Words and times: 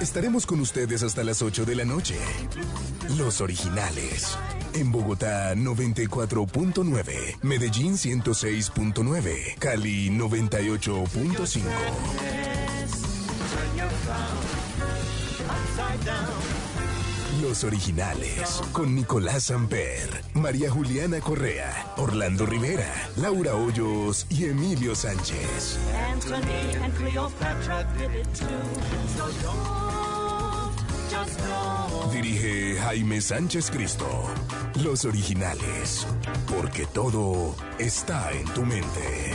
Estaremos 0.00 0.46
con 0.46 0.60
ustedes 0.60 1.02
hasta 1.02 1.24
las 1.24 1.42
8 1.42 1.64
de 1.64 1.74
la 1.74 1.84
noche. 1.84 2.16
Los 3.16 3.40
originales. 3.40 4.36
En 4.74 4.90
Bogotá 4.90 5.54
94.9, 5.54 7.38
Medellín 7.42 7.94
106.9, 7.94 9.56
Cali 9.58 10.10
98.5. 10.10 11.62
Los 17.42 17.64
originales, 17.64 18.62
con 18.72 18.94
Nicolás 18.94 19.50
Amper, 19.50 20.08
María 20.34 20.70
Juliana 20.70 21.20
Correa, 21.20 21.92
Orlando 21.96 22.46
Rivera, 22.46 22.92
Laura 23.16 23.54
Hoyos 23.54 24.26
y 24.30 24.44
Emilio 24.44 24.94
Sánchez. 24.94 25.78
Anthony 26.12 26.82
and 26.82 26.94
Cleopatra 26.94 27.84
did 27.98 28.10
it 28.14 28.26
too. 28.34 28.46
So 29.16 29.26
don't, 29.42 30.76
just 31.10 31.40
don't. 31.40 32.12
Dirige 32.12 32.78
Jaime 32.80 33.20
Sánchez 33.20 33.70
Cristo. 33.70 34.06
Los 34.82 35.04
originales, 35.04 36.06
porque 36.46 36.86
todo 36.86 37.54
está 37.78 38.32
en 38.32 38.44
tu 38.54 38.64
mente. 38.64 39.32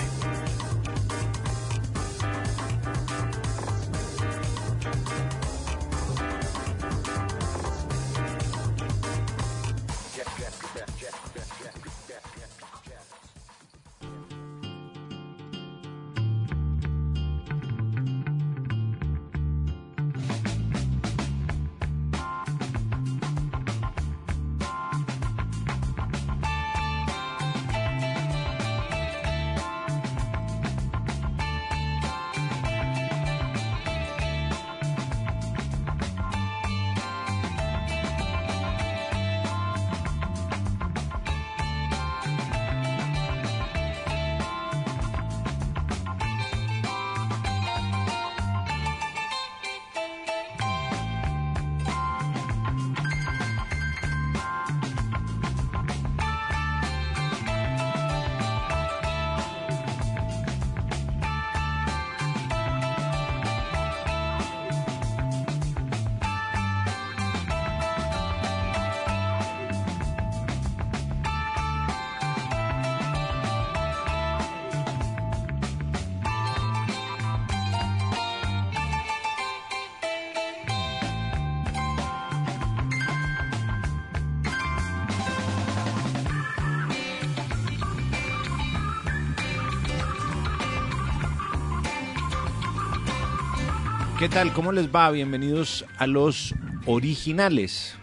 ¿Qué 94.19 94.27
tal? 94.27 94.51
¿Cómo 94.53 94.71
les 94.71 94.93
va? 94.93 95.09
Bienvenidos 95.11 95.85
a 95.97 96.05
los 96.05 96.53
originales. 96.85 97.95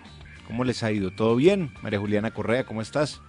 ¿Cómo 0.46 0.64
les 0.64 0.82
ha 0.82 0.90
ido? 0.90 1.10
¿Todo 1.10 1.36
bien? 1.36 1.72
María 1.82 1.98
Juliana 1.98 2.30
Correa, 2.32 2.64
¿cómo 2.64 2.80
estás? 2.80 3.20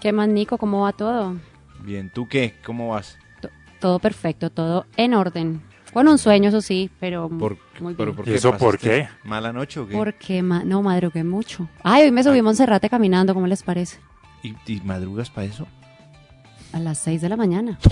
¿Qué 0.00 0.12
más, 0.12 0.28
Nico? 0.28 0.56
¿Cómo 0.58 0.82
va 0.82 0.92
todo? 0.92 1.34
Bien, 1.82 2.10
¿tú 2.10 2.28
qué? 2.28 2.54
¿Cómo 2.64 2.90
vas? 2.90 3.18
T- 3.40 3.48
todo 3.80 3.98
perfecto, 3.98 4.50
todo 4.50 4.86
en 4.96 5.14
orden. 5.14 5.62
Con 5.92 6.06
un 6.06 6.18
sueño, 6.18 6.50
eso 6.50 6.60
sí, 6.60 6.90
pero 7.00 7.28
¿Por, 7.28 7.56
muy 7.80 7.94
pero 7.94 8.12
bien. 8.12 8.16
¿por 8.16 8.28
¿Y 8.28 8.34
eso 8.34 8.50
por 8.52 8.76
¿Pasaste 8.78 8.88
qué? 8.88 9.08
¿Mala 9.28 9.52
noche 9.52 9.80
o 9.80 9.88
qué? 9.88 9.96
Porque 9.96 10.42
ma- 10.42 10.62
no 10.62 10.82
madrugué 10.82 11.24
mucho. 11.24 11.68
Ay, 11.82 12.04
hoy 12.04 12.10
me 12.12 12.22
subí 12.22 12.38
a 12.38 12.42
Monserrate 12.42 12.88
caminando, 12.90 13.34
¿cómo 13.34 13.46
les 13.46 13.62
parece? 13.62 13.98
¿Y, 14.42 14.54
y 14.70 14.80
madrugas 14.82 15.30
para 15.30 15.46
eso? 15.46 15.66
A 16.72 16.78
las 16.78 16.98
6 16.98 17.22
de 17.22 17.28
la 17.30 17.36
mañana. 17.36 17.78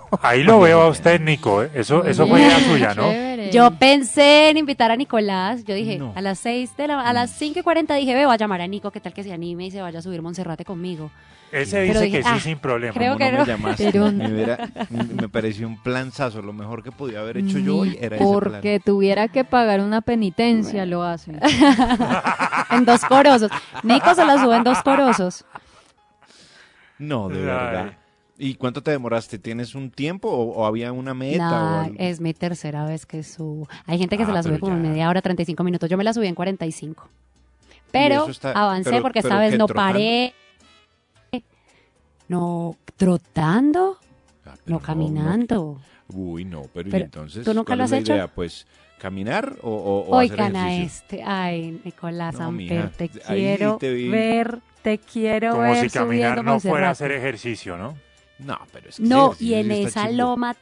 Ahí 0.22 0.42
lo 0.42 0.60
veo 0.60 0.82
a 0.82 0.88
usted, 0.88 1.20
Nico. 1.20 1.62
¿eh? 1.62 1.70
Eso, 1.74 2.04
eso 2.04 2.26
fue 2.26 2.40
idea 2.40 2.58
suya, 2.60 2.94
¿no? 2.94 3.10
Yo 3.50 3.70
pensé 3.72 4.50
en 4.50 4.56
invitar 4.56 4.90
a 4.90 4.96
Nicolás. 4.96 5.64
Yo 5.64 5.74
dije, 5.74 5.98
No. 5.98 6.12
a 6.16 6.20
las 6.20 6.38
6 6.38 6.76
de 6.76 6.86
la 6.88 7.00
a 7.00 7.12
las 7.12 7.30
5 7.32 7.58
y 7.58 7.62
40 7.62 7.94
dije, 7.94 8.14
ve, 8.14 8.24
voy 8.24 8.34
a 8.34 8.38
llamar 8.38 8.60
a 8.60 8.66
Nico, 8.66 8.90
qué 8.90 9.00
tal 9.00 9.12
que 9.12 9.22
se 9.22 9.32
anime 9.32 9.66
y 9.66 9.70
se 9.70 9.82
vaya 9.82 9.98
a 9.98 10.02
subir 10.02 10.22
Monserrate 10.22 10.64
conmigo. 10.64 11.10
Ese 11.50 11.76
Pero 11.86 12.00
dice 12.00 12.04
dije, 12.06 12.16
que 12.18 12.22
sí 12.22 12.30
ah, 12.32 12.40
sin 12.40 12.58
problema. 12.58 12.94
creo 12.94 13.12
¿Cómo 13.12 13.18
que 13.18 13.32
no, 13.32 13.38
no. 13.38 13.44
me 13.44 13.52
llamaste? 13.52 13.92
Pero- 13.92 14.10
Me, 14.10 14.32
hubiera- 14.32 14.68
me 14.90 15.28
pareció 15.28 15.66
un 15.66 15.82
planzazo. 15.82 16.40
Lo 16.40 16.54
mejor 16.54 16.82
que 16.82 16.90
podía 16.92 17.20
haber 17.20 17.36
hecho 17.36 17.58
yo 17.58 17.76
hoy 17.78 17.98
era 18.00 18.16
ese 18.16 18.24
plan. 18.24 18.40
Porque 18.40 18.80
tuviera 18.82 19.28
que 19.28 19.44
pagar 19.44 19.80
una 19.80 20.00
penitencia, 20.00 20.86
lo 20.86 21.02
hace. 21.02 21.32
En 22.70 22.86
dos 22.86 23.04
corosos. 23.04 23.50
Nico 23.82 24.14
se 24.14 24.24
la 24.24 24.40
sube 24.42 24.56
en 24.56 24.64
dos 24.64 24.82
corosos. 24.82 25.44
No, 26.98 27.28
de 27.28 27.38
Ay. 27.40 27.44
verdad. 27.44 27.92
¿Y 28.44 28.54
cuánto 28.56 28.82
te 28.82 28.90
demoraste? 28.90 29.38
¿Tienes 29.38 29.74
un 29.76 29.90
tiempo 29.90 30.28
o, 30.28 30.52
o 30.52 30.66
había 30.66 30.90
una 30.92 31.14
meta? 31.14 31.46
o 31.46 31.50
Nah, 31.50 31.82
algo? 31.84 31.96
es 31.98 32.20
mi 32.20 32.34
tercera 32.34 32.84
vez 32.84 33.06
que 33.06 33.22
subo. 33.22 33.68
Hay 33.86 33.98
gente 33.98 34.16
que 34.18 34.24
se 34.24 34.30
Ah, 34.32 34.34
la 34.34 34.42
sube 34.42 34.58
como 34.58 34.76
ya. 34.76 34.82
media 34.82 35.08
hora, 35.08 35.22
35 35.22 35.62
minutos. 35.62 35.88
Yo 35.88 35.96
me 35.96 36.02
la 36.04 36.12
subí 36.12 36.26
en 36.26 36.34
45. 36.34 37.08
Pero 37.92 38.26
está- 38.28 38.50
avancé 38.52 38.90
pero- 38.90 39.02
porque 39.02 39.20
esta 39.20 39.28
pero 39.28 39.40
vez 39.40 39.50
¿qué, 39.52 39.58
no 39.58 39.66
trotando? 39.66 39.92
paré. 39.92 40.34
No, 42.28 42.76
trotando, 42.96 43.98
Ah, 44.46 44.54
no 44.66 44.80
caminando. 44.80 45.80
Uy, 46.08 46.44
no, 46.44 46.62
pero, 46.74 46.88
¿y 46.88 46.90
Pero, 46.92 47.04
entonces. 47.04 47.44
¿tú 47.44 47.54
nunca 47.54 47.68
¿cuál 47.70 47.78
lo 47.78 47.84
has 47.84 47.90
la 47.92 47.98
hecho? 47.98 48.14
idea? 48.14 48.28
Pues 48.28 48.66
caminar 48.98 49.56
o, 49.62 49.70
o, 49.70 50.00
o 50.10 50.18
hacer 50.18 50.32
Oigan 50.40 50.56
a 50.56 50.72
ejercicio. 50.74 51.04
este. 51.04 51.22
Ay, 51.24 51.80
Nicolás 51.84 52.34
No, 52.38 52.46
Amper, 52.46 52.90
te 52.90 53.04
ahí 53.26 53.38
quiero 53.40 53.76
te 53.78 53.92
ver, 54.08 54.58
te 54.82 54.98
quiero 54.98 55.50
Como 55.52 55.62
ver 55.62 55.90
si 55.90 55.96
caminar 55.98 56.36
no 56.44 56.58
fuera 56.60 56.88
Monserrate. 56.88 56.90
hacer 56.90 57.12
ejercicio, 57.12 57.76
¿no? 57.78 57.96
No, 58.38 58.58
pero 58.72 58.88
es 58.88 58.96
que 58.96 59.02
No, 59.02 59.32
ese 59.32 59.44
y 59.44 59.54
en 59.54 59.70
esa 59.70 60.08
loma 60.10 60.56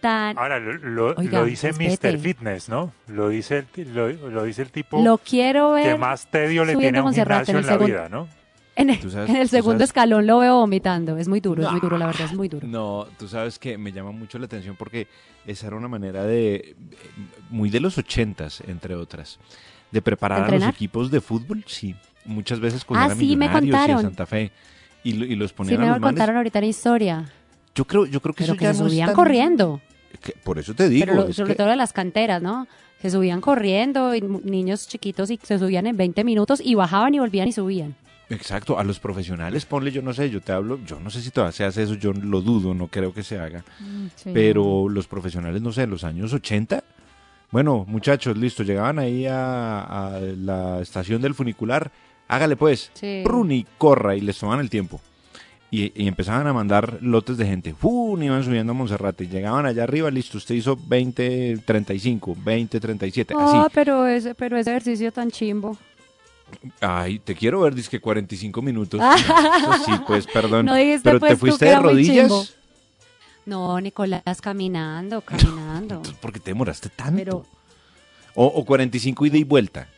tan... 0.00 0.38
Ahora, 0.38 0.58
lo, 0.60 0.74
lo- 0.74 1.14
Oiga, 1.16 1.40
lo 1.40 1.44
dice 1.46 1.72
respete. 1.72 2.12
Mr. 2.12 2.18
Fitness, 2.20 2.68
¿no? 2.68 2.92
Lo 3.08 3.28
dice 3.28 3.58
el, 3.58 3.66
ti- 3.66 3.84
lo, 3.84 4.08
lo 4.08 4.44
dice 4.44 4.62
el 4.62 4.70
tipo 4.70 5.02
Lo 5.02 5.18
quiero 5.18 5.72
ver. 5.72 5.84
que 5.94 5.98
más 5.98 6.30
tedio 6.30 6.64
le 6.64 6.76
tiene 6.76 6.98
a 6.98 7.02
un 7.02 7.12
gimnasio 7.12 7.58
en 7.58 7.66
la 7.66 7.72
segundo- 7.72 7.86
vida, 7.86 8.08
¿no? 8.08 8.28
En 8.76 8.90
el, 8.90 9.00
Tú 9.00 9.10
sabes- 9.10 9.28
en 9.28 9.34
el 9.36 9.48
tú 9.50 9.56
segundo 9.56 9.78
sabes- 9.78 9.88
escalón 9.88 10.26
lo 10.28 10.38
veo 10.38 10.54
vomitando. 10.54 11.16
Es 11.16 11.26
muy 11.26 11.40
duro, 11.40 11.64
es 11.64 11.70
muy 11.72 11.80
duro, 11.80 11.98
la 11.98 12.06
verdad, 12.06 12.26
es 12.26 12.32
muy 12.32 12.48
duro. 12.48 12.64
No, 12.68 13.08
tú 13.18 13.26
sabes 13.26 13.58
que 13.58 13.76
me 13.76 13.90
llama 13.90 14.12
mucho 14.12 14.38
la 14.38 14.44
atención 14.44 14.76
porque 14.76 15.08
esa 15.48 15.66
era 15.66 15.74
una 15.74 15.88
manera 15.88 16.22
de, 16.24 16.76
muy 17.50 17.70
de 17.70 17.80
los 17.80 17.98
ochentas, 17.98 18.60
entre 18.68 18.94
otras, 18.94 19.40
de 19.90 20.00
preparar 20.00 20.44
a 20.44 20.50
los 20.52 20.62
equipos 20.68 21.10
de 21.10 21.20
fútbol, 21.20 21.64
sí. 21.66 21.96
Muchas 22.24 22.60
veces 22.60 22.84
cogían 22.84 23.10
Ah, 23.10 23.14
sí, 23.16 23.34
me 23.36 23.50
contaron. 23.50 24.00
Santa 24.02 24.26
Fe 24.26 24.52
y, 25.04 25.10
y 25.24 25.36
los 25.36 25.50
Sí, 25.50 25.56
ponían 25.56 25.80
me 25.80 25.86
a 25.86 25.90
los 25.92 26.00
manes. 26.00 26.14
contaron 26.14 26.36
ahorita 26.36 26.60
la 26.60 26.66
historia. 26.66 27.24
Yo 27.74 27.84
creo, 27.84 28.06
yo 28.06 28.20
creo 28.20 28.34
que 28.34 28.44
Pero 28.44 28.52
eso 28.54 28.58
que 28.58 28.64
ya 28.64 28.74
se 28.74 28.82
no 28.82 28.88
subían 28.88 29.06
tan- 29.08 29.14
corriendo. 29.16 29.80
que- 30.22 30.32
por 30.42 30.58
eso 30.58 30.74
te 30.74 30.88
digo, 30.88 31.06
pero 31.06 31.14
lo- 31.22 31.28
es 31.28 31.36
sobre 31.36 31.52
que- 31.52 31.56
todo 31.58 31.68
de 31.68 31.76
las 31.76 31.92
canteras, 31.92 32.42
¿no? 32.42 32.66
Se 33.00 33.10
subían 33.10 33.40
corriendo, 33.40 34.14
y 34.14 34.20
niños 34.20 34.88
chiquitos 34.88 35.30
y 35.30 35.38
se 35.42 35.58
subían 35.58 35.86
en 35.86 35.96
20 35.96 36.24
minutos 36.24 36.60
y 36.64 36.74
bajaban 36.74 37.14
y 37.14 37.20
volvían 37.20 37.46
y 37.48 37.52
subían. 37.52 37.94
Exacto, 38.30 38.78
a 38.78 38.84
los 38.84 38.98
profesionales, 38.98 39.64
ponle, 39.64 39.90
yo 39.92 40.02
no 40.02 40.12
sé, 40.12 40.28
yo 40.28 40.40
te 40.42 40.52
hablo, 40.52 40.78
yo 40.84 40.98
no 41.00 41.08
sé 41.08 41.22
si 41.22 41.30
todavía 41.30 41.52
se 41.52 41.64
hace 41.64 41.84
eso, 41.84 41.94
yo 41.94 42.12
lo 42.12 42.42
dudo, 42.42 42.74
no 42.74 42.88
creo 42.88 43.14
que 43.14 43.22
se 43.22 43.38
haga. 43.38 43.64
Sí. 44.16 44.30
Pero 44.34 44.88
los 44.88 45.06
profesionales, 45.06 45.62
no 45.62 45.72
sé, 45.72 45.82
en 45.84 45.90
los 45.90 46.04
años 46.04 46.32
80, 46.34 46.82
bueno, 47.50 47.84
muchachos, 47.88 48.36
listo, 48.36 48.64
llegaban 48.64 48.98
ahí 48.98 49.24
a, 49.26 49.80
a 50.16 50.20
la 50.20 50.80
estación 50.80 51.22
del 51.22 51.34
funicular, 51.34 51.90
hágale 52.28 52.56
pues, 52.56 52.90
Sí. 52.94 53.22
prun 53.24 53.50
y 53.52 53.66
corra, 53.78 54.14
y 54.16 54.20
les 54.20 54.38
tomaban 54.38 54.60
el 54.60 54.70
tiempo. 54.70 55.00
Y, 55.70 55.92
y 56.02 56.08
empezaban 56.08 56.46
a 56.46 56.52
mandar 56.54 56.98
lotes 57.02 57.36
de 57.36 57.44
gente, 57.44 57.74
¡fum! 57.74 58.22
iban 58.22 58.42
subiendo 58.42 58.72
a 58.72 58.74
Monserrate, 58.74 59.24
y 59.24 59.28
llegaban 59.28 59.66
allá 59.66 59.82
arriba, 59.84 60.10
listo, 60.10 60.38
usted 60.38 60.54
hizo 60.54 60.78
20, 60.86 61.58
35, 61.64 62.36
20, 62.42 62.80
37, 62.80 63.34
así. 63.34 63.42
Ah, 63.56 63.68
pero 63.74 64.06
ese, 64.06 64.34
pero 64.34 64.56
ese 64.56 64.70
ejercicio 64.70 65.12
tan 65.12 65.30
chimbo. 65.30 65.76
Ay, 66.80 67.18
te 67.18 67.34
quiero 67.34 67.60
ver, 67.60 67.74
dice 67.74 68.00
45 68.00 68.62
minutos. 68.62 68.98
Sí, 69.84 69.92
pues, 70.06 70.26
perdón. 70.26 70.64
No 70.64 70.74
dijiste, 70.74 71.02
Pero 71.04 71.20
pues, 71.20 71.30
te 71.32 71.36
tú 71.36 71.40
fuiste 71.40 71.66
que 71.66 71.70
de 71.72 71.78
rodillas. 71.78 72.54
No, 73.44 73.78
Nicolás, 73.80 74.40
caminando, 74.40 75.20
caminando. 75.20 75.94
Entonces, 75.96 76.14
¿por 76.14 76.32
qué 76.32 76.40
te 76.40 76.50
demoraste 76.52 76.88
tanto? 76.88 77.14
Pero- 77.16 77.46
o, 78.34 78.46
o 78.46 78.64
45 78.64 79.26
ida 79.26 79.36
y 79.36 79.44
vuelta. 79.44 79.88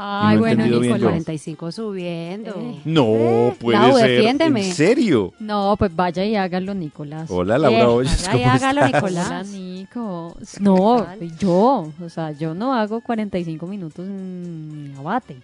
Ay, 0.00 0.36
no 0.36 0.40
bueno, 0.42 0.64
yo. 0.66 0.78
45 0.80 1.72
subiendo. 1.72 2.54
Eh. 2.56 2.80
No, 2.84 3.54
puede 3.58 3.78
Lau, 3.78 3.96
ser. 3.98 4.10
defiéndeme. 4.10 4.66
¿En 4.68 4.72
serio? 4.74 5.32
No, 5.40 5.74
pues 5.76 5.94
vaya 5.94 6.24
y 6.24 6.36
hágalo, 6.36 6.72
Nicolás. 6.74 7.28
Hola, 7.30 7.58
Laura 7.58 7.78
Eh, 7.80 7.84
Hoyos, 7.84 8.26
vaya 8.26 8.38
y 8.38 8.42
¿cómo 8.42 8.52
hágalo, 8.54 8.84
estás? 8.84 8.94
Nicolás. 9.02 9.26
Hola, 9.28 9.42
Nico. 9.44 10.36
No, 10.60 11.06
yo, 11.38 11.92
o 12.04 12.08
sea, 12.08 12.30
yo 12.30 12.54
no 12.54 12.74
hago 12.74 13.00
45 13.00 13.66
minutos 13.66 14.06
en 14.06 14.94
abate. 14.96 15.36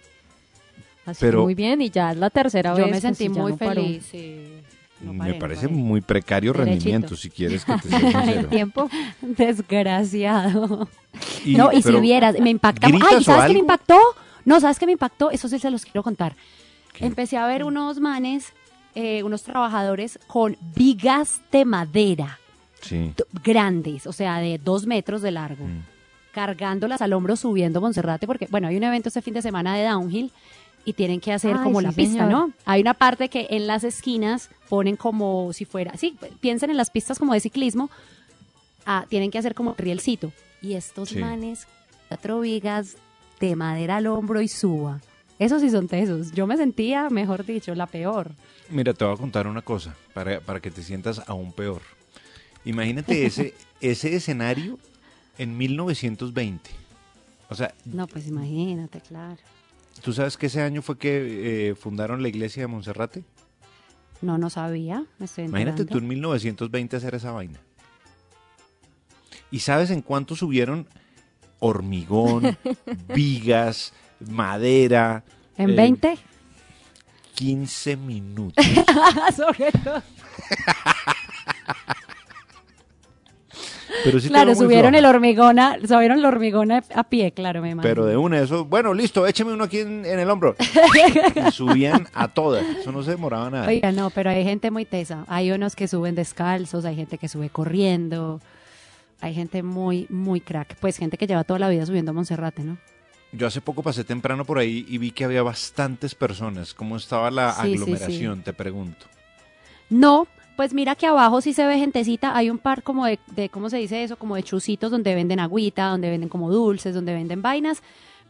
Así 1.05 1.19
Pero- 1.19 1.43
muy 1.43 1.53
bien, 1.53 1.81
y 1.81 1.89
ya 1.89 2.11
es 2.13 2.17
la 2.17 2.29
tercera 2.29 2.71
Yo 2.71 2.77
vez. 2.83 2.85
me 2.87 2.91
que 2.93 3.01
sentí 3.01 3.29
muy 3.29 3.51
no 3.51 3.57
paró. 3.57 3.81
feliz. 3.83 4.07
sí. 4.09 4.37
No 5.01 5.11
Me 5.11 5.19
paré, 5.19 5.33
parece 5.35 5.67
paré. 5.67 5.73
muy 5.73 5.99
precario 5.99 6.53
Derechito. 6.53 6.73
rendimiento, 6.77 7.15
si 7.17 7.29
quieres 7.29 7.65
que 7.65 7.73
te 7.73 7.89
sea 7.89 8.23
El 8.23 8.47
tiempo. 8.47 8.89
Desgraciado. 9.21 10.87
Y- 11.45 11.55
no, 11.55 11.71
y 11.71 11.81
si 11.81 11.91
vieras, 11.99 12.39
me 12.39 12.49
impacta. 12.49 12.87
¿gritas 12.87 13.09
Ay, 13.11 13.23
¿sabes 13.23 13.47
qué 13.47 13.53
me 13.53 13.59
impactó? 13.59 13.97
No, 14.45 14.59
¿sabes 14.59 14.79
qué 14.79 14.85
me 14.85 14.91
impactó? 14.93 15.31
Eso 15.31 15.47
sí 15.47 15.59
se 15.59 15.69
los 15.71 15.83
quiero 15.83 16.03
contar. 16.03 16.35
¿Qué? 16.93 17.05
Empecé 17.05 17.37
a 17.37 17.45
ver 17.47 17.63
unos 17.63 17.99
manes, 17.99 18.53
eh, 18.93 19.23
unos 19.23 19.43
trabajadores 19.43 20.19
con 20.27 20.55
vigas 20.75 21.41
de 21.51 21.65
madera 21.65 22.39
Sí. 22.81 23.11
grandes, 23.43 24.05
o 24.07 24.13
sea, 24.13 24.37
de 24.39 24.59
dos 24.63 24.85
metros 24.85 25.21
de 25.21 25.31
largo, 25.31 25.65
Mm. 25.65 25.81
cargándolas 26.31 27.01
al 27.01 27.13
hombro, 27.13 27.35
subiendo 27.35 27.81
Monserrate, 27.81 28.27
porque, 28.27 28.47
bueno, 28.51 28.67
hay 28.67 28.77
un 28.77 28.83
evento 28.83 29.09
este 29.09 29.21
fin 29.21 29.33
de 29.33 29.41
semana 29.41 29.75
de 29.75 29.83
downhill 29.85 30.31
y 30.85 30.93
tienen 30.93 31.19
que 31.19 31.33
hacer 31.33 31.55
Ay, 31.57 31.63
como 31.63 31.79
sí, 31.79 31.85
la 31.87 31.91
pista, 31.91 32.23
señor. 32.25 32.29
¿no? 32.29 32.51
Hay 32.65 32.81
una 32.81 32.93
parte 32.93 33.27
que 33.29 33.47
en 33.49 33.65
las 33.67 33.83
esquinas 33.83 34.49
ponen 34.69 34.95
como 34.97 35.51
si 35.53 35.65
fuera, 35.65 35.97
sí, 35.97 36.15
piensen 36.39 36.69
en 36.69 36.77
las 36.77 36.91
pistas 36.91 37.17
como 37.17 37.33
de 37.33 37.39
ciclismo, 37.39 37.89
ah, 38.85 39.05
tienen 39.09 39.31
que 39.31 39.39
hacer 39.39 39.55
como 39.55 39.73
rielcito. 39.77 40.31
Y 40.61 40.75
estos 40.75 41.09
Sí. 41.09 41.17
manes, 41.17 41.67
cuatro 42.07 42.39
vigas 42.41 42.97
de 43.45 43.55
madera 43.55 43.97
al 43.97 44.07
hombro 44.07 44.41
y 44.41 44.47
suba. 44.47 45.01
Esos 45.39 45.61
sí 45.61 45.69
son 45.69 45.87
tesos. 45.87 46.31
Yo 46.31 46.47
me 46.47 46.55
sentía, 46.57 47.09
mejor 47.09 47.45
dicho, 47.45 47.75
la 47.75 47.87
peor. 47.87 48.31
Mira, 48.69 48.93
te 48.93 49.03
voy 49.05 49.13
a 49.13 49.17
contar 49.17 49.47
una 49.47 49.61
cosa 49.61 49.95
para, 50.13 50.39
para 50.39 50.59
que 50.59 50.71
te 50.71 50.81
sientas 50.81 51.21
aún 51.27 51.51
peor. 51.51 51.81
Imagínate 52.63 53.25
ese, 53.25 53.53
ese 53.81 54.15
escenario 54.15 54.79
en 55.37 55.57
1920. 55.57 56.69
O 57.49 57.55
sea, 57.55 57.73
No, 57.85 58.07
pues 58.07 58.27
imagínate, 58.27 59.01
claro. 59.01 59.37
¿tú 60.01 60.13
sabes 60.13 60.37
que 60.37 60.47
ese 60.47 60.61
año 60.61 60.81
fue 60.81 60.97
que 60.97 61.69
eh, 61.69 61.75
fundaron 61.75 62.21
la 62.21 62.27
iglesia 62.29 62.63
de 62.63 62.67
Monserrate? 62.67 63.23
No, 64.21 64.37
no 64.37 64.49
sabía. 64.49 65.05
Me 65.19 65.25
estoy 65.25 65.45
Imagínate 65.45 65.85
tú 65.85 65.97
en 65.99 66.07
1920 66.07 66.95
hacer 66.95 67.13
esa 67.15 67.31
vaina. 67.31 67.59
¿Y 69.51 69.59
sabes 69.59 69.91
en 69.91 70.01
cuánto 70.01 70.35
subieron 70.35 70.87
hormigón, 71.59 72.57
vigas, 73.13 73.93
madera? 74.19 75.23
¿En 75.57 75.71
eh, 75.71 75.75
20? 75.75 76.17
15 77.35 77.97
minutos. 77.97 78.65
Sobre 79.35 79.71
todo. 79.71 80.01
Pero 84.03 84.19
sí 84.19 84.27
te 84.27 84.33
Claro, 84.33 84.53
subieron 84.55 84.91
floja. 84.91 84.99
el 84.99 85.05
hormigona, 85.05 85.77
subieron 85.87 86.19
el 86.19 86.25
hormigona 86.25 86.83
a 86.93 87.03
pie, 87.05 87.31
claro, 87.31 87.61
me 87.61 87.71
imagino. 87.71 87.89
Pero 87.89 88.05
de 88.05 88.17
una, 88.17 88.39
eso, 88.39 88.65
bueno, 88.65 88.93
listo, 88.93 89.25
écheme 89.25 89.53
uno 89.53 89.63
aquí 89.63 89.79
en, 89.79 90.05
en 90.05 90.19
el 90.19 90.29
hombro. 90.29 90.55
y 91.47 91.51
subían 91.51 92.07
a 92.13 92.27
todas. 92.27 92.65
Eso 92.65 92.91
no 92.91 93.03
se 93.03 93.11
demoraba 93.11 93.49
nada. 93.49 93.67
Oiga, 93.67 93.91
no, 93.91 94.09
pero 94.09 94.29
hay 94.29 94.43
gente 94.43 94.69
muy 94.69 94.85
tesa. 94.85 95.23
Hay 95.27 95.51
unos 95.51 95.75
que 95.75 95.87
suben 95.87 96.13
descalzos, 96.15 96.85
hay 96.85 96.95
gente 96.95 97.17
que 97.17 97.27
sube 97.27 97.49
corriendo. 97.49 98.41
Hay 99.21 99.33
gente 99.33 99.63
muy, 99.63 100.07
muy 100.09 100.41
crack. 100.41 100.75
Pues 100.79 100.97
gente 100.97 101.17
que 101.17 101.27
lleva 101.27 101.43
toda 101.43 101.59
la 101.59 101.69
vida 101.69 101.85
subiendo 101.85 102.11
a 102.11 102.13
Monserrate, 102.13 102.63
¿no? 102.63 102.77
Yo 103.31 103.47
hace 103.47 103.59
poco 103.61 103.83
pasé 103.83 104.03
temprano 104.03 104.45
por 104.45 104.59
ahí 104.59 104.85
y 104.87 104.97
vi 104.97 105.11
que 105.11 105.25
había 105.25 105.43
bastantes 105.43 106.15
personas. 106.15 106.73
¿Cómo 106.73 106.95
estaba 106.95 107.31
la 107.31 107.51
Sí, 107.53 107.61
sí, 107.61 107.67
sí. 107.67 107.73
aglomeración? 107.73 108.41
Te 108.43 108.53
pregunto. 108.53 109.07
No, 109.89 110.27
pues 110.55 110.73
mira 110.73 110.95
que 110.95 111.05
abajo 111.07 111.41
sí 111.41 111.53
se 111.53 111.65
ve 111.65 111.77
gentecita. 111.77 112.35
Hay 112.35 112.49
un 112.49 112.57
par 112.59 112.81
como 112.83 113.05
de, 113.05 113.19
de, 113.35 113.49
¿cómo 113.49 113.69
se 113.69 113.77
dice 113.77 114.03
eso? 114.03 114.17
Como 114.17 114.35
de 114.35 114.43
chusitos 114.43 114.89
donde 114.91 115.13
venden 115.15 115.39
agüita, 115.39 115.87
donde 115.87 116.09
venden 116.09 116.29
como 116.29 116.49
dulces, 116.51 116.93
donde 116.95 117.13
venden 117.13 117.41
vainas. 117.41 117.81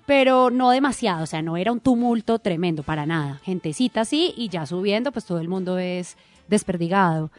Pero 0.06 0.52
no 0.52 0.70
demasiado, 0.70 1.24
o 1.24 1.26
sea, 1.26 1.42
no 1.42 1.58
era 1.58 1.72
un 1.72 1.80
tumulto 1.80 2.38
tremendo, 2.38 2.84
para 2.84 3.08
nada. 3.08 3.42
Gentecita 3.44 4.06
sí, 4.06 4.34
y 4.38 4.50
ya 4.50 4.66
subiendo, 4.68 5.12
pues 5.12 5.26
todo 5.26 5.40
el 5.40 5.48
mundo 5.50 5.80
es 5.80 6.16
desperdigado. 6.48 7.32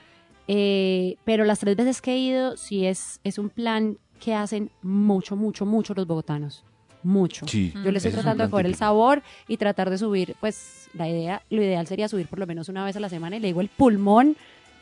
Eh, 0.48 1.16
pero 1.24 1.44
las 1.44 1.58
tres 1.58 1.76
veces 1.76 2.00
que 2.00 2.12
he 2.12 2.18
ido, 2.18 2.56
sí 2.56 2.86
es, 2.86 3.20
es 3.24 3.38
un 3.38 3.50
plan 3.50 3.98
que 4.20 4.34
hacen 4.34 4.70
mucho, 4.82 5.36
mucho, 5.36 5.66
mucho 5.66 5.94
los 5.94 6.06
bogotanos. 6.06 6.64
Mucho. 7.02 7.46
Sí. 7.46 7.72
Yo 7.84 7.92
le 7.92 7.98
estoy 7.98 8.08
ese 8.08 8.08
es 8.08 8.14
tratando 8.14 8.44
de 8.44 8.50
coger 8.50 8.66
el 8.66 8.74
sabor 8.74 9.22
y 9.46 9.56
tratar 9.56 9.90
de 9.90 9.98
subir, 9.98 10.34
pues 10.40 10.88
la 10.94 11.08
idea, 11.08 11.42
lo 11.50 11.62
ideal 11.62 11.86
sería 11.86 12.08
subir 12.08 12.26
por 12.26 12.38
lo 12.38 12.46
menos 12.46 12.68
una 12.68 12.84
vez 12.84 12.96
a 12.96 13.00
la 13.00 13.08
semana 13.08 13.36
y 13.36 13.40
le 13.40 13.48
digo 13.48 13.60
el 13.60 13.68
pulmón 13.68 14.36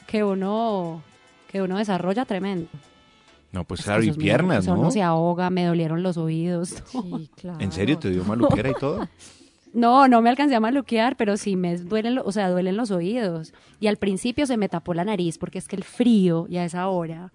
que 0.07 0.25
uno 0.25 1.03
que 1.51 1.63
uno 1.63 1.79
desarrolla 1.79 2.25
tremendo. 2.25 2.69
No, 3.53 3.63
pues 3.63 3.81
Es 3.81 3.87
claro, 3.87 4.03
y 4.03 4.11
piernas, 4.13 4.67
¿no? 4.67 4.75
Uno 4.75 4.91
se 4.91 5.03
ahoga, 5.03 5.49
me 5.51 5.65
dolieron 5.65 6.03
los 6.03 6.17
oídos. 6.17 6.83
Sí, 6.91 7.31
claro. 7.37 7.61
¿En 7.61 7.71
serio 7.71 7.99
te 7.99 8.11
dio 8.11 8.25
maluquera 8.25 8.71
y 8.71 8.75
todo? 8.75 9.09
No, 9.75 10.07
no 10.09 10.23
me 10.23 10.31
alcancé 10.31 10.55
a 10.55 10.61
maluquear, 10.61 11.17
pero 11.17 11.37
sí 11.37 11.57
me 11.57 11.77
duelen, 11.77 12.19
o 12.25 12.31
sea, 12.33 12.49
duelen 12.49 12.77
los 12.77 12.91
oídos. 12.93 13.53
Y 13.81 13.89
al 13.89 13.97
principio 13.97 14.47
se 14.47 14.57
me 14.57 14.69
tapó 14.69 14.95
la 14.95 15.05
nariz 15.05 15.37
porque 15.37 15.59
es 15.59 15.67
que 15.69 15.77
el 15.77 15.85
frío 15.85 16.47
ya 16.49 16.63
a 16.63 16.65
esa 16.65 16.89
hora. 16.89 17.33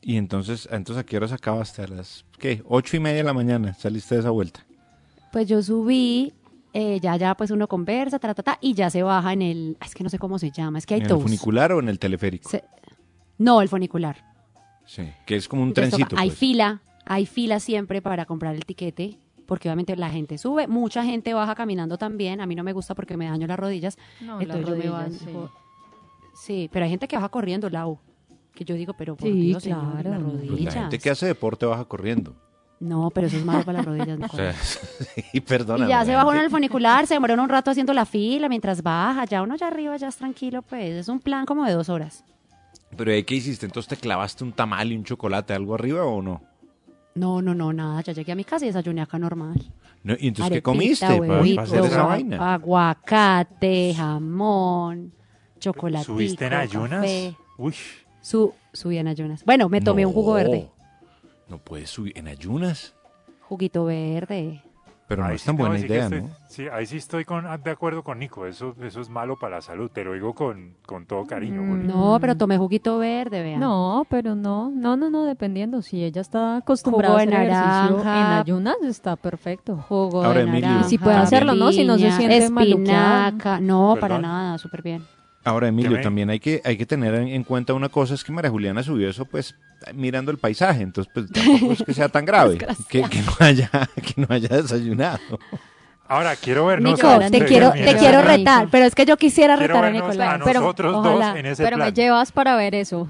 Y 0.00 0.16
entonces, 0.16 0.68
entonces 0.70 1.02
¿a 1.02 1.04
qué 1.06 1.16
horas 1.16 1.32
acabaste? 1.32 1.82
A 1.82 1.88
las, 1.88 2.24
¿qué? 2.38 2.62
Ocho 2.66 2.96
y 2.96 3.00
media 3.00 3.18
de 3.18 3.24
la 3.24 3.32
mañana 3.34 3.74
saliste 3.74 4.14
de 4.14 4.20
esa 4.20 4.30
vuelta. 4.30 4.64
Pues 5.32 5.48
yo 5.48 5.60
subí, 5.62 6.32
eh, 6.72 6.98
ya, 7.00 7.16
ya, 7.16 7.34
pues 7.36 7.50
uno 7.50 7.66
conversa, 7.68 8.18
ta, 8.18 8.32
ta, 8.32 8.42
ta, 8.42 8.58
y 8.60 8.74
ya 8.74 8.88
se 8.90 9.02
baja 9.02 9.32
en 9.32 9.42
el, 9.42 9.76
es 9.84 9.94
que 9.94 10.04
no 10.04 10.08
sé 10.10 10.18
cómo 10.18 10.38
se 10.38 10.50
llama, 10.50 10.78
es 10.78 10.86
que 10.86 10.94
hay 10.94 11.00
¿En 11.00 11.10
el 11.10 11.18
funicular 11.18 11.72
o 11.72 11.80
en 11.80 11.88
el 11.88 11.98
teleférico? 11.98 12.48
Se- 12.48 12.64
no, 13.36 13.60
el 13.60 13.68
funicular. 13.68 14.24
Sí, 14.86 15.02
que 15.26 15.36
es 15.36 15.48
como 15.48 15.62
un 15.62 15.68
Entonces 15.68 15.90
trencito. 15.90 16.10
toca- 16.10 16.22
hay 16.22 16.28
pues. 16.30 16.38
fila, 16.38 16.80
hay 17.04 17.26
fila 17.26 17.60
siempre 17.60 18.00
para 18.00 18.24
comprar 18.24 18.54
el 18.54 18.64
tiquete, 18.64 19.18
porque 19.48 19.68
obviamente 19.68 19.96
la 19.96 20.10
gente 20.10 20.36
sube, 20.36 20.68
mucha 20.68 21.02
gente 21.02 21.32
baja 21.32 21.54
caminando 21.54 21.96
también, 21.96 22.40
a 22.42 22.46
mí 22.46 22.54
no 22.54 22.62
me 22.62 22.74
gusta 22.74 22.94
porque 22.94 23.16
me 23.16 23.24
daño 23.26 23.46
las 23.46 23.58
rodillas, 23.58 23.96
No, 24.20 24.40
entonces 24.40 24.48
las 24.48 24.68
yo 24.70 24.76
me 24.76 24.86
rodillas, 24.90 25.26
bajo- 25.32 25.48
sí. 25.48 25.52
sí, 26.34 26.70
pero 26.70 26.84
hay 26.84 26.90
gente 26.90 27.08
que 27.08 27.16
baja 27.16 27.30
corriendo, 27.30 27.70
Lau, 27.70 27.98
que 28.54 28.64
yo 28.64 28.74
digo, 28.74 28.92
pero 28.92 29.16
por 29.16 29.26
Sí, 29.28 29.40
Dios, 29.40 29.62
señor, 29.62 30.02
claro. 30.02 30.10
las 30.10 30.20
Pues 30.22 30.34
Pues 30.36 30.48
rodillas. 30.50 30.74
la 30.74 30.80
gente 30.82 30.98
que 30.98 31.10
hace 31.10 31.26
deporte 31.26 31.64
baja 31.66 31.84
corriendo. 31.86 32.34
No, 32.80 33.10
pero 33.10 33.26
eso 33.26 33.36
es 33.38 33.44
malo 33.44 33.64
para 33.64 33.78
las 33.78 33.86
rodillas. 33.86 34.18
O 34.32 34.36
sea, 34.36 34.52
sí, 34.52 35.40
perdóname. 35.46 35.86
Y 35.86 35.88
ya 35.88 36.04
se 36.04 36.14
bajó 36.14 36.32
en 36.34 36.40
el 36.40 36.50
funicular, 36.50 37.06
se 37.06 37.14
demoró 37.14 37.34
un 37.42 37.48
rato 37.48 37.70
haciendo 37.70 37.92
la 37.94 38.04
fila 38.04 38.48
mientras 38.48 38.82
baja, 38.82 39.24
ya 39.24 39.42
uno 39.42 39.56
ya 39.56 39.66
arriba 39.68 39.96
ya 39.96 40.08
es 40.08 40.16
tranquilo, 40.16 40.62
pues 40.62 40.90
es 40.92 41.08
un 41.08 41.18
plan 41.20 41.46
como 41.46 41.64
de 41.64 41.72
dos 41.72 41.88
horas. 41.88 42.22
Pero 42.96 43.10
¿eh, 43.12 43.24
¿qué 43.24 43.34
hiciste? 43.34 43.66
Entonces 43.66 43.88
te 43.88 43.96
clavaste 43.96 44.44
un 44.44 44.52
tamal 44.52 44.92
y 44.92 44.96
un 44.96 45.04
chocolate, 45.04 45.54
algo 45.54 45.74
arriba 45.74 46.04
o 46.04 46.22
no? 46.22 46.42
No, 47.18 47.42
no, 47.42 47.54
no, 47.54 47.72
nada. 47.72 48.00
Ya 48.02 48.12
llegué 48.12 48.32
a 48.32 48.34
mi 48.34 48.44
casa 48.44 48.64
y 48.64 48.68
desayuné 48.68 49.02
acá 49.02 49.18
normal. 49.18 49.56
No, 50.04 50.14
¿Y 50.18 50.28
entonces 50.28 50.36
qué 50.36 50.44
Arepita, 50.44 50.62
comiste 50.62 51.06
para, 51.06 51.18
para 51.18 51.40
huevito, 51.40 51.60
hacer 51.60 51.84
esa 51.84 52.02
vaina? 52.04 52.54
Aguacate, 52.54 53.94
jamón, 53.94 55.12
chocolate. 55.58 56.04
¿Subiste 56.04 56.46
en 56.46 56.54
ayunas? 56.54 57.06
Uy, 57.56 57.74
Su, 58.20 58.54
subí 58.72 58.98
en 58.98 59.08
ayunas. 59.08 59.44
Bueno, 59.44 59.68
me 59.68 59.80
tomé 59.80 60.06
un 60.06 60.12
jugo 60.12 60.34
verde. 60.34 60.68
No 61.48 61.58
puedes 61.58 61.90
subir 61.90 62.16
en 62.16 62.28
ayunas. 62.28 62.94
Juguito 63.40 63.84
verde. 63.84 64.62
Pero 65.08 65.22
no 65.22 65.28
ahí 65.28 65.36
es 65.36 65.40
sí 65.40 65.46
tan 65.46 65.56
a 65.56 65.58
buena 65.58 65.74
que 65.76 65.86
idea, 65.86 66.04
estoy- 66.04 66.20
¿no? 66.22 66.28
Sí, 66.48 66.66
ahí 66.70 66.84
sí 66.86 66.98
estoy 66.98 67.24
con, 67.24 67.44
de 67.64 67.70
acuerdo 67.70 68.02
con 68.04 68.18
Nico. 68.18 68.46
Eso, 68.46 68.74
eso 68.82 69.00
es 69.00 69.08
malo 69.08 69.36
para 69.38 69.56
la 69.56 69.62
salud. 69.62 69.90
Te 69.90 70.04
lo 70.04 70.12
digo 70.12 70.34
con, 70.34 70.74
con 70.86 71.06
todo 71.06 71.26
cariño. 71.26 71.62
Mm. 71.62 71.86
No, 71.86 72.18
pero 72.20 72.36
tomé 72.36 72.58
juguito 72.58 72.98
verde, 72.98 73.42
vean. 73.42 73.60
No, 73.60 74.06
pero 74.10 74.34
no, 74.34 74.70
no, 74.70 74.96
no, 74.96 75.08
no, 75.10 75.24
dependiendo. 75.24 75.80
Si 75.82 76.04
ella 76.04 76.20
está 76.20 76.58
acostumbrada 76.58 77.14
Jugo 77.14 77.18
a 77.20 77.22
hacer 77.22 77.34
ejercicio 77.34 77.98
en 78.00 78.04
naranja. 78.04 78.38
ayunas, 78.40 78.76
está 78.84 79.16
perfecto. 79.16 79.76
Jugo 79.88 80.24
Ahora, 80.24 80.40
de 80.40 80.44
Emilio. 80.44 80.60
naranja, 80.68 80.86
Y 80.86 80.90
si 80.90 80.98
puede 80.98 81.16
hacerlo, 81.16 81.54
¿no? 81.54 81.72
Si 81.72 81.84
no 81.84 81.96
se 81.98 82.12
siente 82.12 82.50
maluqueada. 82.50 83.28
espinaca. 83.28 83.60
No, 83.60 83.96
para 84.00 84.16
¿Verdad? 84.16 84.20
nada, 84.28 84.58
súper 84.58 84.82
bien. 84.82 85.02
Ahora, 85.48 85.68
Emilio, 85.68 85.92
me- 85.92 86.02
también 86.02 86.30
hay 86.30 86.40
que, 86.40 86.60
hay 86.64 86.76
que 86.76 86.86
tener 86.86 87.14
en, 87.14 87.28
en 87.28 87.42
cuenta 87.44 87.74
una 87.74 87.88
cosa, 87.88 88.14
es 88.14 88.22
que 88.24 88.32
María 88.32 88.50
Juliana 88.50 88.82
subió 88.82 89.08
eso 89.08 89.24
pues 89.24 89.54
mirando 89.94 90.30
el 90.30 90.38
paisaje, 90.38 90.82
entonces 90.82 91.10
pues 91.14 91.30
tampoco 91.30 91.72
es 91.72 91.82
que 91.82 91.94
sea 91.94 92.08
tan 92.08 92.24
grave 92.26 92.58
que, 92.88 93.02
que 93.02 93.22
no 93.22 93.32
haya, 93.40 93.70
que 93.94 94.14
no 94.20 94.26
haya 94.30 94.48
desayunado. 94.48 95.20
Ahora, 96.10 96.36
quiero 96.36 96.64
vernos. 96.66 96.94
Nico, 96.94 97.06
a 97.06 97.18
te 97.30 97.44
quiero, 97.44 97.70
te 97.72 97.94
quiero 97.96 98.22
retar, 98.22 98.68
pero 98.70 98.86
es 98.86 98.94
que 98.94 99.04
yo 99.04 99.16
quisiera 99.18 99.56
Quiero 99.58 99.74
retar 99.74 99.84
a 99.84 99.90
Nicolás. 99.90 100.40
a 100.40 100.44
pero, 100.44 100.60
nosotros 100.60 100.94
ojalá. 100.96 101.28
dos 101.30 101.36
en 101.36 101.46
ese 101.46 101.62
Pero 101.62 101.76
plan. 101.76 101.88
me 101.88 101.92
llevas 101.92 102.32
para 102.32 102.56
ver 102.56 102.74
eso. 102.74 103.06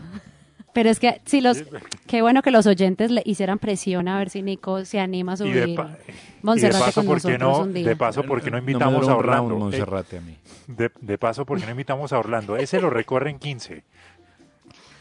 Pero 0.79 0.91
es 0.91 1.01
que 1.01 1.21
si 1.25 1.41
los, 1.41 1.65
qué 2.07 2.23
bueno 2.23 2.41
que 2.41 2.53
los 2.53 2.65
oyentes 2.69 3.11
le 3.11 3.21
hicieran 3.25 3.59
presión 3.59 4.07
a 4.07 4.17
ver 4.17 4.31
si 4.31 4.43
Nico 4.43 4.85
se 4.85 5.01
anima 5.01 5.33
a 5.33 5.35
Y 5.45 5.51
de, 5.51 5.63
subir 5.65 5.75
pa- 5.75 5.97
y 6.07 6.13
Monserrate 6.47 6.79
de 6.79 6.85
paso, 6.85 7.01
con 7.01 7.07
¿por 7.07 7.21
qué 7.21 7.37
nosotros 7.37 7.59
no, 7.59 7.65
un 7.65 7.75
día. 7.75 7.89
de 7.89 7.97
paso, 7.97 8.23
¿por 8.23 8.41
qué 8.41 8.51
no 8.53 8.59
No 8.59 8.63
me 8.63 8.71
invitamos 8.71 9.01
duró 9.01 9.15
a 9.15 9.17
Orlando? 9.19 9.55
Eh, 9.57 9.59
Monserrate 9.59 10.19
a 10.19 10.21
mí. 10.21 10.37
de, 10.69 10.93
de 11.01 11.19
paso, 11.19 11.45
¿por 11.45 11.59
qué 11.59 11.65
no 11.65 11.73
invitamos 11.73 12.13
a 12.13 12.19
Orlando? 12.21 12.57
Ese 12.57 12.81
lo 12.81 12.91
recorre 12.91 13.31
en 13.31 13.41
15. 13.41 13.83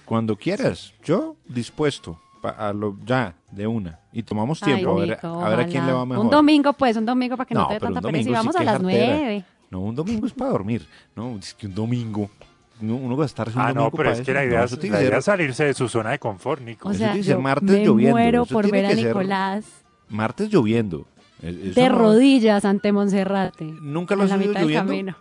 Cuando 0.05 0.35
quieras, 0.35 0.93
yo 1.03 1.35
dispuesto, 1.47 2.19
pa- 2.41 2.49
a 2.49 2.73
lo, 2.73 2.97
ya, 3.05 3.35
de 3.51 3.67
una. 3.67 3.99
Y 4.11 4.23
tomamos 4.23 4.63
Ay, 4.63 4.73
tiempo, 4.73 4.97
a, 4.97 4.99
ver, 5.01 5.09
Nico, 5.09 5.27
a 5.45 5.49
ver 5.49 5.59
a 5.59 5.65
quién 5.67 5.85
le 5.85 5.93
va 5.93 6.05
mejor. 6.07 6.25
Un 6.25 6.31
domingo, 6.31 6.73
pues, 6.73 6.97
un 6.97 7.05
domingo 7.05 7.37
para 7.37 7.47
que 7.47 7.53
no, 7.53 7.61
No, 7.61 7.67
te 7.67 7.73
dé 7.75 7.79
tanta 7.81 8.01
pereza. 8.01 8.21
Y 8.21 8.23
sí 8.23 8.31
vamos 8.31 8.55
a 8.55 8.63
las 8.63 8.81
nueve. 8.81 9.43
No, 9.69 9.81
un 9.81 9.93
domingo 9.93 10.25
es 10.25 10.33
para 10.33 10.49
dormir. 10.51 10.87
No, 11.15 11.37
es 11.37 11.53
que 11.53 11.67
un 11.67 11.75
domingo, 11.75 12.29
no, 12.39 12.46
uno 12.81 13.17
va 13.17 13.23
a 13.23 13.25
estar 13.25 13.47
un 13.49 13.53
Ah, 13.57 13.67
domingo 13.69 13.81
no, 13.85 13.91
pero 13.91 14.03
para 14.09 14.11
es 14.11 14.17
que 14.25 14.31
eso. 14.31 14.33
la 14.33 14.45
idea, 14.45 14.59
No, 14.59 14.65
es, 14.65 14.83
la 14.89 15.01
idea 15.03 15.17
es 15.17 15.25
salirse 15.25 15.65
de 15.65 15.73
su 15.73 15.87
zona 15.89 16.11
de 16.11 16.19
confort, 16.19 16.61
Nico. 16.61 16.89
O 16.89 16.93
sea, 16.93 17.15
yo 17.15 17.39
martes 17.41 17.69
me 17.69 17.85
lloviendo, 17.85 18.11
muero 18.17 18.43
eso 18.43 18.53
por 18.53 18.69
ver 18.71 18.85
a 18.85 18.93
Nicolás 18.93 19.65
martes 20.09 20.49
lloviendo. 20.49 21.05
Eso 21.41 21.79
de 21.79 21.89
no- 21.89 21.97
rodillas 21.97 22.65
ante 22.65 22.91
Monserrate. 22.91 23.65
Nunca 23.65 24.15
lo 24.15 24.23
en 24.23 24.25
has 24.25 24.29
la 24.31 24.35
subido 24.37 24.49
mitad 24.49 24.59
del 24.61 24.69
lloviendo. 24.69 24.91
camino. 24.91 25.15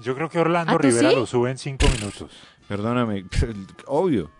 Yo 0.00 0.14
creo 0.16 0.28
que 0.28 0.38
Orlando 0.38 0.72
¿Ah, 0.74 0.78
Rivera 0.78 1.10
sí? 1.10 1.16
lo 1.16 1.26
sube 1.26 1.50
en 1.50 1.58
5 1.58 1.86
minutos. 2.00 2.30
Perdóname, 2.66 3.24
obvio, 3.86 4.30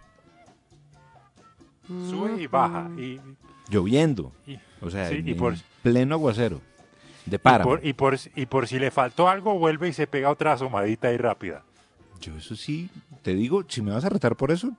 Sube 2.11 2.41
y 2.43 2.47
baja. 2.47 2.89
Y, 2.97 3.21
lloviendo. 3.69 4.33
y- 4.47 4.59
O 4.81 4.91
sea, 4.91 5.09
sí, 5.09 5.17
en, 5.17 5.29
y 5.29 5.35
por, 5.35 5.55
en 5.55 5.63
pleno 5.83 6.15
aguacero. 6.15 6.61
De 7.27 7.37
y, 7.37 7.39
por, 7.63 7.81
y, 7.87 7.93
por, 7.95 8.17
y 8.37 8.47
por 8.47 8.67
si 8.69 8.79
le 8.79 8.91
faltó 8.91 9.29
algo, 9.29 9.59
vuelve 9.59 9.89
y 9.89 9.93
se 9.93 10.07
pega 10.07 10.31
otra 10.31 10.53
asomadita 10.55 11.09
ahí 11.09 11.17
rápida. 11.17 11.63
Yo 12.21 12.37
eso 12.37 12.57
sí, 12.57 12.89
te 13.23 13.35
digo, 13.35 13.65
si 13.69 13.83
me 13.83 13.91
vas 13.93 14.05
a 14.05 14.09
retar 14.09 14.37
por 14.37 14.51
eso, 14.51 14.71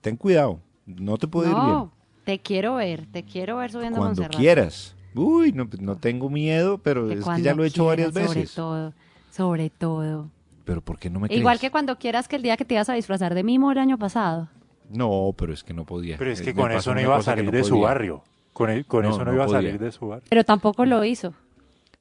ten 0.00 0.16
cuidado. 0.16 0.60
No 0.86 1.18
te 1.18 1.28
puede 1.28 1.50
ir 1.50 1.54
bien. 1.56 1.66
No, 1.68 1.92
te 2.24 2.40
quiero 2.40 2.74
ver, 2.76 3.06
te 3.06 3.22
quiero 3.24 3.58
ver 3.58 3.70
subiendo 3.70 3.98
a 3.98 4.00
Cuando 4.00 4.22
Monserrate. 4.22 4.36
quieras. 4.38 4.96
Uy, 5.14 5.52
no, 5.52 5.68
pues, 5.68 5.80
no 5.82 5.96
tengo 5.96 6.30
miedo, 6.30 6.78
pero 6.78 7.08
Que 7.08 7.14
es 7.14 7.24
que 7.24 7.42
ya 7.42 7.54
lo 7.54 7.64
he 7.64 7.68
hecho 7.68 7.84
varias 7.86 8.12
veces. 8.12 8.50
Sobre 8.50 8.68
todo, 8.70 8.94
sobre 9.30 9.70
todo. 9.70 10.30
Pero 10.64 10.80
¿por 10.82 10.98
qué 10.98 11.10
no 11.10 11.20
me 11.20 11.26
Igual 11.30 11.58
crees? 11.58 11.60
que 11.60 11.70
cuando 11.70 11.96
quieras 11.98 12.28
que 12.28 12.36
el 12.36 12.42
día 12.42 12.56
que 12.56 12.64
te 12.64 12.74
ibas 12.74 12.88
a 12.88 12.94
disfrazar 12.94 13.34
de 13.34 13.42
mimo 13.44 13.70
el 13.72 13.78
año 13.78 13.98
pasado. 13.98 14.48
No, 14.88 15.34
pero 15.36 15.52
es 15.52 15.62
que 15.64 15.72
no 15.74 15.84
podía. 15.84 16.16
Pero 16.18 16.30
es 16.32 16.40
Eh, 16.40 16.44
que 16.44 16.54
me 16.54 16.62
con 16.62 16.72
eso 16.72 16.94
no 16.94 17.00
iba 17.00 17.16
a 17.16 17.22
salir 17.22 17.44
no 17.44 17.50
de 17.52 17.64
su 17.64 17.80
barrio. 17.80 18.22
Con, 18.52 18.70
el- 18.70 18.84
con 18.86 19.02
No, 19.04 19.10
eso 19.10 19.18
no, 19.20 19.26
no 19.26 19.34
iba 19.34 19.44
a 19.44 19.48
salir 19.48 19.78
de 19.78 19.92
su 19.92 20.08
barrio. 20.08 20.26
Pero 20.28 20.44
tampoco 20.44 20.84
lo 20.84 21.04
hizo. 21.04 21.34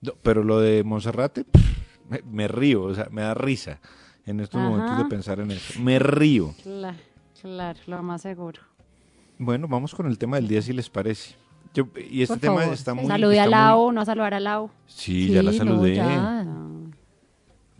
No, 0.01 0.13
pero 0.23 0.43
lo 0.43 0.59
de 0.59 0.83
Monserrate, 0.83 1.43
pff, 1.45 1.77
me, 2.09 2.21
me 2.23 2.47
río, 2.47 2.83
o 2.83 2.95
sea, 2.95 3.07
me 3.11 3.21
da 3.21 3.33
risa 3.33 3.79
en 4.29 4.39
estos 4.39 4.59
Ajá. 4.61 4.69
momentos 4.69 4.97
de 4.97 5.05
pensar 5.05 5.39
en 5.39 5.51
eso. 5.51 5.79
Me 5.79 5.99
río. 5.99 6.53
Claro, 6.63 6.97
claro, 7.41 7.79
lo 7.87 8.03
más 8.03 8.21
seguro. 8.21 8.61
Bueno, 9.37 9.67
vamos 9.67 9.95
con 9.95 10.05
el 10.07 10.17
tema 10.17 10.37
del 10.37 10.47
día 10.47 10.61
si 10.61 10.73
les 10.73 10.89
parece. 10.89 11.35
Yo, 11.73 11.87
y 12.09 12.21
este 12.23 12.33
Por 12.35 12.41
tema 12.41 12.57
favor. 12.61 12.73
está 12.73 12.93
muy... 12.93 13.05
Saludé 13.07 13.39
a 13.39 13.45
está 13.45 13.57
muy- 13.57 13.65
Lau, 13.65 13.91
no 13.91 14.01
a 14.01 14.05
saludar 14.05 14.33
a 14.33 14.39
Lau. 14.39 14.69
Sí, 14.87 15.29
ya 15.29 15.43
la 15.43 15.51
no, 15.51 15.57
saludé. 15.57 15.95
ya, 15.95 16.45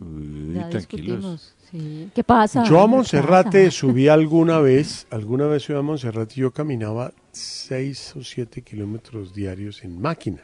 Uy, 0.00 0.54
ya 0.54 0.68
tranquilos. 0.70 0.78
discutimos. 0.78 1.54
Sí. 1.70 2.10
¿Qué 2.14 2.24
pasa? 2.24 2.64
Yo 2.64 2.80
a 2.80 2.84
¿Qué 2.84 2.88
Monserrate 2.88 3.64
pasa? 3.66 3.76
subí 3.78 4.08
alguna 4.08 4.58
vez, 4.60 5.06
alguna 5.10 5.46
vez 5.46 5.62
subí 5.64 5.76
a 5.78 5.82
Monserrate 5.82 6.34
y 6.36 6.40
yo 6.40 6.50
caminaba 6.52 7.12
6 7.32 8.16
o 8.16 8.24
7 8.24 8.62
kilómetros 8.62 9.34
diarios 9.34 9.84
en 9.84 10.00
máquina. 10.00 10.40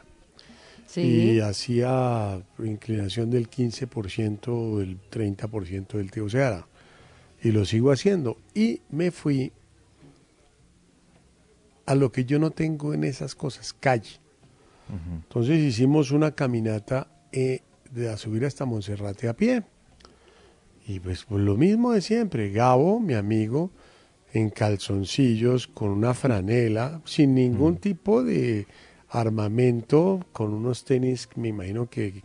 Sí. 0.97 1.35
Y 1.35 1.39
hacía 1.41 2.41
inclinación 2.57 3.29
del 3.29 3.49
15% 3.49 4.47
o 4.47 4.79
del 4.79 4.97
30% 5.11 5.89
del 5.89 6.09
Teoceara. 6.09 6.67
Y 7.43 7.51
lo 7.51 7.65
sigo 7.65 7.91
haciendo. 7.91 8.37
Y 8.55 8.81
me 8.89 9.11
fui 9.11 9.51
a 11.85 11.93
lo 11.93 12.11
que 12.11 12.25
yo 12.25 12.39
no 12.39 12.49
tengo 12.49 12.95
en 12.95 13.03
esas 13.03 13.35
cosas, 13.35 13.73
calle. 13.73 14.19
Entonces 15.13 15.59
hicimos 15.59 16.11
una 16.11 16.31
caminata 16.31 17.07
eh, 17.31 17.61
de 17.91 18.09
a 18.09 18.17
subir 18.17 18.45
hasta 18.45 18.65
Monserrate 18.65 19.27
a 19.27 19.35
pie. 19.35 19.63
Y 20.87 20.99
pues, 20.99 21.25
pues 21.25 21.43
lo 21.43 21.57
mismo 21.57 21.91
de 21.91 22.01
siempre, 22.01 22.49
Gabo, 22.49 22.99
mi 22.99 23.13
amigo, 23.13 23.69
en 24.33 24.49
calzoncillos, 24.49 25.67
con 25.67 25.89
una 25.89 26.13
franela, 26.13 27.01
sin 27.05 27.35
ningún 27.35 27.77
tipo 27.77 28.23
de 28.23 28.65
armamento, 29.09 30.25
con 30.33 30.53
unos 30.53 30.83
tenis, 30.85 31.29
me 31.35 31.49
imagino 31.49 31.89
que 31.89 32.23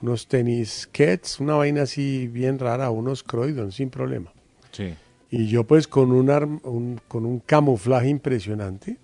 unos 0.00 0.26
tenis 0.26 0.88
Kets, 0.90 1.38
una 1.40 1.54
vaina 1.54 1.82
así 1.82 2.26
bien 2.28 2.58
rara, 2.58 2.90
unos 2.90 3.22
Croydon, 3.22 3.70
sin 3.72 3.88
problema. 3.90 4.32
Sí. 4.72 4.94
Y 5.30 5.46
yo 5.46 5.64
pues 5.64 5.86
con 5.86 6.12
un, 6.12 6.28
arm- 6.28 6.60
un- 6.64 7.00
con 7.08 7.24
un 7.24 7.38
camuflaje 7.38 8.08
impresionante. 8.08 8.98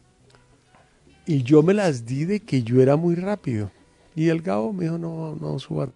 Y 1.26 1.42
yo 1.42 1.62
me 1.62 1.74
las 1.74 2.04
di 2.06 2.24
de 2.24 2.40
que 2.40 2.62
yo 2.62 2.80
era 2.82 2.96
muy 2.96 3.14
rápido. 3.14 3.70
Y 4.16 4.28
el 4.28 4.42
Gabo 4.42 4.72
me 4.72 4.84
dijo, 4.84 4.98
no, 4.98 5.36
no 5.36 5.58
suba 5.58 5.90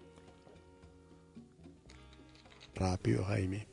rápido, 2.75 3.23
Jaime. 3.25 3.65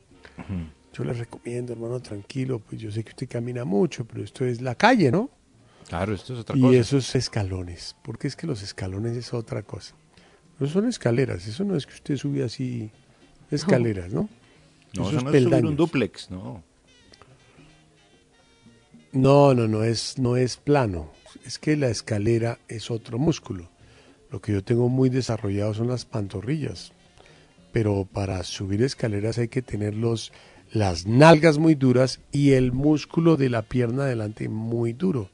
Yo 0.93 1.03
le 1.03 1.13
recomiendo, 1.13 1.71
hermano, 1.73 1.99
tranquilo, 2.01 2.59
pues 2.59 2.81
yo 2.81 2.91
sé 2.91 3.03
que 3.03 3.11
usted 3.11 3.29
camina 3.29 3.63
mucho, 3.63 4.05
pero 4.05 4.23
esto 4.23 4.43
es 4.45 4.61
la 4.61 4.75
calle, 4.75 5.09
¿no? 5.11 5.29
Claro, 5.87 6.13
esto 6.13 6.33
es 6.33 6.39
otra 6.39 6.57
Y 6.57 6.61
cosa. 6.61 6.77
esos 6.77 7.15
escalones, 7.15 7.95
porque 8.03 8.27
es 8.27 8.35
que 8.35 8.47
los 8.47 8.61
escalones 8.63 9.17
es 9.17 9.33
otra 9.33 9.63
cosa. 9.63 9.95
No 10.59 10.67
son 10.67 10.87
escaleras, 10.87 11.47
eso 11.47 11.63
no 11.63 11.75
es 11.75 11.85
que 11.85 11.93
usted 11.93 12.17
sube 12.17 12.43
así 12.43 12.91
escaleras, 13.49 14.13
¿no? 14.13 14.29
no, 14.93 15.09
esos 15.09 15.13
eso 15.13 15.21
no 15.23 15.31
es 15.31 15.43
subir 15.43 15.65
un 15.65 15.75
duplex, 15.75 16.29
no. 16.31 16.63
No, 19.11 19.53
no, 19.53 19.67
no 19.67 19.83
es, 19.83 20.17
no 20.17 20.37
es 20.37 20.57
plano. 20.57 21.11
Es 21.45 21.59
que 21.59 21.75
la 21.75 21.89
escalera 21.89 22.59
es 22.67 22.89
otro 22.91 23.17
músculo. 23.17 23.69
Lo 24.29 24.41
que 24.41 24.53
yo 24.53 24.63
tengo 24.63 24.87
muy 24.87 25.09
desarrollado 25.09 25.73
son 25.73 25.87
las 25.87 26.05
pantorrillas. 26.05 26.93
Pero 27.73 28.07
para 28.11 28.43
subir 28.43 28.81
escaleras 28.81 29.37
hay 29.37 29.49
que 29.49 29.61
tener 29.61 29.95
los, 29.95 30.31
las 30.71 31.05
nalgas 31.05 31.57
muy 31.57 31.75
duras 31.75 32.21
y 32.31 32.51
el 32.51 32.71
músculo 32.71 33.35
de 33.35 33.49
la 33.49 33.63
pierna 33.63 34.03
adelante 34.03 34.47
muy 34.47 34.93
duro. 34.93 35.29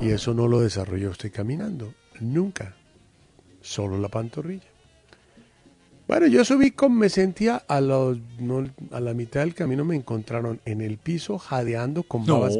Y 0.00 0.10
eso 0.10 0.34
no 0.34 0.48
lo 0.48 0.60
desarrolla 0.60 1.10
usted 1.10 1.32
caminando. 1.32 1.94
Nunca. 2.20 2.74
Solo 3.60 3.98
la 3.98 4.08
pantorrilla. 4.08 4.72
Bueno, 6.08 6.26
yo 6.26 6.44
subí 6.44 6.72
con, 6.72 6.96
me 6.96 7.08
sentía 7.08 7.56
a, 7.56 7.80
los, 7.80 8.18
no, 8.38 8.68
a 8.90 9.00
la 9.00 9.14
mitad 9.14 9.40
del 9.40 9.54
camino 9.54 9.84
me 9.84 9.96
encontraron 9.96 10.60
en 10.64 10.80
el 10.80 10.98
piso 10.98 11.38
jadeando 11.38 12.02
con 12.02 12.26
babas 12.26 12.54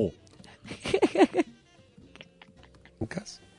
blancas. 2.99 3.41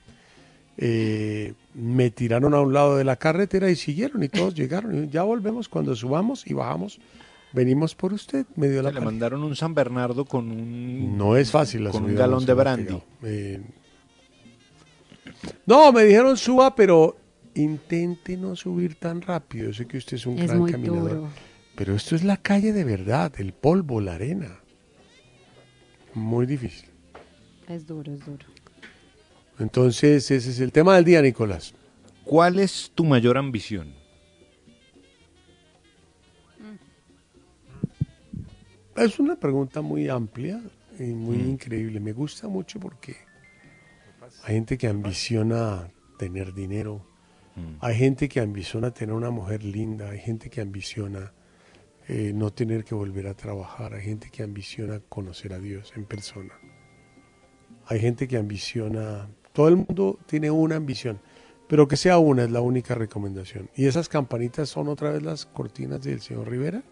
Eh, 0.75 1.53
me 1.75 2.09
tiraron 2.09 2.55
a 2.55 2.59
un 2.59 2.73
lado 2.73 2.97
de 2.97 3.03
la 3.03 3.15
carretera 3.17 3.69
y 3.69 3.75
siguieron 3.75 4.23
y 4.23 4.27
todos 4.27 4.55
llegaron. 4.55 5.05
Y 5.05 5.09
ya 5.09 5.21
volvemos 5.21 5.69
cuando 5.69 5.95
subamos 5.95 6.47
y 6.47 6.53
bajamos. 6.53 6.99
Venimos 7.53 7.93
por 7.93 8.13
usted, 8.13 8.45
medio 8.55 8.77
de 8.77 8.83
la 8.83 8.89
le 8.89 8.95
pared. 8.95 9.05
mandaron 9.05 9.43
un 9.43 9.55
San 9.55 9.73
Bernardo 9.75 10.25
con 10.25 10.49
un... 10.51 11.17
No 11.17 11.37
es 11.37 11.51
fácil 11.51 11.83
la 11.83 11.91
Con 11.91 12.05
un 12.05 12.15
galón 12.15 12.45
de 12.45 12.53
brandy. 12.53 13.01
Eh, 13.21 13.61
no, 15.65 15.91
me 15.91 16.03
dijeron 16.03 16.35
suba, 16.37 16.75
pero 16.75 17.15
intente 17.55 18.37
no 18.37 18.55
subir 18.55 18.95
tan 18.95 19.21
rápido. 19.21 19.67
Yo 19.67 19.73
sé 19.73 19.85
que 19.85 19.97
usted 19.97 20.15
es 20.17 20.25
un 20.25 20.39
Es 20.39 20.47
gran 20.47 20.59
muy 20.59 20.71
caminador. 20.71 21.09
duro. 21.09 21.29
Pero 21.75 21.95
esto 21.95 22.15
es 22.15 22.23
la 22.23 22.37
calle 22.37 22.73
de 22.73 22.83
verdad, 22.83 23.31
el 23.37 23.53
polvo, 23.53 24.01
la 24.01 24.15
arena. 24.15 24.59
Muy 26.13 26.45
difícil. 26.45 26.89
Es 27.67 27.85
duro, 27.87 28.11
es 28.13 28.25
duro. 28.25 28.45
Entonces, 29.59 30.29
ese 30.31 30.49
es 30.49 30.59
el 30.59 30.71
tema 30.71 30.95
del 30.95 31.05
día, 31.05 31.21
Nicolás. 31.21 31.73
¿Cuál 32.23 32.59
es 32.59 32.91
tu 32.95 33.03
mayor 33.05 33.37
ambición? 33.37 33.93
Es 38.95 39.19
una 39.19 39.35
pregunta 39.35 39.81
muy 39.81 40.07
amplia 40.09 40.61
y 40.99 41.03
muy 41.03 41.37
Mm. 41.37 41.49
increíble. 41.49 41.99
Me 41.99 42.13
gusta 42.13 42.47
mucho 42.47 42.79
porque 42.79 43.15
hay 44.43 44.55
gente 44.55 44.77
que 44.77 44.87
ambiciona 44.87 45.89
tener 46.17 46.53
dinero, 46.53 47.05
Mm. 47.55 47.77
hay 47.81 47.95
gente 47.95 48.29
que 48.29 48.39
ambiciona 48.39 48.91
tener 48.91 49.13
una 49.15 49.29
mujer 49.31 49.63
linda, 49.63 50.09
hay 50.11 50.19
gente 50.19 50.49
que 50.49 50.61
ambiciona 50.61 51.33
eh, 52.09 52.33
no 52.35 52.51
tener 52.51 52.83
que 52.83 52.93
volver 52.95 53.27
a 53.27 53.33
trabajar, 53.33 53.93
hay 53.93 54.01
gente 54.03 54.29
que 54.29 54.43
ambiciona 54.43 54.99
conocer 55.07 55.53
a 55.53 55.59
Dios 55.59 55.93
en 55.95 56.03
persona, 56.03 56.53
hay 57.85 57.99
gente 58.01 58.27
que 58.27 58.35
ambiciona, 58.37 59.29
todo 59.53 59.69
el 59.69 59.77
mundo 59.77 60.19
tiene 60.25 60.51
una 60.51 60.75
ambición, 60.75 61.19
pero 61.69 61.87
que 61.87 61.95
sea 61.95 62.17
una 62.17 62.43
es 62.43 62.51
la 62.51 62.59
única 62.59 62.93
recomendación. 62.93 63.69
Y 63.77 63.85
esas 63.85 64.09
campanitas 64.09 64.67
son 64.67 64.89
otra 64.89 65.11
vez 65.11 65.23
las 65.23 65.45
cortinas 65.45 66.01
del 66.03 66.19
señor 66.19 66.49
Rivera. 66.49 66.83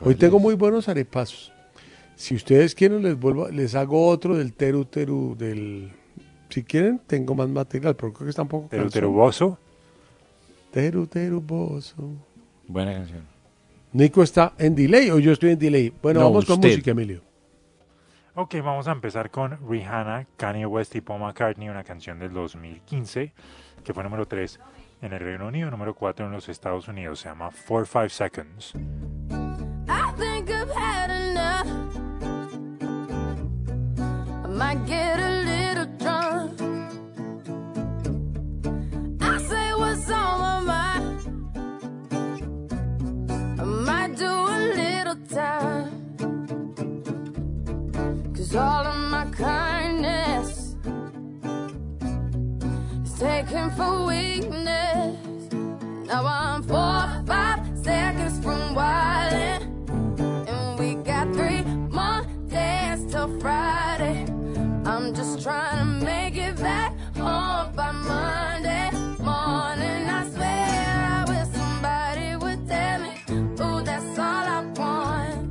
Hoy 0.00 0.14
tengo 0.14 0.38
muy 0.38 0.54
buenos 0.54 0.88
arepasos. 0.88 1.52
Si 2.16 2.34
ustedes 2.34 2.74
quieren, 2.74 3.02
les 3.02 3.18
vuelvo, 3.18 3.48
les 3.48 3.74
hago 3.74 4.06
otro 4.06 4.36
del 4.36 4.52
teru 4.52 4.84
teru 4.84 5.34
del. 5.36 5.92
Si 6.48 6.62
quieren, 6.62 7.00
tengo 7.06 7.34
más 7.34 7.48
material, 7.48 7.96
pero 7.96 8.12
creo 8.12 8.26
que 8.26 8.30
está 8.30 8.42
un 8.42 8.48
poco 8.48 8.68
Teru. 8.68 8.88
Teru 8.88 9.10
Bozo. 9.12 9.58
Teru 10.70 11.06
teru 11.06 11.40
bozo. 11.40 12.10
Buena 12.66 12.92
canción. 12.92 13.22
Nico 13.92 14.22
está 14.22 14.54
en 14.58 14.74
delay 14.74 15.10
o 15.10 15.18
yo 15.18 15.32
estoy 15.32 15.50
en 15.50 15.58
delay. 15.58 15.92
Bueno, 16.02 16.20
No, 16.20 16.26
vamos 16.26 16.44
con 16.44 16.58
música, 16.60 16.90
Emilio. 16.90 17.22
Ok, 18.34 18.56
vamos 18.56 18.88
a 18.88 18.92
empezar 18.92 19.30
con 19.30 19.56
Rihanna, 19.68 20.26
Kanye 20.36 20.66
West 20.66 20.96
y 20.96 21.00
Paul 21.00 21.20
McCartney, 21.20 21.68
una 21.68 21.84
canción 21.84 22.18
del 22.18 22.32
2015 22.32 23.32
que 23.84 23.94
fue 23.94 24.02
número 24.02 24.26
3 24.26 24.58
en 25.02 25.12
el 25.12 25.20
Reino 25.20 25.46
Unido, 25.46 25.70
número 25.70 25.94
4 25.94 26.26
en 26.26 26.32
los 26.32 26.48
Estados 26.48 26.88
Unidos. 26.88 27.20
Se 27.20 27.28
llama 27.28 27.50
4-5 27.68 28.08
Seconds. 28.08 28.74
Might 34.54 34.86
get 34.86 35.18
a 35.18 35.30
little 35.50 35.86
drunk. 35.98 36.60
I 39.20 39.38
say 39.38 39.74
what's 39.74 40.08
on 40.10 40.40
my 40.40 40.60
mind. 40.72 41.20
I 43.60 43.64
might 43.64 44.16
do 44.16 44.30
a 44.30 44.58
little 44.80 45.16
time. 45.26 45.90
Cause 48.36 48.54
all 48.54 48.86
of 48.86 48.96
my 49.10 49.26
kindness 49.32 50.76
is 53.04 53.18
taken 53.18 53.70
for 53.72 54.06
weakness. 54.06 55.16
Now 56.06 56.26
I'm 56.26 56.62
four, 56.62 57.24
five 57.26 57.43
trying 65.44 66.00
to 66.00 66.06
make 66.06 66.36
it 66.38 66.56
back 66.56 66.90
home 67.16 67.70
by 67.76 67.92
Monday 67.92 68.90
morning. 69.22 70.08
I 70.08 70.26
swear 70.32 70.96
I 71.10 71.24
wish 71.28 71.48
somebody 71.48 72.34
would 72.36 72.66
tell 72.66 73.00
me, 73.02 73.10
ooh, 73.60 73.82
that's 73.82 74.18
all 74.18 74.24
I 74.24 74.64
want. 74.74 75.46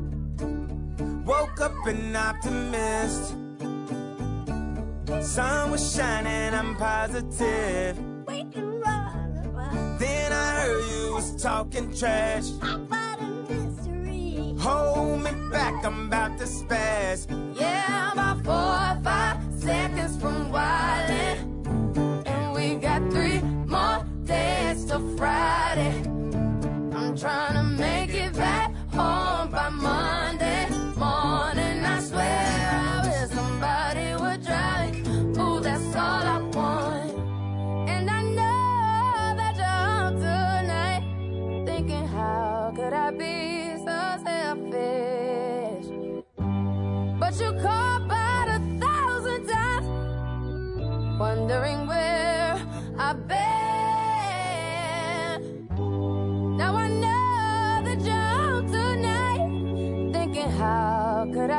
Woke 1.28 1.62
up 1.62 1.74
an 1.86 2.16
optimist. 2.16 3.36
Sun 5.22 5.70
was 5.70 5.96
shining, 5.96 6.56
I'm 6.56 6.76
positive. 6.76 7.96
Then 10.00 10.34
I 10.34 10.52
heard 10.58 10.84
you 10.90 11.14
was 11.14 11.36
talking 11.40 11.94
trash. 11.96 12.50
Hold 14.60 15.22
me 15.22 15.30
back, 15.52 15.86
I'm 15.86 16.08
about 16.08 16.40
to 16.40 16.46
spaz. 16.46 17.28
Yeah, 17.60 18.12
about 18.14 18.44
four 18.44 18.56
or 18.56 19.00
five 19.04 19.53
seconds 19.64 20.18
from 20.18 20.52
wildin'. 20.52 22.28
And 22.28 22.54
we 22.54 22.76
got 22.76 23.02
three 23.12 23.40
more 23.66 24.06
days 24.26 24.84
till 24.84 25.16
Friday. 25.16 26.02
I'm 26.94 27.16
trying 27.16 27.54
to 27.54 27.73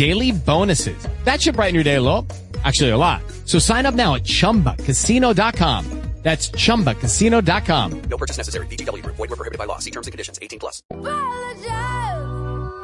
daily 0.00 0.32
bonuses. 0.32 0.96
That 1.24 1.42
should 1.42 1.56
brighten 1.56 1.74
your 1.74 1.84
day 1.84 1.96
a 1.96 2.00
little. 2.00 2.26
Actually, 2.64 2.90
a 2.90 2.96
lot. 2.96 3.20
So 3.44 3.58
sign 3.58 3.84
up 3.84 3.94
now 3.94 4.14
at 4.14 4.24
chumbacasino.com. 4.24 5.84
That's 6.22 6.50
chumbacasino.com. 6.50 8.02
No 8.10 8.18
purchase 8.18 8.36
necessary. 8.36 8.66
VGW 8.66 9.02
Group. 9.02 9.16
Void 9.16 9.30
were 9.30 9.36
prohibited 9.36 9.58
by 9.58 9.64
law. 9.64 9.78
See 9.78 9.90
terms 9.90 10.06
and 10.06 10.12
conditions. 10.12 10.38
18 10.42 10.58
plus. 10.58 10.82
apologize. 10.90 11.66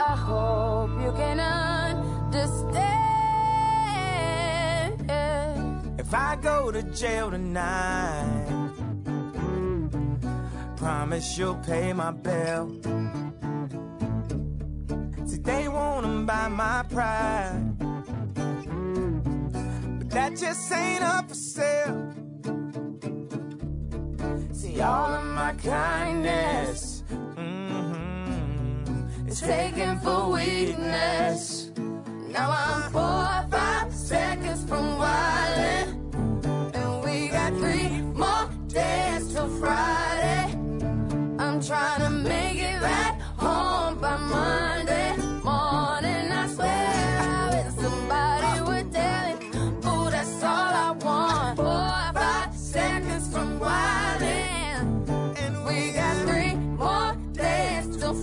I 0.01 0.17
hope 0.17 0.91
you 1.03 1.13
can 1.13 1.39
understand. 1.39 2.81
If 6.01 6.15
I 6.15 6.37
go 6.37 6.73
to 6.73 6.83
jail 6.83 7.31
tonight, 7.31 8.73
promise 10.77 11.37
you'll 11.37 11.57
pay 11.57 11.93
my 11.93 12.11
bill. 12.13 12.81
They 15.47 15.69
wanna 15.69 16.25
buy 16.27 16.49
my 16.49 16.85
pride, 16.91 17.77
but 19.99 20.11
that 20.11 20.37
just 20.37 20.73
ain't 20.73 21.05
up 21.05 21.29
for 21.29 21.35
sale. 21.35 22.13
See, 24.53 24.81
all 24.81 25.15
of 25.15 25.25
my 25.27 25.53
kindness 25.55 27.05
mhm, 27.37 29.29
It's 29.29 29.41
taken 29.41 29.99
for 30.01 30.31
weakness. 30.33 31.71
Now 32.31 32.51
I'm 32.51 32.91
four 32.93 33.49
five 33.51 33.95
seconds 33.95 34.65
from 34.69 34.99
wildin'. 34.99 35.89
And 36.75 37.05
we 37.05 37.29
got 37.29 37.53
three 37.55 37.91
more 38.23 38.49
days 38.69 39.33
till 39.33 39.49
Friday. 39.61 40.53
I'm 41.39 41.61
trying 41.61 42.03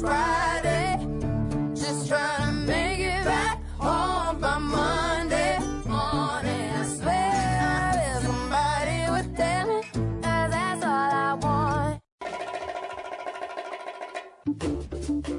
Friday. 0.03 0.99
Just 1.73 2.09
to 2.09 2.51
make 2.67 2.99
it 2.99 3.23
back 3.23 3.61
Monday 3.79 5.59
morning. 5.85 6.53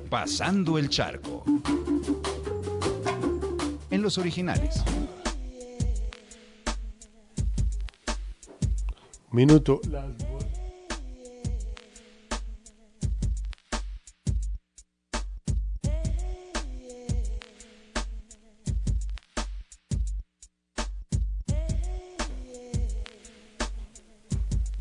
Pasando 0.09 0.79
el 0.79 0.89
charco. 0.89 1.45
En 3.91 4.01
los 4.01 4.17
originales. 4.17 4.83
Minuto. 9.31 9.81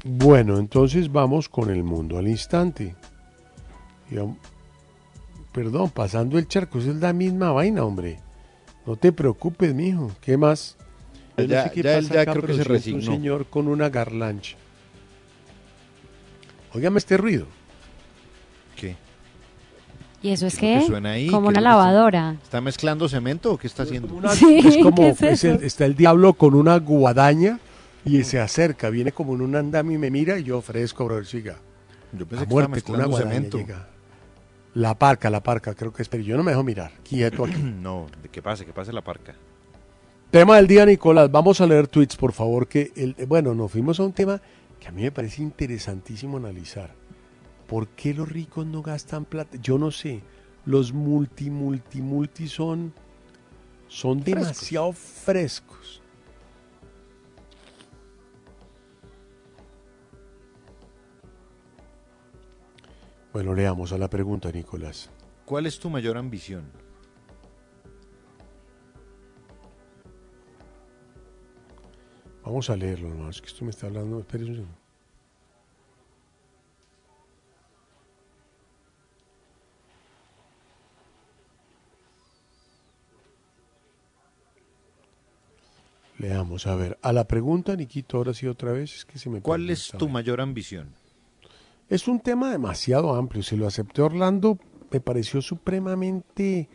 Bueno, 0.04 0.58
entonces 0.58 1.12
vamos 1.12 1.48
con 1.48 1.70
el 1.70 1.84
mundo 1.84 2.18
al 2.18 2.28
instante. 2.28 2.96
Perdón, 5.52 5.90
pasando 5.92 6.38
el 6.38 6.48
charco, 6.48 6.80
esa 6.80 6.90
es 6.90 6.96
la 6.98 7.14
misma 7.14 7.52
vaina, 7.52 7.84
hombre. 7.84 8.20
No 8.86 8.96
te 8.96 9.12
preocupes, 9.12 9.74
mijo. 9.74 10.12
¿Qué 10.22 10.36
más? 10.36 10.76
Yo 11.38 11.44
no 11.44 11.50
Ya- 11.50 11.64
sé 11.64 11.72
qué 11.72 11.84
ya 11.84 11.98
él 11.98 12.04
pasa 12.06 12.16
ya 12.16 12.22
acá, 12.22 12.32
creo 12.34 12.46
que 12.46 12.54
se 12.56 12.64
resignó. 12.64 12.98
Un 13.00 13.04
señor 13.18 13.46
con 13.48 13.68
una 13.68 13.90
garlancha. 13.90 14.58
Óigame 16.74 16.98
este 16.98 17.18
ruido. 17.18 17.46
¿Qué? 18.76 18.96
¿Y 20.22 20.32
eso 20.32 20.48
es 20.48 20.56
¿Qué 20.58 20.80
que 20.80 20.88
suena 20.88 21.12
ahí? 21.12 21.28
Como 21.28 21.44
¿Qué 21.48 21.50
una 21.50 21.62
lavadora. 21.62 22.36
¿Está 22.44 22.60
mezclando 22.62 23.08
cemento 23.08 23.54
o 23.54 23.58
qué 23.58 23.68
está 23.68 23.84
haciendo? 23.84 24.10
Sí, 24.34 24.60
es 24.66 24.78
como 24.78 24.96
¿qué 24.98 25.10
es 25.10 25.22
es 25.22 25.44
el- 25.44 25.56
eso? 25.58 25.66
está 25.66 25.86
el 25.86 25.96
diablo 25.96 26.34
con 26.34 26.56
una 26.56 26.78
guadaña 26.80 27.60
y 28.06 28.24
se 28.24 28.40
acerca, 28.40 28.90
viene 28.90 29.12
como 29.12 29.36
en 29.36 29.42
un 29.42 29.56
andamio 29.56 29.96
y 29.96 29.98
me 29.98 30.12
mira 30.12 30.38
y 30.40 30.44
yo 30.44 30.58
ofrezco, 30.58 31.06
bro, 31.06 31.24
siga. 31.24 31.58
Yo 32.12 32.26
A 32.26 32.28
pensé 32.30 32.46
que 32.46 32.54
muerte 32.54 32.78
estaba 32.80 33.04
con 33.04 33.14
una 33.14 33.18
cemento. 33.18 33.58
llega. 33.58 33.88
La 34.76 34.98
parca, 34.98 35.30
la 35.30 35.42
parca, 35.44 35.74
creo 35.76 35.94
que 35.94 36.02
es, 36.02 36.10
pero 36.10 36.24
yo 36.24 36.36
no 36.36 36.44
me 36.44 36.52
dejo 36.52 36.64
mirar. 36.64 36.92
Quieto 37.08 37.46
aquí. 37.46 37.58
No, 37.82 38.08
que 38.32 38.42
pase, 38.42 38.66
que 38.66 38.74
pase 38.74 38.92
la 38.92 39.02
parca. 39.02 39.36
tema 40.32 40.56
del 40.58 40.68
día, 40.68 40.86
Nicolás. 40.86 41.32
Vamos 41.32 41.62
a 41.62 41.68
leer 41.68 41.88
tweets, 41.88 42.16
por 42.16 42.34
favor. 42.34 42.68
Que 42.68 42.92
el, 42.96 43.16
eh, 43.18 43.26
bueno, 43.26 43.54
nos 43.54 43.72
fuimos 43.72 44.00
a 44.00 44.04
un 44.04 44.14
tema 44.14 44.42
que 44.80 44.88
a 44.88 44.92
mí 44.92 45.04
me 45.04 45.12
parece 45.12 45.42
interesantísimo 45.44 46.38
analizar. 46.38 46.94
¿Por 47.68 47.88
qué 47.90 48.14
los 48.14 48.28
ricos 48.30 48.66
no 48.66 48.82
gastan 48.82 49.26
plata? 49.26 49.58
Yo 49.62 49.78
no 49.78 49.92
sé. 49.92 50.22
Los 50.66 50.92
multi, 50.94 51.50
multi, 51.50 52.02
multi 52.02 52.48
son, 52.48 52.94
son 53.88 54.24
demasiado 54.24 54.92
frescos. 54.94 55.73
Bueno, 63.34 63.56
leamos 63.56 63.92
a 63.92 63.98
la 63.98 64.08
pregunta, 64.12 64.52
Nicolás. 64.52 65.10
¿Cuál 65.46 65.66
es 65.66 65.80
tu 65.80 65.90
mayor 65.90 66.18
ambición? 66.18 66.66
Vamos 72.46 72.70
a 72.70 72.76
leerlo 72.76 73.10
nomás, 73.10 73.42
que 73.42 73.48
esto 73.48 73.66
me 73.66 73.72
está 73.72 73.88
hablando. 73.88 74.20
Espérese 74.20 74.52
un 74.52 74.56
segundo. 74.58 74.78
Leamos, 86.20 86.68
a 86.68 86.76
ver. 86.76 87.00
A 87.02 87.12
la 87.12 87.28
pregunta, 87.28 87.76
Niquito, 87.76 88.18
ahora 88.18 88.36
sí 88.36 88.46
otra 88.46 88.74
vez, 88.74 88.98
es 88.98 89.06
que 89.06 89.18
se 89.18 89.32
me 89.32 89.42
¿Cuál 89.42 89.72
es 89.72 89.92
tu 89.98 90.08
mayor 90.08 90.40
ambición? 90.40 91.03
Es 91.90 92.08
un 92.08 92.20
tema 92.20 92.52
demasiado 92.52 93.16
amplio. 93.16 93.44
Si 93.44 93.56
lo 93.56 93.68
acepté 93.68 94.02
Orlando, 94.02 94.58
me 94.92 95.00
pareció 95.00 95.42
supremamente 95.42 96.70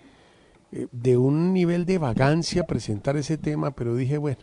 eh, 0.73 0.87
de 0.92 1.16
un 1.16 1.53
nivel 1.53 1.87
de 1.87 1.99
vagancia 1.99 2.66
presentar 2.66 3.16
ese 3.16 3.38
tema, 3.38 3.71
pero 3.71 3.97
dije, 3.97 4.18
bueno, 4.18 4.40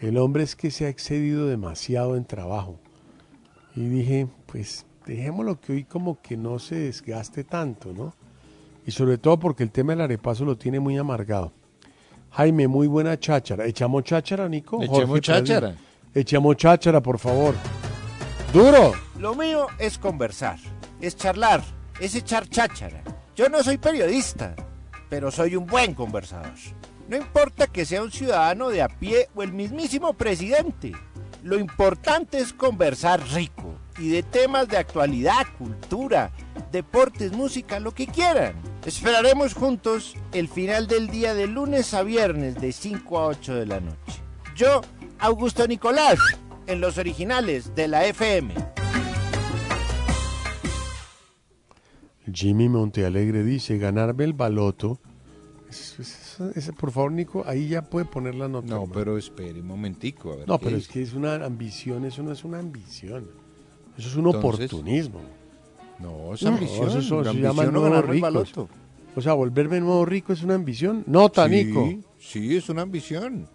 el 0.00 0.16
hombre 0.18 0.44
es 0.44 0.54
que 0.54 0.70
se 0.70 0.86
ha 0.86 0.88
excedido 0.88 1.46
demasiado 1.46 2.16
en 2.16 2.24
trabajo. 2.24 2.78
Y 3.74 3.88
dije, 3.88 4.28
pues 4.46 4.86
dejémoslo 5.06 5.60
que 5.60 5.72
hoy 5.72 5.84
como 5.84 6.20
que 6.20 6.36
no 6.36 6.58
se 6.58 6.76
desgaste 6.76 7.44
tanto, 7.44 7.92
¿no? 7.92 8.14
Y 8.86 8.90
sobre 8.90 9.18
todo 9.18 9.38
porque 9.38 9.62
el 9.62 9.70
tema 9.70 9.92
del 9.92 10.02
arepaso 10.02 10.44
lo 10.44 10.56
tiene 10.56 10.80
muy 10.80 10.96
amargado. 10.96 11.52
Jaime, 12.30 12.68
muy 12.68 12.86
buena 12.86 13.18
cháchara. 13.18 13.66
¿Echamos 13.66 14.04
cháchara, 14.04 14.48
Nico? 14.48 14.82
Echemos 14.82 15.08
Jorge, 15.08 15.20
cháchara. 15.20 15.74
Echamos 16.14 16.56
cháchara, 16.56 17.02
por 17.02 17.18
favor. 17.18 17.54
¡Duro! 18.52 18.94
Lo 19.18 19.34
mío 19.34 19.66
es 19.78 19.98
conversar, 19.98 20.58
es 21.02 21.16
charlar, 21.16 21.62
es 22.00 22.14
echar 22.14 22.48
cháchara. 22.48 23.02
Yo 23.36 23.50
no 23.50 23.62
soy 23.62 23.76
periodista, 23.76 24.56
pero 25.10 25.30
soy 25.30 25.54
un 25.54 25.66
buen 25.66 25.92
conversador. 25.92 26.54
No 27.08 27.16
importa 27.18 27.66
que 27.66 27.84
sea 27.84 28.02
un 28.02 28.10
ciudadano 28.10 28.70
de 28.70 28.80
a 28.80 28.88
pie 28.88 29.28
o 29.34 29.42
el 29.42 29.52
mismísimo 29.52 30.14
presidente. 30.14 30.92
Lo 31.42 31.58
importante 31.58 32.38
es 32.38 32.54
conversar 32.54 33.22
rico 33.34 33.74
y 33.98 34.08
de 34.08 34.22
temas 34.22 34.66
de 34.68 34.78
actualidad, 34.78 35.46
cultura, 35.58 36.30
deportes, 36.72 37.32
música, 37.32 37.80
lo 37.80 37.92
que 37.92 38.06
quieran. 38.06 38.54
Esperaremos 38.86 39.52
juntos 39.52 40.16
el 40.32 40.48
final 40.48 40.86
del 40.86 41.08
día 41.08 41.34
de 41.34 41.48
lunes 41.48 41.92
a 41.92 42.02
viernes 42.02 42.54
de 42.54 42.72
5 42.72 43.18
a 43.18 43.26
8 43.26 43.54
de 43.56 43.66
la 43.66 43.80
noche. 43.80 44.22
Yo, 44.56 44.80
Augusto 45.18 45.66
Nicolás, 45.66 46.18
en 46.68 46.80
los 46.80 46.98
originales 46.98 47.74
de 47.74 47.88
la 47.88 48.04
FM. 48.06 48.54
Jimmy 52.32 52.68
Montealegre 52.68 53.42
dice, 53.42 53.78
ganarme 53.78 54.24
el 54.24 54.34
baloto. 54.34 54.98
Es- 55.70 55.98
es- 55.98 56.40
es- 56.56 56.70
por 56.72 56.90
favor, 56.92 57.12
Nico, 57.12 57.42
ahí 57.46 57.68
ya 57.68 57.82
puede 57.82 58.04
poner 58.06 58.34
la 58.34 58.48
nota. 58.48 58.66
No, 58.68 58.86
pero 58.86 59.16
espere 59.18 59.60
un 59.60 59.66
momentico. 59.66 60.32
A 60.32 60.36
ver 60.36 60.48
No, 60.48 60.58
pero 60.58 60.76
es 60.76 60.88
que 60.88 61.02
es 61.02 61.14
una 61.14 61.34
ambición, 61.44 62.04
eso 62.04 62.22
no 62.22 62.32
es 62.32 62.44
una 62.44 62.58
ambición. 62.58 63.28
Eso 63.96 64.08
es 64.08 64.16
un 64.16 64.26
Entonces, 64.26 64.72
oportunismo. 64.72 65.20
No, 65.98 66.34
es 66.34 66.42
No, 66.42 66.50
ambición. 66.50 66.88
eso, 66.88 66.98
eso 66.98 67.22
se 67.24 67.30
ambición 67.30 67.42
llama 67.42 67.64
no 67.66 67.80
ganarme 67.82 68.14
el 68.16 68.20
baloto. 68.20 68.68
O 69.16 69.20
sea, 69.20 69.32
volverme 69.32 69.80
nuevo 69.80 70.04
rico 70.04 70.32
es 70.32 70.42
una 70.42 70.54
ambición. 70.54 71.02
Nota, 71.06 71.48
Sí, 71.48 71.64
Nico. 71.64 71.88
Sí, 72.20 72.56
es 72.56 72.68
una 72.68 72.82
ambición. 72.82 73.48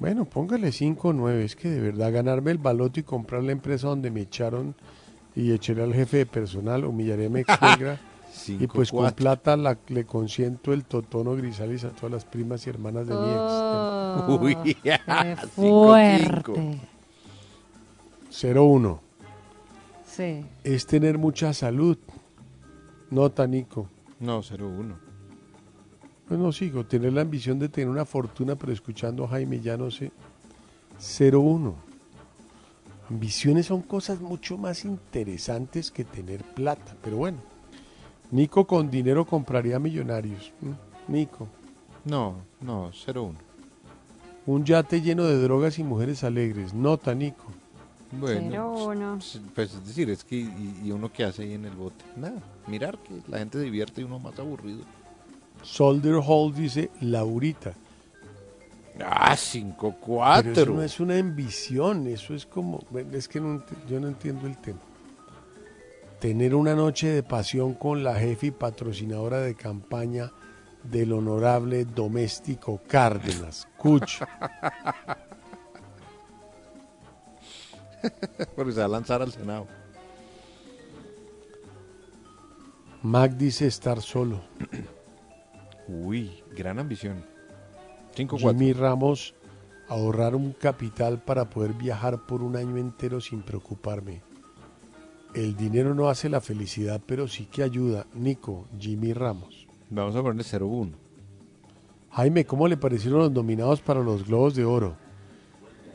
Bueno, 0.00 0.24
póngale 0.24 0.72
5 0.72 1.08
o 1.08 1.12
9. 1.12 1.44
Es 1.44 1.54
que 1.54 1.68
de 1.68 1.80
verdad 1.80 2.12
ganarme 2.12 2.50
el 2.50 2.58
baloto 2.58 2.98
y 2.98 3.02
comprar 3.04 3.42
la 3.44 3.52
empresa 3.52 3.86
donde 3.86 4.10
me 4.10 4.22
echaron 4.22 4.74
y 5.36 5.52
echarle 5.52 5.82
al 5.84 5.94
jefe 5.94 6.16
de 6.18 6.26
personal, 6.26 6.84
humillaré 6.84 7.26
a 7.26 7.28
mi 7.28 7.40
ex 7.40 7.54
suegra. 7.58 8.00
y 8.48 8.66
pues 8.66 8.90
con 8.90 9.10
plata 9.12 9.56
la- 9.56 9.76
le 9.88 10.04
consiento 10.06 10.72
el 10.72 10.84
totono 10.84 11.36
grisalis 11.36 11.84
a 11.84 11.90
todas 11.90 12.10
las 12.12 12.24
primas 12.24 12.66
y 12.66 12.70
hermanas 12.70 13.06
de 13.06 13.14
mi 13.14 13.20
ex. 13.28 13.38
Oh, 13.38 14.38
Uy, 14.42 14.56
qué 14.56 14.76
cinco, 15.36 15.48
fuerte. 15.54 16.42
cinco. 16.54 16.54
0-1. 18.32 18.98
Sí. 20.06 20.44
Es 20.64 20.86
tener 20.86 21.18
mucha 21.18 21.52
salud. 21.52 21.98
Nota, 23.10 23.46
Nico. 23.46 23.88
No, 24.18 24.40
0-1. 24.42 24.94
Pues 26.30 26.38
no 26.38 26.52
sigo. 26.52 26.84
Tener 26.86 27.12
la 27.12 27.22
ambición 27.22 27.58
de 27.58 27.68
tener 27.68 27.88
una 27.90 28.04
fortuna, 28.04 28.54
pero 28.54 28.72
escuchando 28.72 29.24
a 29.24 29.28
Jaime 29.28 29.58
ya 29.60 29.76
no 29.76 29.90
sé. 29.90 30.12
0-1. 31.00 31.74
Ambiciones 33.10 33.66
son 33.66 33.82
cosas 33.82 34.20
mucho 34.20 34.56
más 34.56 34.84
interesantes 34.84 35.90
que 35.90 36.04
tener 36.04 36.44
plata. 36.44 36.94
Pero 37.02 37.16
bueno. 37.16 37.38
Nico 38.30 38.64
con 38.64 38.88
dinero 38.92 39.24
compraría 39.26 39.80
millonarios. 39.80 40.52
Mm, 40.60 41.12
Nico. 41.12 41.48
No, 42.04 42.36
no, 42.60 42.92
0-1. 42.92 43.34
Un 44.46 44.64
yate 44.64 45.02
lleno 45.02 45.24
de 45.24 45.42
drogas 45.42 45.80
y 45.80 45.82
mujeres 45.82 46.22
alegres. 46.22 46.72
Nota, 46.72 47.12
Nico. 47.12 47.46
Bueno, 48.12 48.40
Cero, 48.50 48.84
uno. 48.86 49.16
s- 49.16 49.40
pues 49.52 49.74
es 49.74 49.84
decir, 49.84 50.10
es 50.10 50.22
que 50.22 50.36
y, 50.36 50.80
y 50.84 50.92
uno 50.92 51.12
qué 51.12 51.24
hace 51.24 51.42
ahí 51.42 51.54
en 51.54 51.64
el 51.64 51.74
bote. 51.74 52.04
Nada, 52.16 52.40
mirar 52.68 52.98
que 52.98 53.14
la 53.28 53.38
gente 53.38 53.58
se 53.58 53.64
divierte 53.64 54.00
y 54.00 54.04
uno 54.04 54.20
más 54.20 54.38
aburrido. 54.38 54.80
Soldier 55.62 56.20
Hall 56.26 56.54
dice 56.54 56.90
Laurita. 57.00 57.74
Ah, 59.04 59.34
5-4. 59.34 60.52
Pero 60.54 60.54
eso 60.54 60.72
no 60.72 60.82
es 60.82 61.00
una 61.00 61.18
ambición, 61.18 62.06
eso 62.06 62.34
es 62.34 62.44
como, 62.46 62.80
es 63.12 63.28
que 63.28 63.40
no 63.40 63.64
yo 63.88 63.98
no 64.00 64.08
entiendo 64.08 64.46
el 64.46 64.58
tema. 64.58 64.80
Tener 66.18 66.54
una 66.54 66.74
noche 66.74 67.08
de 67.08 67.22
pasión 67.22 67.72
con 67.74 68.04
la 68.04 68.14
jefe 68.14 68.48
y 68.48 68.50
patrocinadora 68.50 69.40
de 69.40 69.54
campaña 69.54 70.30
del 70.82 71.12
honorable 71.12 71.84
doméstico 71.86 72.80
Cárdenas, 72.86 73.68
Cuch. 73.78 74.20
Porque 78.56 78.72
se 78.72 78.80
va 78.80 78.86
a 78.86 78.88
lanzar 78.88 79.22
al 79.22 79.32
Senado. 79.32 79.66
Mac 83.02 83.32
dice 83.32 83.66
estar 83.66 84.00
solo. 84.02 84.40
Uy, 85.88 86.42
gran 86.56 86.78
ambición. 86.78 87.24
5-4. 88.16 88.38
Jimmy 88.38 88.72
Ramos, 88.72 89.34
ahorrar 89.88 90.34
un 90.34 90.52
capital 90.52 91.20
para 91.22 91.48
poder 91.50 91.72
viajar 91.74 92.26
por 92.26 92.42
un 92.42 92.56
año 92.56 92.76
entero 92.76 93.20
sin 93.20 93.42
preocuparme. 93.42 94.22
el 95.32 95.56
dinero 95.56 95.94
no 95.94 96.08
hace 96.08 96.28
la 96.28 96.40
felicidad, 96.40 97.00
pero 97.06 97.28
sí 97.28 97.46
que 97.46 97.62
ayuda. 97.62 98.04
Nico, 98.14 98.66
Jimmy 98.80 99.12
Ramos. 99.12 99.68
Vamos 99.88 100.16
a 100.16 100.22
ponerle 100.22 100.42
0-1. 100.42 100.90
Jaime, 102.10 102.44
¿cómo 102.44 102.66
le 102.66 102.76
parecieron 102.76 103.20
los 103.20 103.30
nominados 103.30 103.80
para 103.80 104.00
los 104.02 104.26
Globos 104.26 104.56
de 104.56 104.64
Oro? 104.64 104.96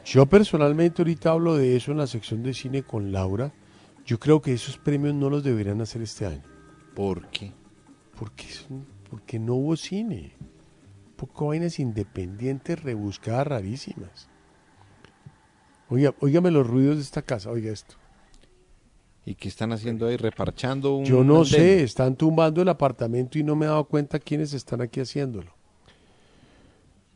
Yo 0.05 0.25
personalmente 0.25 1.01
ahorita 1.01 1.31
hablo 1.31 1.55
de 1.57 1.75
eso 1.75 1.91
en 1.91 1.97
la 1.97 2.07
sección 2.07 2.43
de 2.43 2.53
cine 2.53 2.83
con 2.83 3.11
Laura. 3.11 3.51
Yo 4.05 4.19
creo 4.19 4.41
que 4.41 4.53
esos 4.53 4.77
premios 4.77 5.13
no 5.15 5.29
los 5.29 5.43
deberían 5.43 5.81
hacer 5.81 6.01
este 6.01 6.25
año. 6.25 6.43
¿Por 6.95 7.27
qué? 7.27 7.51
Porque, 8.17 8.45
es 8.45 8.65
un- 8.69 8.85
porque 9.15 9.39
no 9.39 9.55
hubo 9.55 9.77
cine. 9.77 10.33
Poco 11.15 11.47
vainas 11.47 11.79
independientes, 11.79 12.83
rebuscadas, 12.83 13.47
rarísimas. 13.47 14.27
Oiga, 15.87 16.13
óigame 16.19 16.51
los 16.51 16.67
ruidos 16.67 16.97
de 16.97 17.03
esta 17.03 17.21
casa, 17.21 17.49
oiga 17.49 17.71
esto. 17.71 17.95
¿Y 19.25 19.35
qué 19.35 19.47
están 19.47 19.71
haciendo 19.71 20.05
ahí? 20.05 20.17
¿Reparchando 20.17 20.97
un 20.97 21.05
Yo 21.05 21.23
no 21.23 21.37
andén? 21.37 21.45
sé, 21.45 21.83
están 21.83 22.17
tumbando 22.17 22.61
el 22.61 22.67
apartamento 22.67 23.39
y 23.39 23.43
no 23.43 23.55
me 23.55 23.67
he 23.67 23.69
dado 23.69 23.85
cuenta 23.85 24.19
quiénes 24.19 24.51
están 24.51 24.81
aquí 24.81 24.99
haciéndolo. 24.99 25.53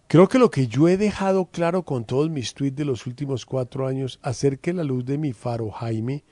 Creo 0.07 0.29
que 0.29 0.39
lo 0.39 0.49
que 0.49 0.67
yo 0.67 0.87
he 0.87 0.95
dejado 0.95 1.47
claro 1.47 1.83
con 1.83 2.05
todos 2.05 2.29
mis 2.29 2.53
tweets 2.53 2.77
de 2.77 2.85
los 2.85 3.07
últimos 3.07 3.45
cuatro 3.45 3.85
años, 3.87 4.19
hacer 4.21 4.59
que 4.59 4.71
la 4.71 4.85
luz 4.85 5.03
de 5.03 5.17
mi 5.17 5.33
faro, 5.33 5.69
Jaime, 5.69 6.23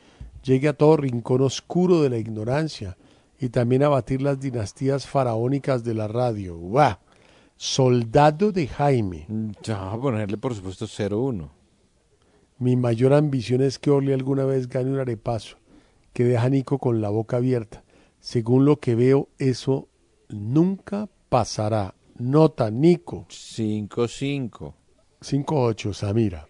llegue 0.43 0.69
a 0.69 0.77
todo 0.77 0.95
rincón 0.95 1.41
oscuro 1.41 2.01
de 2.01 2.09
la 2.09 2.17
ignorancia 2.19 2.95
y 3.39 3.49
también 3.49 3.83
a 3.83 3.89
batir 3.89 4.21
las 4.21 4.39
dinastías 4.39 5.07
faraónicas 5.07 5.83
de 5.83 5.93
la 5.93 6.07
radio. 6.07 6.57
¡Guau! 6.57 6.95
Soldado 7.55 8.51
de 8.51 8.67
Jaime. 8.67 9.25
Ya, 9.63 9.77
vamos 9.77 9.95
a 9.95 10.01
ponerle 10.01 10.37
por 10.37 10.53
supuesto 10.53 10.85
0-1. 10.85 11.49
Mi 12.59 12.75
mayor 12.75 13.13
ambición 13.13 13.61
es 13.61 13.79
que 13.79 13.91
Orly 13.91 14.13
alguna 14.13 14.45
vez 14.45 14.67
gane 14.67 14.91
un 14.91 14.99
arepaso, 14.99 15.57
que 16.13 16.23
deja 16.23 16.43
a 16.43 16.49
Nico 16.49 16.79
con 16.79 17.01
la 17.01 17.09
boca 17.09 17.37
abierta. 17.37 17.83
Según 18.19 18.65
lo 18.65 18.79
que 18.79 18.95
veo, 18.95 19.29
eso 19.37 19.87
nunca 20.29 21.09
pasará. 21.29 21.93
Nota, 22.17 22.71
Nico. 22.71 23.25
5-5. 23.29 24.73
5-8, 25.21 25.93
Samira. 25.93 26.47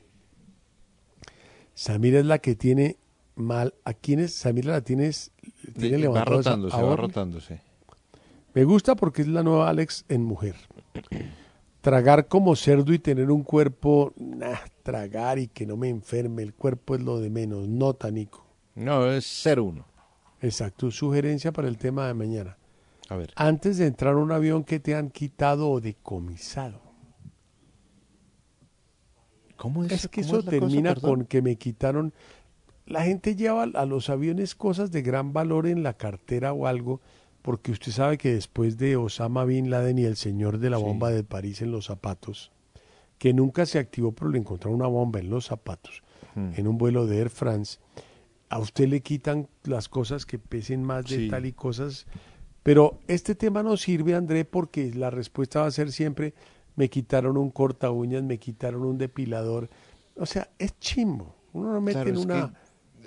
Samira 1.74 2.20
es 2.20 2.26
la 2.26 2.40
que 2.40 2.56
tiene 2.56 2.98
mal. 3.36 3.74
¿A 3.84 3.94
quién 3.94 4.20
es? 4.20 4.34
Samira 4.34 4.72
la 4.72 4.82
tienes. 4.82 5.32
Tiene 5.78 6.08
Va 6.08 6.26
rotándose, 6.26 6.82
va 6.82 6.96
rotándose. 6.96 7.62
Me 8.54 8.64
gusta 8.64 8.96
porque 8.96 9.22
es 9.22 9.28
la 9.28 9.44
nueva 9.44 9.70
Alex 9.70 10.06
en 10.10 10.24
mujer. 10.24 10.56
Tragar 11.82 12.28
como 12.28 12.56
cerdo 12.56 12.92
y 12.92 13.00
tener 13.00 13.30
un 13.30 13.44
cuerpo, 13.44 14.14
nah, 14.18 14.58
tragar 14.84 15.38
y 15.40 15.48
que 15.48 15.66
no 15.66 15.78
me 15.78 15.90
enferme, 15.90 16.42
el 16.44 16.54
cuerpo 16.54 16.96
es 16.96 17.02
lo 17.02 17.20
de 17.20 17.30
menos. 17.30 17.68
Nota, 17.68 18.10
Nico. 18.10 18.46
No, 18.76 19.12
es 19.12 19.46
0-1. 19.46 19.84
Exacto, 20.42 20.92
sugerencia 20.92 21.52
para 21.52 21.68
el 21.68 21.78
tema 21.78 22.08
de 22.08 22.14
mañana. 22.14 22.58
A 23.10 23.16
ver. 23.16 23.32
Antes 23.36 23.78
de 23.78 23.88
entrar 23.88 24.16
a 24.16 24.18
un 24.18 24.32
avión 24.32 24.64
que 24.64 24.80
te 24.80 24.96
han 24.96 25.10
quitado 25.10 25.70
o 25.70 25.80
decomisado. 25.80 26.82
¿Cómo 29.56 29.84
es, 29.84 29.92
Es 29.92 30.08
que 30.08 30.22
cómo 30.22 30.38
eso 30.38 30.40
es 30.40 30.46
la 30.46 30.52
cosa, 30.52 30.68
termina 30.68 30.96
con 30.96 31.26
que 31.26 31.42
me 31.42 31.56
quitaron. 31.56 32.14
La 32.88 33.04
gente 33.04 33.36
lleva 33.36 33.64
a 33.64 33.86
los 33.86 34.10
aviones 34.10 34.56
cosas 34.56 34.92
de 34.92 35.02
gran 35.02 35.34
valor 35.34 35.68
en 35.68 35.84
la 35.84 35.94
cartera 35.94 36.54
o 36.54 36.68
algo, 36.68 37.02
porque 37.42 37.72
usted 37.72 37.92
sabe 37.92 38.18
que 38.18 38.34
después 38.34 38.78
de 38.78 38.96
Osama 38.96 39.44
Bin 39.46 39.70
Laden 39.70 40.00
y 40.00 40.06
el 40.06 40.16
señor 40.16 40.58
de 40.58 40.70
la 40.70 40.78
Sí. 40.78 40.84
bomba 40.84 41.10
de 41.12 41.24
París 41.24 41.62
en 41.62 41.72
los 41.72 41.86
zapatos, 41.86 42.52
que 43.18 43.34
nunca 43.34 43.66
se 43.66 43.78
activó, 43.80 44.14
pero 44.14 44.30
le 44.32 44.40
encontraron 44.40 44.80
una 44.80 44.88
bomba 44.88 45.20
en 45.20 45.30
los 45.30 45.46
zapatos, 45.46 46.02
Hmm. 46.36 46.52
en 46.56 46.68
un 46.68 46.78
vuelo 46.78 47.06
de 47.08 47.18
Air 47.20 47.30
France, 47.30 47.80
a 48.50 48.60
usted 48.60 48.88
le 48.88 49.02
quitan 49.02 49.48
las 49.64 49.90
cosas 49.90 50.26
que 50.26 50.40
pesen 50.40 50.84
más 50.84 51.06
de 51.06 51.18
Sí. 51.18 51.30
tal 51.30 51.46
y 51.46 51.52
cosas. 51.52 52.06
Pero 52.64 53.00
este 53.08 53.36
tema 53.36 53.64
no 53.64 53.76
sirve, 53.76 54.14
André, 54.16 54.46
porque 54.46 54.94
la 54.94 55.10
respuesta 55.10 55.62
va 55.62 55.68
a 55.68 55.72
ser 55.72 55.92
siempre, 55.92 56.34
me 56.78 56.90
quitaron 56.90 57.36
un 57.38 57.50
corta 57.50 57.92
uñas, 57.92 58.24
me 58.24 58.38
quitaron 58.38 58.84
un 58.86 58.98
depilador. 58.98 59.70
O 60.16 60.26
sea, 60.26 60.50
es 60.60 60.78
chimbo. 60.80 61.36
Uno 61.54 61.74
no 61.74 61.82
mete 61.82 61.94
Claro, 62.04 62.10
en 62.12 62.18
una... 62.18 62.54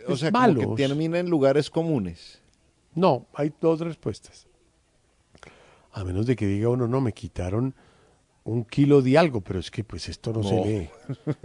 o 0.08 0.16
sea, 0.16 0.30
como 0.30 0.76
que 0.76 0.82
termina 0.86 1.18
en 1.18 1.28
lugares 1.28 1.70
comunes. 1.70 2.40
No, 2.94 3.26
hay 3.34 3.52
dos 3.60 3.80
respuestas. 3.80 4.46
A 5.92 6.04
menos 6.04 6.26
de 6.26 6.36
que 6.36 6.46
diga 6.46 6.68
uno, 6.68 6.86
no, 6.86 7.00
me 7.00 7.12
quitaron 7.12 7.74
un 8.44 8.64
kilo 8.64 9.02
de 9.02 9.18
algo, 9.18 9.40
pero 9.40 9.58
es 9.58 9.70
que 9.70 9.84
pues 9.84 10.08
esto 10.08 10.32
no, 10.32 10.42
se 10.42 10.64
lee. 10.64 10.88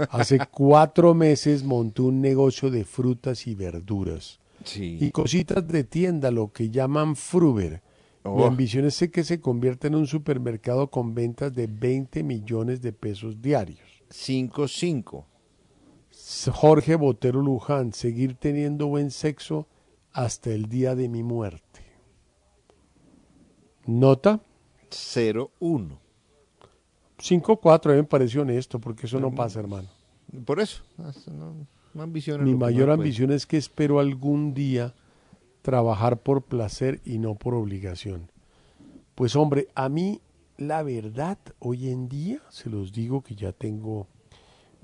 Hace 0.10 0.40
cuatro 0.52 1.14
meses 1.14 1.64
montó 1.64 2.06
un 2.06 2.22
negocio 2.22 2.70
de 2.70 2.86
frutas 2.86 3.48
y 3.48 3.56
verduras. 3.56 4.40
Sí. 4.64 4.98
Y 5.00 5.12
cositas 5.12 5.68
de 5.68 5.84
tienda, 5.84 6.32
lo 6.32 6.52
que 6.52 6.70
llaman 6.70 7.16
Fruber. 7.16 7.82
Mi 8.24 8.32
Oh. 8.42 8.46
ambición 8.48 8.86
es 8.86 8.98
que 9.12 9.24
se 9.24 9.40
convierta 9.40 9.86
en 9.86 9.94
un 9.94 10.08
supermercado 10.08 10.90
con 10.90 11.14
ventas 11.14 11.54
de 11.54 11.68
20 11.68 12.24
millones 12.24 12.82
de 12.82 12.92
pesos 12.92 13.40
diarios. 13.40 14.04
5-5. 14.10 15.26
Jorge 16.52 16.96
Botero 16.96 17.42
Luján, 17.42 17.94
seguir 17.94 18.36
teniendo 18.36 18.88
buen 18.88 19.12
sexo 19.12 19.68
hasta 20.12 20.52
el 20.52 20.70
día 20.70 20.96
de 20.96 21.08
mi 21.08 21.24
muerte. 21.24 21.82
Nota 23.86 24.42
0-1. 24.90 26.00
5-4, 27.20 27.86
a 27.86 27.90
mí 27.92 27.98
me 27.98 28.04
pareció 28.04 28.42
honesto, 28.42 28.80
porque 28.80 29.06
eso 29.06 29.20
no 29.20 29.34
pasa, 29.34 29.60
hermano. 29.60 29.88
Por 30.46 30.60
eso. 30.60 30.84
hasta 30.98 31.32
No, 31.32 31.54
no 31.94 32.04
ambiciones 32.04 32.46
Mi 32.46 32.56
mayor 32.56 32.90
ambición 32.90 33.32
es 33.32 33.46
que 33.46 33.58
espero 33.58 34.00
algún 34.00 34.54
día 34.54 34.94
trabajar 35.62 36.18
por 36.18 36.44
placer 36.44 37.02
y 37.06 37.20
no 37.20 37.36
por 37.36 37.54
obligación. 37.54 38.30
Pues 39.16 39.36
hombre, 39.36 39.68
a 39.76 39.90
mí 39.90 40.22
la 40.58 40.84
verdad, 40.84 41.38
hoy 41.60 41.90
en 41.90 42.08
día, 42.08 42.42
se 42.50 42.70
los 42.70 42.92
digo 42.92 43.22
que 43.22 43.36
ya 43.36 43.52
tengo, 43.52 44.08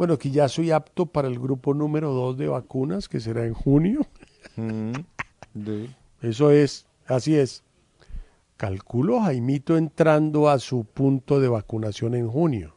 bueno, 0.01 0.17
que 0.17 0.31
ya 0.31 0.47
soy 0.49 0.71
apto 0.71 1.05
para 1.05 1.27
el 1.27 1.37
grupo 1.37 1.75
número 1.75 2.11
2 2.11 2.35
de 2.35 2.47
vacunas, 2.47 3.07
que 3.07 3.19
será 3.19 3.45
en 3.45 3.53
junio. 3.53 4.01
Mm, 4.55 4.93
de- 5.53 5.89
Eso 6.23 6.49
es, 6.49 6.87
así 7.05 7.35
es. 7.35 7.63
Calculo 8.57 9.19
Jaimito 9.21 9.77
entrando 9.77 10.49
a 10.49 10.57
su 10.57 10.85
punto 10.85 11.39
de 11.39 11.49
vacunación 11.49 12.15
en 12.15 12.27
junio. 12.27 12.73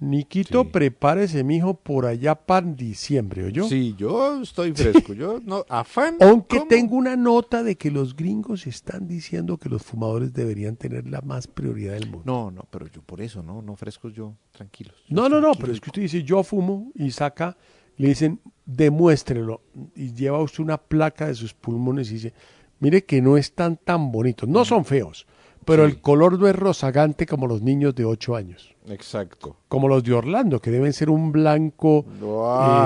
Niquito, 0.00 0.70
prepárese, 0.70 1.42
mijo, 1.42 1.74
por 1.74 2.06
allá 2.06 2.36
para 2.36 2.66
diciembre, 2.66 3.44
¿oyó? 3.46 3.64
Sí, 3.68 3.96
yo 3.98 4.40
estoy 4.42 4.72
fresco. 4.72 5.12
Yo 5.12 5.40
no, 5.44 5.64
afán. 5.68 6.16
Aunque 6.20 6.58
¿cómo? 6.58 6.68
tengo 6.68 6.96
una 6.96 7.16
nota 7.16 7.64
de 7.64 7.76
que 7.76 7.90
los 7.90 8.14
gringos 8.14 8.68
están 8.68 9.08
diciendo 9.08 9.58
que 9.58 9.68
los 9.68 9.82
fumadores 9.82 10.32
deberían 10.32 10.76
tener 10.76 11.08
la 11.08 11.20
más 11.22 11.48
prioridad 11.48 11.94
del 11.94 12.10
mundo. 12.10 12.22
No, 12.24 12.50
no, 12.52 12.68
pero 12.70 12.86
yo 12.86 13.02
por 13.02 13.20
eso, 13.20 13.42
no, 13.42 13.60
no 13.60 13.74
frescos 13.74 14.12
yo, 14.12 14.36
tranquilos. 14.52 14.94
No, 15.08 15.28
no, 15.28 15.40
no, 15.40 15.52
pero 15.54 15.72
es 15.72 15.80
que 15.80 15.90
usted 15.90 16.02
dice, 16.02 16.22
yo 16.22 16.44
fumo 16.44 16.92
y 16.94 17.10
saca, 17.10 17.56
le 17.96 18.08
dicen, 18.08 18.40
demuéstrelo. 18.64 19.62
Y 19.96 20.12
lleva 20.12 20.40
usted 20.40 20.62
una 20.62 20.78
placa 20.78 21.26
de 21.26 21.34
sus 21.34 21.54
pulmones 21.54 22.10
y 22.10 22.14
dice, 22.14 22.34
mire 22.78 23.04
que 23.04 23.20
no 23.20 23.36
están 23.36 23.76
tan 23.76 24.12
bonitos. 24.12 24.48
No 24.48 24.64
son 24.64 24.84
feos, 24.84 25.26
pero 25.68 25.84
el 25.84 26.00
color 26.00 26.38
no 26.38 26.48
es 26.48 26.56
rozagante 26.56 27.26
como 27.26 27.46
los 27.46 27.62
niños 27.62 27.94
de 27.94 28.04
8 28.04 28.34
años. 28.36 28.74
Exacto. 28.88 29.56
Como 29.68 29.86
los 29.88 30.02
de 30.02 30.14
Orlando, 30.14 30.60
que 30.60 30.70
deben 30.70 30.92
ser 30.92 31.10
un 31.10 31.30
blanco 31.30 32.04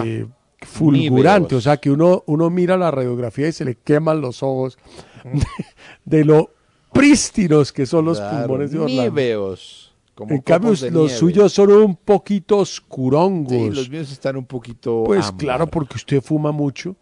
eh, 0.05 0.27
fulgurante. 0.61 1.55
O 1.55 1.61
sea, 1.61 1.77
que 1.79 1.91
uno, 1.91 2.23
uno 2.27 2.51
mira 2.51 2.77
la 2.77 2.91
radiografía 2.91 3.49
y 3.49 3.53
se 3.53 3.65
le 3.65 3.77
queman 3.77 4.21
los 4.21 4.43
ojos 4.43 4.79
de, 5.25 6.19
de 6.19 6.25
lo 6.25 6.51
prístinos 6.93 7.73
que 7.73 7.87
son 7.87 8.05
los 8.05 8.19
Claro, 8.19 8.47
pulmones 8.49 8.71
de 8.73 8.79
Orlando. 8.81 9.03
níveos, 9.05 9.95
como 10.15 10.35
en 10.35 10.41
cambio, 10.43 10.71
los 10.71 10.83
nieve. 10.83 11.09
suyos 11.09 11.53
son 11.53 11.73
un 11.73 11.97
poquito 11.97 12.59
oscurongos. 12.59 13.53
Sí, 13.53 13.71
los 13.71 13.89
míos 13.89 14.13
están 14.13 14.37
un 14.37 14.45
poquito. 14.45 15.05
Pues 15.07 15.31
claro, 15.33 15.67
porque 15.67 15.97
usted 15.97 16.21
fuma 16.21 16.53
mucho. 16.53 16.97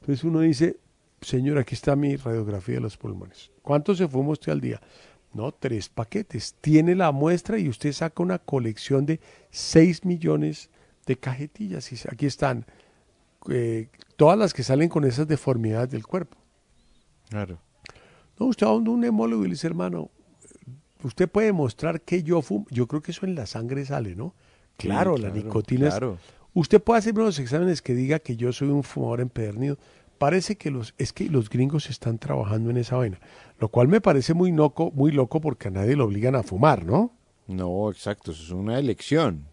Entonces 0.00 0.24
uno 0.24 0.40
dice, 0.40 0.76
señor, 1.20 1.58
aquí 1.58 1.74
está 1.74 1.94
mi 1.94 2.16
radiografía 2.16 2.76
de 2.76 2.80
los 2.80 2.96
pulmones. 2.96 3.50
¿Cuánto 3.62 3.94
se 3.94 4.08
fuma 4.08 4.30
usted 4.30 4.52
al 4.52 4.60
día? 4.60 4.80
No, 5.36 5.52
tres 5.52 5.90
paquetes. 5.90 6.54
Tiene 6.60 6.94
la 6.94 7.12
muestra 7.12 7.58
y 7.58 7.68
usted 7.68 7.92
saca 7.92 8.22
una 8.22 8.38
colección 8.38 9.04
de 9.04 9.20
6 9.50 10.04
millones 10.06 10.70
de 11.04 11.16
cajetillas. 11.16 11.92
Y 11.92 11.96
aquí 12.10 12.24
están 12.24 12.64
eh, 13.50 13.88
todas 14.16 14.38
las 14.38 14.54
que 14.54 14.62
salen 14.62 14.88
con 14.88 15.04
esas 15.04 15.28
deformidades 15.28 15.90
del 15.90 16.06
cuerpo. 16.06 16.38
Claro. 17.28 17.58
No, 18.38 18.46
usted 18.46 18.66
va 18.66 18.70
a 18.70 18.74
un 18.74 19.04
hemólogo 19.04 19.44
y 19.44 19.48
le 19.48 19.52
dice, 19.54 19.66
hermano, 19.66 20.10
usted 21.02 21.28
puede 21.28 21.52
mostrar 21.52 22.00
que 22.00 22.22
yo 22.22 22.40
fumo. 22.40 22.66
Yo 22.70 22.86
creo 22.86 23.02
que 23.02 23.12
eso 23.12 23.26
en 23.26 23.34
la 23.34 23.44
sangre 23.44 23.84
sale, 23.84 24.16
¿no? 24.16 24.34
Sí, 24.78 24.88
Claro, 24.88 25.18
la 25.18 25.30
nicotina 25.30 25.90
claro. 25.90 26.14
es... 26.14 26.36
Usted 26.54 26.82
puede 26.82 27.00
hacerme 27.00 27.20
unos 27.20 27.38
exámenes 27.38 27.82
que 27.82 27.94
diga 27.94 28.18
que 28.18 28.36
yo 28.36 28.50
soy 28.50 28.68
un 28.68 28.82
fumador 28.82 29.20
empedernido. 29.20 29.76
Parece 30.18 30.56
que 30.56 30.70
los, 30.70 30.94
es 30.98 31.12
que 31.12 31.28
los 31.28 31.50
gringos 31.50 31.90
están 31.90 32.18
trabajando 32.18 32.70
en 32.70 32.78
esa 32.78 32.96
vaina. 32.96 33.20
Lo 33.58 33.68
cual 33.68 33.88
me 33.88 34.00
parece 34.00 34.34
muy 34.34 34.52
loco, 34.52 34.90
muy 34.92 35.12
loco 35.12 35.40
porque 35.40 35.68
a 35.68 35.70
nadie 35.70 35.96
lo 35.96 36.04
obligan 36.04 36.34
a 36.34 36.42
fumar, 36.42 36.84
¿no? 36.84 37.12
No, 37.46 37.90
exacto, 37.90 38.32
eso 38.32 38.42
es 38.42 38.50
una 38.50 38.78
elección. 38.78 39.46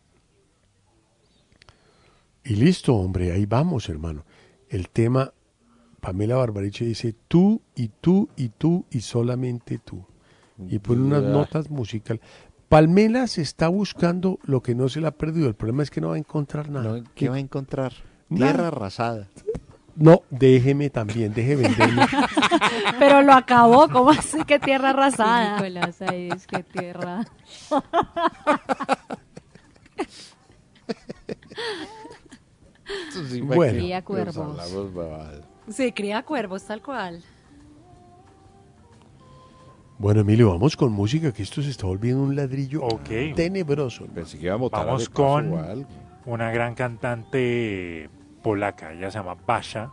Y 2.43 2.55
listo, 2.55 2.95
hombre, 2.95 3.31
ahí 3.31 3.45
vamos, 3.45 3.87
hermano. 3.89 4.25
El 4.69 4.89
tema 4.89 5.33
Pamela 6.01 6.35
Barbariche 6.35 6.85
dice 6.85 7.15
tú 7.27 7.61
y 7.75 7.87
tú 7.87 8.29
y 8.35 8.49
tú 8.49 8.85
y 8.91 9.01
solamente 9.01 9.79
tú. 9.79 10.05
Y 10.67 10.79
pone 10.79 11.01
unas 11.01 11.23
notas 11.23 11.69
musicales. 11.69 12.21
Palmela 12.67 13.27
se 13.27 13.41
está 13.41 13.67
buscando 13.67 14.39
lo 14.43 14.61
que 14.61 14.75
no 14.75 14.89
se 14.89 14.99
le 14.99 15.07
ha 15.07 15.11
perdido. 15.11 15.47
El 15.47 15.55
problema 15.55 15.83
es 15.83 15.91
que 15.91 16.01
no 16.01 16.09
va 16.09 16.15
a 16.15 16.17
encontrar 16.17 16.69
nada. 16.69 17.03
¿Qué 17.15 17.29
va 17.29 17.35
a 17.35 17.39
encontrar? 17.39 17.93
Nada. 18.29 18.51
Tierra 18.51 18.67
arrasada. 18.69 19.29
No, 19.95 20.23
déjeme 20.31 20.89
también, 20.89 21.33
deje 21.33 21.55
venderme. 21.55 22.05
Pero 22.99 23.21
lo 23.21 23.33
acabó, 23.33 23.87
¿cómo 23.89 24.09
así 24.09 24.43
que 24.43 24.57
tierra 24.59 24.89
arrasada? 24.89 25.55
Nicolás, 25.57 26.01
ahí 26.01 26.29
es 26.35 26.47
que 26.47 26.63
tierra. 26.63 27.23
Bueno. 33.43 33.73
Cría 33.73 34.01
cuervos. 34.03 34.57
Sí, 35.69 35.91
cría 35.91 36.23
cuervos, 36.23 36.63
tal 36.65 36.81
cual. 36.81 37.23
Bueno, 39.97 40.21
Emilio, 40.21 40.49
vamos 40.49 40.75
con 40.75 40.91
música, 40.91 41.31
que 41.31 41.43
esto 41.43 41.61
se 41.61 41.69
está 41.69 41.87
volviendo 41.87 42.23
un 42.23 42.35
ladrillo 42.35 42.83
Ok. 42.83 43.35
tenebroso. 43.35 44.05
Pensé 44.07 44.37
que 44.37 44.45
iba 44.45 44.55
a 44.55 44.57
botar 44.57 44.85
Vamos 44.85 45.07
con 45.07 45.53
o 45.53 45.59
algo. 45.59 45.87
una 46.25 46.51
gran 46.51 46.75
cantante 46.75 48.09
polaca, 48.43 48.93
ella 48.93 49.09
se 49.09 49.17
llama 49.17 49.33
Basha, 49.33 49.91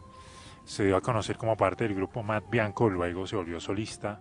se 0.65 0.85
dio 0.85 0.97
a 0.97 1.01
conocer 1.01 1.39
como 1.39 1.57
parte 1.57 1.85
del 1.85 1.95
grupo 1.95 2.23
Matt 2.23 2.51
Bianco, 2.51 2.91
luego 2.91 3.27
se 3.27 3.37
volvió 3.37 3.61
solista, 3.61 4.21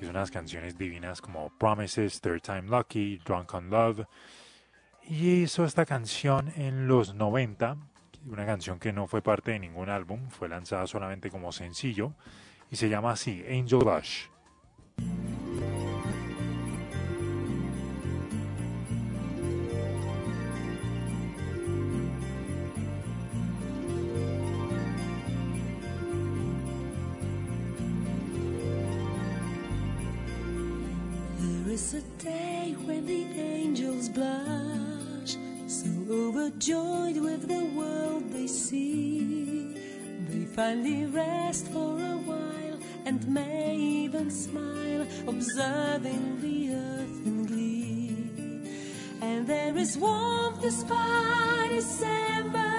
hizo 0.00 0.10
unas 0.10 0.30
canciones 0.30 0.76
divinas 0.76 1.20
como 1.20 1.50
Promises, 1.58 2.20
Third 2.20 2.40
Time 2.40 2.62
Lucky, 2.62 3.18
Drunk 3.18 3.54
on 3.54 3.70
Love, 3.70 4.06
y 5.04 5.42
hizo 5.42 5.64
esta 5.64 5.86
canción 5.86 6.52
en 6.56 6.88
los 6.88 7.14
90, 7.14 7.76
una 8.26 8.44
canción 8.44 8.78
que 8.78 8.92
no 8.92 9.06
fue 9.06 9.22
parte 9.22 9.52
de 9.52 9.60
ningún 9.60 9.88
álbum, 9.88 10.28
fue 10.30 10.48
lanzada 10.48 10.86
solamente 10.86 11.30
como 11.30 11.52
sencillo, 11.52 12.14
y 12.70 12.76
se 12.76 12.88
llama 12.88 13.12
así, 13.12 13.44
Angel 13.48 13.78
Lush. 13.78 14.26
Angels 33.68 34.08
blush, 34.08 35.36
so 35.66 35.90
overjoyed 36.10 37.18
with 37.18 37.46
the 37.46 37.64
world 37.78 38.24
they 38.32 38.46
see. 38.46 39.74
They 40.28 40.46
finally 40.56 41.04
rest 41.04 41.66
for 41.66 41.92
a 42.14 42.16
while 42.28 42.78
and 43.04 43.18
may 43.28 43.76
even 43.76 44.30
smile, 44.30 45.06
observing 45.26 46.40
the 46.40 46.58
earth 46.86 47.26
in 47.26 47.44
glee. 47.44 48.16
And 49.20 49.46
there 49.46 49.76
is 49.76 49.98
warmth 49.98 50.62
despite 50.62 51.68
December. 51.68 52.72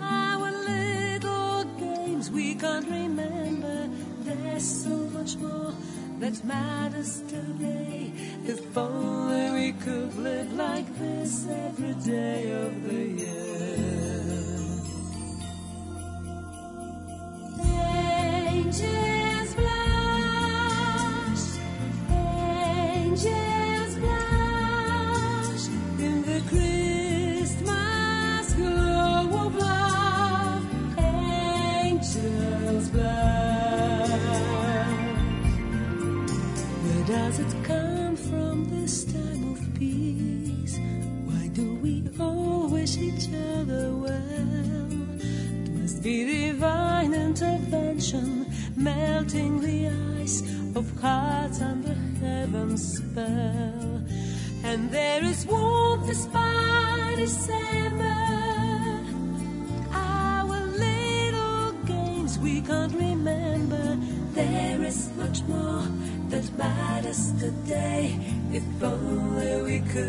Our 0.00 0.48
little 0.72 1.64
games 1.86 2.30
we 2.30 2.54
can't 2.54 2.86
remember. 2.86 3.88
There's 4.20 4.68
so 4.84 4.96
much 5.16 5.34
more 5.38 5.74
that 6.22 6.44
matters 6.44 7.20
today. 7.26 8.12
If 8.46 8.78
only 8.78 9.50
we 9.58 9.72
could 9.72 10.14
live 10.14 10.52
like 10.52 10.86
this 10.96 11.48
every 11.48 11.94
day 11.94 12.52
of 12.64 12.84
the 12.84 13.02
year. 13.22 13.41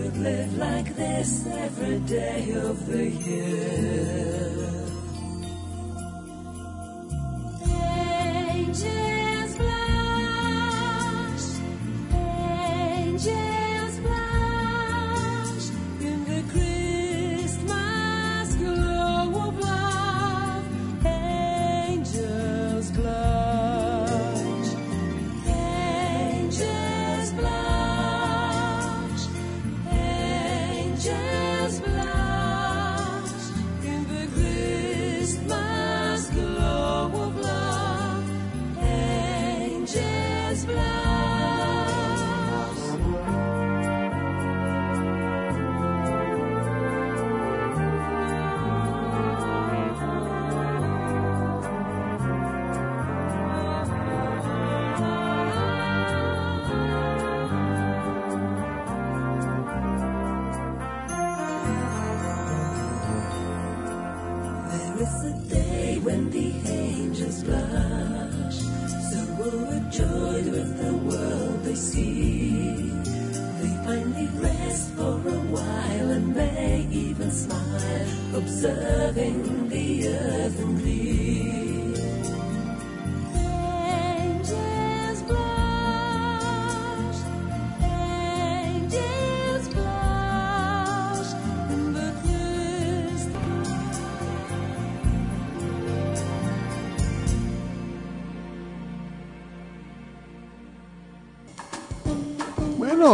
Could 0.03 0.17
live 0.17 0.57
like 0.57 0.95
this 0.95 1.47
every 1.47 1.99
day 1.99 2.51
of 2.55 2.85
the 2.87 3.09
year. 3.09 3.42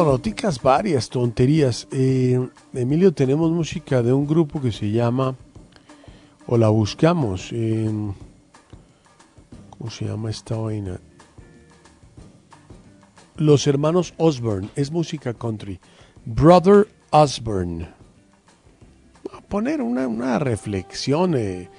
Noticas 0.06 0.62
varias, 0.62 1.10
tonterías. 1.10 1.88
Eh, 1.92 2.40
Emilio, 2.74 3.14
tenemos 3.14 3.52
música 3.52 4.02
de 4.02 4.14
un 4.14 4.28
grupo 4.28 4.62
que 4.62 4.72
se 4.72 4.92
llama, 4.92 5.36
o 6.48 6.58
la 6.58 6.70
buscamos, 6.70 7.50
eh, 7.52 7.90
¿cómo 9.78 9.90
se 9.90 10.06
llama 10.06 10.30
esta 10.30 10.56
vaina? 10.56 11.00
Los 13.38 13.68
hermanos 13.68 14.14
Osborne, 14.18 14.70
es 14.76 14.92
música 14.92 15.34
country. 15.34 15.80
Brother 16.26 16.88
Osborne. 17.12 17.88
A 19.34 19.42
poner 19.42 19.82
una, 19.82 20.08
una 20.08 20.40
reflexión, 20.40 21.36
eh, 21.36 21.70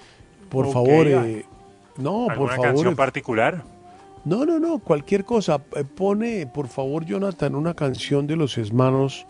por 0.49 0.73
favor. 0.73 1.07
No, 1.97 2.25
por 2.25 2.33
¿Alguna 2.33 2.51
favor. 2.51 2.67
canción 2.67 2.97
particular? 2.97 3.65
No, 4.25 4.45
no, 4.45 4.59
no, 4.59 4.79
cualquier 4.79 5.25
cosa. 5.25 5.63
Eh, 5.77 5.85
Pone, 5.85 6.47
por 6.47 6.69
favor, 6.69 7.05
Jonathan, 7.05 7.55
una 7.55 7.75
canción 7.75 8.27
de 8.27 8.37
los 8.37 8.59
hermanos 8.59 9.27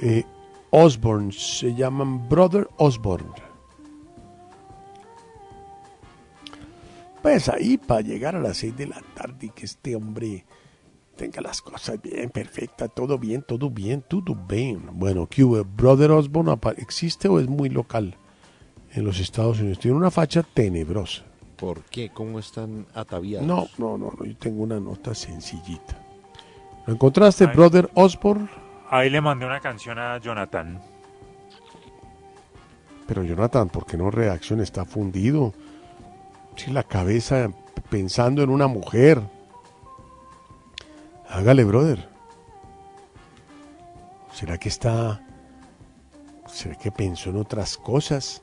eh, 0.00 0.24
Osborne. 0.70 1.32
Se 1.32 1.74
llaman 1.74 2.28
Brother 2.28 2.68
Osborne. 2.76 3.30
Pues 7.22 7.48
ahí 7.48 7.78
para 7.78 8.00
llegar 8.00 8.34
a 8.34 8.40
las 8.40 8.58
seis 8.58 8.76
de 8.76 8.86
la 8.86 9.00
tarde 9.14 9.46
y 9.46 9.50
que 9.50 9.64
este 9.64 9.94
hombre 9.94 10.44
tenga 11.16 11.40
las 11.40 11.62
cosas 11.62 12.02
bien, 12.02 12.30
perfecta, 12.30 12.88
todo 12.88 13.16
bien, 13.16 13.44
todo 13.46 13.70
bien, 13.70 14.02
todo 14.08 14.34
bien. 14.34 14.82
Bueno, 14.94 15.28
¿qué? 15.28 15.44
Brother 15.44 16.10
Osborne 16.10 16.58
existe 16.78 17.28
o 17.28 17.38
es 17.38 17.48
muy 17.48 17.68
local 17.68 18.16
en 18.94 19.04
los 19.04 19.20
Estados 19.20 19.60
Unidos? 19.60 19.78
Tiene 19.78 19.96
una 19.96 20.10
facha 20.10 20.42
tenebrosa. 20.42 21.24
¿Por 21.62 21.84
qué? 21.84 22.10
¿Cómo 22.10 22.40
están 22.40 22.88
ataviados? 22.92 23.46
No, 23.46 23.68
no, 23.78 23.96
no, 23.96 24.12
no, 24.18 24.24
yo 24.24 24.36
tengo 24.36 24.64
una 24.64 24.80
nota 24.80 25.14
sencillita. 25.14 25.96
¿Lo 26.88 26.94
encontraste, 26.94 27.46
Brother 27.46 27.88
Osborne? 27.94 28.48
Ahí 28.90 29.08
le 29.08 29.20
mandé 29.20 29.46
una 29.46 29.60
canción 29.60 29.96
a 29.96 30.18
Jonathan. 30.18 30.82
Pero 33.06 33.22
Jonathan, 33.22 33.68
¿por 33.68 33.86
qué 33.86 33.96
no 33.96 34.10
reacciona? 34.10 34.64
Está 34.64 34.84
fundido. 34.84 35.54
Si 36.56 36.72
la 36.72 36.82
cabeza 36.82 37.48
pensando 37.88 38.42
en 38.42 38.50
una 38.50 38.66
mujer. 38.66 39.22
Hágale, 41.28 41.62
brother. 41.62 42.08
¿Será 44.32 44.58
que 44.58 44.68
está... 44.68 45.24
¿Será 46.48 46.74
que 46.74 46.90
pensó 46.90 47.30
en 47.30 47.36
otras 47.36 47.78
cosas? 47.78 48.42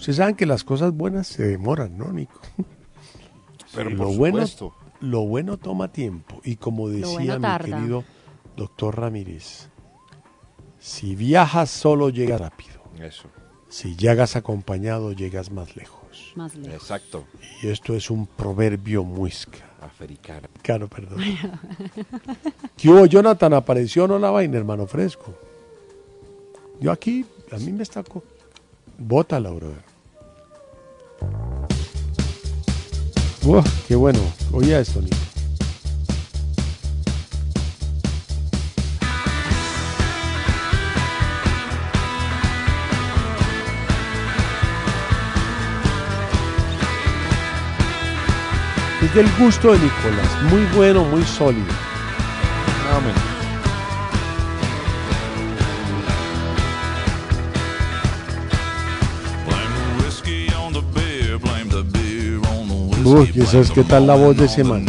ustedes 0.00 0.16
saben 0.16 0.34
que 0.34 0.46
las 0.46 0.64
cosas 0.64 0.92
buenas 0.92 1.26
se 1.26 1.46
demoran, 1.46 1.96
¿no, 1.96 2.12
Nico? 2.12 2.40
Pero 3.74 3.90
lo 3.90 3.96
por 3.98 4.16
bueno, 4.16 4.44
lo 5.00 5.20
bueno 5.26 5.56
toma 5.58 5.92
tiempo. 5.92 6.40
Y 6.42 6.56
como 6.56 6.88
decía 6.88 7.38
bueno 7.38 7.48
mi 7.48 7.70
querido 7.70 8.04
doctor 8.56 8.98
Ramírez, 8.98 9.68
si 10.78 11.14
viajas 11.14 11.70
solo 11.70 12.08
llegas 12.08 12.40
rápido. 12.40 12.80
Eso. 12.98 13.28
Si 13.68 13.94
llegas 13.96 14.34
acompañado 14.34 15.12
llegas 15.12 15.52
más 15.52 15.76
lejos. 15.76 16.32
Más 16.34 16.54
lejos. 16.56 16.74
Exacto. 16.74 17.24
Y 17.62 17.68
esto 17.68 17.94
es 17.94 18.10
un 18.10 18.26
proverbio 18.26 19.04
muisca. 19.04 19.58
Africano. 19.80 20.48
Claro, 20.62 20.88
perdón. 20.88 21.20
¿Qué 22.76 22.88
hubo, 22.88 23.06
Jonathan? 23.06 23.54
¿Apareció 23.54 24.06
no 24.06 24.18
la 24.18 24.30
vaina, 24.30 24.58
hermano 24.58 24.86
fresco? 24.86 25.34
Yo 26.80 26.90
aquí, 26.90 27.24
a 27.50 27.56
mí 27.58 27.72
me 27.72 27.82
está... 27.82 28.02
Bótala, 28.98 29.50
brother. 29.50 29.89
Uf, 33.44 33.66
qué 33.88 33.96
bueno. 33.96 34.20
Oye 34.52 34.78
esto. 34.78 35.00
Es 49.02 49.14
del 49.14 49.26
gusto 49.38 49.72
de 49.72 49.78
Nicolás. 49.78 50.42
Muy 50.50 50.64
bueno, 50.76 51.04
muy 51.04 51.24
sólido. 51.24 51.64
Más 52.84 53.29
Uy, 63.12 63.32
¿y 63.34 63.42
sabes 63.42 63.72
qué 63.72 63.82
tal 63.82 64.06
la 64.06 64.14
voz 64.14 64.36
de 64.36 64.44
ese 64.44 64.62
man? 64.62 64.86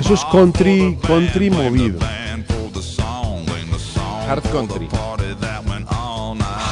Eso 0.00 0.14
es 0.14 0.24
country, 0.32 0.96
country 1.06 1.50
movido. 1.50 1.98
Hard 4.26 4.42
country. 4.50 4.88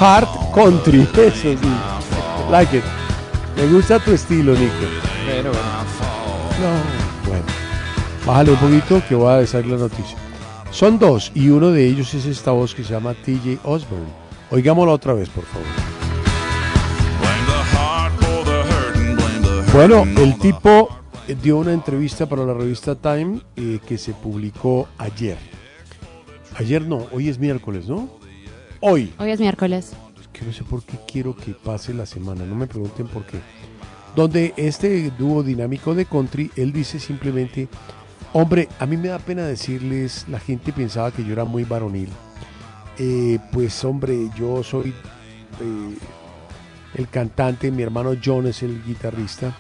Hard 0.01 0.29
country, 0.55 1.03
eso 1.17 1.43
sí. 1.43 1.59
Like 2.51 2.79
it. 2.79 2.85
Me 3.57 3.67
gusta 3.67 3.99
tu 3.99 4.13
estilo, 4.13 4.55
Nico. 4.55 4.73
Bueno, 5.27 5.51
bueno. 5.51 5.85
No, 6.63 7.29
bueno. 7.29 7.45
Bájale 8.25 8.51
un 8.53 8.57
poquito 8.57 9.03
que 9.07 9.15
voy 9.15 9.31
a 9.31 9.37
decir 9.41 9.67
la 9.67 9.77
noticia. 9.77 10.17
Son 10.71 10.99
dos 10.99 11.31
y 11.35 11.51
uno 11.51 11.71
de 11.71 11.87
ellos 11.87 12.15
es 12.15 12.25
esta 12.25 12.53
voz 12.53 12.75
que 12.75 12.83
se 12.83 12.95
llama 12.95 13.13
TJ 13.13 13.59
Osborne. 13.63 14.09
Oigámosla 14.51 14.93
otra 14.95 15.13
vez, 15.13 15.29
por 15.29 15.45
favor. 15.45 15.94
Bueno, 19.75 20.05
el 20.05 20.39
tipo 20.39 20.89
dio 21.43 21.59
una 21.59 21.73
entrevista 21.73 22.27
para 22.29 22.45
la 22.45 22.55
revista 22.55 22.95
Time 22.95 23.41
eh, 23.57 23.81
que 23.85 23.99
se 23.99 24.13
publicó 24.13 24.87
ayer. 24.99 25.37
Ayer 26.57 26.87
no, 26.87 27.09
hoy 27.11 27.29
es 27.29 27.41
miércoles, 27.41 27.89
¿no? 27.89 28.09
Hoy. 28.79 29.13
Hoy 29.19 29.33
es 29.33 29.41
miércoles. 29.41 29.91
que 30.33 30.45
no 30.45 30.53
sé 30.53 30.63
por 30.63 30.85
qué 30.85 30.97
quiero 31.11 31.35
que 31.35 31.55
pase 31.55 31.93
la 31.93 32.07
semana, 32.07 32.45
no 32.45 32.55
me 32.55 32.69
pregunten 32.69 33.09
por 33.09 33.27
qué. 33.27 33.41
Donde 34.15 34.55
este 34.57 35.11
dúo 35.19 35.43
dinámico 35.43 35.93
de 35.93 36.05
country, 36.05 36.53
él 36.55 36.73
dice 36.73 37.01
simplemente, 37.01 37.67
hombre, 38.33 38.69
a 38.79 38.87
mí 38.87 38.97
me 38.97 39.09
da 39.09 39.19
pena 39.19 39.43
decirles, 39.45 40.25
la 40.29 40.39
gente 40.39 40.73
pensaba 40.73 41.11
que 41.11 41.25
yo 41.25 41.33
era 41.33 41.45
muy 41.45 41.65
varonil. 41.65 42.11
Eh, 42.97 43.41
pues 43.51 43.85
hombre, 43.85 44.31
yo 44.39 44.63
soy 44.63 44.91
eh, 44.91 45.99
el 46.95 47.09
cantante, 47.09 47.71
mi 47.71 47.83
hermano 47.83 48.13
John 48.23 48.47
es 48.47 48.63
el 48.63 48.83
guitarrista, 48.85 49.57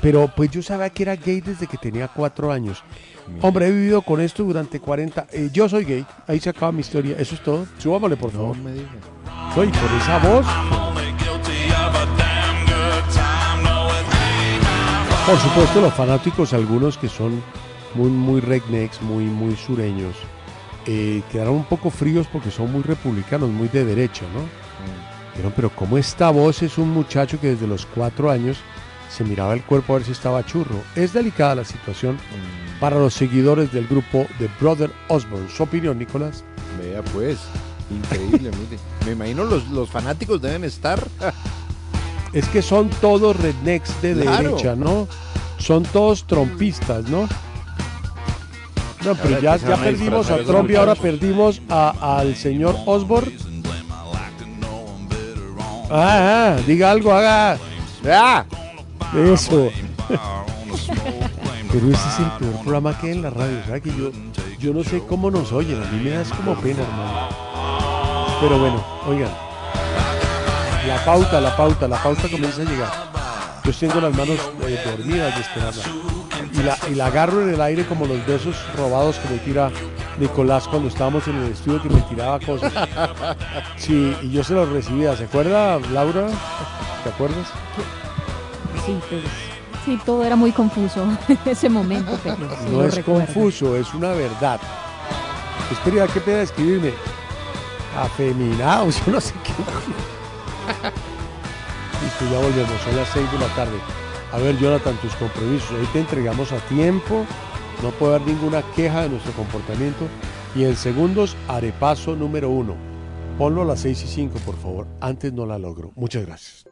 pero 0.00 0.30
pues 0.34 0.50
yo 0.50 0.62
sabía 0.62 0.90
que 0.90 1.04
era 1.04 1.16
gay 1.16 1.40
desde 1.40 1.66
que 1.66 1.78
tenía 1.78 2.08
cuatro 2.08 2.52
años. 2.52 2.82
Hombre, 3.40 3.68
he 3.68 3.70
vivido 3.70 4.02
con 4.02 4.20
esto 4.20 4.42
durante 4.42 4.80
40. 4.80 5.26
eh, 5.32 5.50
yo 5.52 5.68
soy 5.68 5.84
gay, 5.84 6.06
ahí 6.26 6.40
se 6.40 6.50
acaba 6.50 6.72
mi 6.72 6.80
historia, 6.80 7.16
eso 7.18 7.34
es 7.34 7.42
todo. 7.42 7.66
Subámosle, 7.78 8.16
por 8.16 8.30
favor. 8.32 8.56
me 8.58 8.72
digas. 8.72 8.90
Soy 9.54 9.68
por 9.68 9.90
esa 10.00 10.18
voz. 10.18 10.46
Por 15.26 15.38
supuesto, 15.38 15.80
los 15.80 15.94
fanáticos, 15.94 16.52
algunos 16.52 16.98
que 16.98 17.08
son 17.08 17.40
muy, 17.94 18.10
muy 18.10 18.40
rednecks, 18.40 19.00
muy, 19.02 19.24
muy 19.24 19.54
sureños, 19.54 20.16
eh, 20.86 21.22
quedaron 21.30 21.54
un 21.54 21.64
poco 21.64 21.90
fríos 21.90 22.26
porque 22.26 22.50
son 22.50 22.72
muy 22.72 22.82
republicanos, 22.82 23.48
muy 23.48 23.68
de 23.68 23.84
derecha, 23.84 24.24
¿no? 24.34 24.61
Dijeron, 25.32 25.52
pero 25.56 25.70
como 25.70 25.96
esta 25.98 26.30
voz 26.30 26.62
es 26.62 26.76
un 26.78 26.90
muchacho 26.90 27.40
que 27.40 27.48
desde 27.48 27.66
los 27.66 27.86
cuatro 27.86 28.30
años 28.30 28.58
se 29.10 29.24
miraba 29.24 29.54
el 29.54 29.62
cuerpo 29.62 29.92
a 29.94 29.96
ver 29.98 30.06
si 30.06 30.12
estaba 30.12 30.44
churro. 30.44 30.76
Es 30.96 31.12
delicada 31.12 31.54
la 31.56 31.64
situación 31.64 32.18
para 32.80 32.98
los 32.98 33.14
seguidores 33.14 33.72
del 33.72 33.86
grupo 33.86 34.26
de 34.38 34.48
Brother 34.60 34.90
Osborne. 35.08 35.48
¿Su 35.54 35.62
opinión, 35.62 35.98
Nicolás? 35.98 36.44
Vea 36.82 37.02
pues, 37.02 37.38
increíble, 37.90 38.50
mire. 38.70 38.78
Me 39.06 39.12
imagino 39.12 39.44
los, 39.44 39.68
los 39.68 39.88
fanáticos 39.90 40.40
deben 40.40 40.64
estar. 40.64 41.06
Es 42.32 42.48
que 42.48 42.62
son 42.62 42.88
todos 43.02 43.36
rednecks 43.36 44.00
de 44.00 44.14
Claro. 44.14 44.48
derecha, 44.50 44.74
¿no? 44.74 45.06
Son 45.58 45.82
todos 45.82 46.26
trompistas, 46.26 47.06
¿no? 47.10 47.28
No, 49.04 49.14
pero 49.16 49.38
ya, 49.40 49.56
ya 49.56 49.76
perdimos 49.76 50.30
a 50.30 50.38
Trump 50.38 50.70
y 50.70 50.76
ahora 50.76 50.94
perdimos 50.94 51.60
a- 51.68 52.18
al 52.18 52.34
señor 52.36 52.74
Osborne. 52.86 53.32
Ah, 55.90 56.56
ah, 56.56 56.62
diga 56.66 56.90
algo, 56.90 57.12
haga. 57.12 57.58
Ah, 58.06 58.44
eso. 59.14 59.70
Pero 61.72 61.90
ese 61.90 62.08
es 62.08 62.18
el 62.18 62.30
peor 62.38 62.62
programa 62.62 62.98
que 62.98 63.06
hay 63.06 63.12
en 63.12 63.22
la 63.22 63.30
radio. 63.30 63.58
¿sabes? 63.66 63.82
Que 63.82 63.90
yo, 63.90 64.10
yo 64.58 64.74
no 64.74 64.84
sé 64.84 65.02
cómo 65.08 65.30
nos 65.30 65.52
oyen. 65.52 65.82
A 65.82 65.86
mí 65.90 66.02
me 66.04 66.10
da 66.10 66.24
como 66.36 66.54
pena, 66.56 66.82
hermano. 66.82 67.28
Pero 68.40 68.58
bueno, 68.58 68.84
oigan. 69.06 69.30
La 70.86 71.04
pauta, 71.04 71.40
la 71.40 71.56
pauta, 71.56 71.88
la 71.88 72.02
pauta 72.02 72.22
comienza 72.28 72.62
a 72.62 72.64
llegar. 72.64 72.92
Yo 73.64 73.72
tengo 73.72 74.00
las 74.00 74.14
manos 74.16 74.38
eh, 74.66 74.78
dormidas 74.84 75.34
de 75.34 75.40
esperarla. 75.40 75.82
Y 76.52 76.62
la, 76.62 76.78
y 76.90 76.94
la 76.94 77.06
agarro 77.06 77.42
en 77.42 77.54
el 77.54 77.60
aire 77.60 77.86
como 77.86 78.04
los 78.06 78.26
besos 78.26 78.56
robados 78.76 79.16
que 79.16 79.28
me 79.32 79.38
tira 79.38 79.70
Nicolás 80.18 80.68
cuando 80.68 80.88
estábamos 80.88 81.26
en 81.28 81.36
el 81.36 81.52
estudio 81.52 81.82
que 81.82 81.88
me 81.88 82.00
tiraba 82.02 82.38
cosas. 82.40 82.72
Sí, 83.76 84.16
y 84.22 84.30
yo 84.30 84.44
se 84.44 84.54
los 84.54 84.68
recibía. 84.68 85.16
¿Se 85.16 85.24
acuerda, 85.24 85.78
Laura? 85.92 86.26
¿Te 87.02 87.10
acuerdas? 87.10 87.46
Sí, 88.86 88.98
pues, 89.08 89.22
sí, 89.84 89.98
todo 90.04 90.24
era 90.24 90.36
muy 90.36 90.52
confuso 90.52 91.02
en 91.28 91.38
ese 91.46 91.68
momento, 91.68 92.18
pero 92.22 92.36
sí 92.36 92.70
No 92.70 92.84
es 92.84 92.94
recuerdo. 92.96 93.24
confuso, 93.26 93.76
es 93.76 93.92
una 93.94 94.10
verdad. 94.12 94.60
Espera, 95.70 96.06
qué 96.08 96.20
pena 96.20 96.42
escribirme. 96.42 96.92
Afeminados, 97.98 99.00
yo 99.06 99.12
no 99.12 99.20
sé 99.20 99.32
qué. 99.44 99.52
Listo, 102.02 102.24
ya 102.30 102.38
volvemos, 102.38 102.80
son 102.84 102.96
las 102.96 103.08
6 103.08 103.32
de 103.32 103.38
la 103.38 103.46
tarde. 103.54 103.78
A 104.32 104.38
ver, 104.38 104.56
Jonathan, 104.58 104.96
tus 104.96 105.14
compromisos. 105.14 105.70
Hoy 105.72 105.86
te 105.92 106.00
entregamos 106.00 106.50
a 106.52 106.56
tiempo, 106.68 107.24
no 107.82 107.90
puede 107.90 108.14
haber 108.14 108.28
ninguna 108.28 108.62
queja 108.74 109.02
de 109.02 109.08
nuestro 109.10 109.32
comportamiento. 109.32 110.06
Y 110.54 110.64
en 110.64 110.76
segundos, 110.76 111.36
arepaso 111.48 112.14
número 112.14 112.50
uno. 112.50 112.76
Ponlo 113.38 113.62
a 113.62 113.64
las 113.64 113.80
6 113.80 114.04
y 114.04 114.06
5, 114.06 114.38
por 114.40 114.56
favor. 114.56 114.86
Antes 115.00 115.32
no 115.32 115.46
la 115.46 115.58
logro. 115.58 115.92
Muchas 115.96 116.24
gracias. 116.26 116.66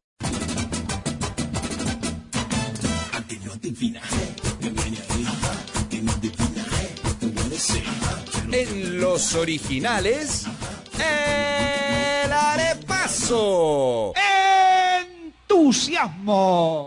En 8.52 9.00
los 9.00 9.34
originales, 9.34 10.46
el 10.98 12.32
arepaso. 12.32 14.12
¡Entusiasmo! 15.48 16.86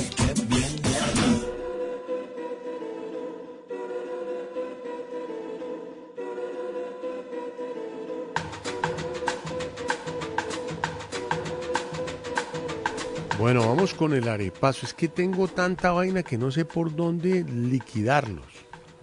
Bueno, 13.53 13.67
vamos 13.67 13.93
con 13.93 14.13
el 14.13 14.29
arepaso. 14.29 14.85
Es 14.85 14.93
que 14.93 15.09
tengo 15.09 15.45
tanta 15.49 15.91
vaina 15.91 16.23
que 16.23 16.37
no 16.37 16.51
sé 16.51 16.63
por 16.63 16.95
dónde 16.95 17.43
liquidarlos. 17.43 18.45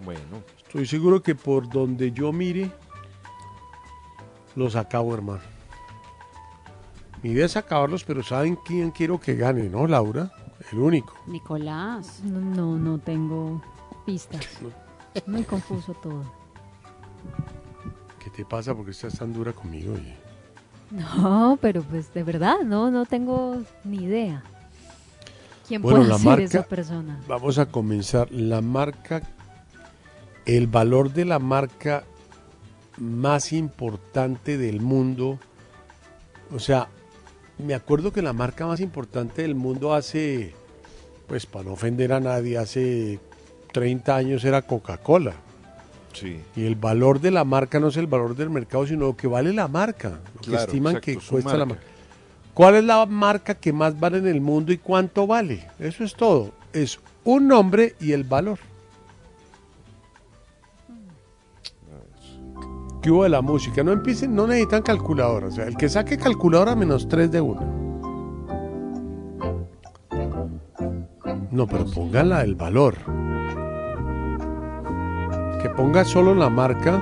Bueno, 0.03 0.41
Estoy 0.65 0.87
seguro 0.87 1.21
que 1.21 1.35
por 1.35 1.69
donde 1.69 2.11
yo 2.11 2.33
mire, 2.33 2.71
los 4.55 4.75
acabo, 4.75 5.13
hermano. 5.13 5.43
Mi 7.21 7.29
idea 7.29 7.45
es 7.45 7.57
acabarlos, 7.57 8.03
pero 8.03 8.23
¿saben 8.23 8.55
quién 8.55 8.89
quiero 8.89 9.19
que 9.19 9.35
gane, 9.35 9.69
no, 9.69 9.85
Laura? 9.85 10.31
El 10.71 10.79
único. 10.79 11.13
Nicolás. 11.27 12.23
No, 12.23 12.39
no, 12.39 12.75
no 12.75 12.97
tengo 12.97 13.61
pistas. 14.03 14.47
Muy 15.27 15.43
confuso 15.43 15.93
todo. 15.93 16.23
¿Qué 18.17 18.31
te 18.31 18.43
pasa? 18.45 18.73
porque 18.73 18.89
estás 18.89 19.15
tan 19.19 19.31
dura 19.31 19.53
conmigo? 19.53 19.93
oye? 19.93 20.28
No, 20.91 21.57
pero 21.61 21.83
pues 21.83 22.13
de 22.13 22.23
verdad, 22.23 22.59
no, 22.65 22.89
no 22.91 23.05
tengo 23.05 23.61
ni 23.83 23.97
idea. 24.05 24.43
¿Quién 25.67 25.81
Bueno, 25.83 25.99
puede 25.99 26.09
la 26.09 26.17
ser 26.17 26.25
marca- 26.25 26.43
esa 26.45 26.63
persona? 26.63 27.19
Vamos 27.27 27.59
a 27.59 27.67
comenzar. 27.67 28.31
La 28.31 28.61
marca, 28.61 29.21
el 30.45 30.65
valor 30.67 31.13
de 31.13 31.25
la 31.25 31.37
marca 31.37 32.03
más 32.97 33.53
importante 33.53 34.57
del 34.57 34.81
mundo. 34.81 35.37
O 36.51 36.57
sea, 36.59 36.87
me 37.59 37.75
acuerdo 37.75 38.11
que 38.11 38.23
la 38.23 38.33
marca 38.33 38.65
más 38.65 38.79
importante 38.79 39.43
del 39.43 39.53
mundo 39.53 39.93
hace, 39.93 40.55
pues 41.27 41.45
para 41.45 41.65
no 41.65 41.73
ofender 41.73 42.13
a 42.13 42.19
nadie, 42.19 42.57
hace 42.57 43.19
30 43.71 44.15
años 44.15 44.43
era 44.43 44.63
Coca-Cola. 44.63 45.33
Sí. 46.13 46.41
Y 46.55 46.65
el 46.65 46.75
valor 46.75 47.19
de 47.19 47.31
la 47.31 47.43
marca 47.43 47.79
no 47.79 47.87
es 47.87 47.97
el 47.97 48.07
valor 48.07 48.35
del 48.35 48.49
mercado, 48.49 48.85
sino 48.85 49.07
lo 49.07 49.17
que 49.17 49.27
vale 49.27 49.53
la 49.53 49.67
marca. 49.67 50.19
Lo 50.35 50.41
que 50.41 50.55
estiman 50.55 50.97
exacto, 50.97 51.21
que 51.21 51.27
cuesta 51.27 51.57
la 51.57 51.65
marca. 51.65 51.83
marca. 51.83 51.99
¿Cuál 52.53 52.75
es 52.75 52.83
la 52.83 53.05
marca 53.05 53.55
que 53.55 53.71
más 53.71 53.99
vale 53.99 54.17
en 54.17 54.27
el 54.27 54.41
mundo 54.41 54.73
y 54.73 54.77
cuánto 54.77 55.25
vale? 55.25 55.67
Eso 55.79 56.03
es 56.03 56.13
todo. 56.13 56.51
Es 56.73 56.99
un 57.23 57.47
nombre 57.47 57.95
y 57.99 58.11
el 58.11 58.23
valor. 58.23 58.59
¿Qué 63.01 63.11
hubo 63.11 63.23
de 63.23 63.29
la 63.29 63.41
música? 63.41 63.81
No 63.81 63.93
empiecen, 63.93 64.35
no 64.35 64.45
necesitan 64.45 64.81
calculadora. 64.81 65.47
O 65.47 65.51
sea, 65.51 65.65
el 65.65 65.77
que 65.77 65.87
saque 65.87 66.17
calculadora 66.17 66.75
menos 66.75 67.07
3 67.07 67.31
de 67.31 67.39
1. 67.39 67.79
No, 71.51 71.65
pero 71.65 71.85
póngala 71.85 72.43
el 72.43 72.55
valor. 72.55 72.95
Que 75.61 75.69
ponga 75.69 76.05
solo 76.05 76.33
la 76.33 76.49
marca. 76.49 77.01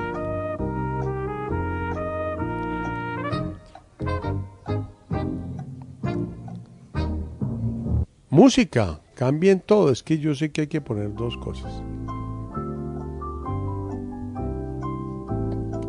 Música, 8.30 9.00
cambien 9.14 9.60
todo. 9.60 9.90
Es 9.90 10.02
que 10.02 10.18
yo 10.18 10.34
sé 10.34 10.50
que 10.50 10.62
hay 10.62 10.66
que 10.66 10.80
poner 10.80 11.14
dos 11.14 11.36
cosas. 11.38 11.82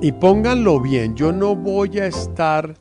Y 0.01 0.11
pónganlo 0.13 0.79
bien. 0.79 1.15
Yo 1.15 1.31
no 1.31 1.55
voy 1.55 1.99
a 1.99 2.07
estar 2.07 2.75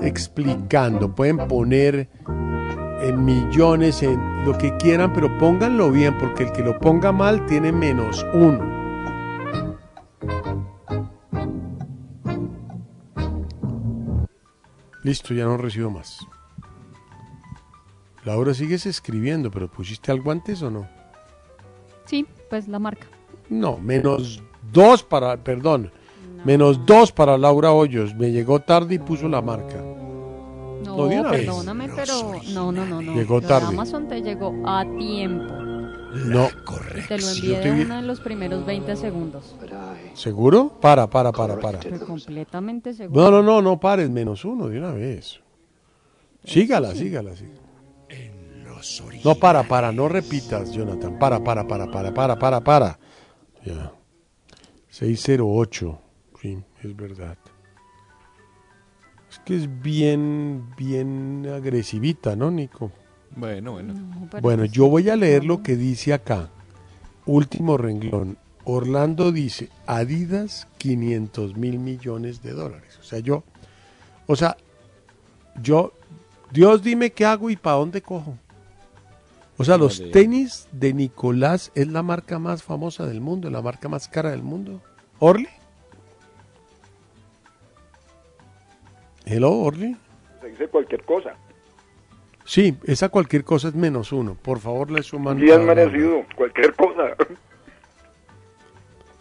explicando. 0.00 1.14
Pueden 1.14 1.38
poner 1.48 2.08
en 3.00 3.24
millones, 3.24 4.02
en 4.02 4.44
lo 4.44 4.56
que 4.56 4.76
quieran, 4.78 5.12
pero 5.12 5.36
pónganlo 5.38 5.90
bien, 5.90 6.16
porque 6.18 6.44
el 6.44 6.52
que 6.52 6.62
lo 6.62 6.78
ponga 6.78 7.12
mal 7.12 7.46
tiene 7.46 7.72
menos 7.72 8.26
uno. 8.32 8.77
Listo, 15.08 15.32
ya 15.32 15.46
no 15.46 15.56
recibo 15.56 15.88
más. 15.88 16.18
Laura, 18.26 18.52
sigues 18.52 18.84
escribiendo, 18.84 19.50
pero 19.50 19.66
¿pusiste 19.66 20.12
algo 20.12 20.30
antes 20.30 20.60
o 20.60 20.70
no? 20.70 20.86
Sí, 22.04 22.26
pues 22.50 22.68
la 22.68 22.78
marca. 22.78 23.06
No, 23.48 23.78
menos 23.78 24.42
dos 24.70 25.02
para, 25.02 25.38
perdón, 25.38 25.90
menos 26.44 26.84
dos 26.84 27.10
para 27.10 27.38
Laura 27.38 27.72
Hoyos. 27.72 28.14
Me 28.16 28.32
llegó 28.32 28.60
tarde 28.60 28.96
y 28.96 28.98
puso 28.98 29.30
la 29.30 29.40
marca. 29.40 29.76
No, 30.84 31.08
No, 31.08 31.30
perdóname, 31.30 31.88
pero 31.88 32.34
no, 32.50 32.70
no, 32.70 32.84
no, 32.84 33.00
no. 33.00 33.14
Llegó 33.14 33.40
tarde. 33.40 33.68
Amazon 33.68 34.08
te 34.08 34.20
llegó 34.20 34.52
a 34.66 34.84
tiempo. 34.98 35.54
No. 36.14 36.48
Te 37.08 37.18
lo 37.18 37.28
envié 37.28 37.62
en 37.62 38.06
los 38.06 38.20
primeros 38.20 38.64
20 38.64 38.96
segundos. 38.96 39.54
¿Seguro? 40.14 40.78
Para, 40.80 41.08
para, 41.08 41.32
para, 41.32 41.58
para. 41.58 41.80
Completamente 42.06 42.94
seguro. 42.94 43.30
No, 43.30 43.30
no, 43.30 43.42
no, 43.42 43.62
no 43.62 43.80
pares, 43.80 44.08
menos 44.10 44.44
uno 44.44 44.68
de 44.68 44.78
una 44.78 44.92
vez. 44.92 45.40
Sígala, 46.44 46.94
sígala, 46.94 47.36
sígala. 47.36 47.68
No, 49.24 49.34
para, 49.34 49.64
para, 49.64 49.92
no 49.92 50.08
repitas, 50.08 50.72
Jonathan. 50.72 51.18
Para, 51.18 51.42
para, 51.42 51.66
para, 51.66 51.90
para, 51.90 52.14
para, 52.14 52.38
para, 52.38 52.60
para. 52.60 52.98
Ya. 53.64 53.92
608. 54.88 55.98
Sí, 56.40 56.58
es 56.82 56.96
verdad. 56.96 57.36
Es 59.30 59.38
que 59.40 59.56
es 59.56 59.82
bien, 59.82 60.70
bien 60.76 61.46
agresivita, 61.52 62.34
¿no, 62.36 62.50
Nico? 62.50 62.92
Bueno, 63.38 63.72
bueno. 63.72 63.94
Bueno, 64.42 64.64
yo 64.64 64.88
voy 64.88 65.08
a 65.10 65.16
leer 65.16 65.44
lo 65.44 65.62
que 65.62 65.76
dice 65.76 66.12
acá. 66.12 66.48
Último 67.24 67.76
renglón. 67.76 68.36
Orlando 68.64 69.30
dice, 69.30 69.68
Adidas 69.86 70.66
500 70.78 71.56
mil 71.56 71.78
millones 71.78 72.42
de 72.42 72.52
dólares. 72.52 72.98
O 72.98 73.04
sea, 73.04 73.20
yo, 73.20 73.44
o 74.26 74.34
sea, 74.34 74.56
yo, 75.62 75.92
Dios 76.50 76.82
dime 76.82 77.12
qué 77.12 77.24
hago 77.26 77.48
y 77.48 77.56
para 77.56 77.76
dónde 77.76 78.02
cojo. 78.02 78.36
O 79.56 79.64
sea, 79.64 79.78
los 79.78 80.02
tenis 80.10 80.68
de 80.72 80.92
Nicolás 80.92 81.70
es 81.76 81.86
la 81.86 82.02
marca 82.02 82.40
más 82.40 82.64
famosa 82.64 83.06
del 83.06 83.20
mundo, 83.20 83.50
la 83.50 83.62
marca 83.62 83.88
más 83.88 84.08
cara 84.08 84.32
del 84.32 84.42
mundo. 84.42 84.82
¿Orly? 85.20 85.48
Hello, 89.24 89.52
Orly. 89.58 89.96
Se 90.40 90.48
dice 90.48 90.68
cualquier 90.68 91.04
cosa. 91.04 91.36
Sí, 92.48 92.78
esa 92.84 93.10
cualquier 93.10 93.44
cosa 93.44 93.68
es 93.68 93.74
menos 93.74 94.10
uno. 94.10 94.34
Por 94.34 94.58
favor, 94.58 94.90
le 94.90 95.02
suman. 95.02 95.36
Bien 95.36 95.60
a- 95.60 95.64
merecido, 95.64 96.24
cualquier 96.34 96.74
cosa. 96.74 97.14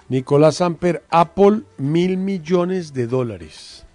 Nicolás 0.08 0.56
Samper, 0.56 1.04
Apple, 1.10 1.64
mil 1.78 2.16
millones 2.16 2.94
de 2.94 3.06
dólares. 3.08 3.86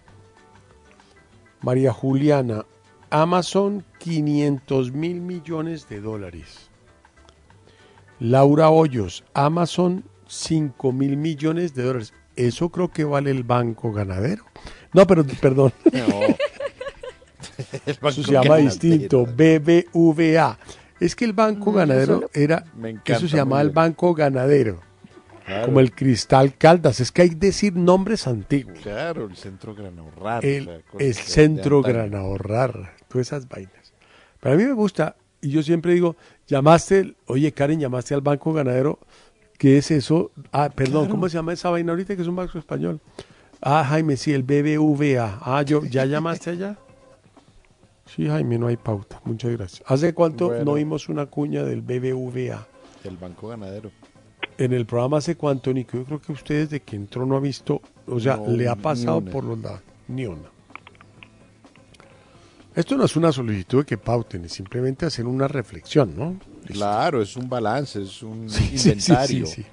María 1.62 1.94
Juliana, 1.94 2.66
Amazon, 3.08 3.84
500 4.00 4.92
mil 4.92 5.22
millones 5.22 5.88
de 5.88 6.02
dólares. 6.02 6.68
Laura 8.20 8.68
Hoyos, 8.68 9.24
Amazon, 9.32 10.04
5 10.26 10.92
mil 10.92 11.16
millones 11.16 11.74
de 11.74 11.84
dólares. 11.84 12.12
Eso 12.36 12.68
creo 12.68 12.90
que 12.90 13.04
vale 13.04 13.30
el 13.30 13.44
banco 13.44 13.92
ganadero. 13.92 14.44
No, 14.92 15.06
pero 15.06 15.24
perdón. 15.40 15.72
El 15.90 16.36
Eso 17.86 18.22
se 18.22 18.32
llama 18.32 18.56
distinto, 18.56 19.24
BBVA. 19.26 20.58
Es 21.00 21.16
que 21.16 21.24
el 21.24 21.32
banco 21.32 21.72
Mm, 21.72 21.74
ganadero 21.76 22.16
eso 22.18 22.30
era, 22.32 22.64
me 22.76 22.90
encanta, 22.90 23.14
eso 23.16 23.28
se 23.28 23.36
llamaba 23.36 23.62
el 23.62 23.70
banco 23.70 24.14
ganadero, 24.14 24.80
Claro. 25.44 25.66
como 25.66 25.80
el 25.80 25.92
Cristal 25.92 26.56
Caldas. 26.56 27.00
Es 27.00 27.10
que 27.10 27.22
hay 27.22 27.30
que 27.30 27.34
decir 27.36 27.74
nombres 27.74 28.26
antiguos. 28.28 28.78
Claro, 28.80 29.24
el 29.26 29.36
centro 29.36 29.74
gran 29.74 29.98
ahorrar. 29.98 30.44
El, 30.44 30.62
o 30.62 30.70
sea, 30.72 30.80
cosas 30.82 31.06
el 31.08 31.14
centro 31.14 31.82
de 31.82 31.88
antaño. 31.90 32.10
gran 32.10 32.14
ahorrar, 32.22 32.94
todas 33.08 33.26
esas 33.26 33.48
vainas. 33.48 33.92
Pero 34.40 34.54
a 34.54 34.58
mí 34.58 34.64
me 34.64 34.72
gusta, 34.72 35.16
y 35.40 35.50
yo 35.50 35.62
siempre 35.64 35.92
digo, 35.94 36.14
llamaste, 36.46 37.14
oye 37.26 37.50
Karen, 37.50 37.80
llamaste 37.80 38.14
al 38.14 38.20
banco 38.20 38.52
ganadero, 38.52 39.00
¿qué 39.58 39.78
es 39.78 39.90
eso? 39.90 40.30
Ah, 40.52 40.70
perdón, 40.72 41.02
Claro. 41.06 41.10
¿cómo 41.16 41.28
se 41.28 41.34
llama 41.38 41.52
esa 41.52 41.70
vaina 41.70 41.90
ahorita 41.92 42.14
que 42.14 42.22
es 42.22 42.28
un 42.28 42.36
banco 42.36 42.58
español? 42.58 43.00
Ah, 43.60 43.84
Jaime, 43.84 44.16
sí, 44.16 44.32
el 44.32 44.44
BBVA. 44.44 45.38
Ah, 45.42 45.62
yo, 45.62 45.84
¿ya 45.84 46.04
llamaste 46.04 46.50
allá? 46.50 46.76
Sí, 48.14 48.26
Jaime, 48.26 48.58
no 48.58 48.66
hay 48.66 48.76
pauta. 48.76 49.20
Muchas 49.24 49.52
gracias. 49.52 49.82
¿Hace 49.86 50.12
cuánto 50.12 50.48
Bueno. 50.48 50.64
no 50.64 50.72
oímos 50.72 51.08
una 51.08 51.26
cuña 51.26 51.62
del 51.64 51.80
BBVA? 51.82 52.66
El 53.04 53.16
banco 53.16 53.48
ganadero. 53.48 53.90
En 54.58 54.72
el 54.72 54.84
programa 54.86 55.18
hace 55.18 55.36
cuánto, 55.36 55.72
Nico, 55.72 55.96
yo 55.98 56.04
creo 56.04 56.20
que 56.20 56.32
usted 56.32 56.64
desde 56.64 56.80
que 56.80 56.94
entró 56.96 57.24
no 57.24 57.36
ha 57.36 57.40
visto, 57.40 57.80
o 58.06 58.20
sea, 58.20 58.36
No, 58.36 58.48
le 58.48 58.68
ha 58.68 58.76
pasado 58.76 59.18
una. 59.18 59.30
por 59.30 59.44
los 59.44 59.58
lados, 59.58 59.80
ni 60.08 60.26
una. 60.26 60.50
Esto 62.74 62.96
no 62.96 63.04
es 63.04 63.16
una 63.16 63.32
solicitud 63.32 63.80
de 63.80 63.84
que 63.84 63.98
pauten, 63.98 64.44
es 64.46 64.52
simplemente 64.52 65.04
hacer 65.04 65.26
una 65.26 65.46
reflexión, 65.46 66.14
¿no? 66.16 66.36
Claro, 66.66 67.20
es 67.20 67.36
un 67.36 67.48
balance, 67.48 68.02
es 68.02 68.22
un 68.22 68.48
Sí, 68.48 68.78
sí, 68.78 68.90
inventario. 68.90 69.46
sí, 69.46 69.62
sí. 69.62 69.66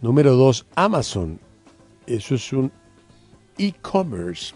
Número 0.00 0.36
2, 0.36 0.66
Amazon, 0.76 1.40
eso 2.06 2.34
es 2.36 2.52
un 2.52 2.70
e-commerce, 3.58 4.54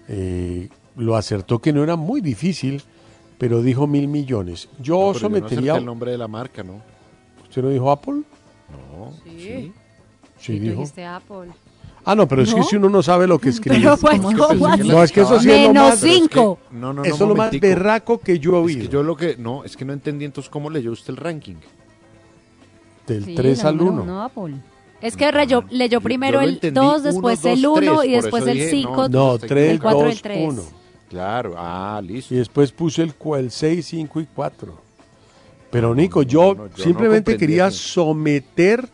Eh, 0.09 0.69
lo 0.97 1.17
acertó 1.17 1.61
que 1.61 1.73
no 1.73 1.83
era 1.85 1.97
muy 1.97 2.21
difícil, 2.23 2.83
pero 3.39 3.63
dijo 3.63 3.87
mil 3.87 4.09
millones. 4.09 4.69
Yo 4.81 4.95
No, 4.95 5.13
pero 5.13 5.21
yo 5.21 5.29
no 5.29 5.39
sometería. 5.49 5.77
el 5.77 5.85
nombre 5.85 6.11
de 6.13 6.19
la 6.19 6.29
marca, 6.29 6.63
¿no? 6.63 6.81
¿Usted 7.45 7.63
no 7.63 7.69
dijo 7.69 7.91
Apple? 7.91 8.23
No. 8.71 9.13
Sí. 9.25 9.39
Sí, 9.39 9.73
Y 10.51 10.57
tú 10.59 10.63
dijo. 10.65 10.75
dijiste 10.77 11.05
Apple. 11.05 11.51
Ah, 12.05 12.15
no, 12.17 12.27
pero 12.27 12.43
es 12.43 12.53
que 12.53 12.61
¿No? 12.61 12.67
si 12.67 12.77
uno 12.77 12.89
no 12.89 13.01
sabe 13.03 13.29
lo 13.29 13.39
que 13.39 13.51
escribe. 13.51 13.77
Pero 13.81 13.97
pues, 13.97 14.21
¿cómo 14.21 14.67
así? 14.67 14.89
No, 14.89 15.03
es 15.05 15.13
que 15.13 15.21
eso 15.21 15.39
sí 15.39 15.51
es 15.51 15.63
lo 15.63 15.69
Menos 15.69 15.91
más. 15.91 16.01
cinco. 16.01 16.59
No, 16.73 16.81
no, 16.81 16.93
no. 16.95 17.05
Eso 17.05 17.15
es 17.15 17.21
lo 17.29 17.35
más 17.37 17.53
berraco 17.61 18.19
que 18.19 18.39
yo 18.41 18.57
he 18.57 18.59
Es 18.61 18.65
oído. 18.67 18.81
que 18.83 18.89
yo 18.89 19.03
lo 19.05 19.17
que. 19.17 19.37
No, 19.37 19.63
es 19.65 19.77
que 19.77 19.85
no 19.85 19.93
entendí 19.93 20.25
entonces 20.25 20.51
cómo 20.51 20.69
leyó 20.69 20.91
usted 20.91 21.11
el 21.11 21.17
ranking. 21.19 21.57
Del 23.07 23.25
Sí, 23.25 23.35
3 23.35 23.63
la 23.63 23.69
al 23.69 23.77
número 23.77 23.95
1. 23.95 24.03
uno, 24.03 24.23
Apple. 24.25 24.55
Es 25.01 25.13
Es 25.13 25.17
que 25.17 25.31
reyó- 25.33 25.65
leyó 25.71 26.01
primero 26.01 26.39
lo 26.41 26.47
el 26.47 26.55
entendí 26.55 26.79
2, 26.81 27.03
después 27.03 27.41
uno, 27.45 27.53
el 27.53 27.63
dos, 27.63 27.79
1 27.79 27.97
tres, 28.01 28.09
y 28.09 28.13
después 28.13 28.47
el 28.47 28.55
dije, 28.55 28.71
5. 28.71 29.09
No, 29.09 29.39
3, 29.39 29.71
el 29.73 29.81
4 29.81 30.01
2, 30.01 30.11
el 30.13 30.23
3. 30.23 30.49
1. 30.53 30.63
Claro, 31.09 31.55
ah, 31.59 32.01
listo. 32.05 32.35
Y 32.35 32.39
después 32.39 32.71
puse 32.73 33.03
el, 33.03 33.15
cu- 33.15 33.35
el 33.37 33.51
6, 33.51 33.85
5 33.87 34.21
y 34.21 34.27
4. 34.27 34.81
Pero 35.71 35.95
Nico, 35.95 36.23
yo, 36.23 36.55
no, 36.55 36.67
yo 36.67 36.71
no 36.77 36.85
simplemente 36.85 37.37
quería 37.37 37.67
eso. 37.69 38.05
someter 38.05 38.89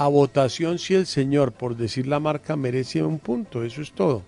a 0.00 0.08
votación 0.08 0.78
si 0.78 0.94
el 0.94 1.04
señor, 1.04 1.52
por 1.52 1.76
decir 1.76 2.06
la 2.06 2.20
marca, 2.20 2.56
merece 2.56 3.02
un 3.02 3.18
punto. 3.18 3.62
Eso 3.62 3.82
es 3.82 3.92
todo. 3.92 4.22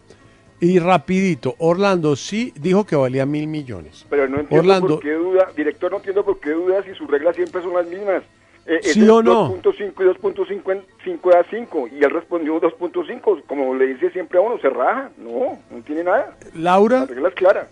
Y 0.60 0.78
rapidito, 0.78 1.54
Orlando 1.58 2.14
sí 2.14 2.52
dijo 2.56 2.84
que 2.84 2.94
valía 2.94 3.24
mil 3.24 3.46
millones. 3.46 4.04
Pero 4.10 4.28
no 4.28 4.40
entiendo 4.40 4.60
Orlando, 4.60 4.88
por 4.96 5.02
qué 5.02 5.14
duda, 5.14 5.48
director, 5.56 5.90
no 5.90 5.96
entiendo 5.96 6.24
por 6.26 6.38
qué 6.40 6.50
duda 6.50 6.82
si 6.82 6.92
sus 6.94 7.10
reglas 7.10 7.34
siempre 7.36 7.62
son 7.62 7.72
las 7.72 7.86
mismas. 7.86 8.22
Eh, 8.66 8.80
¿Sí 8.82 9.08
o 9.08 9.22
no? 9.22 9.56
2.5 9.62 9.92
y 9.96 11.08
2.5 11.08 11.32
da 11.32 11.42
5 11.48 11.88
y 11.88 12.04
él 12.04 12.10
respondió 12.10 12.60
2.5, 12.60 13.42
como 13.46 13.74
le 13.74 13.86
dice 13.86 14.10
siempre 14.10 14.38
a 14.38 14.42
uno, 14.42 14.58
se 14.58 14.68
raja. 14.68 15.10
No, 15.16 15.58
no 15.70 15.82
tiene 15.86 16.04
nada. 16.04 16.36
Laura, 16.52 17.00
La 17.00 17.06
regla 17.06 17.28
es 17.30 17.34
clara. 17.34 17.68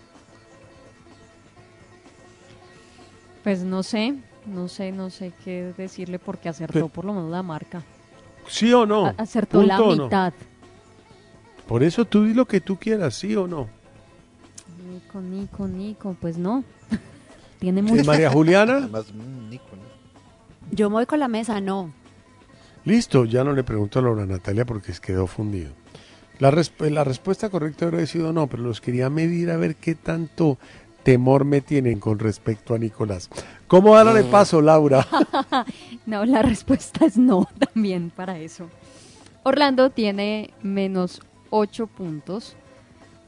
Pues 3.43 3.63
no 3.63 3.83
sé. 3.83 4.15
No 4.45 4.67
sé, 4.67 4.91
no 4.91 5.09
sé 5.09 5.31
qué 5.43 5.73
decirle 5.77 6.19
porque 6.19 6.49
acertó 6.49 6.87
por 6.89 7.05
lo 7.05 7.13
menos 7.13 7.29
la 7.31 7.43
marca. 7.43 7.83
¿Sí 8.47 8.73
o 8.73 8.85
no? 8.85 9.05
A- 9.07 9.15
acertó 9.17 9.61
la 9.61 9.79
mitad. 9.79 10.33
Por 11.67 11.83
eso 11.83 12.05
tú 12.05 12.25
di 12.25 12.33
lo 12.33 12.45
que 12.47 12.59
tú 12.59 12.77
quieras, 12.77 13.13
¿sí 13.15 13.35
o 13.35 13.47
no? 13.47 13.67
Nico, 14.91 15.21
Nico, 15.21 15.67
Nico, 15.67 16.15
pues 16.19 16.37
no. 16.37 16.63
Tiene 17.59 17.79
¿Y 17.81 17.83
mucho. 17.83 18.03
María 18.03 18.29
Juliana? 18.31 18.77
Además, 18.77 19.05
mm, 19.13 19.49
Nico, 19.49 19.65
¿no? 19.75 20.71
Yo 20.75 20.89
me 20.89 20.95
voy 20.95 21.05
con 21.05 21.19
la 21.19 21.27
mesa, 21.27 21.61
no. 21.61 21.93
Listo, 22.83 23.25
ya 23.25 23.43
no 23.43 23.53
le 23.53 23.63
pregunto 23.63 23.99
a 23.99 24.01
Laura 24.01 24.25
Natalia 24.25 24.65
porque 24.65 24.91
quedó 25.01 25.27
fundido. 25.27 25.71
La, 26.39 26.49
resp- 26.49 26.89
la 26.89 27.03
respuesta 27.03 27.49
correcta 27.49 27.85
habría 27.85 28.07
sido 28.07 28.33
no, 28.33 28.47
pero 28.47 28.63
los 28.63 28.81
quería 28.81 29.09
medir 29.11 29.51
a 29.51 29.57
ver 29.57 29.75
qué 29.75 29.93
tanto 29.93 30.57
temor 31.03 31.45
me 31.45 31.61
tienen 31.61 31.99
con 31.99 32.19
respecto 32.19 32.73
a 32.73 32.77
Nicolás. 32.77 33.29
¿Cómo 33.67 33.95
darle 33.95 34.23
paso, 34.23 34.61
Laura? 34.61 35.05
no, 36.05 36.25
la 36.25 36.41
respuesta 36.41 37.05
es 37.05 37.17
no 37.17 37.47
también 37.73 38.09
para 38.09 38.37
eso. 38.39 38.69
Orlando 39.43 39.89
tiene 39.89 40.51
menos 40.61 41.21
8 41.49 41.87
puntos. 41.87 42.55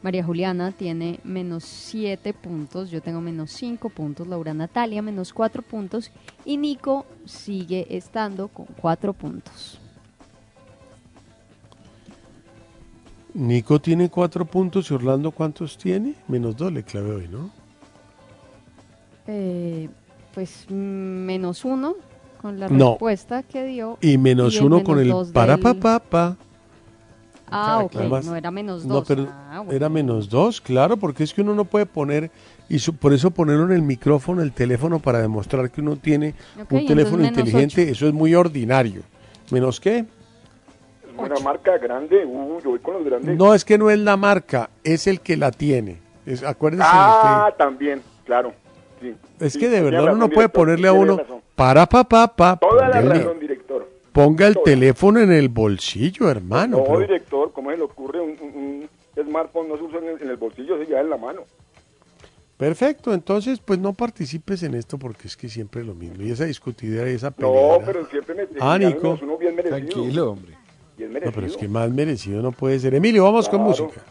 María 0.01 0.23
Juliana 0.23 0.71
tiene 0.71 1.19
menos 1.23 1.63
7 1.63 2.33
puntos. 2.33 2.91
Yo 2.91 3.01
tengo 3.01 3.21
menos 3.21 3.51
5 3.51 3.89
puntos. 3.89 4.27
Laura 4.27 4.53
Natalia 4.53 5.01
menos 5.01 5.33
4 5.33 5.61
puntos. 5.61 6.11
Y 6.45 6.57
Nico 6.57 7.05
sigue 7.25 7.87
estando 7.89 8.49
con 8.49 8.65
4 8.65 9.13
puntos. 9.13 9.79
Nico 13.33 13.81
tiene 13.81 14.09
cuatro 14.09 14.45
puntos 14.45 14.91
y 14.91 14.93
Orlando 14.93 15.31
¿cuántos 15.31 15.77
tiene? 15.77 16.13
Menos 16.27 16.55
dos 16.55 16.71
le 16.71 16.83
clavé 16.83 17.11
hoy, 17.11 17.27
¿no? 17.27 17.62
Eh, 19.27 19.89
pues 20.33 20.65
menos 20.69 21.63
1 21.63 21.95
con 22.41 22.59
la 22.59 22.67
No. 22.69 22.91
respuesta 22.91 23.43
que 23.43 23.63
dio. 23.63 23.97
Y 24.01 24.17
menos 24.17 24.59
uno 24.59 24.83
con 24.83 24.99
el 24.99 25.09
dos 25.09 25.31
para 25.31 25.53
del- 25.55 25.61
pa 25.63 25.73
pa 25.75 25.99
pa. 25.99 26.37
Ah, 27.55 27.81
ok, 27.83 27.95
Además- 27.97 28.25
no 28.25 28.35
era 28.35 28.49
menos 28.49 28.83
No, 28.83 28.95
2. 28.95 29.07
pero 29.07 29.27
era 29.71 29.87
menos 29.87 30.27
dos, 30.27 30.59
claro, 30.59 30.97
porque 30.97 31.23
es 31.23 31.33
que 31.35 31.41
uno 31.41 31.53
no 31.53 31.65
puede 31.65 31.85
poner, 31.85 32.31
y 32.67 32.79
su- 32.79 32.95
por 32.95 33.13
eso 33.13 33.29
ponerlo 33.29 33.65
en 33.65 33.73
el 33.73 33.83
micrófono, 33.83 34.41
el 34.41 34.51
teléfono, 34.53 34.97
para 34.99 35.21
demostrar 35.21 35.69
que 35.69 35.79
uno 35.81 35.95
tiene 35.95 36.33
un 36.71 36.85
teléfono 36.87 37.23
inteligente, 37.23 37.89
eso 37.91 38.07
es 38.07 38.13
muy 38.13 38.33
ordinario. 38.33 39.03
¿Menos 39.51 39.79
qué? 39.79 40.05
Una 41.15 41.35
marca 41.43 41.77
grande, 41.77 42.25
uh, 42.25 42.59
yo 42.63 42.71
voy 42.71 42.79
con 42.79 42.95
los 42.95 43.05
grandes. 43.05 43.37
No, 43.37 43.53
es 43.53 43.63
que 43.63 43.77
no 43.77 43.91
es 43.91 43.99
la 43.99 44.17
marca, 44.17 44.71
es 44.83 45.05
el 45.05 45.21
que 45.21 45.37
la 45.37 45.51
tiene. 45.51 45.99
Es, 46.25 46.41
acuérdense 46.43 46.87
ah, 46.91 47.53
también, 47.55 48.01
claro. 48.25 48.51
Es 49.39 49.53
Sí, 49.53 49.59
que 49.59 49.69
de 49.69 49.81
verdad 49.81 50.01
uno 50.01 50.07
razón, 50.07 50.19
no 50.19 50.25
puede 50.29 50.47
director, 50.47 50.61
ponerle 50.61 50.87
a 50.87 50.93
uno 50.93 51.17
razón. 51.17 51.41
para 51.55 51.85
pa 51.87 52.03
pa 52.03 52.35
pa. 52.35 52.57
Toda 52.57 52.87
la 52.89 53.01
razón, 53.01 53.39
director. 53.39 53.89
Ponga 54.11 54.45
el 54.47 54.53
Toda. 54.53 54.65
teléfono 54.65 55.19
en 55.19 55.31
el 55.31 55.49
bolsillo, 55.49 56.29
hermano. 56.29 56.77
no, 56.77 56.83
pero- 56.83 56.99
director, 56.99 57.51
¿cómo 57.51 57.71
se 57.71 57.77
le 57.77 57.83
ocurre? 57.83 58.21
Un, 58.21 58.37
un- 58.41 58.89
un 59.15 59.25
smartphone 59.27 59.67
no 59.69 59.77
se 59.77 59.83
usa 59.83 59.99
en 59.99 60.05
el, 60.09 60.21
en 60.21 60.29
el 60.29 60.37
bolsillo, 60.37 60.77
se 60.77 60.85
lleva 60.85 61.01
en 61.01 61.09
la 61.09 61.17
mano. 61.17 61.41
Perfecto, 62.57 63.13
entonces 63.13 63.59
pues 63.59 63.79
no 63.79 63.93
participes 63.93 64.63
en 64.63 64.75
esto 64.75 64.97
porque 64.97 65.27
es 65.27 65.35
que 65.35 65.49
siempre 65.49 65.81
es 65.81 65.87
lo 65.87 65.95
mismo. 65.95 66.23
Y 66.23 66.31
esa 66.31 66.45
discutidera 66.45 67.09
y 67.09 67.15
esa 67.15 67.29
No, 67.31 67.35
peleadera. 67.35 67.85
pero 67.85 68.05
siempre 68.05 68.35
me 68.35 68.47
Ah, 68.59 68.77
Nico. 68.77 69.17
uno 69.21 69.37
bien 69.37 69.55
merecido. 69.55 69.77
Tranquilo, 69.77 70.31
hombre. 70.31 70.53
Bien 70.95 71.09
No, 71.09 71.13
merecido. 71.15 71.31
pero 71.33 71.47
es 71.47 71.57
que 71.57 71.67
más 71.67 71.89
merecido 71.89 72.41
no 72.41 72.51
puede 72.51 72.79
ser. 72.79 72.93
Emilio, 72.93 73.23
vamos 73.23 73.49
con 73.49 73.63
Claro. 73.65 73.83
música. 73.83 74.01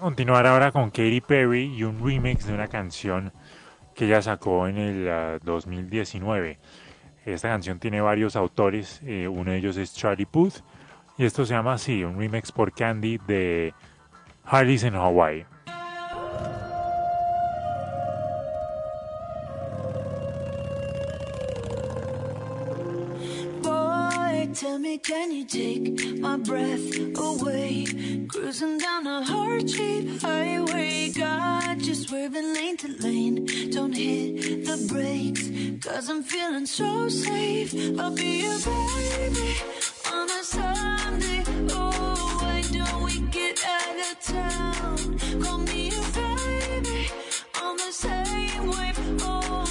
Continuar 0.00 0.46
ahora 0.46 0.72
con 0.72 0.90
Katy 0.90 1.20
Perry 1.20 1.74
y 1.76 1.84
un 1.84 2.04
remix 2.04 2.46
de 2.46 2.54
una 2.54 2.66
canción 2.66 3.32
que 3.94 4.06
ella 4.06 4.22
sacó 4.22 4.66
en 4.68 4.78
el 4.78 5.08
ah, 5.08 5.38
2019. 5.42 6.58
Esta 7.24 7.48
canción 7.48 7.78
tiene 7.78 8.00
varios 8.00 8.34
autores, 8.34 9.00
eh, 9.04 9.28
uno 9.28 9.52
de 9.52 9.58
ellos 9.58 9.76
es 9.76 9.94
Charlie 9.94 10.26
Puth, 10.26 10.56
y 11.18 11.24
esto 11.24 11.46
se 11.46 11.54
llama 11.54 11.74
así, 11.74 12.02
un 12.02 12.18
remix 12.18 12.50
por 12.50 12.72
Candy 12.72 13.18
de 13.26 13.74
Harley's 14.44 14.82
en 14.82 14.96
Hawaii. 14.96 15.46
Tell 24.50 24.78
me, 24.78 24.98
can 24.98 25.30
you 25.32 25.44
take 25.44 26.18
my 26.18 26.36
breath 26.36 26.98
away? 27.16 27.86
Cruising 28.28 28.78
down 28.78 29.06
a 29.06 29.24
heart 29.24 29.70
shaped 29.70 30.20
highway. 30.22 31.10
God, 31.10 31.78
just 31.80 32.10
waving 32.12 32.52
lane 32.52 32.76
to 32.78 32.88
lane. 33.02 33.46
Don't 33.70 33.92
hit 33.92 34.64
the 34.66 34.76
brakes, 34.92 35.48
cause 35.80 36.10
I'm 36.10 36.22
feeling 36.22 36.66
so 36.66 37.08
safe. 37.08 37.72
I'll 37.98 38.14
be 38.14 38.42
your 38.42 38.58
baby 38.58 39.56
on 40.12 40.30
a 40.30 40.44
Sunday. 40.44 41.44
Oh, 41.70 42.38
why 42.42 42.62
don't 42.70 43.04
we 43.04 43.20
get 43.30 43.64
out 43.64 43.96
of 44.10 44.20
town? 44.20 45.18
Call 45.40 45.58
me 45.58 45.90
your 45.90 46.08
baby 46.12 47.08
on 47.62 47.76
the 47.76 47.92
same 47.92 48.66
wave. 48.66 49.22
Oh, 49.22 49.64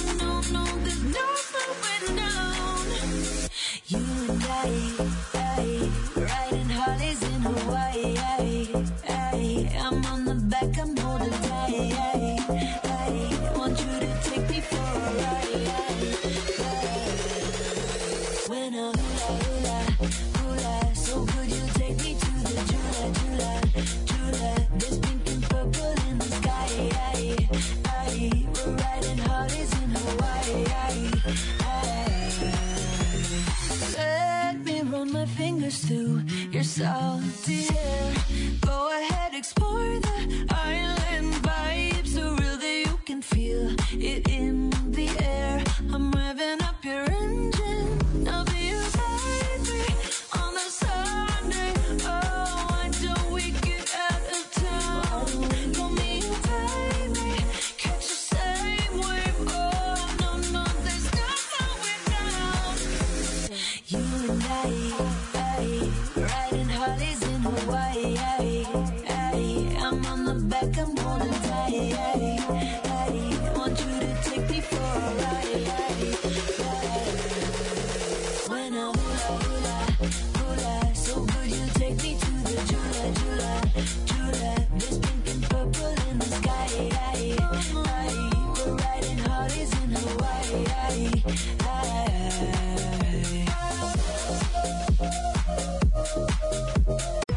and 4.64 5.11
salty 36.72 37.64
hair. 37.64 38.14
Go 38.62 38.88
ahead, 38.98 39.34
explore 39.34 40.00
the 40.00 40.46
island 40.50 41.34
vibe. 41.44 42.06
So 42.06 42.34
real 42.34 42.56
that 42.56 42.84
you 42.86 42.98
can 43.04 43.20
feel 43.20 43.74
it 43.92 44.26
in 44.28 44.70
the 44.90 45.08
air. 45.20 45.62
I'm 45.92 46.10
revving 46.12 46.62
up 46.62 46.82
your 46.82 47.04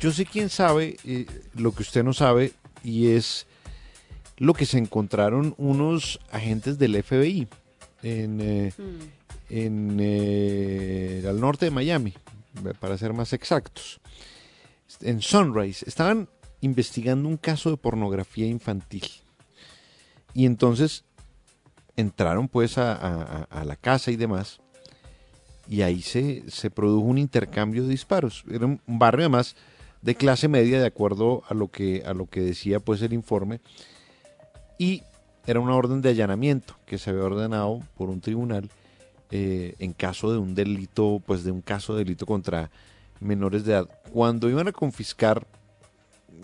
Yo 0.00 0.10
sé 0.12 0.24
quién 0.24 0.48
sabe 0.48 0.96
eh, 1.04 1.26
lo 1.54 1.72
que 1.72 1.82
usted 1.82 2.02
no 2.02 2.12
sabe 2.12 2.52
y 2.82 3.08
es 3.08 3.46
lo 4.38 4.54
que 4.54 4.64
se 4.64 4.78
encontraron 4.78 5.54
unos 5.58 6.18
agentes 6.32 6.78
del 6.78 7.02
FBI 7.02 7.46
en, 8.02 8.40
eh, 8.40 8.72
en 9.50 9.98
eh, 10.00 11.22
al 11.28 11.38
norte 11.40 11.66
de 11.66 11.70
Miami, 11.70 12.14
para 12.80 12.96
ser 12.96 13.12
más 13.12 13.34
exactos. 13.34 14.00
En 15.02 15.20
Sunrise 15.20 15.84
estaban 15.86 16.28
investigando 16.62 17.28
un 17.28 17.36
caso 17.36 17.70
de 17.70 17.76
pornografía 17.76 18.46
infantil 18.46 19.04
y 20.34 20.46
entonces 20.46 21.04
entraron 21.96 22.48
pues 22.48 22.78
a, 22.78 22.92
a- 22.94 23.42
a- 23.50 23.64
la 23.64 23.76
casa 23.76 24.10
y 24.10 24.16
demás 24.16 24.60
y 25.68 25.82
ahí 25.82 26.00
se, 26.02 26.44
se 26.50 26.70
produjo 26.70 27.04
un 27.06 27.18
intercambio 27.18 27.82
de 27.82 27.90
disparos. 27.90 28.44
Era 28.50 28.64
un 28.66 28.80
un 28.86 28.98
barrio 28.98 29.24
además 29.26 29.54
de 30.02 30.14
clase 30.14 30.48
media 30.48 30.80
de 30.80 30.86
acuerdo 30.86 31.42
a 31.48 31.54
lo 31.54 31.68
que, 31.68 32.02
a 32.06 32.14
lo 32.14 32.26
que 32.26 32.40
decía 32.40 32.80
pues 32.80 33.02
el 33.02 33.12
informe 33.12 33.60
y 34.78 35.02
era 35.46 35.60
una 35.60 35.74
orden 35.74 36.00
de 36.00 36.10
allanamiento 36.10 36.74
que 36.86 36.98
se 36.98 37.10
había 37.10 37.24
ordenado 37.24 37.80
por 37.96 38.08
un 38.08 38.20
tribunal 38.20 38.70
eh, 39.30 39.74
en 39.78 39.92
caso 39.92 40.32
de 40.32 40.38
un 40.38 40.54
delito, 40.54 41.22
pues 41.24 41.44
de 41.44 41.52
un 41.52 41.60
caso 41.60 41.94
de 41.94 42.04
delito 42.04 42.26
contra 42.26 42.70
menores 43.20 43.64
de 43.64 43.72
edad. 43.72 43.88
Cuando 44.12 44.48
iban 44.48 44.68
a 44.68 44.72
confiscar 44.72 45.46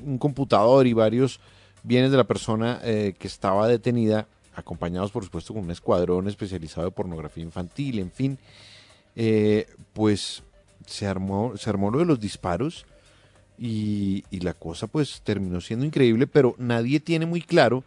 un 0.05 0.19
computador 0.19 0.87
y 0.87 0.93
varios 0.93 1.41
bienes 1.83 2.11
de 2.11 2.17
la 2.17 2.25
persona 2.25 2.81
eh, 2.85 3.15
que 3.19 3.27
estaba 3.27 3.67
detenida, 3.69 4.29
acompañados 4.55 5.11
por 5.11 5.25
supuesto 5.25 5.53
con 5.55 5.65
un 5.65 5.71
escuadrón 5.71 6.29
especializado 6.29 6.87
de 6.87 6.93
pornografía 6.93 7.43
infantil, 7.43 7.99
en 7.99 8.11
fin, 8.11 8.39
eh, 9.17 9.67
pues 9.93 10.43
se 10.87 11.07
armó, 11.07 11.57
se 11.57 11.71
armó 11.71 11.91
lo 11.91 11.99
de 11.99 12.05
los 12.05 12.21
disparos 12.21 12.87
y, 13.59 14.25
y 14.31 14.41
la 14.41 14.55
cosa 14.55 14.87
pues 14.87 15.21
terminó 15.25 15.61
siendo 15.61 15.85
increíble, 15.87 16.27
pero 16.27 16.55
nadie 16.59 17.01
tiene 17.01 17.27
muy 17.27 17.41
claro 17.43 17.83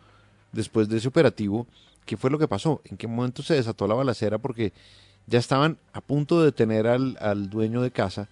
después 0.52 0.90
de 0.90 0.98
ese 0.98 1.08
operativo 1.08 1.68
qué 2.06 2.18
fue 2.18 2.32
lo 2.32 2.40
que 2.40 2.48
pasó, 2.48 2.82
en 2.86 2.98
qué 2.98 3.08
momento 3.08 3.44
se 3.44 3.54
desató 3.54 3.88
la 3.88 3.94
balacera 3.94 4.38
porque 4.40 4.74
ya 5.28 5.38
estaban 5.38 5.78
a 5.94 6.02
punto 6.02 6.40
de 6.40 6.46
detener 6.46 6.88
al, 6.88 7.18
al 7.22 7.50
dueño 7.50 7.82
de 7.82 7.92
casa 7.92 8.28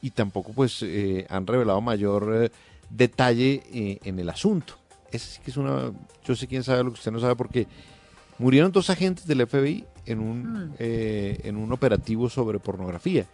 y 0.00 0.10
tampoco 0.10 0.52
pues 0.52 0.80
eh, 0.82 1.26
han 1.28 1.46
revelado 1.46 1.80
mayor 1.80 2.44
eh, 2.44 2.50
detalle 2.88 3.62
eh, 3.72 3.98
en 4.04 4.18
el 4.18 4.28
asunto. 4.30 4.74
Ese 5.10 5.26
sí 5.28 5.40
que 5.44 5.50
es 5.50 5.56
una, 5.56 5.90
yo 6.24 6.36
sé 6.36 6.46
quién 6.46 6.62
sabe 6.62 6.84
lo 6.84 6.90
que 6.92 6.98
usted 6.98 7.10
no 7.10 7.18
sabe 7.18 7.34
porque 7.34 7.66
murieron 8.38 8.70
dos 8.70 8.90
agentes 8.90 9.26
del 9.26 9.46
FBI 9.46 9.84
en 10.06 10.20
un, 10.20 10.42
Mm. 10.42 10.74
eh, 10.78 11.40
en 11.44 11.56
un 11.56 11.72
operativo 11.72 12.30
sobre 12.30 12.58
pornografía. 12.60 13.26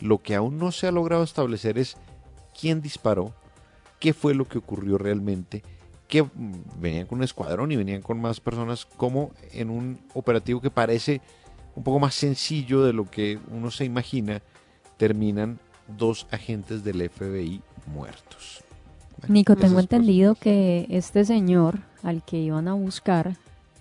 Lo 0.00 0.18
que 0.18 0.34
aún 0.34 0.58
no 0.58 0.72
se 0.72 0.86
ha 0.86 0.92
logrado 0.92 1.22
establecer 1.22 1.76
es 1.78 1.96
quién 2.58 2.80
disparó, 2.80 3.34
qué 3.98 4.12
fue 4.12 4.34
lo 4.34 4.46
que 4.46 4.58
ocurrió 4.58 4.98
realmente, 4.98 5.62
que 6.06 6.26
venían 6.78 7.06
con 7.06 7.18
un 7.18 7.24
escuadrón 7.24 7.70
y 7.72 7.76
venían 7.76 8.02
con 8.02 8.20
más 8.20 8.40
personas, 8.40 8.86
como 8.86 9.30
en 9.52 9.70
un 9.70 9.98
operativo 10.14 10.60
que 10.60 10.70
parece 10.70 11.20
un 11.74 11.82
poco 11.82 12.00
más 12.00 12.14
sencillo 12.14 12.82
de 12.82 12.92
lo 12.92 13.04
que 13.04 13.38
uno 13.50 13.70
se 13.70 13.84
imagina, 13.84 14.42
terminan 14.96 15.58
dos 15.86 16.26
agentes 16.30 16.82
del 16.82 17.08
FBI 17.08 17.62
muertos. 17.86 18.62
Nico, 19.28 19.56
tengo 19.56 19.80
entendido 19.80 20.34
que 20.34 20.86
este 20.90 21.24
señor 21.24 21.80
al 22.02 22.24
que 22.24 22.38
iban 22.38 22.68
a 22.68 22.74
buscar 22.74 23.36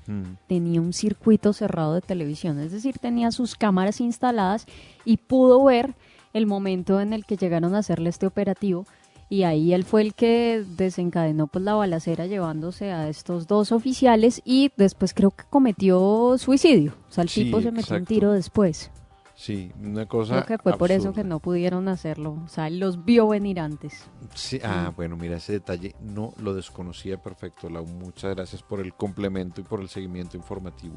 Mm. 0.07 0.37
tenía 0.47 0.79
un 0.79 0.93
circuito 0.93 1.51
cerrado 1.51 1.93
de 1.93 2.01
televisión, 2.01 2.59
es 2.59 2.71
decir, 2.71 2.97
tenía 2.97 3.31
sus 3.31 3.55
cámaras 3.55 3.99
instaladas 3.99 4.65
y 5.03 5.17
pudo 5.17 5.63
ver 5.65 5.95
el 6.37 6.45
momento 6.47 6.99
en 7.01 7.13
el 7.13 7.25
que 7.25 7.37
llegaron 7.37 7.75
a 7.75 7.79
hacerle 7.79 8.09
este 8.09 8.27
operativo 8.27 8.85
y 9.29 9.43
ahí 9.43 9.73
él 9.73 9.83
fue 9.83 10.01
el 10.03 10.13
que 10.13 10.63
desencadenó 10.77 11.47
pues 11.47 11.65
la 11.65 11.73
balacera 11.73 12.27
llevándose 12.27 12.91
a 12.93 13.09
estos 13.09 13.45
dos 13.47 13.73
oficiales 13.73 14.41
y 14.45 14.71
después 14.77 15.13
creo 15.13 15.31
que 15.31 15.43
cometió 15.49 16.37
suicidio, 16.37 16.93
o 17.09 17.11
sea, 17.11 17.23
el 17.23 17.29
Sí, 17.29 17.43
tipo 17.43 17.61
se 17.61 17.71
metió 17.71 17.95
un 17.95 18.01
exacto. 18.03 18.07
tiro 18.07 18.31
después. 18.31 18.89
Sí, 19.35 19.71
una 19.83 20.07
cosa. 20.07 20.43
Creo 20.43 20.57
que 20.57 20.63
fue 20.63 20.77
por 20.79 20.91
eso 20.91 21.13
que 21.13 21.23
no 21.23 21.39
pudieron 21.39 21.89
hacerlo, 21.89 22.41
o 22.43 22.47
sea, 22.47 22.67
él 22.67 22.79
los 22.79 23.05
vio 23.05 23.27
venir 23.27 23.59
antes. 23.59 24.05
Sí, 24.33 24.59
ah, 24.63 24.91
bueno, 24.95 25.15
mira, 25.15 25.37
ese 25.37 25.51
detalle 25.53 25.93
no 26.01 26.33
lo 26.41 26.55
desconocía 26.55 27.21
perfecto, 27.21 27.69
Lau. 27.69 27.85
Muchas 27.85 28.33
gracias 28.33 28.63
por 28.63 28.79
el 28.79 28.93
complemento 28.95 29.61
y 29.61 29.63
por 29.63 29.79
el 29.81 29.89
seguimiento 29.89 30.37
informativo. 30.37 30.95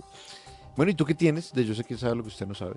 Bueno, 0.75 0.91
¿y 0.91 0.95
tú 0.95 1.05
qué 1.05 1.15
tienes? 1.15 1.53
De 1.53 1.67
yo 1.67 1.75
sé 1.75 1.85
que 1.85 1.99
sabe 1.99 2.15
lo 2.17 2.23
que 2.23 2.29
usted 2.29 2.47
no 2.47 2.55
sabe. 2.55 2.77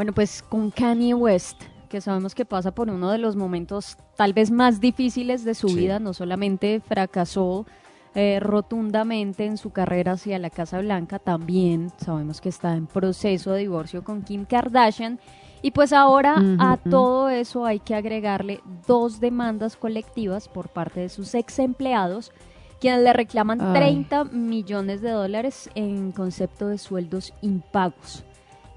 Bueno, 0.00 0.14
pues 0.14 0.42
con 0.42 0.70
Kanye 0.70 1.12
West, 1.12 1.60
que 1.90 2.00
sabemos 2.00 2.34
que 2.34 2.46
pasa 2.46 2.70
por 2.70 2.88
uno 2.88 3.10
de 3.10 3.18
los 3.18 3.36
momentos 3.36 3.98
tal 4.16 4.32
vez 4.32 4.50
más 4.50 4.80
difíciles 4.80 5.44
de 5.44 5.54
su 5.54 5.68
Sí. 5.68 5.76
vida, 5.76 5.98
no 5.98 6.14
solamente 6.14 6.80
fracasó 6.80 7.66
eh, 8.14 8.40
rotundamente 8.40 9.44
en 9.44 9.58
su 9.58 9.72
carrera 9.72 10.12
hacia 10.12 10.38
la 10.38 10.48
Casa 10.48 10.80
Blanca, 10.80 11.18
también 11.18 11.92
sabemos 11.98 12.40
que 12.40 12.48
está 12.48 12.74
en 12.76 12.86
proceso 12.86 13.52
de 13.52 13.58
divorcio 13.58 14.02
con 14.02 14.22
Kim 14.22 14.46
Kardashian. 14.46 15.20
Y 15.60 15.72
pues 15.72 15.92
ahora 15.92 16.42
a 16.58 16.78
todo 16.78 17.28
eso 17.28 17.66
hay 17.66 17.78
que 17.78 17.94
agregarle 17.94 18.62
dos 18.86 19.20
demandas 19.20 19.76
colectivas 19.76 20.48
por 20.48 20.70
parte 20.70 21.00
de 21.00 21.08
sus 21.10 21.34
ex 21.34 21.58
empleados, 21.58 22.32
quienes 22.80 23.02
le 23.02 23.12
reclaman 23.12 23.60
Ay. 23.60 23.74
30 23.74 24.24
millones 24.24 25.02
de 25.02 25.10
dólares 25.10 25.68
en 25.74 26.10
concepto 26.12 26.68
de 26.68 26.78
sueldos 26.78 27.34
impagos. 27.42 28.24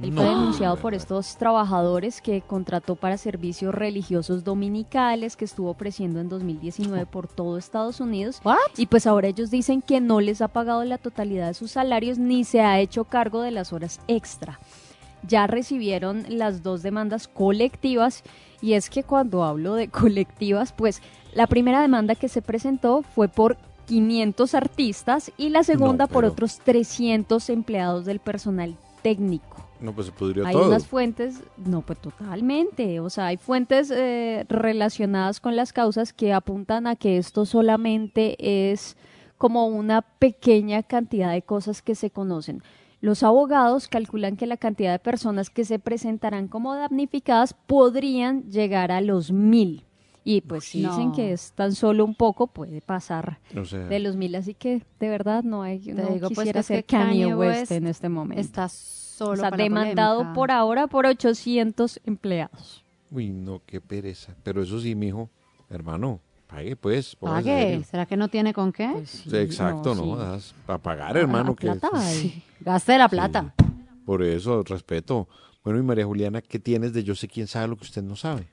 Él 0.04 0.12
fue 0.12 0.26
denunciado 0.26 0.76
por 0.76 0.94
estos 0.94 1.38
trabajadores 1.38 2.22
que 2.22 2.42
contrató 2.42 2.96
para 2.98 3.18
servicios 3.18 3.74
religiosos 3.74 4.44
dominicales 4.44 5.38
que 5.38 5.46
estuvo 5.46 5.70
ofreciendo 5.70 6.20
en 6.20 6.28
2019 6.28 7.06
por 7.06 7.28
todo 7.30 7.58
Estados 7.58 8.02
Unidos. 8.02 8.42
Y 8.76 8.88
pues 8.88 9.08
ahora 9.08 9.30
ellos 9.30 9.50
dicen 9.50 9.82
que 9.82 10.02
no 10.02 10.20
les 10.20 10.42
ha 10.42 10.50
pagado 10.50 10.84
la 10.84 10.98
totalidad 10.98 11.48
de 11.48 11.54
sus 11.54 11.72
salarios 11.72 12.18
ni 12.18 12.44
se 12.44 12.60
ha 12.60 12.82
hecho 12.82 13.06
cargo 13.06 13.42
de 13.42 13.52
las 13.52 13.72
horas 13.72 14.02
extra. 14.08 14.60
Ya 15.26 15.48
recibieron 15.48 16.26
las 16.28 16.64
dos 16.64 16.84
demandas 16.84 17.30
colectivas 17.30 18.24
y 18.62 18.74
es 18.74 18.90
que 18.90 19.04
cuando 19.04 19.46
hablo 19.46 19.74
de 19.76 19.88
colectivas, 19.90 20.74
pues 20.74 21.02
la 21.34 21.48
primera 21.48 21.82
demanda 21.82 22.16
que 22.16 22.28
se 22.28 22.42
presentó 22.42 23.04
fue 23.04 23.30
por 23.30 23.56
500 23.86 24.54
artistas 24.54 25.32
y 25.38 25.48
la 25.48 25.64
segunda 25.64 26.08
por 26.08 26.24
pero- 26.24 26.34
otros 26.34 26.60
300 26.60 27.50
empleados 27.50 28.04
del 28.04 28.20
personal 28.20 28.76
técnico. 29.02 29.64
No, 29.84 29.94
pues 29.94 30.08
se 30.08 30.14
pudrió 30.14 30.46
Hay 30.48 30.54
todo. 30.54 30.70
unas 30.70 30.88
fuentes, 30.88 31.42
no, 31.58 31.82
pues 31.82 32.00
totalmente, 32.00 33.02
o 33.02 33.10
sea, 33.10 33.26
hay 33.28 33.38
fuentes 33.38 33.92
eh, 33.92 34.46
relacionadas 34.48 35.40
con 35.42 35.58
las 35.58 35.74
causas 35.74 36.14
que 36.14 36.32
apuntan 36.32 36.88
a 36.88 36.96
que 36.96 37.18
esto 37.18 37.46
solamente 37.46 38.72
es 38.72 38.96
como 39.38 39.68
una 39.68 40.02
pequeña 40.02 40.84
cantidad 40.84 41.34
de 41.34 41.42
cosas 41.42 41.82
que 41.82 41.96
se 41.96 42.10
conocen. 42.12 42.64
Los 43.02 43.24
abogados 43.24 43.90
calculan 43.90 44.38
que 44.38 44.48
la 44.48 44.56
cantidad 44.56 44.94
de 44.94 45.00
personas 45.00 45.50
que 45.50 45.66
se 45.66 45.80
presentarán 45.80 46.48
como 46.48 46.74
damnificadas 46.76 47.54
podrían 47.54 48.50
llegar 48.50 48.90
a 48.94 49.02
los 49.02 49.34
mil. 49.34 49.84
Y 50.24 50.40
pues 50.40 50.64
si 50.64 50.80
dicen 50.88 51.12
que 51.12 51.34
es 51.34 51.52
tan 51.52 51.74
solo 51.76 52.06
un 52.06 52.16
poco, 52.16 52.48
puede 52.48 52.80
pasar 52.80 53.40
O 53.60 53.66
sea- 53.66 53.80
de 53.88 54.00
los 54.00 54.16
mil. 54.16 54.34
Así 54.36 54.54
que 54.54 54.82
de 55.02 55.10
verdad 55.10 55.44
no 55.44 55.64
hay, 55.64 55.80
Te 55.80 55.94
no 55.94 56.04
digo, 56.04 56.28
pues, 56.30 56.38
quisiera 56.40 56.64
ser 56.64 56.86
Kanye, 56.86 57.06
Kanye 57.24 57.36
West, 57.36 57.60
West 57.60 57.72
en 57.74 57.88
este 57.88 58.08
momento. 58.08 58.40
está 58.40 58.70
solo 59.14 59.34
O 59.34 59.36
sea, 59.38 59.50
para 59.50 59.64
demandado 59.64 60.18
polémica. 60.20 60.34
por 60.36 60.52
ahora 60.52 60.88
por 60.88 61.06
800 61.06 62.02
empleados. 62.06 62.84
Uy, 63.12 63.30
no, 63.30 63.62
qué 63.66 63.80
pereza. 63.80 64.36
Pero 64.44 64.64
eso 64.64 64.80
sí, 64.80 64.96
mijo, 64.96 65.30
Hermano, 65.70 66.20
pague 66.48 66.76
pues. 66.76 67.16
Pague. 67.16 67.84
¿Será 67.84 68.06
que 68.06 68.16
no 68.18 68.28
tiene 68.28 68.54
con 68.54 68.72
qué? 68.72 69.04
Sí, 69.06 69.36
Exacto, 69.36 69.96
¿no? 69.96 70.16
Das 70.16 70.54
Para 70.66 70.80
pagar, 70.80 71.18
hermano. 71.18 71.56
Que 71.56 71.68
plata. 71.68 71.90
Gaste 72.60 72.98
la 72.98 73.10
plata. 73.10 73.54
Por 74.06 74.22
eso, 74.22 74.62
respeto. 74.64 75.28
Bueno, 75.64 75.80
y 75.80 75.84
María 75.84 76.06
Juliana, 76.06 76.42
¿qué 76.42 76.60
tienes 76.60 76.94
de 76.94 77.04
yo 77.04 77.16
sé 77.16 77.28
quién 77.28 77.48
sabe 77.48 77.70
lo 77.70 77.78
que 77.78 77.84
usted 77.84 78.04
no 78.04 78.16
sabe? 78.16 78.48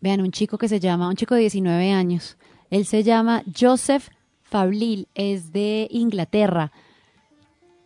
Vean, 0.00 0.20
un 0.20 0.30
chico 0.30 0.58
que 0.58 0.68
se 0.68 0.80
llama, 0.80 1.08
un 1.08 1.16
chico 1.16 1.34
de 1.34 1.40
19 1.42 1.92
años. 1.92 2.36
Él 2.70 2.86
se 2.86 3.02
llama 3.02 3.42
Joseph 3.58 4.08
Fablil, 4.42 5.08
es 5.14 5.52
de 5.52 5.88
Inglaterra. 5.90 6.72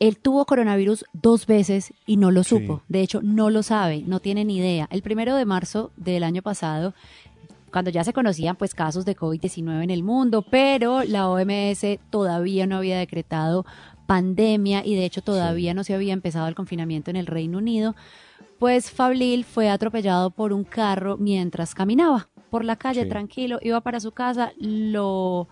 Él 0.01 0.19
tuvo 0.19 0.45
coronavirus 0.45 1.05
dos 1.13 1.47
veces 1.47 1.93
y 2.07 2.17
no 2.17 2.31
lo 2.31 2.45
supo. 2.45 2.83
De 2.89 3.01
hecho, 3.01 3.21
no 3.23 3.51
lo 3.51 3.63
sabe, 3.63 4.03
no 4.07 4.21
tiene 4.21 4.45
ni 4.45 4.59
idea. 4.59 4.87
El 4.91 5.03
primero 5.03 5.35
de 5.35 5.45
marzo 5.45 5.91
del 5.97 6.23
año 6.23 6.43
pasado, 6.43 6.95
cuando 7.73 7.91
ya 7.91 8.05
se 8.05 8.13
conocían 8.13 8.57
pues 8.57 8.75
casos 8.75 9.05
de 9.05 9.17
COVID-19 9.17 9.83
en 9.83 9.91
el 9.91 10.03
mundo, 10.03 10.43
pero 10.43 11.03
la 11.03 11.29
OMS 11.29 11.99
todavía 12.11 12.67
no 12.67 12.77
había 12.77 12.99
decretado 12.99 13.67
pandemia 14.07 14.87
y 14.87 14.95
de 14.95 15.05
hecho 15.05 15.21
todavía 15.21 15.75
no 15.75 15.85
se 15.85 15.95
había 15.95 16.15
empezado 16.15 16.49
el 16.49 16.55
confinamiento 16.55 17.11
en 17.11 17.17
el 17.17 17.27
Reino 17.27 17.59
Unido, 17.59 17.95
pues 18.59 18.91
Fablil 18.91 19.45
fue 19.45 19.69
atropellado 19.69 20.31
por 20.31 20.53
un 20.53 20.65
carro 20.65 21.17
mientras 21.19 21.75
caminaba 21.75 22.29
por 22.51 22.65
la 22.65 22.77
calle 22.77 23.03
Sí. 23.03 23.09
tranquilo, 23.09 23.59
iba 23.61 23.81
para 23.83 24.01
su 24.01 24.13
casa, 24.13 24.53
lo, 24.59 25.49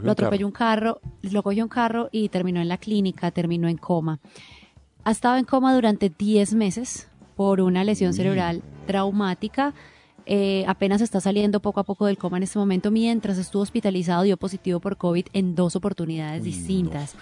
lo 0.00 0.12
atropelló 0.12 0.46
un 0.46 0.52
carro, 0.52 1.00
lo 1.22 1.42
cogió 1.42 1.64
un 1.64 1.68
carro 1.68 2.08
y 2.12 2.28
terminó 2.28 2.60
en 2.60 2.68
la 2.68 2.78
clínica, 2.78 3.30
terminó 3.30 3.68
en 3.68 3.76
coma. 3.76 4.18
Ha 5.04 5.10
estado 5.10 5.36
en 5.36 5.44
coma 5.44 5.74
durante 5.74 6.10
10 6.10 6.54
meses 6.54 7.08
por 7.36 7.60
una 7.60 7.84
lesión 7.84 8.10
Uy. 8.10 8.16
cerebral 8.16 8.62
traumática. 8.86 9.74
Eh, 10.24 10.64
apenas 10.68 11.00
está 11.00 11.20
saliendo 11.20 11.60
poco 11.60 11.80
a 11.80 11.84
poco 11.84 12.06
del 12.06 12.16
coma 12.16 12.36
en 12.36 12.44
este 12.44 12.58
momento, 12.58 12.90
mientras 12.90 13.38
estuvo 13.38 13.62
hospitalizado 13.62 14.22
dio 14.22 14.36
positivo 14.36 14.78
por 14.78 14.96
COVID 14.96 15.26
en 15.32 15.54
dos 15.54 15.74
oportunidades 15.74 16.44
distintas. 16.44 17.16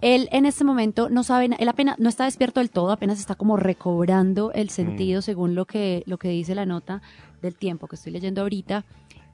Él 0.00 0.28
en 0.32 0.46
este 0.46 0.64
momento 0.64 1.08
no 1.08 1.22
sabe, 1.22 1.50
él 1.58 1.68
apenas 1.68 1.98
no 1.98 2.08
está 2.08 2.24
despierto 2.24 2.60
del 2.60 2.70
todo, 2.70 2.90
apenas 2.90 3.18
está 3.18 3.34
como 3.34 3.56
recobrando 3.56 4.52
el 4.52 4.70
sentido 4.70 5.22
según 5.22 5.54
lo 5.54 5.66
que, 5.66 6.02
lo 6.06 6.18
que 6.18 6.28
dice 6.28 6.54
la 6.54 6.66
nota 6.66 7.00
del 7.40 7.54
tiempo 7.54 7.86
que 7.86 7.96
estoy 7.96 8.12
leyendo 8.12 8.42
ahorita. 8.42 8.84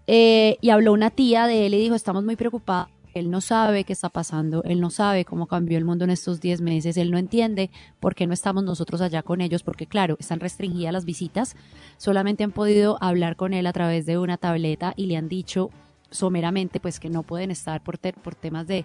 Eh, 0.07 0.57
y 0.61 0.71
habló 0.71 0.93
una 0.93 1.11
tía 1.11 1.47
de 1.47 1.67
él 1.67 1.75
y 1.75 1.79
dijo, 1.79 1.95
estamos 1.95 2.25
muy 2.25 2.37
preocupados. 2.37 2.89
Él 3.13 3.31
no 3.31 3.41
sabe 3.41 3.85
qué 3.85 3.93
está 3.93 4.09
pasando, 4.09 4.63
él 4.63 4.81
no 4.81 4.91
sabe 4.91 5.25
cómo 5.25 5.47
cambió 5.47 5.77
el 5.79 5.85
mundo 5.85 6.05
en 6.05 6.11
estos 6.11 6.41
10 6.41 6.61
meses, 6.61 6.97
él 6.97 7.11
no 7.11 7.19
entiende 7.19 7.71
por 7.99 8.15
qué 8.15 8.27
no 8.29 8.33
estamos 8.33 8.63
nosotros 8.63 9.01
allá 9.01 9.23
con 9.23 9.41
ellos, 9.41 9.65
porque 9.65 9.87
claro, 9.87 10.17
están 10.21 10.39
restringidas 10.39 10.93
las 10.93 11.05
visitas, 11.05 11.57
solamente 11.97 12.45
han 12.45 12.53
podido 12.53 12.99
hablar 13.01 13.35
con 13.35 13.53
él 13.53 13.67
a 13.67 13.73
través 13.73 14.07
de 14.07 14.17
una 14.17 14.37
tableta 14.37 14.95
y 14.97 15.07
le 15.07 15.17
han 15.17 15.29
dicho 15.29 15.71
someramente 16.11 16.81
pues 16.81 17.01
que 17.01 17.11
no 17.11 17.23
pueden 17.23 17.51
estar 17.51 17.83
por, 17.83 17.99
por 17.99 18.35
temas 18.35 18.67
de, 18.67 18.85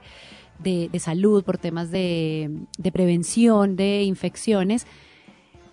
de, 0.60 0.90
de 0.92 1.00
salud, 1.00 1.44
por 1.44 1.58
temas 1.58 1.92
de, 1.92 2.50
de 2.78 2.92
prevención 2.92 3.76
de 3.76 4.04
infecciones. 4.04 4.88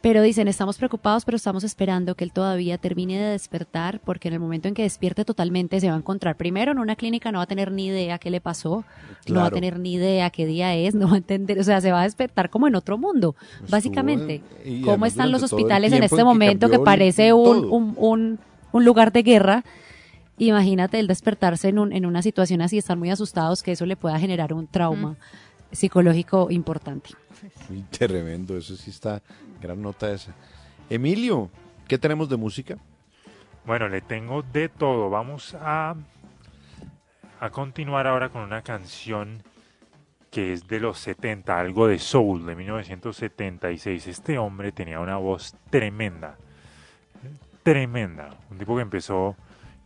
Pero 0.03 0.21
dicen, 0.21 0.49
estamos 0.49 0.79
preocupados, 0.79 1.25
pero 1.25 1.37
estamos 1.37 1.63
esperando 1.63 2.17
que 2.17 2.25
él 2.25 2.33
todavía 2.33 2.77
termine 2.77 3.17
de 3.21 3.31
despertar, 3.31 4.01
porque 4.01 4.27
en 4.27 4.35
el 4.35 4.41
momento 4.41 4.67
en 4.67 4.75
que 4.75 4.83
despierte 4.83 5.25
totalmente 5.25 5.79
se 5.81 5.89
va 5.89 5.95
a 5.95 5.99
encontrar 5.99 6.37
primero 6.37 6.73
en 6.73 6.81
una 6.81 6.97
clínica, 6.97 7.31
no 7.31 7.39
va 7.39 7.45
a 7.45 7.47
tener 7.47 7.71
ni 7.71 7.87
idea 7.87 8.19
qué 8.19 8.29
le 8.31 8.41
pasó, 8.41 8.85
no 9.29 9.37
va 9.37 9.47
a 9.47 9.51
tener 9.53 9.79
ni 9.79 9.93
idea 9.95 10.29
qué 10.31 10.45
día 10.45 10.75
es, 10.75 10.95
no 10.97 11.07
va 11.07 11.15
a 11.15 11.19
entender, 11.19 11.61
o 11.61 11.63
sea, 11.63 11.81
se 11.81 11.93
va 11.93 12.01
a 12.01 12.05
despertar 12.05 12.51
como 12.51 12.67
en 12.67 12.75
otro 12.75 12.99
mundo, 12.99 13.37
básicamente. 13.71 14.43
en- 14.65 14.79
y 14.79 14.83
¿Cómo 14.83 15.07
están 15.07 15.31
los 15.31 15.41
hospitales 15.45 15.93
en 15.93 16.03
este 16.03 16.17
en 16.17 16.19
que 16.21 16.25
momento 16.25 16.69
que 16.69 16.79
parece 16.81 17.33
un, 17.33 17.65
un, 17.71 17.95
un, 17.97 18.39
un 18.73 18.85
lugar 18.85 19.13
de 19.13 19.23
guerra? 19.23 19.65
Imagínate 20.39 20.99
el 20.99 21.07
despertarse 21.07 21.69
en, 21.69 21.79
un, 21.79 21.93
en 21.93 22.07
una 22.07 22.23
situación 22.23 22.61
así, 22.63 22.77
estar 22.77 22.97
muy 22.97 23.11
asustados, 23.11 23.63
que 23.63 23.71
eso 23.71 23.87
le 23.87 23.95
pueda 23.97 24.19
generar 24.19 24.53
un 24.53 24.67
trauma 24.67 25.15
psicológico 25.71 26.51
importante. 26.51 27.11
Muy 27.69 27.83
tremendo, 27.83 28.57
eso 28.57 28.75
sí 28.77 28.91
está, 28.91 29.23
gran 29.63 29.81
nota 29.81 30.11
esa. 30.13 30.35
Emilio, 30.91 31.49
¿qué 31.89 31.97
tenemos 31.97 32.29
de 32.29 32.37
música? 32.37 32.77
Bueno, 33.65 33.89
le 33.89 34.01
tengo 34.01 34.43
de 34.43 34.69
todo. 34.69 35.09
Vamos 35.09 35.55
a, 35.55 35.95
a 37.41 37.51
continuar 37.51 38.07
ahora 38.07 38.29
con 38.29 38.43
una 38.43 38.63
canción 38.63 39.43
que 40.31 40.55
es 40.55 40.67
de 40.67 40.81
los 40.81 40.99
70, 40.99 41.59
algo 41.59 41.87
de 41.87 41.99
soul, 41.99 42.47
de 42.47 42.57
1976. 42.57 44.07
Este 44.07 44.39
hombre 44.39 44.73
tenía 44.73 44.99
una 44.99 45.19
voz 45.19 45.55
tremenda, 45.71 46.37
tremenda. 47.63 48.31
Un 48.51 48.59
tipo 48.59 48.75
que 48.75 48.83
empezó 48.83 49.37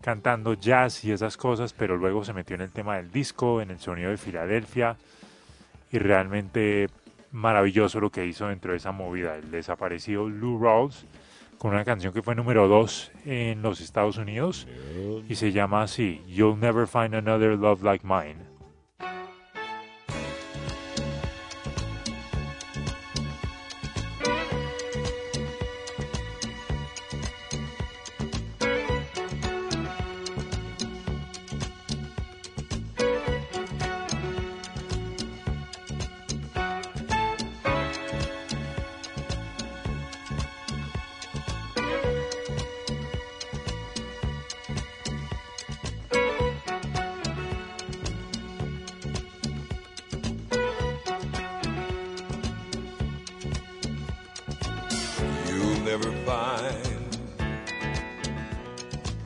cantando 0.01 0.55
jazz 0.55 1.05
y 1.05 1.11
esas 1.11 1.37
cosas, 1.37 1.73
pero 1.73 1.97
luego 1.97 2.25
se 2.25 2.33
metió 2.33 2.55
en 2.55 2.63
el 2.63 2.71
tema 2.71 2.97
del 2.97 3.11
disco, 3.11 3.61
en 3.61 3.73
el 3.73 3.81
sonido 3.81 4.11
de 4.11 4.17
Filadelfia, 4.17 4.97
y 5.91 5.99
realmente 5.99 6.89
maravilloso 7.33 8.01
lo 8.01 8.11
que 8.11 8.27
hizo 8.27 8.49
dentro 8.49 8.73
de 8.73 8.79
esa 8.79 8.93
movida. 8.93 9.37
El 9.37 9.51
desaparecido 9.51 10.29
Lou 10.29 10.59
Rawls, 10.63 11.07
con 11.59 11.73
una 11.73 11.85
canción 11.85 12.13
que 12.13 12.23
fue 12.23 12.35
número 12.35 12.69
2 12.69 13.13
en 13.25 13.63
los 13.63 13.81
Estados 13.81 14.19
Unidos, 14.19 14.67
y 15.29 15.35
se 15.35 15.53
llama 15.53 15.83
así, 15.83 16.23
You'll 16.27 16.59
Never 16.59 16.87
Find 16.87 17.15
Another 17.15 17.59
Love 17.59 17.83
Like 17.83 18.07
Mine. 18.07 18.56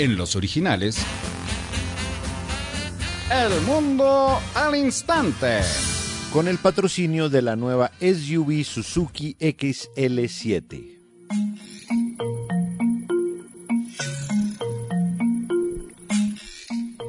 En 0.00 0.16
los 0.16 0.34
originales. 0.34 0.96
El 3.30 3.60
mundo 3.66 4.40
al 4.54 4.74
instante. 4.74 5.60
Con 6.32 6.48
el 6.48 6.56
patrocinio 6.56 7.28
de 7.28 7.42
la 7.42 7.54
nueva 7.54 7.92
SUV 8.00 8.64
Suzuki 8.64 9.36
XL7. 9.38 10.98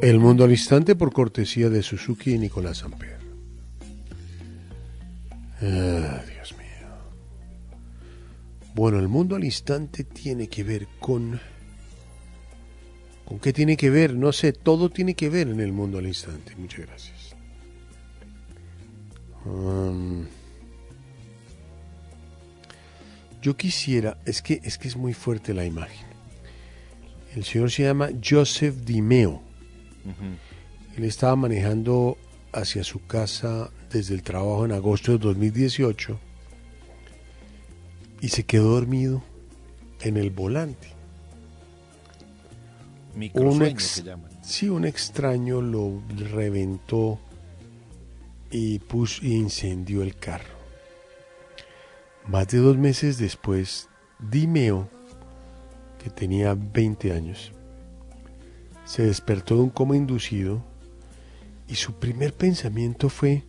El 0.01 0.19
mundo 0.19 0.43
al 0.43 0.51
instante 0.51 0.93
por 0.97 1.13
cortesía 1.13 1.69
de 1.69 1.83
Suzuki 1.83 2.33
y 2.33 2.39
Nicolás 2.39 2.79
Samper. 2.79 3.19
Ah, 5.61 6.21
Dios 6.27 6.53
mío. 6.57 6.89
Bueno, 8.75 8.99
el 8.99 9.07
mundo 9.07 9.37
al 9.37 9.45
instante 9.45 10.03
tiene 10.03 10.49
que 10.49 10.65
ver 10.65 10.89
con... 10.99 11.39
¿Con 13.41 13.45
qué 13.45 13.53
tiene 13.53 13.75
que 13.75 13.89
ver? 13.89 14.13
No 14.13 14.31
sé, 14.33 14.53
todo 14.53 14.91
tiene 14.91 15.15
que 15.15 15.27
ver 15.27 15.47
en 15.47 15.61
el 15.61 15.73
mundo 15.73 15.97
al 15.97 16.05
instante. 16.05 16.55
Muchas 16.57 16.85
gracias. 16.85 17.35
Um, 19.45 20.27
yo 23.41 23.57
quisiera, 23.57 24.19
es 24.27 24.43
que, 24.43 24.61
es 24.63 24.77
que 24.77 24.87
es 24.87 24.95
muy 24.95 25.15
fuerte 25.15 25.55
la 25.55 25.65
imagen. 25.65 26.05
El 27.35 27.43
señor 27.43 27.71
se 27.71 27.81
llama 27.81 28.09
Joseph 28.23 28.75
Dimeo. 28.75 29.41
Él 30.95 31.03
estaba 31.03 31.35
manejando 31.35 32.19
hacia 32.53 32.83
su 32.83 33.03
casa 33.07 33.71
desde 33.91 34.13
el 34.13 34.21
trabajo 34.21 34.65
en 34.65 34.71
agosto 34.71 35.13
de 35.13 35.17
2018 35.17 36.19
y 38.21 38.29
se 38.29 38.43
quedó 38.43 38.73
dormido 38.73 39.23
en 40.01 40.17
el 40.17 40.29
volante. 40.29 41.00
Microsueño 43.15 43.65
ex- 43.65 44.03
llaman. 44.03 44.31
Sí, 44.41 44.69
un 44.69 44.85
extraño 44.85 45.61
lo 45.61 46.01
reventó 46.31 47.19
y 48.49 48.79
puso, 48.79 49.25
y 49.25 49.33
incendió 49.35 50.01
el 50.01 50.15
carro. 50.15 50.59
Más 52.27 52.47
de 52.49 52.59
dos 52.59 52.77
meses 52.77 53.17
después, 53.17 53.89
Dimeo, 54.19 54.87
que 56.03 56.09
tenía 56.09 56.55
20 56.55 57.11
años, 57.13 57.51
se 58.85 59.03
despertó 59.03 59.55
de 59.55 59.61
un 59.61 59.69
coma 59.69 59.95
inducido 59.95 60.63
y 61.67 61.75
su 61.75 61.93
primer 61.93 62.33
pensamiento 62.33 63.09
fue, 63.09 63.43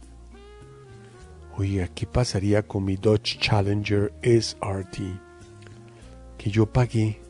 oiga, 1.56 1.88
¿qué 1.88 2.06
pasaría 2.06 2.62
con 2.62 2.84
mi 2.84 2.96
Dodge 2.96 3.38
Challenger 3.38 4.12
SRT 4.22 4.98
que 6.38 6.50
yo 6.50 6.66
pagué 6.66 7.20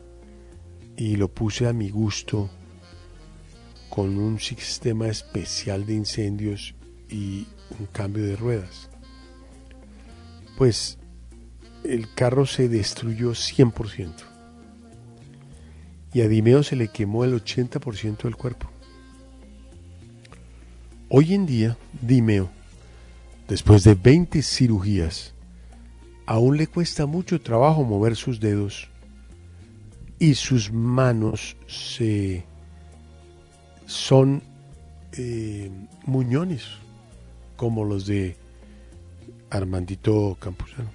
y 0.96 1.16
lo 1.16 1.28
puse 1.28 1.66
a 1.66 1.72
mi 1.72 1.90
gusto 1.90 2.50
con 3.90 4.18
un 4.18 4.38
sistema 4.38 5.08
especial 5.08 5.86
de 5.86 5.94
incendios 5.94 6.74
y 7.08 7.46
un 7.78 7.86
cambio 7.86 8.24
de 8.24 8.36
ruedas? 8.36 8.90
Pues 10.56 10.98
el 11.84 12.12
carro 12.14 12.46
se 12.46 12.68
destruyó 12.68 13.32
100% 13.32 14.32
y 16.14 16.20
a 16.20 16.28
Dimeo 16.28 16.62
se 16.62 16.76
le 16.76 16.88
quemó 16.88 17.24
el 17.24 17.34
80% 17.34 18.22
del 18.24 18.36
cuerpo. 18.36 18.70
Hoy 21.08 21.34
en 21.34 21.46
día, 21.46 21.76
Dimeo, 22.00 22.50
después 23.48 23.84
de 23.84 23.94
20 23.94 24.42
cirugías, 24.42 25.34
aún 26.26 26.56
le 26.56 26.66
cuesta 26.66 27.06
mucho 27.06 27.40
trabajo 27.40 27.84
mover 27.84 28.16
sus 28.16 28.40
dedos 28.40 28.88
y 30.22 30.36
sus 30.36 30.70
manos 30.70 31.56
se 31.66 32.44
son 33.86 34.40
eh, 35.14 35.68
muñones 36.06 36.62
como 37.56 37.84
los 37.84 38.06
de 38.06 38.36
Armandito 39.50 40.36
Campuzano. 40.38 40.90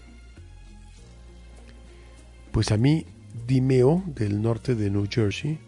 Pues 2.53 2.71
a 2.71 2.77
mí, 2.77 3.05
Dimeo, 3.45 4.01
del 4.15 4.41
norte 4.41 4.75
de 4.75 4.89
New 4.89 5.09
Jersey, 5.11 5.59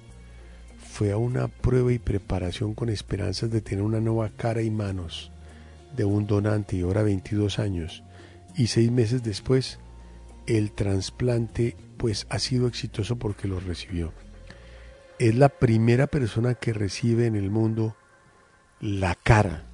fue 0.89 1.11
a 1.11 1.17
una 1.17 1.49
prueba 1.49 1.91
y 1.91 1.99
preparación 1.99 2.73
con 2.73 2.87
esperanzas 2.87 3.51
de 3.51 3.59
tener 3.59 3.83
una 3.83 3.99
nueva 3.99 4.29
cara 4.29 4.61
y 4.61 4.71
manos 4.71 5.33
de 5.97 6.05
un 6.05 6.27
donante 6.27 6.77
y 6.77 6.83
ahora 6.83 7.03
22 7.03 7.59
años. 7.59 8.03
Y 8.55 8.67
seis 8.67 8.89
meses 8.89 9.21
después, 9.21 9.79
el 10.47 10.71
trasplante 10.71 11.75
pues 11.99 12.25
ha 12.29 12.39
sido 12.39 12.65
exitoso 12.65 13.17
porque 13.17 13.49
lo 13.49 13.59
recibió. 13.59 14.13
Es 15.19 15.35
la 15.35 15.49
primera 15.49 16.07
persona 16.07 16.55
que 16.55 16.71
recibe 16.71 17.25
en 17.25 17.35
el 17.35 17.51
mundo 17.51 17.93
la 18.79 19.15
cara 19.15 19.65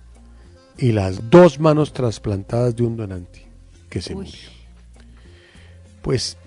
y 0.76 0.92
las 0.92 1.30
dos 1.30 1.60
manos 1.60 1.94
trasplantadas 1.94 2.76
de 2.76 2.82
un 2.82 2.98
donante 2.98 3.46
que 3.92 4.02
se 4.02 4.16
Uy. 4.16 4.26
murió. 4.26 4.50
Pues 6.02 6.38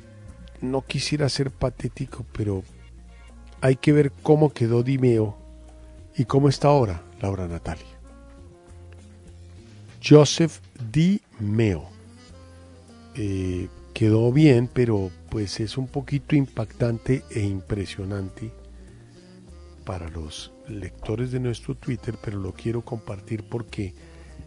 no 0.60 0.84
quisiera 0.84 1.28
ser 1.28 1.52
patético, 1.52 2.26
pero 2.32 2.64
hay 3.60 3.76
que 3.76 3.92
ver 3.92 4.10
cómo 4.10 4.52
quedó 4.52 4.82
Dimeo 4.82 5.38
y 6.16 6.24
cómo 6.24 6.48
está 6.48 6.68
ahora 6.68 7.04
Laura 7.22 7.46
Natalia. 7.46 7.86
Joseph 10.04 10.58
Dimeo. 10.90 11.88
Eh, 13.14 13.68
quedó 13.94 14.32
bien, 14.32 14.68
pero 14.72 15.10
pues 15.30 15.60
es 15.60 15.76
un 15.78 15.86
poquito 15.86 16.36
impactante 16.36 17.22
e 17.30 17.40
impresionante 17.40 18.50
para 19.84 20.08
los 20.08 20.52
lectores 20.68 21.32
de 21.32 21.40
nuestro 21.40 21.74
Twitter, 21.74 22.16
pero 22.22 22.38
lo 22.38 22.52
quiero 22.52 22.82
compartir 22.82 23.42
porque 23.44 23.94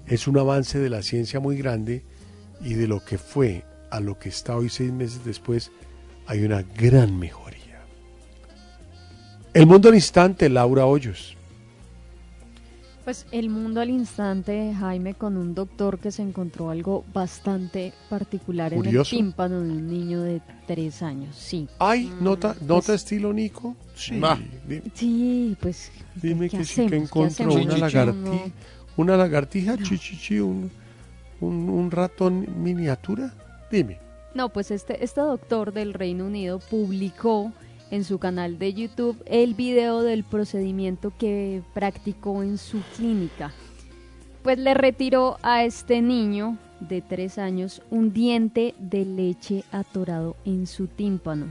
es 0.08 0.28
un 0.28 0.38
avance 0.38 0.80
de 0.80 0.90
la 0.90 1.02
ciencia 1.02 1.40
muy 1.40 1.58
grande 1.58 2.04
y 2.62 2.74
de 2.76 2.88
lo 2.88 3.04
que 3.04 3.18
fue 3.18 3.64
a 3.90 4.00
lo 4.00 4.18
que 4.20 4.30
está 4.30 4.56
hoy 4.56 4.70
seis 4.70 4.92
meses 4.92 5.26
después 5.26 5.72
hay 6.28 6.44
una 6.44 6.62
gran 6.62 7.18
mejoría. 7.18 7.82
El 9.54 9.66
mundo 9.66 9.90
al 9.90 9.96
instante, 9.96 10.48
Laura 10.48 10.86
Hoyos. 10.86 11.36
Pues 13.04 13.26
el 13.32 13.50
mundo 13.50 13.82
al 13.82 13.90
instante, 13.90 14.76
Jaime, 14.80 15.16
con 15.16 15.36
un 15.36 15.56
doctor 15.56 15.98
que 15.98 16.12
se 16.12 16.22
encontró 16.22 16.70
algo 16.70 17.04
bastante 17.12 17.94
particular 18.10 18.74
Curioso. 18.74 19.16
en 19.16 19.20
el 19.20 19.26
tímpano 19.26 19.62
de 19.62 19.72
un 19.72 19.88
niño 19.88 20.22
de 20.22 20.40
tres 20.68 21.02
años. 21.02 21.36
Sí. 21.36 21.68
Ay, 21.80 22.12
nota, 22.22 22.56
nota 22.62 22.94
estilo 22.94 23.34
Nico. 23.34 23.76
Sí. 23.96 24.22
Sí, 24.94 25.58
pues. 25.60 25.92
Dime 26.16 26.48
¿qué 26.48 26.60
que 26.60 26.66
sí 26.66 26.84
que 26.84 26.90
¿Qué 26.92 26.98
encontró 26.98 27.54
una 27.54 27.78
lagartija, 27.78 28.44
una 28.98 29.18
lagartija 29.18 29.78
chichichi, 29.78 30.40
un, 30.40 30.70
un, 31.40 31.70
un 31.70 31.90
ratón 31.90 32.46
miniatura. 32.64 33.34
Dime. 33.72 33.98
No, 34.36 34.50
pues 34.50 34.70
este, 34.70 35.04
este 35.04 35.22
doctor 35.22 35.74
del 35.74 35.94
Reino 35.94 36.26
Unido 36.26 36.60
publicó 36.60 37.52
en 37.92 38.04
su 38.06 38.18
canal 38.18 38.58
de 38.58 38.74
YouTube 38.74 39.22
el 39.26 39.54
video 39.54 40.02
del 40.02 40.24
procedimiento 40.24 41.14
que 41.18 41.62
practicó 41.74 42.42
en 42.42 42.58
su 42.58 42.82
clínica. 42.96 43.52
Pues 44.42 44.58
le 44.58 44.74
retiró 44.74 45.38
a 45.44 45.64
este 45.64 46.02
niño 46.02 46.58
de 46.80 47.02
tres 47.02 47.38
años 47.38 47.84
un 47.92 48.12
diente 48.12 48.74
de 48.80 49.06
leche 49.06 49.64
atorado 49.72 50.36
en 50.46 50.66
su 50.66 50.88
tímpano. 50.88 51.48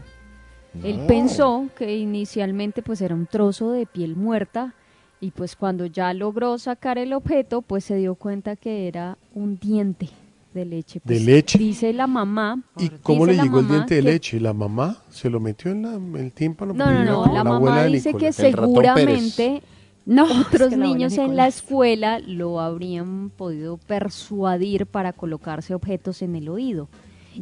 Él 0.83 1.01
pensó 1.07 1.69
que 1.77 1.97
inicialmente 1.97 2.83
pues 2.83 3.01
era 3.01 3.15
un 3.15 3.27
trozo 3.27 3.73
de 3.73 3.87
piel 3.87 4.17
muerta 4.17 4.75
y 5.21 5.33
pues 5.33 5.57
cuando 5.57 5.87
ya 5.87 6.15
logró 6.15 6.59
sacar 6.59 6.97
el 6.97 7.12
objeto 7.12 7.61
pues 7.61 7.85
se 7.85 7.97
dio 7.97 8.15
cuenta 8.15 8.57
que 8.57 8.89
era 8.89 9.19
un 9.35 9.59
diente 9.59 10.09
de 10.55 10.64
leche. 10.64 11.01
¿De 11.05 11.14
Pues, 11.14 11.24
leche? 11.24 11.59
Dice 11.59 11.93
la 11.93 12.06
mamá. 12.06 12.60
¿Y 12.78 12.89
cómo 13.02 13.27
le 13.27 13.35
llegó 13.36 13.60
el 13.60 13.68
diente 13.68 13.97
de 13.97 14.02
leche? 14.02 14.40
¿La 14.40 14.52
mamá 14.52 14.98
se 15.10 15.31
lo 15.31 15.40
metió 15.40 15.70
en, 15.70 15.82
la- 15.82 15.94
en 15.94 16.16
el 16.16 16.32
tímpano? 16.32 16.74
No, 16.74 16.90
no, 16.90 17.05
no. 17.27 17.32
La, 17.35 17.44
mamá 17.44 17.85
dice 17.85 18.14
que 18.14 18.32
seguramente 18.32 19.62
no, 20.06 20.24
otros 20.24 20.62
es 20.62 20.68
que 20.70 20.77
niños 20.77 21.16
en 21.18 21.36
la 21.36 21.47
escuela 21.47 22.18
lo 22.18 22.60
habrían 22.60 23.31
podido 23.31 23.77
persuadir 23.77 24.86
para 24.86 25.12
colocarse 25.12 25.74
objetos 25.74 26.22
en 26.22 26.35
el 26.36 26.48
oído. 26.48 26.89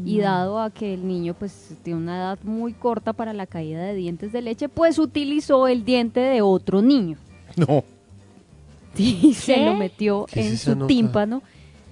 Y 0.04 0.18
dado 0.18 0.60
a 0.60 0.70
que 0.70 0.92
el 0.94 1.08
niño 1.08 1.34
pues 1.38 1.70
tiene 1.82 1.98
una 1.98 2.16
edad 2.18 2.38
muy 2.44 2.74
corta 2.74 3.14
para 3.14 3.32
la 3.32 3.46
caída 3.46 3.82
de 3.82 3.94
dientes 3.94 4.32
de 4.32 4.42
leche, 4.42 4.68
pues 4.68 4.98
utilizó 4.98 5.66
el 5.66 5.84
diente 5.84 6.20
de 6.20 6.42
otro 6.42 6.82
niño. 6.82 7.16
No. 7.56 7.84
Y 8.96 9.32
se 9.34 9.64
lo 9.64 9.74
metió 9.74 10.26
¿Qué 10.30 10.40
es 10.40 10.46
en 10.50 10.58
su 10.58 10.74
nota? 10.74 10.86
tímpano. 10.88 11.42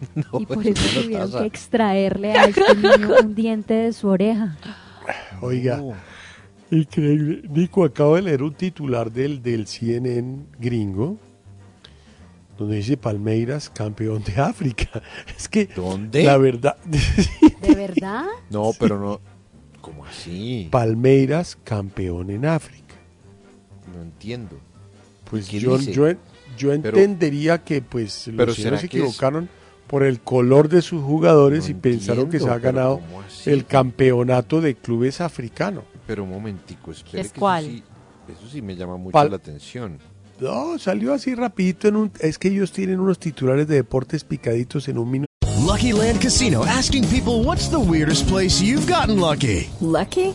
No, 0.15 0.41
y 0.41 0.47
por 0.47 0.67
eso 0.67 0.85
eso 0.85 0.97
no 1.01 1.03
tuvieron 1.05 1.27
pasa. 1.31 1.41
que 1.41 1.47
extraerle 1.47 2.33
a 2.33 2.45
este 2.45 2.75
niño 2.77 3.11
un 3.23 3.35
diente 3.35 3.75
de 3.75 3.93
su 3.93 4.09
oreja. 4.09 4.57
Oiga, 5.41 5.81
increíble. 6.71 7.43
Nico, 7.49 7.85
acabo 7.85 8.17
de 8.17 8.23
leer 8.23 8.43
un 8.43 8.55
titular 8.55 9.11
del, 9.11 9.43
del 9.43 9.67
CNN 9.67 10.47
gringo 10.59 11.19
donde 12.59 12.77
dice 12.77 12.97
Palmeiras 12.97 13.69
campeón 13.71 14.23
de 14.25 14.41
África. 14.41 15.03
Es 15.37 15.49
que 15.49 15.67
¿Dónde? 15.67 16.25
la 16.25 16.39
verdad, 16.39 16.77
¿De 16.85 17.75
verdad? 17.75 18.25
No, 18.51 18.71
pero 18.79 18.99
no. 18.99 19.21
¿Cómo 19.81 20.05
así? 20.07 20.69
Palmeiras 20.71 21.57
campeón 21.63 22.31
en 22.31 22.47
África. 22.47 22.95
No 23.95 24.03
entiendo. 24.03 24.59
Pues 25.31 25.49
¿Qué 25.49 25.61
yo, 25.61 25.79
yo, 25.79 26.11
yo 26.11 26.17
Pero- 26.69 26.73
entendería 26.99 27.63
que 27.63 27.83
pues 27.83 28.23
pero 28.27 28.47
los 28.47 28.57
señores 28.57 28.81
se 28.81 28.87
¿será 28.87 28.91
que 28.91 28.99
es- 28.99 29.03
equivocaron 29.05 29.49
por 29.87 30.03
el 30.03 30.21
color 30.21 30.69
de 30.69 30.83
sus 30.83 31.03
jugadores 31.03 31.65
No 31.65 31.71
y 31.71 31.75
pensaron 31.75 32.29
que 32.29 32.41
se 32.41 32.49
ha 32.51 32.59
ganado 32.59 33.01
el 33.47 33.65
campeonato 33.67 34.61
de 34.61 34.75
clubes 34.75 35.21
africano. 35.21 35.83
Pero 36.07 36.25
un 36.25 36.31
momentico, 36.31 36.91
espere. 36.93 37.21
¿Es 37.23 37.29
que 37.29 37.37
eso 37.37 37.41
cuál? 37.41 37.65
sí- 37.65 37.83
Eso 38.29 38.49
sí, 38.51 38.63
me 38.63 38.75
llama 38.77 38.97
mucho 38.97 39.13
Pal- 39.13 39.31
la 39.31 39.37
atención. 39.37 39.99
No, 40.41 40.79
salió 40.79 41.15
así 41.15 41.35
rapidito 41.35 41.89
en 41.89 41.97
un... 41.97 42.13
Es 42.21 42.39
que 42.39 42.49
ellos 42.49 42.71
tienen 42.73 43.01
unos 43.01 43.19
titulares 43.19 43.67
de 43.69 43.77
deportes 43.77 44.23
picaditos 44.25 44.89
en 44.89 44.99
un 44.99 45.11
minuto. 45.11 45.27
Lucky 45.67 45.93
Land 45.93 46.21
Casino 46.21 46.63
asking 46.65 47.05
people 47.09 47.43
what's 47.45 47.69
the 47.71 47.77
weirdest 47.79 48.29
place 48.29 48.63
you've 48.63 48.87
gotten 48.87 49.19
lucky? 49.21 49.69
Lucky? 49.81 50.35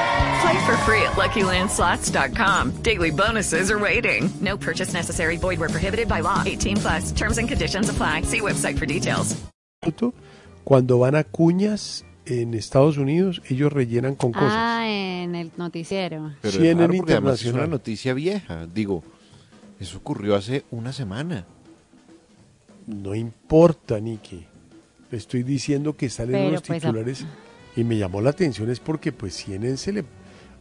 Play 0.41 0.65
for 0.65 0.75
free 0.85 1.01
at 1.03 1.13
LuckyLandSlots.com. 1.13 2.81
Daily 2.81 3.11
bonuses 3.11 3.69
are 3.69 3.77
waiting. 3.79 4.29
No 4.41 4.57
purchase 4.57 4.93
necessary. 4.93 5.37
Void 5.37 5.59
where 5.59 5.69
prohibited 5.69 6.07
by 6.07 6.21
law. 6.21 6.41
18 6.45 6.77
plus. 6.77 7.11
Terms 7.11 7.37
and 7.37 7.47
conditions 7.47 7.89
apply. 7.89 8.23
See 8.23 8.41
website 8.41 8.77
for 8.79 8.85
details. 8.87 9.35
Cuando 10.63 10.99
van 10.99 11.15
a 11.15 11.23
cuñas 11.23 12.05
en 12.25 12.53
Estados 12.53 12.97
Unidos, 12.97 13.41
ellos 13.49 13.71
rellenan 13.73 14.15
con 14.15 14.31
cosas. 14.31 14.53
Ah, 14.53 14.87
en 14.87 15.35
el 15.35 15.51
noticiero. 15.57 16.33
Pero 16.41 16.57
CNN 16.57 16.71
es 16.71 16.77
raro 16.77 16.97
porque 16.97 17.13
además 17.13 17.33
es 17.33 17.45
Internacional. 17.45 17.67
una 17.67 17.67
noticia 17.77 18.13
vieja. 18.13 18.67
Digo, 18.73 19.03
eso 19.79 19.97
ocurrió 19.97 20.35
hace 20.35 20.63
una 20.71 20.93
semana. 20.93 21.45
No 22.87 23.15
importa, 23.15 23.99
Nicky. 23.99 24.45
Le 25.11 25.17
estoy 25.17 25.43
diciendo 25.43 25.95
que 25.95 26.09
salen 26.09 26.33
Pero, 26.33 26.49
unos 26.49 26.61
pues, 26.61 26.81
titulares 26.81 27.25
y 27.75 27.83
me 27.83 27.97
llamó 27.97 28.21
la 28.21 28.31
atención 28.31 28.69
es 28.69 28.79
porque 28.79 29.11
pues 29.11 29.35
CNN 29.35 29.77
se 29.77 29.91
le... 29.93 30.05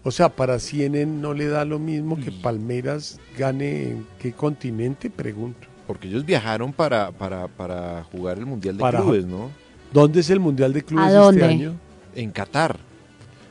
O 0.02 0.10
sea, 0.10 0.30
para 0.30 0.58
CNN 0.58 1.06
no 1.20 1.34
le 1.34 1.46
da 1.48 1.64
lo 1.64 1.78
mismo 1.78 2.16
que 2.16 2.32
Palmeiras 2.32 3.20
gane 3.36 3.82
en 3.90 4.06
qué 4.18 4.32
continente, 4.32 5.10
pregunto. 5.10 5.66
Porque 5.86 6.08
ellos 6.08 6.24
viajaron 6.24 6.72
para, 6.72 7.10
para, 7.10 7.48
para 7.48 8.04
jugar 8.04 8.38
el 8.38 8.46
Mundial 8.46 8.76
de 8.76 8.80
Para- 8.80 9.00
Clubes, 9.00 9.26
¿no? 9.26 9.50
¿Dónde 9.92 10.20
es 10.20 10.30
el 10.30 10.40
Mundial 10.40 10.72
de 10.72 10.82
Clubes 10.84 11.06
¿A 11.06 11.12
dónde? 11.12 11.40
este 11.42 11.52
año? 11.52 11.74
En 12.14 12.30
Qatar. 12.30 12.78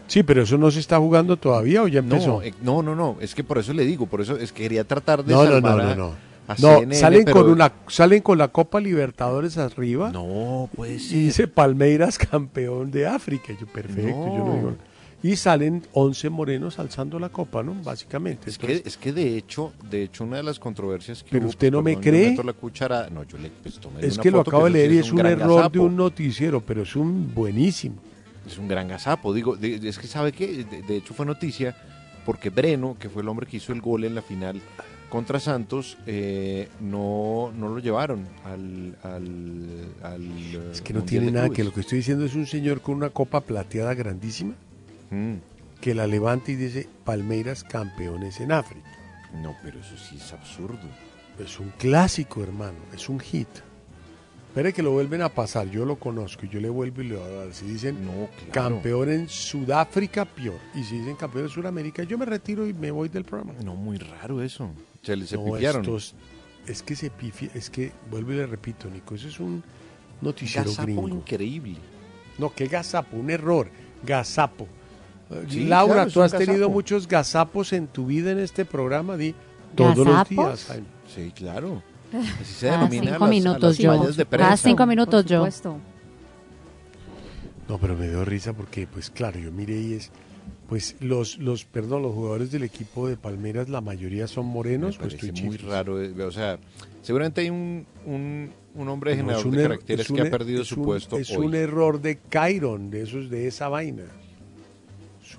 Sí, 0.08 0.24
pero 0.24 0.42
eso 0.44 0.58
no 0.58 0.72
se 0.72 0.80
está 0.80 0.98
jugando 0.98 1.38
todavía 1.38 1.84
o 1.84 1.88
ya 1.88 2.02
No, 2.02 2.16
empezó. 2.16 2.42
eh, 2.42 2.54
no, 2.64 2.82
no, 2.82 2.96
no. 2.96 3.18
Es 3.22 3.36
que 3.36 3.44
por 3.44 3.60
eso 3.60 3.74
le 3.74 3.86
digo, 3.86 4.08
por 4.08 4.22
eso 4.22 4.36
es 4.38 4.52
que 4.52 4.64
quería 4.64 4.84
tratar 4.86 5.24
de 5.24 5.32
No, 5.34 5.44
no, 5.46 5.62
no, 5.62 5.68
salvar 5.68 5.84
no, 5.86 5.92
a- 5.92 5.96
no. 5.96 6.06
a 6.48 6.56
No, 6.58 6.80
CNN, 6.80 6.96
salen 6.96 7.26
pero- 7.26 7.42
con 7.44 7.52
una 7.52 7.72
salen 7.90 8.22
con 8.24 8.38
la 8.40 8.48
Copa 8.48 8.80
Libertadores 8.80 9.58
arriba. 9.60 10.10
No, 10.12 10.68
puede 10.76 10.96
Y 10.96 11.00
ser. 11.00 11.18
dice 11.20 11.48
Palmeiras 11.48 12.18
campeón 12.18 12.90
de 12.90 13.06
África. 13.06 13.54
Yo, 13.60 13.68
perfecto, 13.68 14.10
yo 14.10 14.38
no 14.40 14.46
No. 14.46 14.54
digo. 14.56 14.76
Y 15.22 15.36
salen 15.36 15.84
11 15.94 16.30
morenos 16.30 16.80
alzando 16.80 17.20
la 17.20 17.28
copa, 17.30 17.62
¿no? 17.62 17.74
Básicamente. 17.84 18.50
Es 18.50 18.58
que, 18.58 18.82
es 18.86 18.96
que 18.96 19.12
de 19.12 19.36
hecho, 19.38 19.74
de 19.90 20.04
hecho 20.04 20.24
una 20.24 20.38
de 20.38 20.44
las 20.44 20.60
controversias 20.60 21.24
que 21.24 21.32
Pero 21.32 21.44
hubo, 21.44 21.50
usted 21.50 21.72
no 21.72 21.82
me 21.82 21.98
cree. 22.00 22.30
meto 22.30 22.44
la 22.44 22.54
cuchara, 22.54 23.10
no, 23.10 23.24
yo 23.24 23.38
le 23.38 23.50
pues, 23.50 23.80
tomé 23.80 24.00
es 24.06 24.14
una 24.14 24.24
que 24.24 24.32
lo 24.32 24.40
acabo 24.40 24.66
de 24.66 24.72
leer 24.72 24.94
y 24.94 24.98
es 25.00 25.12
un, 25.12 25.20
error 25.26 25.70
de 25.72 25.80
un 25.80 25.98
noticiero, 25.98 26.62
pero 26.62 26.84
es 26.84 26.96
un 26.96 27.34
buenísimo. 27.34 27.98
Es 28.48 28.58
un 28.58 28.68
gran 28.70 28.88
gazapo, 28.88 29.34
digo, 29.34 29.58
de- 29.58 29.76
es 29.88 30.00
que 30.00 30.08
sabe 30.08 30.32
que 30.32 30.64
de, 30.64 30.82
de 30.84 30.96
hecho 30.98 31.14
fue 31.14 31.26
noticia 31.26 31.76
porque 32.26 32.50
Breno, 32.50 32.96
que 32.98 33.10
fue 33.10 33.22
el 33.22 33.28
hombre 33.28 33.46
que 33.46 33.58
hizo 33.58 33.74
el 33.74 33.82
gol 33.82 34.06
en 34.06 34.16
la 34.16 34.22
final 34.22 34.62
contra 35.10 35.40
Santos, 35.40 35.98
eh, 36.06 36.70
no, 36.80 37.52
no 37.58 37.68
lo 37.70 37.80
llevaron 37.80 38.26
al, 38.46 38.96
al, 39.04 39.90
al, 40.04 40.22
eh, 40.24 40.70
Es 40.72 40.82
que 40.82 40.94
no 40.94 41.04
tiene 41.04 41.32
nada 41.32 41.50
que 41.50 41.64
lo 41.64 41.74
que 41.74 41.82
estoy 41.82 41.98
diciendo 41.98 42.26
es 42.26 42.36
un 42.36 42.46
señor 42.46 42.80
con 42.82 42.96
una 42.96 43.10
copa 43.10 43.42
plateada 43.42 43.94
grandísima 43.96 44.54
Mm, 45.12 45.36
que 45.82 45.96
la 45.96 46.08
levanta 46.08 46.52
y 46.52 46.56
dice 46.56 46.88
Palmeiras 47.06 47.64
campeones 47.64 48.40
en 48.40 48.52
África. 48.52 48.88
no, 49.34 49.56
pero 49.64 49.80
eso 49.80 49.98
sí 49.98 50.18
es 50.18 50.34
absurdo. 50.34 50.80
Es 51.40 51.60
un 51.60 51.70
clásico, 51.78 52.44
hermano, 52.44 52.78
es 52.94 53.08
un 53.10 53.20
hit. 53.20 53.48
Espere 54.50 54.74
que 54.74 54.82
lo 54.82 54.92
vuelven 54.92 55.22
a 55.22 55.30
pasar, 55.30 55.70
yo 55.70 55.86
lo 55.86 55.98
conozco 55.98 56.46
y 56.46 56.50
yo 56.50 56.60
le 56.60 56.70
vuelvo 56.70 57.02
y 57.02 57.10
le 57.10 57.16
voy 57.16 57.24
a 57.24 57.30
dar. 57.46 57.54
Si 57.54 57.66
dicen 57.66 58.04
No, 58.04 58.28
claro. 58.52 58.76
campeón 58.76 59.10
en 59.12 59.30
Sudáfrica, 59.30 60.26
peor. 60.26 60.58
Y 60.74 60.84
si 60.84 60.98
dicen 61.00 61.16
campeón 61.16 61.46
en 61.46 61.50
Sudamérica, 61.52 62.04
yo 62.04 62.18
me 62.18 62.26
retiro 62.26 62.68
y 62.68 62.74
me 62.74 62.90
voy 62.92 63.08
del 63.10 63.24
programa. 63.24 63.54
No, 63.64 63.76
muy 63.76 63.98
raro 64.00 64.42
eso. 64.42 64.72
Se, 65.04 65.16
le- 65.16 65.28
se 65.28 65.38
No, 65.38 65.46
pifiaron. 65.54 65.82
estos- 65.84 66.16
es 66.68 66.82
que 66.84 66.96
se 66.96 67.10
pifia, 67.12 67.50
es 67.54 67.70
que, 67.70 67.92
vuelvo 68.10 68.34
y 68.34 68.38
le 68.38 68.48
repito, 68.48 68.90
Nico, 68.90 69.16
eso 69.16 69.28
es 69.28 69.40
un 69.40 69.64
noticiero 70.22 70.70
Gazapo 70.72 70.86
gringo. 70.88 71.08
increíble. 71.08 71.78
No, 72.40 72.54
qué 72.54 72.68
gazapo, 72.68 73.16
un 73.18 73.30
error, 73.30 73.70
gazapo. 74.04 74.68
Sí, 75.48 75.66
Laura, 75.66 75.94
claro, 75.94 76.12
tú 76.12 76.22
has 76.22 76.32
tenido 76.32 76.54
gazapo. 76.54 76.70
muchos 76.72 77.08
gazapos 77.08 77.74
en 77.74 77.88
tu 77.88 78.06
vida 78.08 78.32
en 78.32 78.40
este 78.40 78.66
programa, 78.66 79.16
di 79.18 79.36
todos 79.76 79.98
los 79.98 80.28
días. 80.30 80.66
Jaime. 80.66 80.86
Sí, 81.14 81.32
claro. 81.36 81.84
Así 82.42 82.54
se 82.54 82.66
denomina 82.68 83.12
a 83.12 83.14
cinco 83.14 83.26
a 83.26 83.28
minutos 83.28 83.62
las 83.62 83.78
yo. 83.78 83.92
de 84.12 84.26
Cada 84.26 84.30
prensa. 84.48 84.58
cinco 84.58 84.86
minutos 84.88 85.26
yo. 85.26 85.48
No, 87.68 87.78
pero 87.78 87.96
me 87.96 88.08
dio 88.08 88.26
risa 88.26 88.54
porque, 88.54 88.88
pues 88.88 89.10
claro, 89.12 89.40
yo 89.40 89.52
miré 89.52 89.80
y 89.80 89.94
es, 89.94 90.10
pues 90.68 90.96
los, 91.02 91.38
los, 91.38 91.66
perdón, 91.66 92.02
los 92.02 92.14
jugadores 92.16 92.52
del 92.52 92.64
equipo 92.64 93.08
de 93.08 93.16
Palmeras, 93.16 93.70
la 93.70 93.82
mayoría 93.82 94.28
son 94.28 94.48
morenos, 94.48 94.96
Me 94.98 95.04
pues 95.04 95.14
parece 95.16 95.28
estoy 95.28 95.44
muy 95.48 95.58
chifres. 95.58 95.72
raro. 95.72 96.02
eh, 96.02 96.24
O 96.24 96.32
sea, 96.32 96.58
seguramente 97.04 97.42
hay 97.42 97.52
un, 97.52 97.86
un, 98.08 98.50
un 98.74 98.88
hombre 98.88 99.12
No, 99.12 99.18
generador 99.18 99.40
es 99.42 99.46
un 99.46 99.52
de 99.52 99.58
er- 99.60 99.68
caracteres 99.70 100.08
que 100.08 100.22
ha 100.22 100.26
er- 100.26 100.32
perdido 100.32 100.66
su 100.66 100.80
un- 100.80 100.86
puesto 100.86 101.18
Es 101.20 101.30
hoy. 101.30 101.46
un 101.46 101.54
error 101.54 102.02
de 102.02 102.18
Chiron, 102.32 102.90
de 102.90 103.04
esos, 103.04 103.30
de 103.30 103.46
esa 103.48 103.70
vaina. 103.70 104.06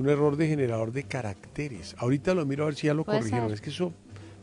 Un 0.01 0.09
error 0.09 0.37
de 0.37 0.49
generador 0.49 0.93
de 0.93 1.03
caracteres. 1.05 1.95
Ahorita 1.99 2.35
lo 2.35 2.47
miro 2.47 2.63
a 2.65 2.67
ver 2.67 2.75
si 2.75 2.87
ya 2.87 2.95
lo 2.95 3.05
corrigieron. 3.05 3.49
ser. 3.49 3.55
Es 3.55 3.61
que 3.61 3.71
eso 3.71 3.93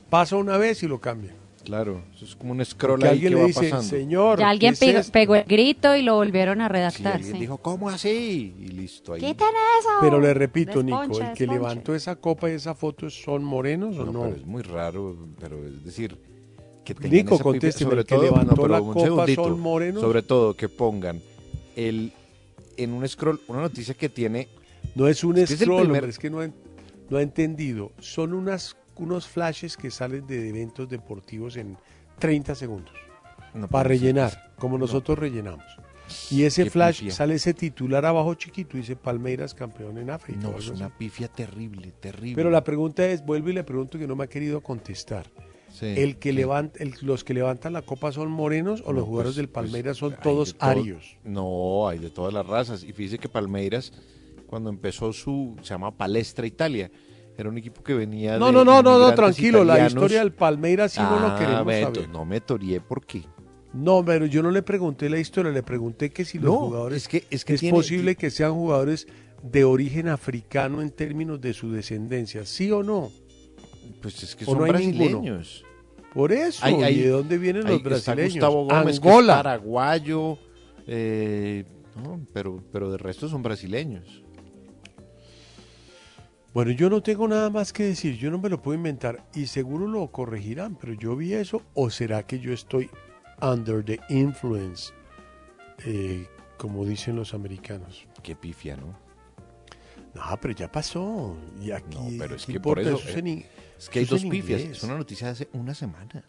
pasa 0.09 0.35
una 0.35 0.57
vez 0.57 0.83
y 0.83 0.87
lo 0.87 0.99
cambian. 0.99 1.35
Claro, 1.65 2.01
eso 2.15 2.23
es 2.23 2.35
como 2.35 2.51
un 2.53 2.63
scroll 2.63 2.99
Porque 2.99 3.07
ahí 3.07 3.11
alguien 3.13 3.29
que 3.31 3.35
le 3.35 3.41
va 3.41 3.47
dice, 3.47 3.59
pasando. 3.71 3.83
señor, 3.83 4.39
Ya 4.39 4.49
alguien 4.49 4.73
¿qué 4.79 4.91
es 4.99 5.11
pegó, 5.11 5.35
el 5.35 5.43
grito 5.43 5.95
y 5.97 6.01
lo 6.03 6.15
volvieron 6.15 6.61
a 6.61 6.67
Sí, 6.67 6.71
redactar. 6.73 7.13
alguien 7.15 7.33
sí. 7.33 7.39
dijo, 7.41 7.57
¿cómo 7.57 7.89
así? 7.89 8.55
Y 8.57 8.67
listo, 8.67 9.13
ahí. 9.13 9.19
¡Quiten 9.19 9.47
eso! 9.79 9.89
Pero 9.99 10.21
le 10.21 10.33
repito, 10.33 10.81
Nico, 10.81 10.99
Desponche, 10.99 11.23
el 11.23 11.33
que 11.33 11.43
desponche. 11.43 11.53
levantó 11.59 11.95
esa 11.95 12.15
copa 12.15 12.49
y 12.49 12.53
esa 12.53 12.73
foto 12.73 13.09
son 13.09 13.43
morenos 13.43 13.97
o 13.97 14.05
No, 14.05 14.11
no. 14.13 14.21
pero 14.21 14.35
es 14.37 14.45
muy 14.45 14.61
raro, 14.61 15.17
pero 15.41 15.65
es 15.67 15.83
decir, 15.83 16.15
que 16.85 16.93
tengan 16.95 17.11
Nico, 17.11 17.37
contésteme, 17.39 17.89
sobre 17.89 18.01
el 18.01 18.07
que 18.07 18.15
todo, 18.15 18.23
levantó 18.23 18.55
pero 18.55 18.67
la 18.69 18.79
copa 18.79 19.27
son 19.35 19.59
morenos. 19.59 20.01
Sobre 20.01 20.21
todo 20.21 20.53
que 20.53 20.69
pongan 20.69 21.19
el 21.75 22.13
en 22.77 22.93
un 22.93 23.05
scroll 23.09 23.41
una 23.47 23.59
noticia 23.61 23.93
que 23.95 24.07
tiene 24.07 24.47
No 24.97 25.07
es 25.07 25.23
un 25.23 25.37
Es 25.37 25.51
es 25.51 25.61
el 25.61 25.65
scroll, 25.67 25.81
primer- 25.83 25.97
hombre, 26.01 26.09
es 26.09 26.19
que 26.19 26.29
no 26.29 26.39
ha, 26.41 26.49
no 27.09 27.17
ha 27.17 27.21
entendido. 27.21 27.91
Son 27.99 28.33
unas, 28.33 28.75
unos 28.95 29.27
flashes 29.27 29.77
que 29.77 29.91
salen 29.91 30.25
de 30.27 30.49
eventos 30.49 30.89
deportivos 30.89 31.55
en 31.57 31.77
30 32.19 32.55
segundos. 32.55 32.93
No 33.53 33.67
para 33.67 33.89
ser 33.89 33.99
rellenar, 33.99 34.53
como 34.57 34.77
nosotros 34.77 35.17
rellenamos. 35.17 35.65
Y 36.31 36.43
ese 36.43 36.69
flash 36.69 36.99
pifia. 36.99 37.11
sale 37.13 37.35
ese 37.35 37.53
titular 37.53 38.05
abajo 38.05 38.33
chiquito, 38.35 38.77
dice 38.77 38.95
Palmeiras 38.95 39.53
campeón 39.53 39.97
en 39.97 40.09
África. 40.09 40.39
No, 40.41 40.57
es 40.57 40.69
una 40.69 40.89
pifia 40.89 41.27
terrible, 41.27 41.91
terrible. 41.99 42.35
Pero 42.35 42.49
la 42.49 42.63
pregunta 42.63 43.05
es, 43.05 43.25
vuelvo 43.25 43.49
y 43.49 43.53
le 43.53 43.63
pregunto 43.65 43.99
que 43.99 44.07
no 44.07 44.15
me 44.15 44.23
ha 44.23 44.27
querido 44.27 44.61
contestar. 44.61 45.29
Sí, 45.69 45.85
el 45.97 46.17
que 46.17 46.29
sí. 46.29 46.35
levanta, 46.37 46.81
el- 46.81 46.93
¿Los 47.01 47.23
que 47.25 47.33
levantan 47.33 47.73
la 47.73 47.81
copa 47.81 48.11
son 48.13 48.31
morenos 48.31 48.81
o 48.85 48.87
No, 48.87 48.93
los 48.93 49.03
jugadores 49.05 49.29
pues- 49.31 49.35
del 49.35 49.49
pues, 49.49 49.65
Palmeiras 49.65 49.97
son 49.97 50.15
todos 50.23 50.55
todo- 50.55 50.69
arios? 50.69 51.17
No, 51.25 51.87
hay 51.89 51.99
de 51.99 52.09
todas 52.09 52.33
las 52.33 52.47
razas. 52.47 52.83
Y 52.83 52.93
fíjese 52.93 53.17
que 53.19 53.27
Palmeiras, 53.27 53.91
cuando 54.47 54.69
empezó 54.69 55.13
su, 55.13 55.55
se 55.61 55.69
llama 55.69 55.95
Palestra 55.95 56.47
Italia, 56.47 56.89
era 57.37 57.49
un 57.49 57.57
equipo 57.57 57.83
que 57.83 57.93
venía 57.93 58.37
No, 58.39 58.47
de 58.47 58.51
no, 58.53 58.65
no, 58.65 58.81
no, 58.81 58.97
no, 58.97 59.13
tranquilo, 59.13 59.59
la 59.63 59.73
italianos. 59.73 59.93
historia 59.93 60.19
del 60.19 60.31
Palmeiras 60.33 60.93
sí 60.93 61.01
no 61.01 61.19
lo 61.19 61.27
Ah, 61.27 61.35
queremos 61.37 61.73
saber. 61.95 62.09
No 62.09 62.25
me 62.25 62.41
torié 62.41 62.81
porque 62.81 63.23
No, 63.73 64.03
pero 64.03 64.25
yo 64.25 64.41
no 64.41 64.49
le 64.49 64.63
pregunté 64.63 65.09
la 65.09 65.19
historia, 65.19 65.51
le 65.51 65.61
pregunté 65.61 66.09
que 66.09 66.25
si 66.25 66.39
los 66.39 66.51
No, 66.53 66.59
jugadores 66.61 67.03
es 67.03 67.07
que- 67.07 67.23
es 67.29 67.45
que 67.45 67.57
tiene- 67.57 67.75
posible 67.77 68.15
que 68.15 68.31
sean 68.31 68.53
jugadores 68.53 69.07
de 69.43 69.63
origen 69.65 70.07
africano 70.07 70.81
en 70.81 70.89
términos 70.89 71.39
de 71.41 71.53
su 71.53 71.71
descendencia, 71.71 72.43
¿sí 72.45 72.71
o 72.71 72.81
no? 72.81 73.11
pues 74.01 74.21
es 74.23 74.35
que 74.35 74.45
¿O 74.45 74.47
son 74.47 74.57
no 74.59 74.63
hay 74.65 74.71
brasileños. 74.71 75.63
Por 76.13 76.31
eso, 76.31 76.65
Hay- 76.65 76.81
hay- 76.83 76.95
¿y 76.99 77.03
de 77.03 77.09
dónde 77.09 77.37
vienen 77.37 77.67
Ahí 77.67 77.73
los 77.73 77.83
brasileños? 77.83 78.33
Gustavo 78.33 78.65
Gómez, 78.65 78.99
que 78.99 79.07
Angola. 79.07 79.33
es 79.33 79.37
paraguayo, 79.37 80.37
eh, 80.87 81.63
no, 82.03 82.19
pero, 82.33 82.63
pero 82.71 82.89
de 82.91 82.97
resto 82.97 83.27
son 83.29 83.43
brasileños. 83.43 84.23
Bueno, 86.57 86.71
yo 86.71 86.89
no 86.89 87.03
tengo 87.03 87.27
nada 87.27 87.51
más 87.51 87.71
que 87.71 87.83
decir, 87.83 88.17
yo 88.17 88.31
no 88.31 88.39
me 88.39 88.49
lo 88.49 88.59
puedo 88.59 88.75
inventar 88.75 89.23
y 89.35 89.45
seguro 89.45 89.85
lo 89.85 90.07
corregirán, 90.11 90.75
pero 90.75 90.93
yo 90.93 91.15
vi 91.15 91.33
eso 91.33 91.61
o 91.75 91.91
será 91.91 92.25
que 92.25 92.39
yo 92.39 92.51
estoy 92.51 92.89
under 93.43 93.85
the 93.85 93.99
influence, 94.09 94.91
eh, 95.85 96.25
como 96.57 96.83
dicen 96.83 97.15
los 97.15 97.35
americanos. 97.35 98.07
Qué 98.23 98.35
pifia, 98.35 98.75
¿no? 98.75 98.87
No, 100.15 100.39
pero 100.41 100.55
ya 100.55 100.71
pasó. 100.71 101.37
Y 101.61 101.69
aquí, 101.69 101.95
No, 101.95 102.07
pero 102.17 102.35
es 102.37 102.47
¿qué 102.47 102.53
que 102.53 102.59
por 102.59 102.79
eso, 102.79 102.95
es 103.07 103.15
eh, 103.15 103.19
en 103.19 103.27
in- 103.27 103.45
es 103.77 103.87
que 103.89 103.99
hay 103.99 104.05
dos 104.05 104.23
pifias. 104.23 104.61
inglés. 104.61 104.77
Es 104.79 104.83
una 104.83 104.97
noticia 104.97 105.27
de 105.27 105.33
hace 105.33 105.49
una 105.53 105.75
semana. 105.75 106.27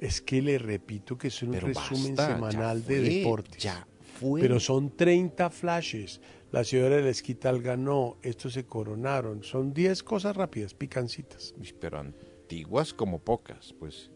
Es 0.00 0.20
que 0.20 0.42
le 0.42 0.58
repito 0.58 1.16
que 1.16 1.28
es 1.28 1.42
un 1.42 1.52
Pero 1.52 1.68
resumen 1.68 2.14
basta, 2.14 2.34
semanal 2.34 2.84
de 2.84 3.00
deportes. 3.00 3.62
ya 3.62 3.86
fue. 4.20 4.42
Pero 4.42 4.60
son 4.60 4.94
30 4.94 5.48
flashes. 5.48 6.20
La 6.54 6.62
señora 6.62 6.94
del 6.94 7.08
Esquital 7.08 7.60
ganó, 7.62 8.16
estos 8.22 8.52
se 8.52 8.64
coronaron. 8.64 9.42
Son 9.42 9.74
10 9.74 10.04
cosas 10.04 10.36
rápidas, 10.36 10.72
picancitas. 10.72 11.52
Pero 11.80 11.98
antiguas 11.98 12.94
como 12.94 13.18
pocas, 13.18 13.74
pues. 13.76 14.08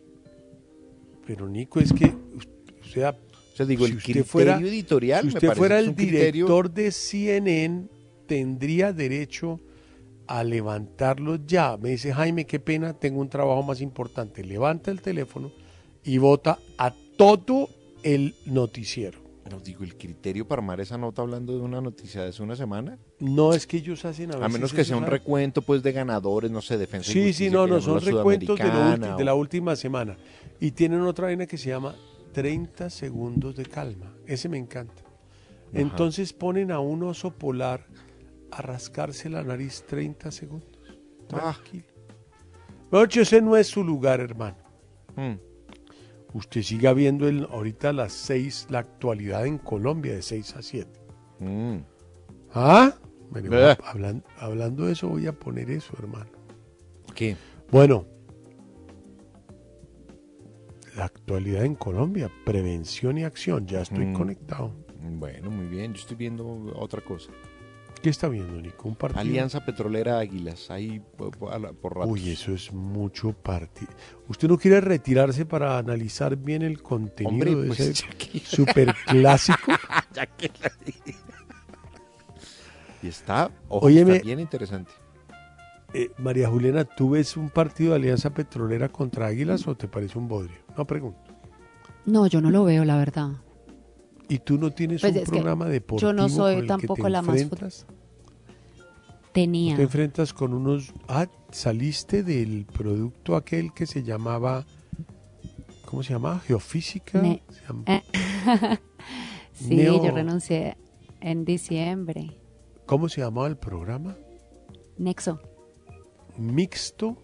Pero 1.26 1.48
Nico, 1.48 1.80
es 1.80 1.92
que, 1.92 2.04
o 2.06 2.84
sea, 2.84 3.10
O 3.10 3.56
sea, 3.56 3.66
digo, 3.66 3.86
si 3.86 3.90
el 3.90 3.98
usted 3.98 4.24
fuera, 4.24 4.56
editorial 4.56 5.22
si 5.22 5.28
usted 5.34 5.52
fuera 5.52 5.80
el 5.80 5.96
criterio- 5.96 6.46
director 6.46 6.70
de 6.70 6.92
CNN, 6.92 7.88
tendría 8.28 8.92
derecho 8.92 9.58
a 10.28 10.44
levantarlo 10.44 11.44
ya. 11.44 11.76
Me 11.76 11.88
dice, 11.88 12.12
Jaime, 12.12 12.46
qué 12.46 12.60
pena, 12.60 12.92
tengo 12.94 13.20
un 13.20 13.30
trabajo 13.30 13.64
más 13.64 13.80
importante. 13.80 14.44
Levanta 14.44 14.92
el 14.92 15.02
teléfono 15.02 15.50
y 16.04 16.18
vota 16.18 16.60
a 16.78 16.94
todo 17.16 17.68
el 18.04 18.36
noticiero. 18.46 19.27
No, 19.50 19.60
digo, 19.60 19.84
el 19.84 19.96
criterio 19.96 20.46
para 20.46 20.60
armar 20.60 20.80
esa 20.80 20.98
nota 20.98 21.22
hablando 21.22 21.54
de 21.56 21.60
una 21.60 21.80
noticia 21.80 22.22
de 22.22 22.28
hace 22.28 22.42
una 22.42 22.56
semana. 22.56 22.98
No 23.20 23.52
es 23.52 23.66
que 23.66 23.78
ellos 23.78 24.04
hacen 24.04 24.30
a, 24.32 24.34
A 24.34 24.38
veces 24.38 24.52
menos 24.52 24.72
que 24.72 24.84
sea 24.84 24.96
un 24.96 25.06
recuento 25.06 25.62
pues 25.62 25.82
de 25.82 25.92
ganadores, 25.92 26.50
no 26.50 26.60
sé, 26.60 26.76
defensa 26.78 27.10
y 27.10 27.14
Sí, 27.14 27.20
justicia, 27.20 27.48
sí, 27.48 27.52
no, 27.54 27.66
no, 27.66 27.80
son 27.80 28.00
recuentos 28.00 28.58
de, 28.58 28.64
ulti- 28.64 29.16
de 29.16 29.24
la 29.24 29.34
última 29.34 29.76
semana. 29.76 30.16
Y 30.60 30.72
tienen 30.72 31.00
otra 31.02 31.26
vaina 31.26 31.46
que 31.46 31.56
se 31.58 31.68
llama 31.70 31.94
30 32.32 32.90
segundos 32.90 33.56
de 33.56 33.64
calma. 33.66 34.12
Ese 34.26 34.48
me 34.48 34.58
encanta. 34.58 35.02
Ajá. 35.02 35.80
Entonces 35.80 36.32
ponen 36.32 36.70
a 36.72 36.80
un 36.80 37.02
oso 37.02 37.30
polar 37.30 37.86
a 38.50 38.62
rascarse 38.62 39.28
la 39.28 39.42
nariz 39.42 39.84
30 39.86 40.30
segundos. 40.30 40.68
Ah. 41.32 41.52
Tranquilo. 41.54 41.84
Mejor 42.90 43.08
dicho, 43.08 43.20
ese 43.20 43.42
no 43.42 43.56
es 43.56 43.66
su 43.66 43.84
lugar, 43.84 44.20
hermano. 44.20 44.56
Mm. 45.16 45.34
Usted 46.34 46.62
siga 46.62 46.92
viendo 46.92 47.26
el, 47.26 47.44
ahorita 47.50 47.92
las 47.92 48.12
6, 48.12 48.66
la 48.70 48.80
actualidad 48.80 49.46
en 49.46 49.58
Colombia 49.58 50.14
de 50.14 50.22
6 50.22 50.56
a 50.56 50.62
7. 50.62 51.00
Mm. 51.40 51.76
¿Ah? 52.54 52.94
Bueno, 53.30 53.50
hablan- 53.84 54.24
hablando 54.38 54.86
de 54.86 54.92
eso, 54.92 55.08
voy 55.08 55.26
a 55.26 55.32
poner 55.32 55.70
eso, 55.70 55.92
hermano. 55.98 56.30
¿Qué? 57.14 57.36
Bueno, 57.70 58.06
la 60.96 61.04
actualidad 61.04 61.64
en 61.64 61.74
Colombia, 61.74 62.30
prevención 62.44 63.18
y 63.18 63.24
acción, 63.24 63.66
ya 63.66 63.82
estoy 63.82 64.06
Mm. 64.06 64.12
conectado. 64.14 64.72
Bueno, 65.00 65.50
muy 65.50 65.66
bien, 65.66 65.92
yo 65.94 66.00
estoy 66.00 66.16
viendo 66.16 66.46
otra 66.74 67.00
cosa. 67.02 67.30
¿Qué 68.02 68.10
está 68.10 68.28
viendo, 68.28 68.60
Nico? 68.60 68.88
Un 68.88 68.94
partido. 68.94 69.20
Alianza 69.20 69.64
Petrolera 69.64 70.18
Águilas, 70.18 70.70
ahí 70.70 71.00
por, 71.16 71.32
ratos. 71.96 72.06
Uy, 72.10 72.30
eso 72.30 72.52
es 72.52 72.72
mucho 72.72 73.32
partido. 73.32 73.90
¿Usted 74.28 74.48
no 74.48 74.56
quiere 74.56 74.80
retirarse 74.80 75.44
para 75.44 75.78
analizar 75.78 76.36
bien 76.36 76.62
el 76.62 76.80
contenido 76.82 77.32
Hombre, 77.32 77.54
de 77.54 77.66
pues, 77.66 77.80
ese 77.80 78.06
ya 78.06 78.10
que- 78.16 78.38
super 78.44 78.94
clásico? 79.06 79.72
Ya 80.14 80.26
que 80.26 80.50
la. 80.62 80.72
Y 83.02 83.06
está, 83.08 83.50
ojo, 83.68 83.86
Óyeme. 83.86 84.14
está 84.16 84.24
bien 84.24 84.40
interesante. 84.40 84.90
Eh, 85.94 86.10
María 86.18 86.48
Juliana, 86.48 86.84
¿tú 86.84 87.10
ves 87.10 87.36
un 87.36 87.48
partido 87.50 87.90
de 87.90 87.96
Alianza 87.96 88.30
Petrolera 88.30 88.88
contra 88.88 89.26
Águilas 89.26 89.66
o 89.68 89.76
te 89.76 89.86
parece 89.88 90.18
un 90.18 90.28
bodrio? 90.28 90.56
No 90.76 90.86
pregunto. 90.86 91.20
No, 92.04 92.26
yo 92.26 92.40
no 92.40 92.50
lo 92.50 92.64
veo, 92.64 92.84
la 92.84 92.96
verdad. 92.96 93.30
¿Y 94.28 94.38
tú 94.40 94.58
no 94.58 94.70
tienes 94.72 95.00
Pues 95.00 95.16
un 95.16 95.22
programa 95.24 95.66
deportivo 95.66 96.10
yo 96.10 96.12
no 96.12 96.28
soy 96.28 96.54
con 96.54 96.58
el 96.58 96.62
que 96.62 96.66
tampoco 96.68 97.02
te 97.04 97.10
la 97.10 97.22
más 97.22 97.40
enfrentas? 97.40 97.86
Tenía. 99.32 99.76
Te 99.76 99.82
enfrentas 99.82 100.32
con 100.32 100.52
unos... 100.54 100.92
Ah, 101.06 101.26
saliste 101.50 102.22
del 102.22 102.66
producto 102.66 103.36
aquel 103.36 103.72
que 103.72 103.86
se 103.86 104.02
llamaba... 104.02 104.66
¿Cómo 105.86 106.02
se 106.02 106.12
llamaba? 106.12 106.40
Geofísica. 106.40 107.22
Ne- 107.22 107.42
Se 107.50 107.62
llama- 107.66 107.84
Eh, 107.86 108.02
sí, 109.54 109.74
Neo- 109.76 110.04
yo 110.04 110.10
renuncié 110.14 110.76
en 111.20 111.44
diciembre. 111.44 112.36
¿Cómo 112.86 113.08
se 113.08 113.20
llamaba 113.22 113.46
el 113.48 113.56
programa? 113.56 114.16
Nexo. 114.98 115.40
Mixto. 116.36 117.16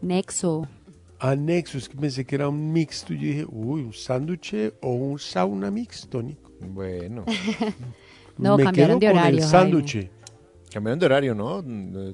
Nexo. 0.00 0.66
Anexo, 1.24 1.78
es 1.78 1.88
que 1.88 1.96
pensé 1.96 2.24
que 2.24 2.34
era 2.34 2.48
un 2.48 2.72
mixto. 2.72 3.14
Y 3.14 3.16
yo 3.18 3.22
dije, 3.22 3.46
uy, 3.48 3.82
un 3.82 3.92
sándwich 3.92 4.54
o 4.80 4.90
un 4.90 5.18
sauna 5.18 5.70
mixto, 5.70 6.22
Nico. 6.22 6.50
Bueno, 6.60 7.24
No, 8.38 8.56
Me 8.56 8.64
cambiaron 8.64 8.98
quedo 8.98 9.10
de 9.10 9.14
con 9.14 9.20
horario, 9.20 9.38
El 9.38 9.44
Jaime. 9.44 9.50
sándwich. 9.82 10.10
cambiaron 10.72 10.98
de 10.98 11.06
horario, 11.06 11.34
¿no? 11.34 11.62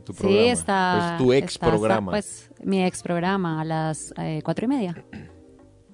Tu 0.01 0.13
Sí, 0.13 0.19
programa. 0.19 0.53
está. 0.53 1.15
Pues 1.17 1.19
tu 1.27 1.33
ex 1.33 1.53
está- 1.55 1.67
está, 1.67 1.77
programa. 1.77 2.13
pues 2.13 2.51
mi 2.65 2.85
ex 2.85 3.03
programa 3.03 3.61
a 3.61 3.65
las 3.65 4.13
eh, 4.19 4.41
cuatro 4.45 4.65
y 4.65 4.69
media. 4.69 5.05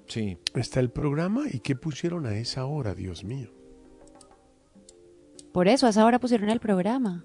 Sí. 0.06 0.36
Está 0.54 0.80
el 0.80 0.90
programa 0.90 1.44
y 1.52 1.60
qué 1.60 1.76
pusieron 1.76 2.26
a 2.26 2.36
esa 2.36 2.64
hora, 2.66 2.94
Dios 2.94 3.22
mío. 3.24 3.50
Por 5.52 5.68
eso, 5.68 5.86
a 5.86 5.90
esa 5.90 6.04
hora 6.04 6.18
pusieron 6.18 6.48
el 6.50 6.58
programa. 6.58 7.24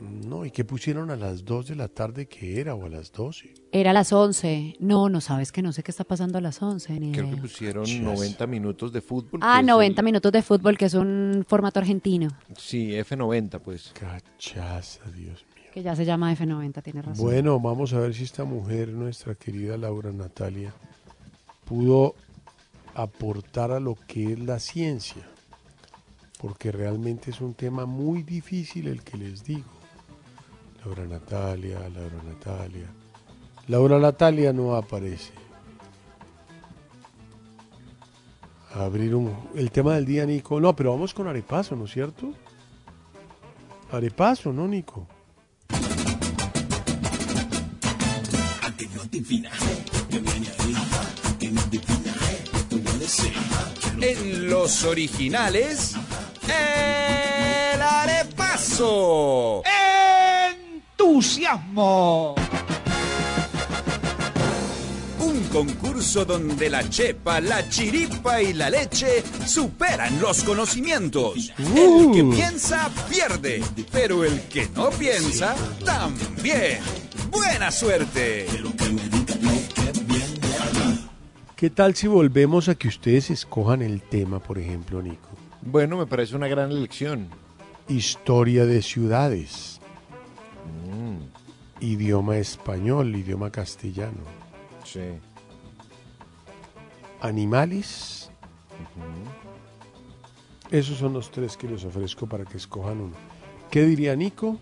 No, 0.00 0.44
¿y 0.44 0.50
qué 0.50 0.64
pusieron 0.64 1.10
a 1.10 1.16
las 1.16 1.44
2 1.44 1.68
de 1.68 1.76
la 1.76 1.88
tarde 1.88 2.26
que 2.26 2.60
era 2.60 2.74
o 2.74 2.86
a 2.86 2.88
las 2.88 3.12
12? 3.12 3.52
Era 3.72 3.90
a 3.90 3.92
las 3.92 4.12
11. 4.12 4.76
No, 4.80 5.08
no 5.08 5.20
sabes 5.20 5.52
que 5.52 5.62
no 5.62 5.72
sé 5.72 5.82
qué 5.82 5.90
está 5.90 6.04
pasando 6.04 6.38
a 6.38 6.40
las 6.40 6.62
11. 6.62 6.98
Ni 7.00 7.12
Creo 7.12 7.30
que 7.30 7.36
pusieron 7.36 7.84
Chas. 7.84 8.00
90 8.00 8.46
minutos 8.46 8.92
de 8.92 9.00
fútbol. 9.00 9.40
Ah, 9.42 9.56
pues, 9.58 9.66
90 9.66 10.02
minutos 10.02 10.32
de 10.32 10.42
fútbol, 10.42 10.78
que 10.78 10.86
es 10.86 10.94
un 10.94 11.44
formato 11.46 11.78
argentino, 11.80 12.28
Sí, 12.56 12.92
F90, 12.92 13.60
pues. 13.60 13.92
Cachaza, 13.92 15.04
Dios 15.10 15.44
mío. 15.54 15.70
que 15.74 15.82
ya 15.82 15.94
se 15.94 16.04
llama 16.04 16.32
F90, 16.34 16.82
tienes 16.82 17.04
razón. 17.04 17.24
Bueno, 17.24 17.60
vamos 17.60 17.92
a 17.92 18.00
ver 18.00 18.14
si 18.14 18.24
esta 18.24 18.44
mujer, 18.44 18.88
nuestra 18.88 19.34
querida 19.34 19.76
Laura 19.76 20.10
Natalia, 20.12 20.72
pudo 21.64 22.14
aportar 22.94 23.70
a 23.70 23.80
lo 23.80 23.94
que 24.08 24.32
es 24.32 24.38
la 24.40 24.58
ciencia, 24.58 25.22
porque 26.40 26.72
realmente 26.72 27.30
es 27.30 27.40
un 27.40 27.54
tema 27.54 27.86
muy 27.86 28.22
difícil 28.22 28.88
el 28.88 29.02
que 29.02 29.16
les 29.16 29.44
digo. 29.44 29.68
Laura 30.84 31.04
Natalia, 31.04 31.78
Laura 31.94 32.22
Natalia. 32.24 32.86
Laura 33.68 33.98
Natalia 33.98 34.52
no 34.52 34.74
aparece. 34.74 35.32
Abrir 38.72 39.14
un, 39.14 39.34
el 39.54 39.70
tema 39.70 39.94
del 39.94 40.06
día, 40.06 40.24
Nico. 40.24 40.60
No, 40.60 40.74
pero 40.74 40.92
vamos 40.92 41.12
con 41.12 41.26
Arepaso, 41.28 41.76
¿no 41.76 41.84
es 41.84 41.92
cierto? 41.92 42.32
Arepaso, 43.92 44.52
¿no, 44.52 44.66
Nico? 44.68 45.06
En 54.00 54.48
los 54.48 54.84
originales, 54.84 55.94
el 56.48 57.82
arepaso. 57.82 59.62
¡Entusiasmo! 61.00 62.34
Un 65.18 65.44
concurso 65.44 66.26
donde 66.26 66.68
la 66.68 66.86
chepa, 66.90 67.40
la 67.40 67.66
chiripa 67.70 68.42
y 68.42 68.52
la 68.52 68.68
leche 68.68 69.22
superan 69.46 70.20
los 70.20 70.44
conocimientos. 70.44 71.54
El 71.58 72.12
que 72.12 72.24
piensa 72.24 72.90
pierde, 73.08 73.62
pero 73.90 74.24
el 74.24 74.42
que 74.42 74.68
no 74.74 74.90
piensa 74.90 75.54
también. 75.86 76.80
Buena 77.30 77.70
suerte. 77.70 78.46
¿Qué 81.56 81.70
tal 81.70 81.94
si 81.94 82.08
volvemos 82.08 82.68
a 82.68 82.74
que 82.74 82.88
ustedes 82.88 83.30
escojan 83.30 83.80
el 83.80 84.02
tema, 84.02 84.38
por 84.38 84.58
ejemplo, 84.58 85.00
Nico? 85.00 85.30
Bueno, 85.62 85.96
me 85.96 86.06
parece 86.06 86.36
una 86.36 86.48
gran 86.48 86.70
elección. 86.70 87.30
Historia 87.88 88.66
de 88.66 88.82
ciudades. 88.82 89.79
Idioma 91.80 92.36
español, 92.36 93.14
idioma 93.16 93.50
castellano. 93.50 94.22
Sí. 94.84 95.00
Animales. 97.20 98.30
Esos 100.70 100.98
son 100.98 101.14
los 101.14 101.30
tres 101.30 101.56
que 101.56 101.68
les 101.68 101.84
ofrezco 101.84 102.26
para 102.26 102.44
que 102.44 102.56
escojan 102.56 103.00
uno. 103.00 103.16
¿Qué 103.70 103.84
diría 103.84 104.14
Nico? 104.14 104.58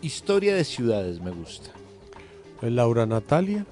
Historia 0.00 0.54
de 0.54 0.64
ciudades 0.64 1.20
me 1.20 1.30
gusta. 1.30 1.70
Laura 2.60 3.06
Natalia. 3.06 3.66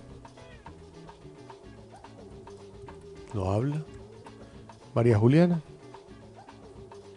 No 3.35 3.51
habla. 3.51 3.83
María 4.95 5.19
Juliana. 5.19 5.63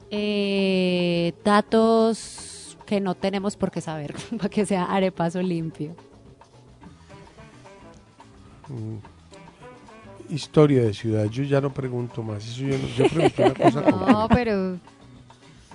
Eh, 0.10 1.34
datos 1.44 2.55
que 2.86 3.00
no 3.02 3.16
tenemos 3.16 3.56
por 3.58 3.72
qué 3.72 3.82
saber, 3.82 4.14
para 4.38 4.50
que 4.50 4.66
sea 4.66 4.86
arepaso 4.86 5.42
limpio. 5.42 5.96
Mm. 8.70 10.34
Historia 10.34 10.82
de 10.84 10.94
ciudad. 10.94 11.26
Yo 11.26 11.44
ya 11.44 11.62
no 11.62 11.72
pregunto 11.72 12.24
más. 12.24 12.44
Eso 12.48 12.62
yo, 12.64 12.78
no- 12.78 12.88
yo 12.88 13.06
pregunto 13.14 13.44
una 13.44 13.54
cosa 13.54 13.82
No, 13.92 14.28
pero 14.30 14.78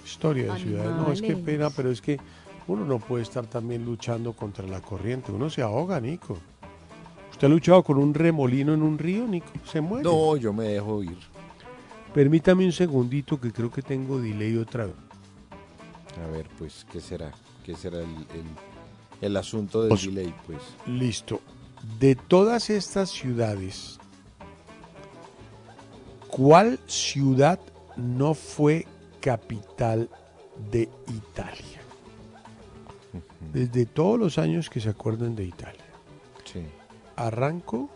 Historia 0.05 0.53
de 0.55 0.59
ciudad. 0.61 0.97
No, 0.97 1.13
es 1.13 1.23
que 1.23 1.37
pena, 1.37 1.71
pero 1.71 1.91
es 1.91 2.01
que 2.01 2.19
uno 2.67 2.85
no 2.85 2.99
puede 2.99 3.23
estar 3.23 3.47
también 3.47 3.85
luchando 3.85 4.33
contra 4.33 4.67
la 4.67 4.81
corriente. 4.81 5.31
Uno 5.31 5.49
se 5.51 5.63
ahoga, 5.63 6.01
Nico. 6.01 6.37
¿Usted 7.31 7.47
ha 7.47 7.51
luchado 7.51 7.83
con 7.85 7.97
un 7.97 8.13
remolino 8.13 8.75
en 8.75 8.83
un 8.83 8.99
río, 8.99 9.27
Nico? 9.27 9.47
Se 9.65 9.81
muere. 9.81 10.03
No, 10.05 10.37
yo 10.37 10.53
me 10.53 10.65
dejo 10.65 11.03
ir. 11.05 11.17
Permítame 12.13 12.65
un 12.65 12.73
segundito 12.73 13.41
que 13.41 13.53
creo 13.53 13.71
que 13.71 13.83
tengo 13.83 14.21
delay 14.21 14.57
otra 14.57 14.87
vez. 14.87 14.95
A 16.23 16.27
ver, 16.31 16.49
pues, 16.59 16.87
¿qué 16.91 17.01
será? 17.01 17.31
¿Qué 17.65 17.75
será 17.75 17.99
el, 17.99 18.05
el- 18.07 18.57
el 19.21 19.37
asunto 19.37 19.81
del 19.83 19.91
Pues- 19.91 20.03
delay? 20.07 20.35
Pues, 20.47 20.63
Listo. 20.87 21.41
De 21.99 22.15
todas 22.15 22.69
estas 22.71 23.11
ciudades, 23.11 23.99
¿cuál 26.29 26.79
ciudad 26.87 27.59
no 27.97 28.35
fue 28.35 28.87
capital 29.21 30.11
de 30.71 30.89
Italia? 31.09 31.81
Desde 33.53 33.87
todos 33.87 34.19
los 34.19 34.39
años 34.39 34.69
que 34.71 34.81
se 34.81 34.91
acuerdan 34.91 35.35
de 35.35 35.45
Italia. 35.45 35.85
sí. 36.45 36.65
Arranco. 37.17 37.91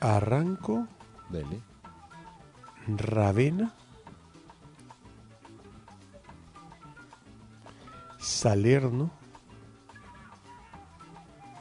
Arranco. 0.00 0.86
Dele. 1.30 1.60
Ravenna. 2.86 3.74
Salerno. 8.26 9.12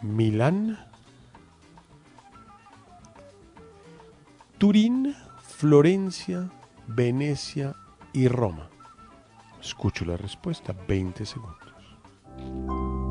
Milán. 0.01 0.79
Turín, 4.57 5.15
Florencia, 5.43 6.49
Venecia 6.87 7.75
y 8.13 8.27
Roma. 8.27 8.67
Escucho 9.61 10.05
la 10.05 10.17
respuesta, 10.17 10.73
20 10.87 11.25
segundos. 11.27 13.04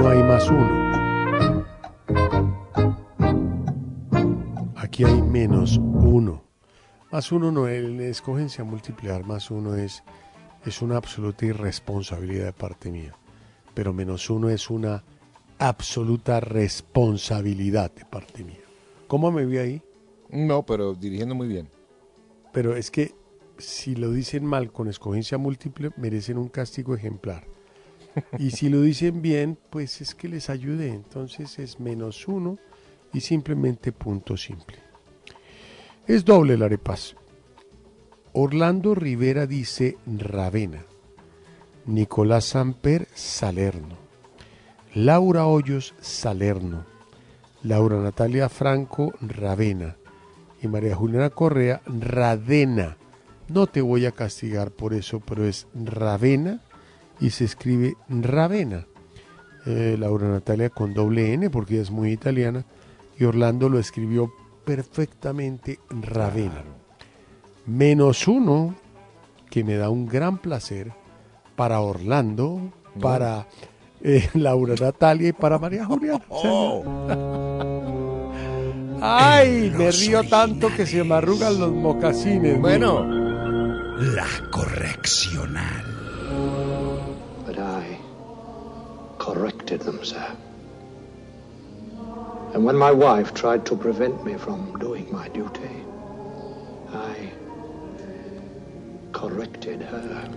No 0.00 0.08
hay 0.08 0.22
más 0.22 0.48
uno. 0.48 1.66
Aquí 4.76 5.04
hay 5.04 5.20
menos 5.20 5.76
uno. 5.76 6.42
Más 7.12 7.30
uno 7.32 7.52
no 7.52 7.68
es 7.68 7.84
escogencia 8.00 8.64
multiplicar, 8.64 9.26
más 9.26 9.50
uno 9.50 9.74
es, 9.74 10.02
es 10.64 10.80
una 10.80 10.96
absoluta 10.96 11.44
irresponsabilidad 11.44 12.46
de 12.46 12.52
parte 12.54 12.90
mía. 12.90 13.14
Pero 13.74 13.92
menos 13.92 14.30
uno 14.30 14.48
es 14.48 14.70
una 14.70 15.04
absoluta 15.58 16.40
responsabilidad 16.40 17.92
de 17.94 18.06
parte 18.06 18.42
mía. 18.42 18.64
¿Cómo 19.06 19.30
me 19.30 19.44
vi 19.44 19.58
ahí? 19.58 19.82
No, 20.30 20.64
pero 20.64 20.94
dirigiendo 20.94 21.34
muy 21.34 21.48
bien. 21.48 21.68
Pero 22.52 22.74
es 22.74 22.90
que 22.90 23.14
si 23.58 23.96
lo 23.96 24.10
dicen 24.12 24.46
mal 24.46 24.72
con 24.72 24.88
escogencia 24.88 25.36
múltiple, 25.36 25.90
merecen 25.98 26.38
un 26.38 26.48
castigo 26.48 26.94
ejemplar. 26.94 27.44
Y 28.38 28.50
si 28.50 28.68
lo 28.68 28.82
dicen 28.82 29.22
bien, 29.22 29.58
pues 29.70 30.00
es 30.00 30.14
que 30.14 30.28
les 30.28 30.50
ayude. 30.50 30.88
Entonces 30.88 31.58
es 31.58 31.80
menos 31.80 32.26
uno 32.28 32.58
y 33.12 33.20
simplemente 33.20 33.92
punto 33.92 34.36
simple. 34.36 34.78
Es 36.06 36.24
doble 36.24 36.54
el 36.54 36.62
arepaso. 36.62 37.16
Orlando 38.32 38.94
Rivera 38.94 39.46
dice 39.46 39.96
Ravena. 40.06 40.84
Nicolás 41.86 42.46
Samper, 42.46 43.08
Salerno. 43.14 43.96
Laura 44.94 45.46
Hoyos, 45.46 45.94
Salerno. 46.00 46.84
Laura 47.62 47.96
Natalia 47.96 48.48
Franco, 48.48 49.12
Ravena. 49.20 49.96
Y 50.62 50.68
María 50.68 50.94
Juliana 50.94 51.30
Correa, 51.30 51.80
Radena. 51.86 52.96
No 53.48 53.66
te 53.66 53.80
voy 53.80 54.06
a 54.06 54.12
castigar 54.12 54.70
por 54.70 54.94
eso, 54.94 55.20
pero 55.20 55.44
es 55.44 55.66
Ravena 55.74 56.60
y 57.20 57.30
se 57.30 57.44
escribe 57.44 57.94
Ravena. 58.08 58.86
Eh, 59.66 59.96
Laura 59.98 60.26
Natalia 60.28 60.70
con 60.70 60.94
doble 60.94 61.34
N 61.34 61.50
porque 61.50 61.74
ella 61.74 61.82
es 61.82 61.90
muy 61.90 62.12
italiana 62.12 62.64
y 63.18 63.24
Orlando 63.24 63.68
lo 63.68 63.78
escribió 63.78 64.32
perfectamente 64.64 65.78
Ravena. 65.90 66.64
Menos 67.66 68.26
uno 68.26 68.74
que 69.50 69.62
me 69.64 69.76
da 69.76 69.90
un 69.90 70.06
gran 70.06 70.38
placer 70.38 70.92
para 71.56 71.80
Orlando, 71.80 72.72
para 73.00 73.46
eh, 74.02 74.30
Laura 74.34 74.74
Natalia 74.80 75.28
y 75.28 75.32
para 75.32 75.58
María 75.58 75.84
Juliana. 75.84 76.24
Ay, 79.02 79.72
me 79.76 79.90
río 79.90 80.22
tanto 80.24 80.68
que 80.76 80.86
se 80.86 81.02
me 81.04 81.14
arrugan 81.14 81.58
los 81.58 81.72
mocasines. 81.72 82.60
Bueno. 82.60 83.02
La 83.98 84.26
correccional. 84.50 85.84
Corrected 89.20 89.80
them, 89.82 90.02
sir. 90.02 90.26
And 92.54 92.64
when 92.64 92.76
my 92.76 92.90
wife 92.90 93.32
tried 93.34 93.64
to 93.66 93.76
prevent 93.76 94.24
me 94.24 94.34
from 94.36 94.76
doing 94.80 95.06
my 95.12 95.28
duty, 95.28 95.84
I 96.92 97.30
corrected 99.12 99.82
her. 99.82 100.28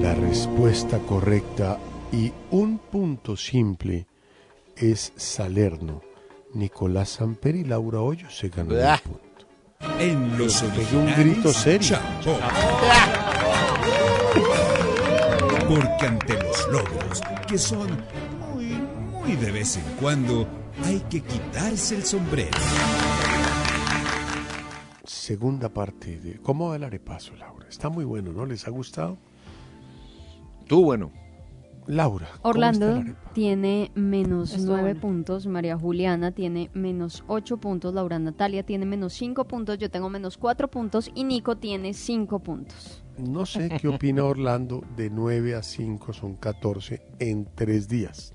La 0.00 0.14
respuesta 0.14 0.98
correcta 1.00 1.78
y 2.12 2.32
un 2.50 2.78
punto 2.78 3.36
simple 3.36 4.06
es 4.76 5.12
Salerno. 5.16 6.02
Nicolás 6.54 7.10
Samper 7.10 7.56
y 7.56 7.64
Laura 7.64 8.00
Hoyos 8.00 8.38
se 8.38 8.48
ganaron 8.48 8.78
Blah. 8.78 8.94
el 8.94 9.00
punto. 9.00 9.22
En 9.98 10.38
los 10.38 10.62
un 10.62 11.14
grito 11.16 11.52
serio. 11.52 11.98
Porque 15.68 16.06
ante 16.06 16.34
los 16.34 16.68
logros, 16.68 17.20
que 17.48 17.58
son 17.58 17.88
muy, 18.52 18.66
muy 19.10 19.34
de 19.34 19.50
vez 19.50 19.76
en 19.76 19.84
cuando, 20.00 20.46
hay 20.84 21.00
que 21.10 21.20
quitarse 21.20 21.96
el 21.96 22.04
sombrero. 22.04 22.56
Segunda 25.02 25.68
parte 25.68 26.20
de... 26.20 26.38
¿Cómo 26.38 26.68
va 26.68 26.76
el 26.76 26.84
arepaso, 26.84 27.34
Laura? 27.34 27.66
Está 27.68 27.88
muy 27.88 28.04
bueno, 28.04 28.32
¿no? 28.32 28.46
¿Les 28.46 28.68
ha 28.68 28.70
gustado? 28.70 29.18
Tú, 30.68 30.84
bueno. 30.84 31.10
Laura. 31.88 32.26
¿cómo 32.26 32.36
está 32.36 32.48
Orlando 32.48 33.16
tiene 33.32 33.90
menos 33.96 34.52
Estuvo 34.52 34.72
9 34.72 34.82
bueno. 34.82 35.00
puntos, 35.00 35.46
María 35.48 35.76
Juliana 35.76 36.30
tiene 36.30 36.70
menos 36.74 37.24
8 37.26 37.56
puntos, 37.56 37.92
Laura 37.92 38.18
Natalia 38.20 38.64
tiene 38.64 38.86
menos 38.86 39.14
5 39.14 39.44
puntos, 39.46 39.78
yo 39.78 39.90
tengo 39.90 40.10
menos 40.10 40.36
4 40.36 40.68
puntos 40.68 41.10
y 41.14 41.24
Nico 41.24 41.56
tiene 41.56 41.92
5 41.92 42.38
puntos. 42.40 43.05
No 43.18 43.46
sé 43.46 43.68
qué 43.80 43.88
opina 43.88 44.24
Orlando. 44.24 44.82
De 44.96 45.10
9 45.10 45.54
a 45.54 45.62
5 45.62 46.12
son 46.12 46.36
14 46.36 47.00
en 47.18 47.46
3 47.54 47.88
días. 47.88 48.32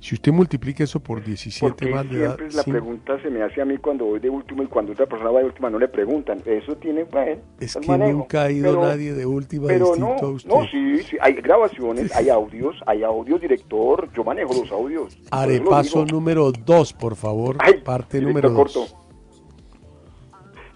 Si 0.00 0.14
usted 0.14 0.32
multiplica 0.32 0.84
eso 0.84 1.00
por 1.00 1.24
17 1.24 1.66
Porque 1.66 1.86
más 1.90 2.06
siempre 2.06 2.44
la 2.52 2.62
cinco. 2.62 2.70
pregunta 2.72 3.22
se 3.22 3.30
me 3.30 3.42
hace 3.42 3.62
a 3.62 3.64
mí 3.64 3.78
cuando 3.78 4.04
voy 4.04 4.20
de 4.20 4.28
último 4.28 4.62
y 4.62 4.66
cuando 4.66 4.92
otra 4.92 5.06
persona 5.06 5.30
va 5.30 5.38
de 5.40 5.46
última 5.46 5.70
no 5.70 5.78
le 5.78 5.88
preguntan. 5.88 6.42
Eso 6.44 6.76
tiene, 6.76 7.04
bueno, 7.04 7.40
Es 7.58 7.74
el 7.76 7.80
que 7.82 7.88
manejo. 7.88 8.18
nunca 8.18 8.42
ha 8.42 8.50
ido 8.50 8.70
Pero- 8.74 8.82
nadie 8.86 9.14
de 9.14 9.24
última 9.24 9.66
Pero 9.68 9.86
distinto 9.94 10.14
no, 10.20 10.26
a 10.26 10.30
usted. 10.30 10.50
no, 10.50 10.62
sí, 10.70 11.02
sí, 11.08 11.16
hay 11.22 11.32
grabaciones, 11.32 12.14
hay 12.14 12.28
audios, 12.28 12.76
hay 12.86 13.02
audios, 13.02 13.40
director, 13.40 14.10
yo 14.14 14.22
manejo 14.24 14.52
los 14.52 14.70
audios. 14.70 15.16
Arepaso 15.30 16.04
digo. 16.04 16.18
número 16.18 16.52
2, 16.52 16.92
por 16.92 17.16
favor. 17.16 17.56
Ay, 17.60 17.80
parte 17.82 18.20
número 18.20 18.50
2. 18.50 18.58
corto. 18.58 18.86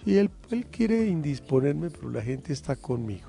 Y 0.07 0.17
él, 0.17 0.31
él 0.51 0.67
quiere 0.67 1.07
indisponerme, 1.07 1.91
pero 1.91 2.11
la 2.11 2.23
gente 2.23 2.53
está 2.53 2.77
conmigo. 2.77 3.29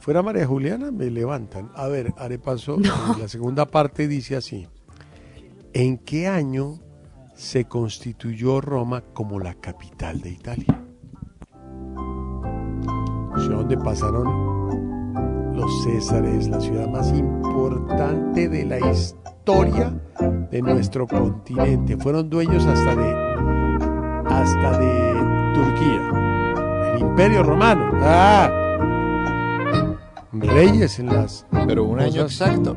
Fuera 0.00 0.22
María 0.22 0.46
Juliana, 0.46 0.90
me 0.90 1.10
levantan. 1.10 1.70
A 1.74 1.86
ver, 1.88 2.14
Arepaso, 2.16 2.76
en 2.76 3.20
la 3.20 3.28
segunda 3.28 3.66
parte 3.66 4.08
dice 4.08 4.36
así. 4.36 4.66
¿En 5.72 5.98
qué 5.98 6.26
año 6.26 6.80
se 7.34 7.66
constituyó 7.66 8.60
Roma 8.60 9.02
como 9.12 9.38
la 9.38 9.54
capital 9.54 10.20
de 10.20 10.30
Italia? 10.30 10.80
Ciudad 13.36 13.58
donde 13.58 13.76
pasaron 13.76 14.50
los 15.54 15.84
Césares, 15.84 16.48
la 16.48 16.60
ciudad 16.60 16.88
más 16.88 17.12
importante 17.12 18.48
de 18.48 18.64
la 18.64 18.90
historia 18.90 20.00
de 20.50 20.62
nuestro 20.62 21.06
continente. 21.06 21.96
Fueron 21.98 22.30
dueños 22.30 22.64
hasta 22.64 22.96
de 22.96 23.30
hasta 24.26 24.78
de 24.78 25.54
Turquía. 25.54 26.29
Imperio 27.00 27.42
Romano. 27.42 27.90
¡Ah! 28.02 28.50
Reyes 30.32 30.98
en 30.98 31.06
las. 31.06 31.46
Pero 31.66 31.84
un 31.84 32.00
año 32.00 32.22
cosas- 32.22 32.48
exacto. 32.48 32.76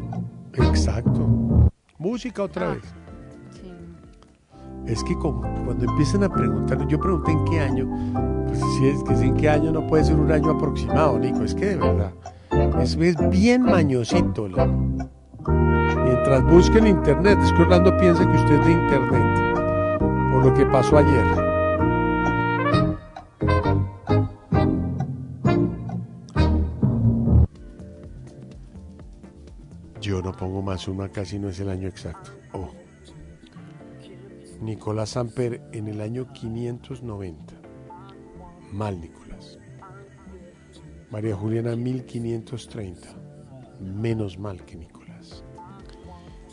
Exacto. 0.54 1.70
Música 1.98 2.44
otra 2.44 2.70
vez. 2.70 2.84
Es 4.86 5.04
que 5.04 5.18
como 5.18 5.42
cuando 5.66 5.86
empiezan 5.86 6.24
a 6.24 6.30
preguntar, 6.30 6.86
yo 6.88 7.00
pregunté 7.00 7.32
en 7.32 7.46
qué 7.46 7.60
año, 7.62 7.88
pues 8.48 8.60
si 8.78 8.88
es 8.88 9.04
que 9.04 9.16
si 9.16 9.26
en 9.28 9.36
qué 9.36 9.50
año 9.50 9.72
no 9.72 9.88
puede 9.88 10.04
ser 10.04 10.16
un 10.20 10.30
año 10.32 10.52
aproximado, 10.52 11.18
Nico, 11.20 11.44
es 11.44 11.56
que 11.56 11.68
de 11.68 11.76
verdad, 11.78 12.12
es, 12.82 12.96
es 12.96 13.30
bien 13.30 13.62
mañosito. 13.64 14.48
la- 14.50 14.68
Mientras 16.04 16.44
busque 16.46 16.80
en 16.80 16.88
internet, 16.88 17.38
es 17.44 17.52
que 17.54 17.62
Orlando 17.62 17.96
piensa 17.98 18.30
que 18.30 18.38
usted 18.38 18.60
es 18.60 18.66
de 18.66 18.72
internet, 18.74 19.54
por 20.32 20.46
lo 20.46 20.54
que 20.54 20.66
pasó 20.66 20.98
ayer. 20.98 21.43
Pongo 30.40 30.62
más 30.62 30.88
una, 30.88 31.10
casi 31.10 31.40
no 31.40 31.50
es 31.50 31.60
el 31.60 31.70
año 31.70 31.88
exacto. 31.88 32.32
Oh. 32.54 32.70
Nicolás 34.62 35.10
Samper 35.12 35.62
en 35.74 35.88
el 35.88 36.00
año 36.02 36.32
590. 36.34 37.54
Mal, 38.72 39.00
Nicolás. 39.02 39.60
María 41.12 41.36
Juliana 41.36 41.76
1530. 41.76 43.10
Menos 43.82 44.38
mal 44.40 44.64
que 44.66 44.78
Nicolás. 44.78 45.44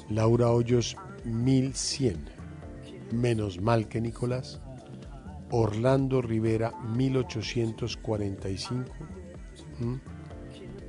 Laura 0.09 0.51
Hoyos 0.51 0.97
1100. 1.24 2.24
Menos 3.12 3.61
mal 3.61 3.86
que 3.89 4.01
Nicolás. 4.01 4.61
Orlando 5.52 6.20
Rivera 6.23 6.73
1845. 6.97 8.93
¿Mm? 9.78 9.94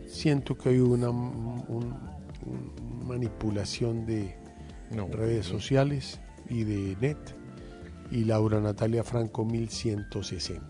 Siento 0.07 0.57
que 0.57 0.69
hay 0.69 0.79
una 0.79 1.09
un- 1.09 1.63
un- 1.69 2.11
manipulación 3.11 4.05
de 4.05 4.37
redes 5.11 5.45
sociales 5.45 6.19
y 6.49 6.63
de 6.63 6.95
net. 7.01 7.17
Y 8.09 8.23
Laura 8.25 8.59
Natalia 8.59 9.03
Franco 9.03 9.43
1160. 9.45 10.65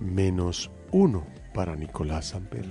Menos 0.00 0.70
uno 0.90 1.24
para 1.52 1.76
Nicolás 1.76 2.26
Samper. 2.26 2.64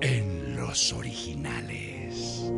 En 0.00 0.56
los 0.56 0.92
originales. 0.92 2.52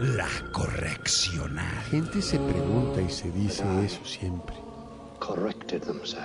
La 0.00 0.28
correccional. 0.52 1.64
La 1.74 1.82
gente 1.82 2.22
se 2.22 2.38
pregunta 2.38 3.02
y 3.02 3.10
se 3.10 3.30
dice 3.32 3.64
eso 3.84 4.04
siempre. 4.04 4.56
Corrected 5.18 5.82
them, 5.82 6.00
sir. 6.04 6.20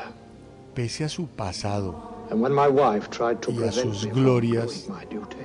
Pese 0.76 1.04
a 1.04 1.10
su 1.10 1.28
pasado 1.28 2.23
And 2.34 2.42
when 2.42 2.52
my 2.52 2.68
wife 2.68 3.12
tried 3.12 3.44
to 3.44 3.52
y 3.52 3.62
a 3.62 3.72
sus 3.72 4.08
glorias, 4.08 4.88
doing 4.88 4.98
my 4.98 5.06
duty, 5.06 5.38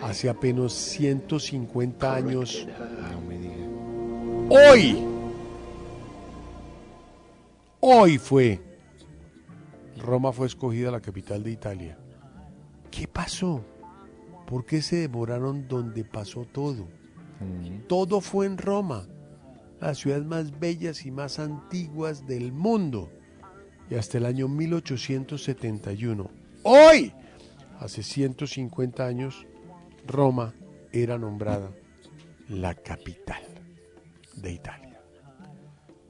hace 0.00 0.30
apenas 0.30 0.72
150 0.72 2.14
años, 2.14 2.66
hoy, 4.48 5.04
hoy 7.80 8.16
fue, 8.16 8.58
Roma 9.98 10.32
fue 10.32 10.46
escogida 10.46 10.90
la 10.90 11.02
capital 11.02 11.42
de 11.42 11.50
Italia. 11.50 11.98
¿Qué 12.90 13.06
pasó? 13.06 13.62
¿Por 14.46 14.64
qué 14.64 14.80
se 14.80 14.96
demoraron 14.96 15.68
donde 15.68 16.06
pasó 16.06 16.46
todo? 16.46 16.88
Todo 17.86 18.22
fue 18.22 18.46
en 18.46 18.56
Roma, 18.56 19.06
las 19.78 19.98
ciudades 19.98 20.24
más 20.24 20.58
bellas 20.58 21.04
y 21.04 21.10
más 21.10 21.38
antiguas 21.38 22.26
del 22.26 22.50
mundo. 22.50 23.10
Y 23.90 23.94
hasta 23.96 24.18
el 24.18 24.26
año 24.26 24.48
1871, 24.48 26.30
hoy, 26.62 27.12
hace 27.80 28.02
150 28.02 29.06
años, 29.06 29.46
Roma 30.06 30.54
era 30.92 31.18
nombrada 31.18 31.70
la 32.48 32.74
capital 32.74 33.42
de 34.36 34.52
Italia. 34.52 35.00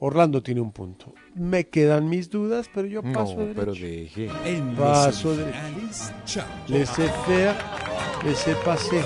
Orlando 0.01 0.43
tiene 0.43 0.61
un 0.61 0.73
punto. 0.73 1.15
Me 1.35 1.69
quedan 1.69 2.09
mis 2.09 2.29
dudas, 2.29 2.69
pero 2.73 2.87
yo 2.87 3.03
paso 3.03 3.37
No, 3.37 3.55
pero 3.55 3.73
deje. 3.73 4.29
Paso 4.77 5.35
de 5.37 5.47
laissez 6.69 7.11
faire, 7.27 7.57
laissez 8.23 8.57
passer. 8.65 9.05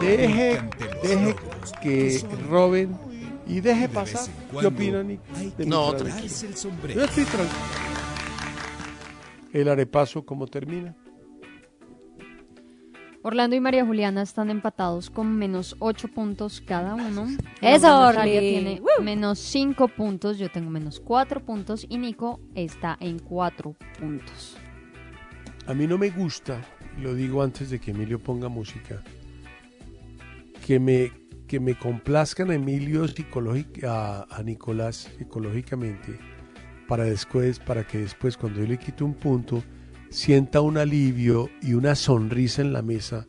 Deje, 0.00 0.60
deje 1.02 1.36
que 1.82 2.20
roben 2.48 3.09
y 3.50 3.60
deje 3.60 3.88
pasar. 3.88 4.28
¿Qué 4.58 4.66
opinan? 4.66 5.08
Nick? 5.08 5.20
de 5.56 5.64
mi 5.64 5.70
No, 5.70 5.90
frase? 5.92 6.22
Quitarse 6.22 6.46
el. 6.46 6.94
Yo 6.94 7.04
estoy 7.04 7.24
tranquilo. 7.24 7.50
El 9.52 9.68
arepaso, 9.68 10.24
¿cómo 10.24 10.46
termina? 10.46 10.94
Orlando 13.22 13.54
y 13.54 13.60
María 13.60 13.84
Juliana 13.84 14.22
están 14.22 14.48
empatados 14.48 15.10
con 15.10 15.36
menos 15.36 15.76
8 15.80 16.08
puntos 16.08 16.62
cada 16.64 16.94
uno. 16.94 17.26
Eso, 17.60 18.00
Orly. 18.00 18.38
tiene 18.38 18.80
Woo. 18.80 19.04
menos 19.04 19.38
5 19.40 19.88
puntos, 19.88 20.38
yo 20.38 20.50
tengo 20.50 20.70
menos 20.70 21.00
4 21.00 21.44
puntos 21.44 21.84
y 21.88 21.98
Nico 21.98 22.40
está 22.54 22.96
en 23.00 23.18
4 23.18 23.74
puntos. 23.98 24.56
A 25.66 25.74
mí 25.74 25.86
no 25.86 25.98
me 25.98 26.08
gusta, 26.08 26.62
lo 26.98 27.14
digo 27.14 27.42
antes 27.42 27.68
de 27.68 27.78
que 27.78 27.90
Emilio 27.90 28.18
ponga 28.18 28.48
música, 28.48 29.02
que 30.66 30.80
me, 30.80 31.12
que 31.50 31.58
me 31.58 31.74
complazcan 31.76 32.52
a 32.52 32.54
Emilio 32.54 33.04
a, 33.84 34.26
a 34.30 34.42
Nicolás 34.44 35.10
psicológicamente 35.18 36.16
para 36.86 37.02
después, 37.02 37.58
para 37.58 37.84
que 37.84 37.98
después 37.98 38.36
cuando 38.36 38.60
yo 38.60 38.68
le 38.68 38.78
quito 38.78 39.04
un 39.04 39.14
punto 39.14 39.64
sienta 40.10 40.60
un 40.60 40.78
alivio 40.78 41.50
y 41.60 41.74
una 41.74 41.96
sonrisa 41.96 42.62
en 42.62 42.72
la 42.72 42.82
mesa 42.82 43.26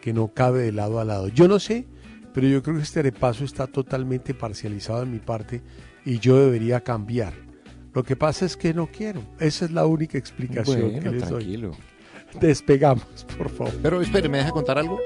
que 0.00 0.14
no 0.14 0.28
cabe 0.28 0.62
de 0.62 0.72
lado 0.72 1.00
a 1.00 1.04
lado. 1.04 1.28
Yo 1.28 1.48
no 1.48 1.60
sé, 1.60 1.86
pero 2.32 2.48
yo 2.48 2.62
creo 2.62 2.76
que 2.76 2.82
este 2.82 3.02
repaso 3.02 3.44
está 3.44 3.66
totalmente 3.66 4.32
parcializado 4.32 5.02
en 5.02 5.12
mi 5.12 5.18
parte 5.18 5.60
y 6.06 6.18
yo 6.18 6.42
debería 6.42 6.80
cambiar. 6.80 7.34
Lo 7.92 8.04
que 8.04 8.16
pasa 8.16 8.46
es 8.46 8.56
que 8.56 8.72
no 8.72 8.86
quiero. 8.86 9.22
Esa 9.38 9.66
es 9.66 9.70
la 9.70 9.84
única 9.84 10.16
explicación 10.16 10.80
Bueno, 10.80 11.00
que 11.02 11.10
les 11.10 11.28
tranquilo. 11.28 11.72
doy. 12.32 12.40
Despegamos, 12.40 13.26
por 13.36 13.50
favor. 13.50 13.74
Pero 13.82 14.00
espere, 14.00 14.30
¿me 14.30 14.38
deja 14.38 14.50
contar 14.50 14.78
algo? 14.78 14.98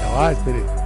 Ya 0.00 0.10
va, 0.12 0.30
espere. 0.30 0.85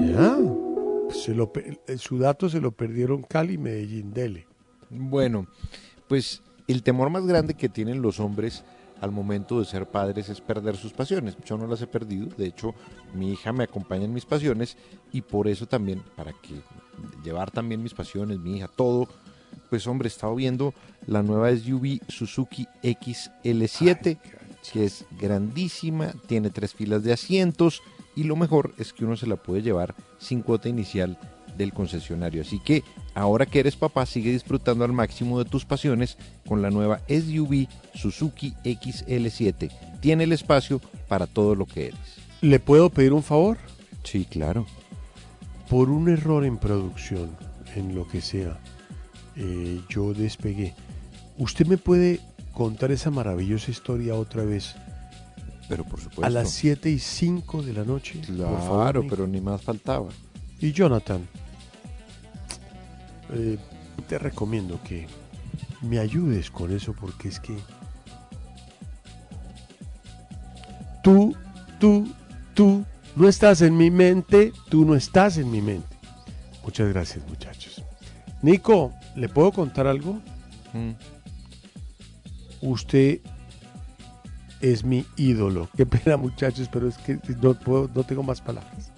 Ya. 0.00 0.36
Se 1.10 1.34
lo 1.34 1.52
pe- 1.52 1.78
eh, 1.86 1.98
su 1.98 2.18
dato 2.18 2.48
se 2.48 2.60
lo 2.60 2.72
perdieron 2.72 3.22
Cali 3.22 3.54
y 3.54 3.58
Medellín. 3.58 4.12
Dele. 4.12 4.46
Bueno, 4.90 5.46
pues 6.08 6.42
el 6.66 6.82
temor 6.82 7.10
más 7.10 7.26
grande 7.26 7.54
que 7.54 7.68
tienen 7.68 8.02
los 8.02 8.20
hombres 8.20 8.64
al 9.00 9.10
momento 9.10 9.58
de 9.58 9.66
ser 9.66 9.86
padres 9.86 10.28
es 10.28 10.40
perder 10.40 10.76
sus 10.76 10.92
pasiones. 10.92 11.36
Yo 11.44 11.56
no 11.58 11.66
las 11.66 11.82
he 11.82 11.86
perdido, 11.86 12.28
de 12.36 12.46
hecho 12.46 12.74
mi 13.14 13.32
hija 13.32 13.52
me 13.52 13.64
acompaña 13.64 14.04
en 14.04 14.14
mis 14.14 14.24
pasiones 14.24 14.76
y 15.12 15.20
por 15.20 15.46
eso 15.48 15.66
también, 15.66 16.02
para 16.16 16.32
que 16.32 16.54
llevar 17.22 17.50
también 17.50 17.82
mis 17.82 17.92
pasiones, 17.94 18.38
mi 18.38 18.56
hija, 18.56 18.68
todo, 18.68 19.08
pues 19.68 19.86
hombre, 19.86 20.06
he 20.06 20.10
estado 20.12 20.34
viendo 20.34 20.72
la 21.06 21.22
nueva 21.22 21.50
SUV 21.54 22.00
Suzuki 22.08 22.66
XL7, 22.82 24.18
que 24.72 24.84
es 24.84 25.04
grandísima, 25.20 26.12
tiene 26.26 26.50
tres 26.50 26.72
filas 26.72 27.02
de 27.02 27.12
asientos 27.12 27.82
y 28.16 28.24
lo 28.24 28.36
mejor 28.36 28.74
es 28.78 28.92
que 28.92 29.04
uno 29.04 29.16
se 29.16 29.26
la 29.26 29.36
puede 29.36 29.62
llevar 29.62 29.94
sin 30.18 30.42
cuota 30.42 30.68
inicial 30.68 31.18
del 31.56 31.72
concesionario. 31.72 32.42
Así 32.42 32.58
que 32.58 32.82
ahora 33.14 33.46
que 33.46 33.60
eres 33.60 33.76
papá, 33.76 34.06
sigue 34.06 34.32
disfrutando 34.32 34.84
al 34.84 34.92
máximo 34.92 35.38
de 35.38 35.48
tus 35.48 35.64
pasiones 35.64 36.16
con 36.46 36.62
la 36.62 36.70
nueva 36.70 37.00
SUV 37.08 37.68
Suzuki 37.94 38.54
XL7. 38.64 39.70
Tiene 40.00 40.24
el 40.24 40.32
espacio 40.32 40.80
para 41.08 41.26
todo 41.26 41.54
lo 41.54 41.66
que 41.66 41.88
eres. 41.88 42.16
¿Le 42.40 42.60
puedo 42.60 42.90
pedir 42.90 43.12
un 43.12 43.22
favor? 43.22 43.58
Sí, 44.02 44.26
claro. 44.26 44.66
Por 45.68 45.90
un 45.90 46.08
error 46.08 46.44
en 46.44 46.58
producción, 46.58 47.30
en 47.74 47.94
lo 47.94 48.06
que 48.06 48.20
sea, 48.20 48.58
eh, 49.36 49.80
yo 49.88 50.12
despegué. 50.12 50.74
¿Usted 51.38 51.66
me 51.66 51.78
puede 51.78 52.20
contar 52.52 52.92
esa 52.92 53.10
maravillosa 53.10 53.70
historia 53.70 54.14
otra 54.14 54.44
vez? 54.44 54.76
Pero 55.74 55.82
por 55.88 55.98
supuesto. 55.98 56.24
A 56.24 56.30
las 56.30 56.50
7 56.50 56.88
y 56.88 57.00
5 57.00 57.62
de 57.64 57.72
la 57.72 57.82
noche. 57.82 58.20
por 58.20 58.36
favor, 58.36 58.76
Claro, 58.84 59.02
Nico. 59.02 59.16
pero 59.16 59.26
ni 59.26 59.40
más 59.40 59.60
faltaba. 59.60 60.08
Y 60.60 60.70
Jonathan, 60.70 61.26
eh, 63.32 63.58
te 64.08 64.18
recomiendo 64.20 64.80
que 64.84 65.08
me 65.82 65.98
ayudes 65.98 66.48
con 66.48 66.70
eso 66.70 66.92
porque 66.92 67.26
es 67.26 67.40
que 67.40 67.56
tú, 71.02 71.34
tú, 71.80 72.06
tú 72.54 72.84
no 73.16 73.28
estás 73.28 73.60
en 73.60 73.76
mi 73.76 73.90
mente, 73.90 74.52
tú 74.68 74.84
no 74.84 74.94
estás 74.94 75.38
en 75.38 75.50
mi 75.50 75.60
mente. 75.60 75.96
Muchas 76.62 76.88
gracias 76.88 77.26
muchachos. 77.28 77.82
Nico, 78.42 78.92
¿le 79.16 79.28
puedo 79.28 79.50
contar 79.50 79.88
algo? 79.88 80.20
Mm. 80.72 80.92
Usted 82.62 83.18
es 84.60 84.84
mi 84.84 85.04
ídolo. 85.16 85.68
Qué 85.76 85.86
pena 85.86 86.16
muchachos, 86.16 86.68
pero 86.72 86.88
es 86.88 86.98
que 86.98 87.18
no, 87.40 87.54
puedo, 87.54 87.90
no 87.94 88.04
tengo 88.04 88.22
más 88.22 88.40
palabras. 88.40 88.92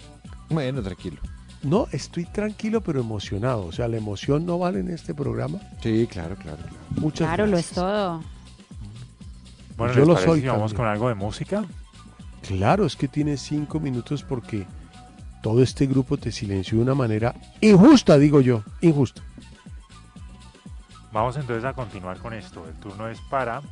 Bueno, 0.49 0.83
tranquilo. 0.83 1.21
No, 1.63 1.89
estoy 1.91 2.25
tranquilo 2.27 2.81
pero 2.81 3.01
emocionado. 3.01 3.67
O 3.67 3.73
sea, 3.73 3.89
la 3.89 3.97
emoción 3.97 4.47
no 4.47 4.59
vale 4.59 4.81
en 4.81 4.91
este 4.91 5.15
programa. 5.15 5.59
Sí, 5.83 6.07
claro, 6.07 6.37
claro, 6.37 6.59
claro. 6.59 6.77
Muchas 7.01 7.27
Claro, 7.27 7.47
lo 7.47 7.59
es 7.59 7.71
todo. 7.71 8.23
Bueno, 9.77 9.93
Yo 9.95 10.01
¿les 10.01 10.09
lo 10.09 10.17
soy 10.17 10.41
si 10.41 10.47
vamos 10.47 10.73
con 10.73 10.87
algo 10.87 11.09
de 11.09 11.15
música? 11.15 11.65
Claro, 12.47 12.87
es 12.87 12.97
que 12.97 13.09
tiene 13.09 13.37
cinco 13.37 13.81
minutos 13.81 14.23
porque 14.23 14.67
todo 15.43 15.63
este 15.63 15.87
grupo 15.87 16.17
te 16.17 16.33
silenció 16.33 16.79
de 16.79 16.85
una 16.85 16.95
manera 16.95 17.35
injusta, 17.61 18.17
digo 18.19 18.41
yo, 18.41 18.63
injusta. 18.81 19.23
Vamos 21.13 21.37
entonces 21.37 21.65
a 21.65 21.73
continuar 21.73 22.19
con 22.19 22.33
esto. 22.35 22.67
El 22.69 22.75
turno 22.75 23.09
es 23.09 23.21
para 23.23 23.63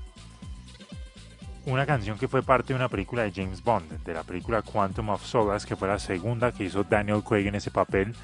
una 1.67 1.87
canción 1.87 2.19
que 2.19 2.29
fue 2.29 2.43
parte 2.43 2.69
de 2.69 2.75
una 2.75 2.89
película 2.89 3.23
de 3.23 3.33
James 3.33 3.63
Bond, 3.63 4.05
de 4.05 4.15
la 4.15 4.23
película 4.23 4.63
Quantum 4.63 5.11
of 5.11 5.25
Solace, 5.25 5.67
que 5.67 5.77
fue 5.77 5.89
la 5.89 5.99
segunda 5.99 6.53
que 6.53 6.65
hizo 6.65 6.85
Daniel 6.85 7.23
Craig 7.23 7.47
en 7.47 7.55
ese 7.55 7.71
papel, 7.71 8.15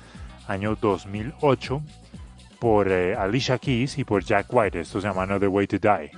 año 0.47 0.77
2008, 0.77 1.83
por 2.59 2.89
eh, 2.91 3.17
Alicia 3.17 3.59
Keys 3.59 3.99
y 3.99 4.05
por 4.05 4.23
Jack 4.23 4.47
White. 4.51 4.81
Esto 4.81 5.01
se 5.01 5.09
llama 5.09 5.23
Another 5.23 5.49
Way 5.49 5.67
to 5.67 5.79
Die. 5.79 6.11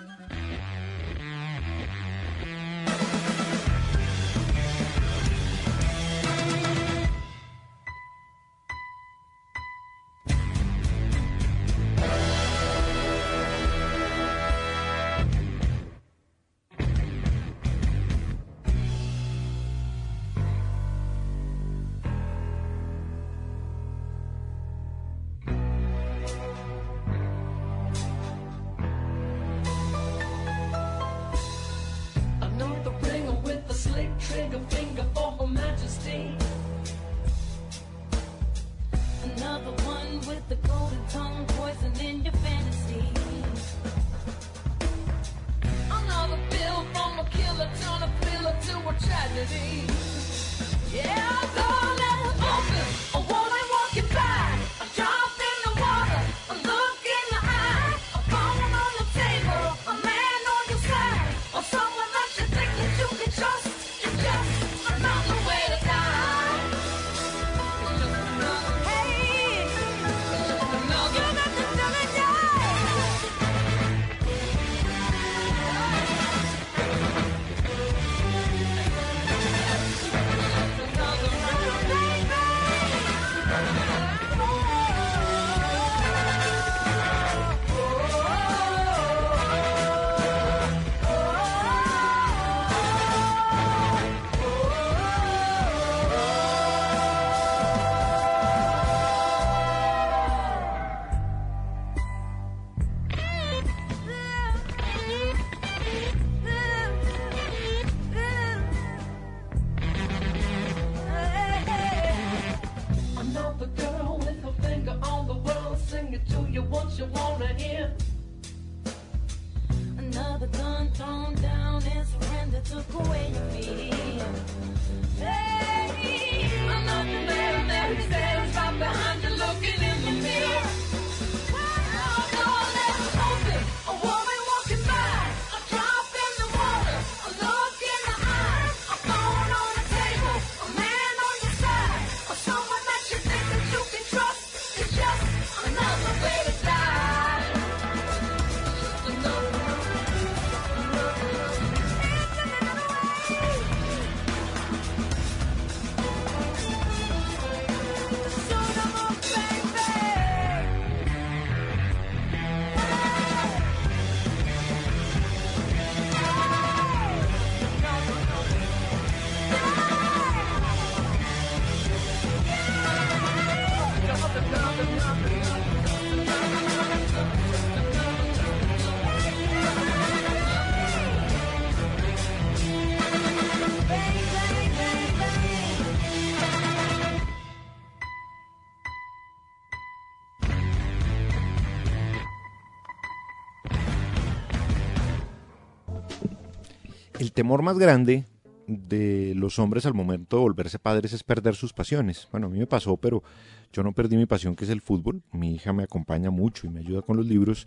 Temor 197.42 197.62
más 197.62 197.76
grande 197.76 198.24
de 198.68 199.34
los 199.34 199.58
hombres 199.58 199.84
al 199.84 199.94
momento 199.94 200.36
de 200.36 200.42
volverse 200.42 200.78
padres 200.78 201.12
es 201.12 201.24
perder 201.24 201.56
sus 201.56 201.72
pasiones. 201.72 202.28
Bueno, 202.30 202.46
a 202.46 202.50
mí 202.50 202.56
me 202.56 202.68
pasó, 202.68 202.96
pero 202.96 203.24
yo 203.72 203.82
no 203.82 203.92
perdí 203.92 204.16
mi 204.16 204.26
pasión 204.26 204.54
que 204.54 204.62
es 204.62 204.70
el 204.70 204.80
fútbol. 204.80 205.24
Mi 205.32 205.56
hija 205.56 205.72
me 205.72 205.82
acompaña 205.82 206.30
mucho 206.30 206.68
y 206.68 206.70
me 206.70 206.78
ayuda 206.78 207.02
con 207.02 207.16
los 207.16 207.26
libros. 207.26 207.66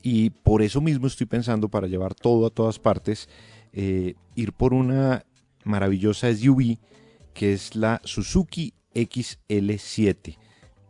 Y 0.00 0.30
por 0.30 0.62
eso 0.62 0.80
mismo 0.80 1.06
estoy 1.06 1.26
pensando 1.26 1.68
para 1.68 1.86
llevar 1.86 2.14
todo 2.14 2.46
a 2.46 2.50
todas 2.50 2.78
partes, 2.78 3.28
eh, 3.74 4.14
ir 4.36 4.54
por 4.54 4.72
una 4.72 5.26
maravillosa 5.64 6.34
SUV 6.34 6.78
que 7.34 7.52
es 7.52 7.76
la 7.76 8.00
Suzuki 8.04 8.72
XL7. 8.94 10.38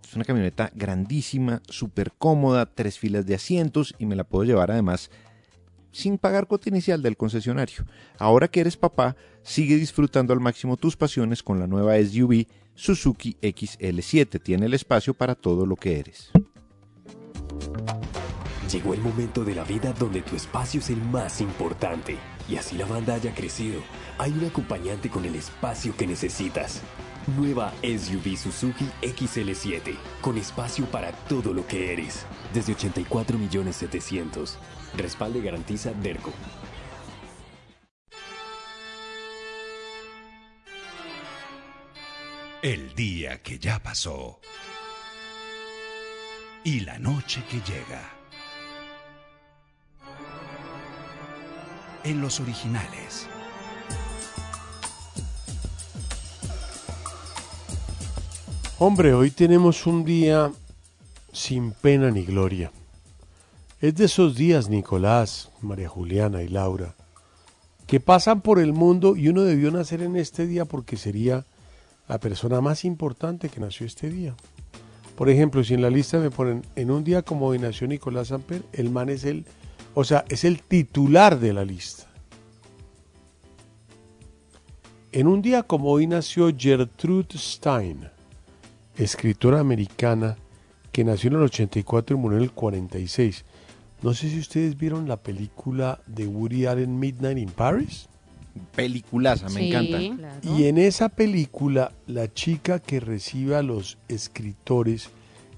Es 0.07 0.15
una 0.15 0.25
camioneta 0.25 0.71
grandísima, 0.73 1.63
súper 1.69 2.13
cómoda, 2.17 2.67
tres 2.67 2.97
filas 2.97 3.27
de 3.27 3.35
asientos 3.35 3.93
y 3.99 4.07
me 4.07 4.15
la 4.15 4.23
puedo 4.23 4.45
llevar 4.45 4.71
además 4.71 5.11
sin 5.95 6.19
pagar 6.19 6.49
cuota 6.49 6.69
inicial 6.69 7.01
del 7.03 7.17
concesionario. 7.17 7.85
Ahora 8.19 8.49
que 8.49 8.61
eres 8.61 8.77
papá, 8.77 9.17
sigue 9.43 9.77
disfrutando 9.77 10.33
al 10.33 10.41
máximo 10.41 10.77
tus 10.77 10.97
pasiones 10.97 11.43
con 11.43 11.61
la 11.61 11.69
nueva 11.69 11.97
SUV 11.97 12.47
Suzuki 12.75 13.37
XL7. 13.41 14.43
Tiene 14.43 14.67
el 14.67 14.75
espacio 14.75 15.15
para 15.15 15.37
todo 15.37 15.65
lo 15.65 15.77
que 15.77 16.01
eres. 16.01 16.33
Llegó 18.73 18.93
el 18.93 19.01
momento 19.01 19.45
de 19.45 19.55
la 19.55 19.63
vida 19.63 19.93
donde 19.93 20.23
tu 20.23 20.35
espacio 20.35 20.81
es 20.81 20.91
el 20.91 21.01
más 21.01 21.41
importante. 21.41 22.17
Y 22.49 22.57
así 22.57 22.77
la 22.77 22.87
banda 22.87 23.15
haya 23.15 23.33
crecido, 23.33 23.81
hay 24.19 24.33
un 24.33 24.45
acompañante 24.45 25.09
con 25.09 25.25
el 25.25 25.37
espacio 25.37 25.97
que 25.97 26.09
necesitas. 26.09 26.83
Nueva 27.39 27.73
SUV 27.83 28.37
Suzuki 28.37 28.87
XL7, 29.01 29.95
con 30.21 30.37
espacio 30.39 30.87
para 30.87 31.13
todo 31.13 31.55
lo 31.55 31.65
que 31.69 31.93
eres. 31.93 32.27
Desde 32.53 32.73
84 32.73 33.39
millones 33.39 33.77
700. 33.77 34.59
Respalde 34.97 35.41
y 35.41 35.43
garantiza 35.43 35.93
Derco. 35.93 36.33
El 42.63 42.95
día 42.95 43.43
que 43.43 43.59
ya 43.59 43.83
pasó. 43.83 44.41
Y 46.63 46.81
la 46.81 46.99
noche 46.99 47.43
que 47.51 47.61
llega. 47.61 48.11
En 52.05 52.21
los 52.21 52.41
originales. 52.41 53.29
Hombre, 58.79 59.13
hoy 59.15 59.31
tenemos 59.31 59.87
un 59.87 60.05
día 60.05 60.53
sin 61.33 61.73
pena 61.73 62.11
ni 62.11 62.25
gloria. 62.25 62.71
Es 63.85 63.95
de 63.97 64.07
esos 64.07 64.35
días, 64.35 64.71
Nicolás, 64.71 65.51
María 65.61 65.91
Juliana 65.91 66.43
y 66.43 66.49
Laura, 66.49 66.95
que 67.87 68.01
pasan 68.01 68.41
por 68.41 68.59
el 68.59 68.73
mundo 68.73 69.15
y 69.15 69.29
uno 69.29 69.43
debió 69.43 69.71
nacer 69.71 70.01
en 70.01 70.17
este 70.17 70.47
día 70.47 70.65
porque 70.65 70.97
sería 70.97 71.45
la 72.09 72.19
persona 72.19 72.63
más 72.63 72.87
importante 72.87 73.51
que 73.51 73.61
nació 73.61 73.85
este 73.85 74.09
día. 74.09 74.35
Por 75.17 75.29
ejemplo, 75.29 75.63
si 75.63 75.75
en 75.75 75.83
la 75.83 75.91
lista 75.91 76.19
me 76.19 76.31
ponen 76.31 76.63
en 76.77 76.91
un 76.91 77.05
día 77.05 77.21
como 77.21 77.47
hoy 77.47 77.59
nació 77.59 77.87
Nicolás 77.87 78.29
Samper, 78.29 78.63
el 78.73 78.89
man 78.89 79.11
es 79.11 79.25
el, 79.25 79.45
o 79.93 80.03
sea, 80.03 80.25
es 80.31 80.45
el 80.45 80.63
titular 80.63 81.39
de 81.39 81.53
la 81.53 81.67
lista. 81.67 82.07
En 85.13 85.27
un 85.27 85.43
día 85.43 85.63
como 85.63 85.91
hoy 85.91 86.07
nació 86.07 86.51
Gertrude 86.57 87.37
Stein, 87.37 88.09
escritora 88.97 89.61
americana 89.61 90.39
que 90.91 91.05
nació 91.05 91.29
en 91.29 91.37
el 91.37 91.43
84 91.43 92.17
y 92.17 92.19
murió 92.19 92.39
en 92.39 92.45
el 92.45 92.53
46. 92.53 93.45
No 94.05 94.13
sé 94.13 94.29
si 94.29 94.39
ustedes 94.39 94.77
vieron 94.77 95.09
la 95.09 95.17
película 95.17 95.99
de 96.07 96.27
Woody 96.27 96.67
Allen 96.67 96.99
Midnight 96.99 97.39
in 97.39 97.49
Paris. 97.49 98.07
Peliculaza, 98.77 99.49
me 99.49 99.61
Sí, 99.63 99.69
encanta. 99.73 99.99
claro. 100.43 100.59
Y 100.59 100.65
en 100.67 100.77
esa 100.77 101.09
película, 101.09 101.91
la 102.07 102.31
chica 102.31 102.81
que 102.81 103.01
recibe 103.01 103.57
a 103.57 103.63
los 103.63 103.97
escritores 104.09 105.09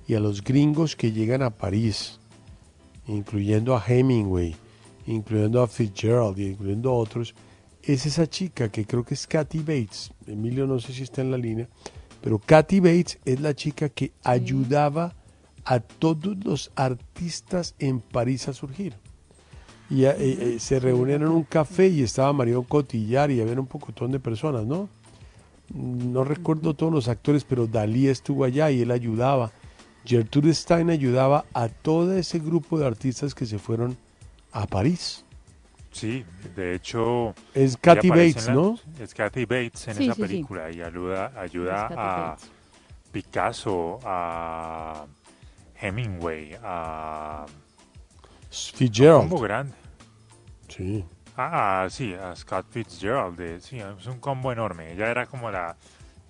y 0.07 0.15
a 0.15 0.21
los 0.21 0.45
gringos 0.45 0.95
que 0.95 1.11
llegan 1.11 1.43
a 1.43 1.51
París, 1.51 2.21
incluyendo 3.09 3.77
a 3.77 3.83
Hemingway, 3.85 4.55
incluyendo 5.09 5.61
a 5.61 5.67
Fitzgerald 5.67 6.39
y 6.39 6.47
incluyendo 6.47 6.91
a 6.91 6.95
otros, 6.95 7.35
es 7.83 8.07
esa 8.07 8.29
chica 8.29 8.69
que 8.69 8.87
creo 8.87 9.05
que 9.05 9.15
es 9.15 9.27
Kathy 9.27 9.59
Bates. 9.59 10.13
Emilio 10.25 10.69
no 10.69 10.79
sé 10.79 10.93
si 10.93 11.03
está 11.03 11.21
en 11.21 11.33
la 11.33 11.37
línea, 11.39 11.67
pero 12.23 12.39
Kathy 12.39 12.79
Bates 12.79 13.19
es 13.25 13.41
la 13.41 13.55
chica 13.55 13.89
que 13.89 14.13
ayudaba 14.23 15.17
a 15.67 15.81
todos 15.81 16.37
los 16.45 16.71
artistas 16.77 17.75
en 17.79 18.01
París 18.01 18.49
a 18.49 18.53
surgir. 18.55 18.95
Y 19.91 20.05
eh, 20.05 20.15
eh, 20.19 20.57
se 20.59 20.81
reunían 20.81 21.23
en 21.23 21.29
un 21.29 21.43
café 21.45 21.89
y 21.89 22.03
estaba 22.03 22.33
Marion 22.33 22.65
Cotillard 22.65 23.31
y 23.31 23.41
había 23.41 23.61
un 23.61 23.67
pocotón 23.67 24.11
de 24.13 24.19
personas, 24.21 24.65
¿no? 24.65 24.89
No 25.75 26.25
recuerdo 26.25 26.75
todos 26.75 26.93
los 26.93 27.09
actores, 27.09 27.45
pero 27.45 27.67
Dalí 27.67 28.09
estuvo 28.09 28.45
allá 28.45 28.71
y 28.71 28.83
él 28.83 28.91
ayudaba. 28.91 29.51
Gertrude 30.05 30.55
Stein 30.55 30.91
ayudaba 30.91 31.45
a 31.53 31.69
todo 31.69 32.17
ese 32.17 32.39
grupo 32.39 32.79
de 32.79 32.87
artistas 32.87 33.35
que 33.35 33.45
se 33.47 33.59
fueron 33.59 33.97
a 34.53 34.67
París. 34.67 35.25
Sí, 35.91 36.25
de 36.55 36.75
hecho... 36.77 37.35
Es 37.55 37.77
Kathy 37.77 38.11
Bates, 38.11 38.47
la- 38.47 38.55
¿no? 38.55 38.79
Es 39.01 39.15
Kathy 39.15 39.45
Bates 39.45 39.89
en 39.89 39.95
Sí, 39.97 40.05
esa 40.05 40.15
sí, 40.15 40.23
sí. 40.23 40.29
película 40.29 40.71
y 40.71 40.83
ayuda, 40.83 41.33
ayuda 41.37 41.87
a 41.87 42.31
Bates. 42.31 42.51
Picasso, 43.11 43.99
a 44.05 45.07
Hemingway, 45.81 46.57
a... 46.63 47.47
Fitzgerald. 48.51 49.25
Un 49.25 49.29
combo 49.29 49.43
grande. 49.43 49.75
Sí. 50.69 51.05
Ah, 51.37 51.83
ah, 51.85 51.91
sí, 51.91 52.15
a 52.15 52.35
Scott 52.35 52.67
Fitzgerald. 52.71 53.37
de- 53.37 53.61
sí, 53.61 53.79
es 53.79 54.07
un 54.07 54.19
combo 54.21 54.53
enorme. 54.53 54.93
Ella 54.93 55.11
era 55.11 55.27
como 55.27 55.51
la, 55.51 55.77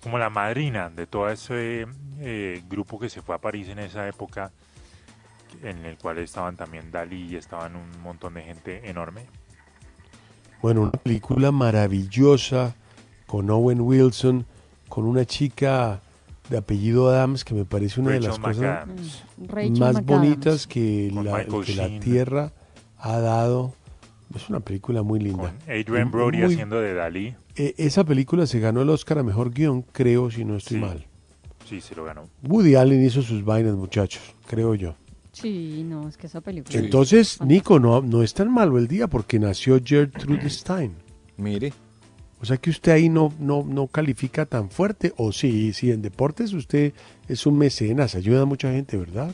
como 0.03 0.17
la 0.17 0.29
madrina 0.29 0.89
de 0.89 1.07
todo 1.07 1.29
ese 1.29 1.87
eh, 2.19 2.61
grupo 2.67 2.99
que 2.99 3.09
se 3.09 3.21
fue 3.21 3.35
a 3.35 3.37
París 3.37 3.69
en 3.69 3.79
esa 3.79 4.07
época, 4.07 4.51
en 5.63 5.85
el 5.85 5.97
cual 5.97 6.17
estaban 6.17 6.57
también 6.57 6.91
Dalí 6.91 7.29
y 7.31 7.35
estaban 7.37 7.75
un 7.75 8.01
montón 8.01 8.33
de 8.33 8.43
gente 8.43 8.89
enorme. 8.89 9.25
Bueno, 10.61 10.81
una 10.81 10.91
película 10.91 11.51
maravillosa 11.51 12.75
con 13.25 13.49
Owen 13.49 13.79
Wilson, 13.81 14.45
con 14.89 15.05
una 15.05 15.23
chica 15.25 16.01
de 16.49 16.57
apellido 16.57 17.09
Adams 17.09 17.43
que 17.43 17.53
me 17.53 17.65
parece 17.65 17.99
una 18.01 18.11
de 18.11 18.21
las 18.21 18.39
cosas 18.39 18.57
McAdams. 18.57 19.23
Mm, 19.37 19.79
más 19.79 20.05
bonitas 20.05 20.67
que, 20.67 21.11
la, 21.13 21.45
que. 21.45 21.99
Tierra 21.99 22.51
ha 22.97 23.19
dado. 23.19 23.73
Es 24.35 24.49
una 24.49 24.59
película 24.59 25.03
muy 25.03 25.19
linda. 25.19 25.53
Adrian 25.67 26.11
Brody 26.11 26.37
muy- 26.39 26.53
haciendo 26.53 26.79
de 26.81 26.93
Dalí. 26.93 27.35
Eh, 27.55 27.73
esa 27.77 28.03
película 28.03 28.45
se 28.45 28.59
ganó 28.59 28.81
el 28.81 28.89
Oscar 28.89 29.19
a 29.19 29.23
Mejor 29.23 29.51
Guión, 29.51 29.81
creo, 29.81 30.29
si 30.29 30.43
no 30.45 30.57
estoy 30.57 30.77
Sí. 30.77 30.81
mal. 30.83 31.05
Sí, 31.67 31.81
se 31.81 31.95
lo 31.95 32.03
ganó. 32.03 32.23
Woody 32.43 32.75
Allen 32.75 33.03
hizo 33.03 33.21
sus 33.21 33.43
vainas, 33.43 33.75
muchachos, 33.75 34.21
creo 34.45 34.75
yo. 34.75 34.95
Sí, 35.31 35.83
no, 35.87 36.07
es 36.07 36.17
que 36.17 36.27
esa 36.27 36.41
película. 36.41 36.77
Entonces, 36.79 37.39
Nico, 37.41 37.79
no, 37.79 38.01
no 38.01 38.23
es 38.23 38.33
tan 38.33 38.51
malo 38.51 38.77
el 38.77 38.87
día 38.87 39.07
porque 39.07 39.37
nació 39.39 39.79
Gertrude 39.83 40.49
Stein. 40.49 40.93
Mire. 41.37 41.73
O 42.39 42.45
sea 42.45 42.57
que 42.57 42.69
usted 42.69 42.91
ahí 42.91 43.09
no, 43.09 43.33
no, 43.39 43.63
no 43.63 43.87
califica 43.87 44.45
tan 44.45 44.69
fuerte. 44.69 45.13
O 45.17 45.31
sí, 45.31 45.73
sí, 45.73 45.91
en 45.91 46.01
deportes 46.01 46.53
usted 46.53 46.93
es 47.27 47.45
un 47.45 47.57
mecenas, 47.57 48.15
ayuda 48.15 48.43
a 48.43 48.45
mucha 48.45 48.71
gente, 48.71 48.97
¿verdad? 48.97 49.33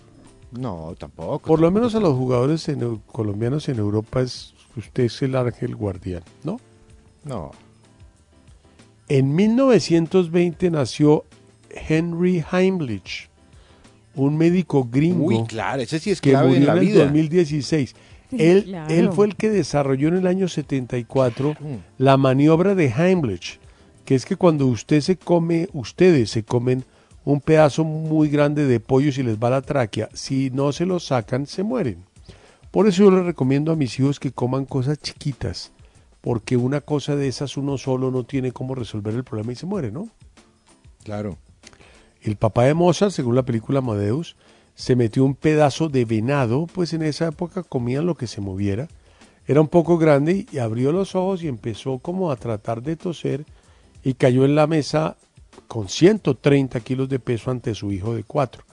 No, 0.51 0.95
tampoco. 0.97 1.47
Por 1.47 1.59
lo 1.59 1.71
menos 1.71 1.95
a 1.95 1.99
los 1.99 2.15
jugadores 2.15 2.69
en 2.69 2.97
colombianos 3.07 3.67
en 3.69 3.79
Europa 3.79 4.21
es 4.21 4.53
usted 4.75 5.03
es 5.03 5.21
el 5.21 5.35
ángel 5.35 5.75
guardián, 5.75 6.23
¿no? 6.43 6.59
No. 7.23 7.51
En 9.09 9.35
1920 9.35 10.71
nació 10.71 11.25
Henry 11.69 12.43
Heimlich, 12.51 13.29
un 14.15 14.37
médico 14.37 14.87
gringo 14.89 15.25
Uy, 15.25 15.43
claro, 15.45 15.81
ese 15.81 15.99
sí 15.99 16.11
es 16.11 16.21
que 16.21 16.31
clave 16.31 16.57
en 16.57 16.65
la 16.65 16.73
en 16.73 16.77
el 16.79 16.85
vida. 16.85 17.03
2016. 17.05 17.95
Él, 18.39 18.63
Claro. 18.67 18.93
él 18.93 19.11
fue 19.11 19.27
el 19.27 19.35
que 19.35 19.49
desarrolló 19.49 20.07
en 20.09 20.15
el 20.15 20.27
año 20.27 20.47
74 20.47 21.51
Mm. 21.59 21.75
la 21.97 22.17
maniobra 22.17 22.75
de 22.75 22.87
Heimlich, 22.87 23.59
que 24.05 24.15
es 24.15 24.25
que 24.25 24.35
cuando 24.35 24.67
usted 24.67 25.01
se 25.01 25.15
come, 25.17 25.69
ustedes 25.73 26.29
se 26.31 26.43
comen 26.43 26.83
un 27.25 27.39
pedazo 27.39 27.83
muy 27.85 28.27
grande 28.29 28.65
de 28.67 28.79
pollo 28.79 29.09
y 29.15 29.23
les 29.23 29.37
va 29.37 29.49
la 29.49 29.61
tráquea, 29.61 30.09
si 30.13 30.49
no 30.49 30.71
se 30.73 30.85
lo 30.85 30.99
sacan, 30.99 31.45
se 31.47 31.63
mueren. 31.63 32.03
Por 32.71 32.87
eso 32.87 33.03
yo 33.03 33.11
les 33.11 33.23
recomiendo 33.25 33.71
a 33.71 33.75
mis 33.77 33.97
hijos 33.99 34.19
que 34.19 34.31
coman 34.31 34.65
cosas 34.65 34.99
chiquitas, 34.99 35.71
porque 36.21 36.57
una 36.57 36.81
cosa 36.81 37.15
de 37.15 37.27
esas 37.27 37.55
uno 37.55 37.77
solo 37.77 38.11
no 38.11 38.23
tiene 38.25 38.51
cómo 38.51 38.75
resolver 38.75 39.13
el 39.13 39.23
problema 39.23 39.51
y 39.53 39.55
se 39.55 39.65
muere, 39.65 39.91
¿no? 39.91 40.09
Claro. 41.03 41.37
El 42.21 42.35
papá 42.37 42.63
de 42.63 42.73
Mozart, 42.73 43.11
según 43.11 43.35
la 43.35 43.43
película 43.43 43.79
Amadeus, 43.79 44.35
se 44.75 44.95
metió 44.95 45.23
un 45.23 45.35
pedazo 45.35 45.89
de 45.89 46.05
venado, 46.05 46.67
pues 46.67 46.93
en 46.93 47.03
esa 47.03 47.27
época 47.27 47.63
comían 47.63 48.05
lo 48.05 48.15
que 48.15 48.27
se 48.27 48.41
moviera. 48.41 48.87
Era 49.45 49.61
un 49.61 49.67
poco 49.67 49.97
grande 49.97 50.45
y 50.51 50.57
abrió 50.57 50.91
los 50.91 51.15
ojos 51.15 51.43
y 51.43 51.47
empezó 51.47 51.99
como 51.99 52.31
a 52.31 52.37
tratar 52.37 52.81
de 52.81 52.95
toser 52.95 53.45
y 54.03 54.15
cayó 54.15 54.45
en 54.45 54.55
la 54.55 54.67
mesa 54.67 55.17
con 55.67 55.89
130 55.89 56.79
kilos 56.79 57.09
de 57.09 57.19
peso 57.19 57.51
ante 57.51 57.75
su 57.75 57.91
hijo 57.91 58.15
de 58.15 58.23
cuatro. 58.23 58.63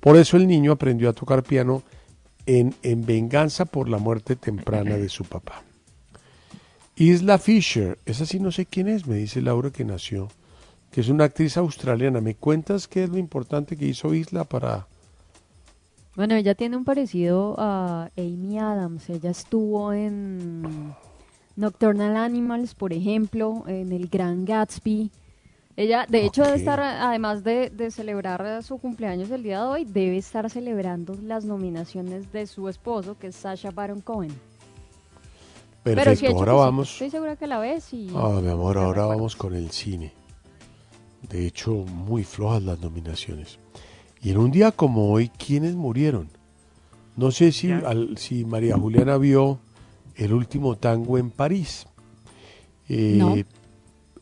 Por 0.00 0.16
eso 0.16 0.36
el 0.36 0.46
niño 0.46 0.72
aprendió 0.72 1.10
a 1.10 1.12
tocar 1.12 1.42
piano 1.42 1.82
en, 2.46 2.74
en 2.82 3.04
venganza 3.04 3.64
por 3.66 3.88
la 3.88 3.98
muerte 3.98 4.36
temprana 4.36 4.96
de 4.96 5.08
su 5.08 5.24
papá. 5.24 5.62
Isla 6.96 7.38
Fisher, 7.38 7.98
esa 8.04 8.26
sí 8.26 8.40
no 8.40 8.52
sé 8.52 8.66
quién 8.66 8.88
es, 8.88 9.06
me 9.06 9.16
dice 9.16 9.40
Laura 9.40 9.70
que 9.70 9.84
nació, 9.84 10.28
que 10.90 11.00
es 11.00 11.08
una 11.08 11.24
actriz 11.24 11.56
australiana. 11.56 12.20
¿Me 12.20 12.34
cuentas 12.34 12.88
qué 12.88 13.04
es 13.04 13.10
lo 13.10 13.18
importante 13.18 13.76
que 13.76 13.86
hizo 13.86 14.14
Isla 14.14 14.44
para... 14.44 14.86
Bueno, 16.16 16.34
ella 16.34 16.54
tiene 16.54 16.76
un 16.76 16.84
parecido 16.84 17.54
a 17.58 18.10
Amy 18.16 18.58
Adams. 18.58 19.08
Ella 19.10 19.30
estuvo 19.30 19.92
en 19.92 20.94
Nocturnal 21.56 22.16
Animals, 22.16 22.74
por 22.74 22.92
ejemplo, 22.92 23.64
en 23.66 23.92
El 23.92 24.08
Gran 24.08 24.44
Gatsby. 24.44 25.10
Ella, 25.76 26.04
de 26.08 26.26
hecho, 26.26 26.42
debe 26.42 26.56
estar, 26.56 26.80
además 26.80 27.42
de, 27.42 27.70
de 27.70 27.90
celebrar 27.90 28.62
su 28.62 28.76
cumpleaños 28.78 29.30
el 29.30 29.42
día 29.42 29.60
de 29.60 29.66
hoy, 29.66 29.84
debe 29.84 30.18
estar 30.18 30.50
celebrando 30.50 31.16
las 31.22 31.44
nominaciones 31.46 32.30
de 32.32 32.46
su 32.46 32.68
esposo, 32.68 33.16
que 33.18 33.28
es 33.28 33.36
Sasha 33.36 33.70
Baron 33.70 34.00
Cohen. 34.00 34.32
Pero 35.82 36.02
Perfecto, 36.02 36.26
hecho 36.26 36.36
ahora 36.36 36.52
cositas. 36.52 36.66
vamos... 36.66 36.92
Estoy 36.92 37.10
segura 37.10 37.36
que 37.36 37.46
la 37.46 37.58
ves 37.60 37.94
y... 37.94 38.10
Ah, 38.14 38.40
mi 38.42 38.50
amor, 38.50 38.76
ahora 38.76 39.06
vamos 39.06 39.34
con 39.36 39.54
el 39.54 39.70
cine. 39.70 40.12
De 41.22 41.46
hecho, 41.46 41.72
muy 41.72 42.24
flojas 42.24 42.62
las 42.62 42.80
nominaciones. 42.80 43.58
Y 44.22 44.30
en 44.30 44.38
un 44.38 44.50
día 44.50 44.70
como 44.72 45.10
hoy, 45.10 45.28
¿quiénes 45.30 45.74
murieron? 45.74 46.28
No 47.16 47.30
sé 47.30 47.52
si, 47.52 47.70
al- 47.72 48.16
si 48.18 48.44
María 48.44 48.76
Juliana 48.76 49.16
vio 49.18 49.58
El 50.16 50.32
último 50.34 50.76
tango 50.76 51.16
en 51.18 51.30
París. 51.30 51.86
Eh, 52.88 53.16
No. 53.18 53.34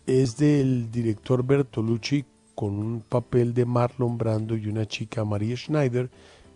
Es 0.06 0.36
del 0.36 0.90
director 0.90 1.44
Bertolucci 1.44 2.24
con 2.54 2.78
un 2.78 3.00
papel 3.00 3.52
de 3.52 3.64
Marlon 3.66 4.16
Brando 4.16 4.56
y 4.56 4.68
una 4.68 4.86
chica, 4.86 5.24
María 5.24 5.54
Schneider, 5.56 6.08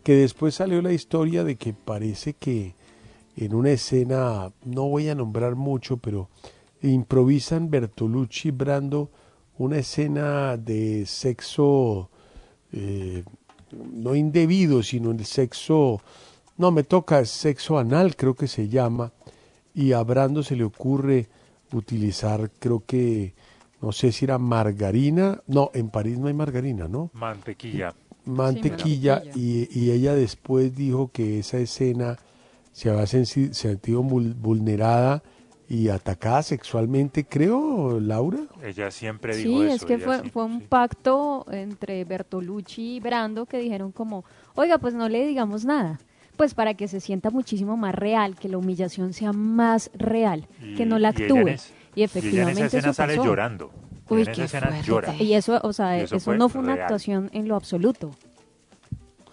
que 0.03 0.15
después 0.15 0.55
salió 0.55 0.81
la 0.81 0.93
historia 0.93 1.45
de 1.45 1.57
que 1.57 1.73
parece 1.75 2.33
que 2.35 2.75
en 3.37 3.55
una 3.55 3.71
escena, 3.71 4.53
no 4.65 4.89
voy 4.89 5.09
a 5.09 5.15
nombrar 5.15 5.55
mucho, 5.55 5.97
pero 5.99 6.29
improvisan 6.83 7.69
Bertolucci 7.71 8.49
y 8.49 8.53
Brando 8.53 9.11
una 9.59 9.79
escena 9.79 10.57
de 10.57 11.05
sexo 11.07 12.09
eh, 12.73 13.25
no 13.93 14.15
indebido, 14.15 14.83
sino 14.83 15.11
el 15.11 15.25
sexo, 15.25 16.01
no 16.59 16.71
me 16.71 16.83
toca, 16.83 17.25
sexo 17.25 17.79
anal 17.79 18.17
creo 18.17 18.35
que 18.35 18.49
se 18.49 18.69
llama, 18.69 19.13
y 19.75 19.93
a 19.93 20.03
Brando 20.03 20.43
se 20.43 20.57
le 20.57 20.65
ocurre 20.65 21.29
utilizar, 21.73 22.51
creo 22.59 22.83
que, 22.87 23.33
no 23.81 23.93
sé 23.93 24.13
si 24.13 24.27
era 24.27 24.39
margarina, 24.39 25.43
no, 25.47 25.71
en 25.75 25.89
París 25.89 26.19
no 26.19 26.27
hay 26.29 26.35
margarina, 26.35 26.89
¿no? 26.89 27.11
Mantequilla. 27.15 27.95
mantequilla 28.25 29.23
y, 29.35 29.69
y 29.77 29.91
ella 29.91 30.15
después 30.15 30.77
dijo 30.77 31.11
que 31.13 31.39
esa 31.41 31.59
escena 31.59 32.19
se 32.73 32.91
había 32.91 33.07
sentido 33.07 34.03
vul- 34.03 34.35
vulnerada 34.35 35.23
y 35.73 35.89
atacada 35.89 36.43
sexualmente, 36.43 37.25
creo, 37.25 37.99
Laura. 37.99 38.41
Ella 38.63 38.91
siempre 38.91 39.35
dijo 39.35 39.61
Sí, 39.63 39.67
eso. 39.69 39.75
es 39.77 39.85
que 39.87 39.97
fue, 39.99 40.21
sí. 40.21 40.29
fue 40.29 40.45
un 40.45 40.61
pacto 40.61 41.47
entre 41.51 42.05
Bertolucci 42.05 42.97
y 42.97 43.01
Brando 43.01 43.47
que 43.47 43.57
dijeron 43.57 43.91
como, 43.91 44.23
oiga, 44.55 44.77
pues 44.77 44.93
no 44.93 45.09
le 45.09 45.27
digamos 45.27 45.65
nada, 45.65 45.99
pues 46.37 46.53
para 46.53 46.75
que 46.75 46.89
se 46.89 47.01
sienta 47.01 47.31
muchísimo 47.31 47.79
más 47.79 47.95
real, 47.95 48.37
que 48.37 48.51
la 48.51 48.59
humillación 48.59 49.15
sea 49.15 49.33
más 49.33 49.91
real, 49.95 50.47
Y- 50.63 50.75
que 50.75 50.85
no 50.85 50.99
la 50.99 51.15
y 51.17 51.23
ella 51.23 51.25
actúe. 51.25 51.49
Y, 51.49 51.53
es- 51.53 51.73
y 51.95 52.03
ella 52.03 52.05
en 52.05 52.05
esa 52.05 52.19
efectivamente 52.19 52.65
escena 52.67 52.83
eso 52.91 52.93
sale 52.93 53.17
llorando. 53.17 53.71
Uy, 54.11 54.17
en 54.21 54.29
esa 54.29 54.33
qué 54.33 54.45
escena 54.45 54.81
llora. 54.83 55.15
Y 55.19 55.33
eso, 55.33 55.59
o 55.63 55.73
sea, 55.73 55.97
Y 55.99 56.03
eso, 56.03 56.17
eso 56.17 56.25
fue 56.27 56.37
no 56.37 56.51
fue 56.51 56.61
una 56.61 56.75
real. 56.75 56.83
actuación 56.85 57.31
en 57.33 57.49
lo 57.49 57.57
absoluto. 57.57 58.11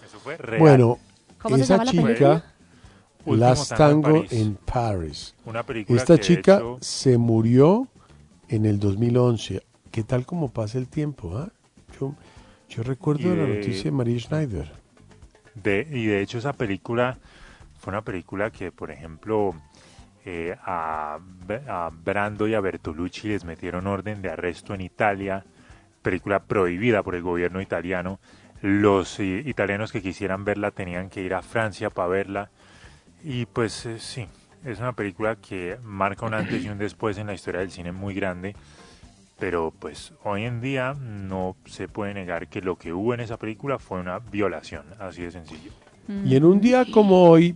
Eso 0.05 0.19
fue 0.19 0.37
real. 0.37 0.59
Bueno, 0.61 0.97
¿Cómo 1.41 1.57
se 1.57 1.63
esa 1.63 1.73
llama 1.73 1.85
la 1.85 1.91
película? 1.91 2.45
Last 3.37 3.73
Tango 3.75 4.25
en 4.29 4.55
Paris. 4.55 5.35
Una 5.45 5.63
película 5.63 5.99
Esta 6.01 6.15
que, 6.15 6.21
de 6.21 6.27
chica 6.27 6.55
hecho- 6.57 6.77
se 6.81 7.17
murió 7.17 7.87
en 8.47 8.65
el 8.65 8.79
2011. 8.79 9.63
¿Qué 9.91 10.03
tal 10.03 10.25
como 10.25 10.49
pasa 10.49 10.77
el 10.77 10.87
tiempo? 10.87 11.37
ah? 11.37 11.49
Yo, 11.99 12.15
yo 12.69 12.83
recuerdo 12.83 13.33
Y 13.33 13.35
la 13.37 13.45
de- 13.45 13.55
noticia 13.55 13.83
de 13.85 13.91
María 13.91 14.19
Schneider. 14.19 14.71
De, 15.55 15.87
y 15.91 16.05
de 16.05 16.21
hecho 16.21 16.37
esa 16.37 16.53
película 16.53 17.17
fue 17.79 17.91
una 17.91 18.01
película 18.03 18.51
que, 18.51 18.71
por 18.71 18.91
ejemplo, 18.91 19.53
eh, 20.25 20.55
a 20.65 21.17
Brando 22.03 22.47
y 22.47 22.53
a 22.53 22.59
Bertolucci 22.59 23.27
les 23.29 23.43
metieron 23.45 23.87
orden 23.87 24.21
de 24.21 24.29
arresto 24.29 24.73
en 24.73 24.81
Italia, 24.81 25.43
película 26.01 26.43
prohibida 26.43 27.03
por 27.03 27.15
el 27.15 27.23
gobierno 27.23 27.61
italiano. 27.61 28.19
Los 28.61 29.19
eh, 29.19 29.43
italianos 29.45 29.91
que 29.91 30.01
quisieran 30.01 30.43
verla 30.45 30.71
tenían 30.71 31.09
que 31.09 31.21
ir 31.21 31.33
a 31.33 31.41
Francia 31.41 31.89
para 31.89 32.09
verla. 32.09 32.49
Y 33.23 33.45
pues 33.45 33.85
eh, 33.85 33.99
sí, 33.99 34.27
es 34.65 34.79
una 34.79 34.93
película 34.93 35.35
que 35.35 35.77
marca 35.83 36.25
un 36.25 36.33
antes 36.33 36.63
y 36.63 36.69
un 36.69 36.77
después 36.77 37.17
en 37.17 37.27
la 37.27 37.33
historia 37.33 37.61
del 37.61 37.71
cine 37.71 37.91
muy 37.91 38.13
grande. 38.13 38.55
Pero 39.39 39.73
pues 39.77 40.11
hoy 40.23 40.43
en 40.43 40.61
día 40.61 40.93
no 40.93 41.55
se 41.65 41.87
puede 41.87 42.13
negar 42.13 42.49
que 42.49 42.61
lo 42.61 42.77
que 42.77 42.91
hubo 42.91 43.13
en 43.13 43.21
esa 43.21 43.37
película 43.37 43.79
fue 43.79 43.99
una 43.99 44.19
violación, 44.19 44.83
así 44.99 45.21
de 45.23 45.31
sencillo. 45.31 45.71
Y 46.25 46.35
en 46.35 46.43
un 46.43 46.59
día 46.59 46.85
como 46.91 47.29
hoy, 47.29 47.55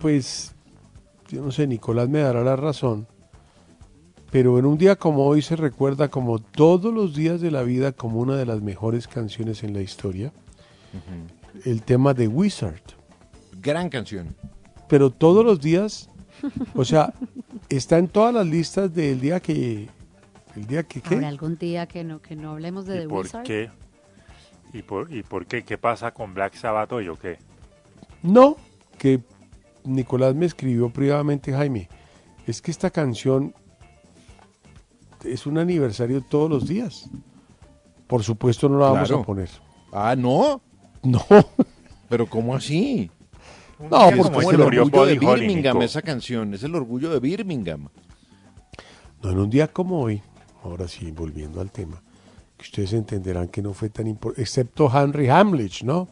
pues, 0.00 0.54
yo 1.28 1.40
no 1.40 1.52
sé, 1.52 1.66
Nicolás 1.66 2.08
me 2.08 2.18
dará 2.18 2.42
la 2.42 2.56
razón, 2.56 3.06
pero 4.30 4.58
en 4.58 4.66
un 4.66 4.76
día 4.76 4.96
como 4.96 5.24
hoy 5.24 5.40
se 5.40 5.54
recuerda 5.54 6.08
como 6.08 6.40
todos 6.40 6.92
los 6.92 7.14
días 7.14 7.40
de 7.40 7.52
la 7.52 7.62
vida 7.62 7.92
como 7.92 8.18
una 8.18 8.36
de 8.36 8.44
las 8.44 8.60
mejores 8.60 9.06
canciones 9.06 9.62
en 9.62 9.72
la 9.72 9.80
historia, 9.80 10.32
el 11.64 11.82
tema 11.82 12.12
de 12.12 12.26
Wizard. 12.26 12.82
Gran 13.60 13.88
canción. 13.88 14.34
Pero 14.94 15.10
todos 15.10 15.44
los 15.44 15.60
días, 15.60 16.08
o 16.76 16.84
sea, 16.84 17.12
está 17.68 17.98
en 17.98 18.06
todas 18.06 18.32
las 18.32 18.46
listas 18.46 18.94
del 18.94 19.20
día 19.20 19.40
que, 19.40 19.88
el 20.54 20.66
día 20.68 20.84
que, 20.84 21.00
¿qué? 21.00 21.16
Habrá 21.16 21.26
algún 21.26 21.58
día 21.58 21.88
que 21.88 22.04
no, 22.04 22.22
que 22.22 22.36
no 22.36 22.52
hablemos 22.52 22.86
de 22.86 22.98
¿Y 22.98 23.00
The 23.00 23.08
por 23.08 23.24
Wizard. 23.24 23.42
qué? 23.42 23.70
¿Y 24.72 24.82
por, 24.82 25.12
¿Y 25.12 25.24
por 25.24 25.46
qué? 25.46 25.64
¿Qué 25.64 25.78
pasa 25.78 26.14
con 26.14 26.32
Black 26.32 26.54
Sabbath 26.54 26.92
hoy 26.92 27.08
o 27.08 27.18
qué? 27.18 27.38
No, 28.22 28.56
que 28.96 29.18
Nicolás 29.82 30.36
me 30.36 30.46
escribió 30.46 30.90
privadamente, 30.90 31.52
Jaime, 31.52 31.88
es 32.46 32.62
que 32.62 32.70
esta 32.70 32.90
canción 32.90 33.52
es 35.24 35.44
un 35.44 35.58
aniversario 35.58 36.22
todos 36.22 36.48
los 36.48 36.68
días. 36.68 37.10
Por 38.06 38.22
supuesto 38.22 38.68
no 38.68 38.78
la 38.78 38.90
vamos 38.90 39.10
a 39.10 39.22
poner. 39.24 39.50
Ah, 39.92 40.14
¿no? 40.16 40.62
No. 41.02 41.26
Pero 42.08 42.28
¿cómo 42.28 42.54
así? 42.54 43.10
No, 43.90 44.08
es 44.08 44.16
porque 44.16 44.44
se 44.46 44.50
el 44.52 44.58
murió 44.58 44.82
orgullo 44.84 45.06
de 45.06 45.18
Birmingham 45.18 45.74
Nico. 45.74 45.82
esa 45.84 46.02
canción, 46.02 46.54
es 46.54 46.62
el 46.62 46.74
orgullo 46.74 47.10
de 47.10 47.20
Birmingham. 47.20 47.88
No, 49.22 49.30
en 49.30 49.38
un 49.38 49.50
día 49.50 49.68
como 49.68 50.00
hoy, 50.00 50.22
ahora 50.62 50.86
sí, 50.88 51.10
volviendo 51.10 51.60
al 51.60 51.70
tema, 51.70 52.00
que 52.56 52.62
ustedes 52.64 52.92
entenderán 52.92 53.48
que 53.48 53.62
no 53.62 53.72
fue 53.72 53.88
tan 53.90 54.06
importante, 54.06 54.42
excepto 54.42 54.90
Henry 54.92 55.28
Hamlich, 55.28 55.82
¿no? 55.82 56.08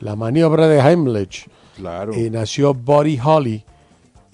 la 0.00 0.16
maniobra 0.16 0.66
de 0.68 0.80
Heimlich, 0.80 1.46
Claro. 1.76 2.12
eh, 2.12 2.28
nació 2.30 2.74
Buddy 2.74 3.18
Holly. 3.22 3.64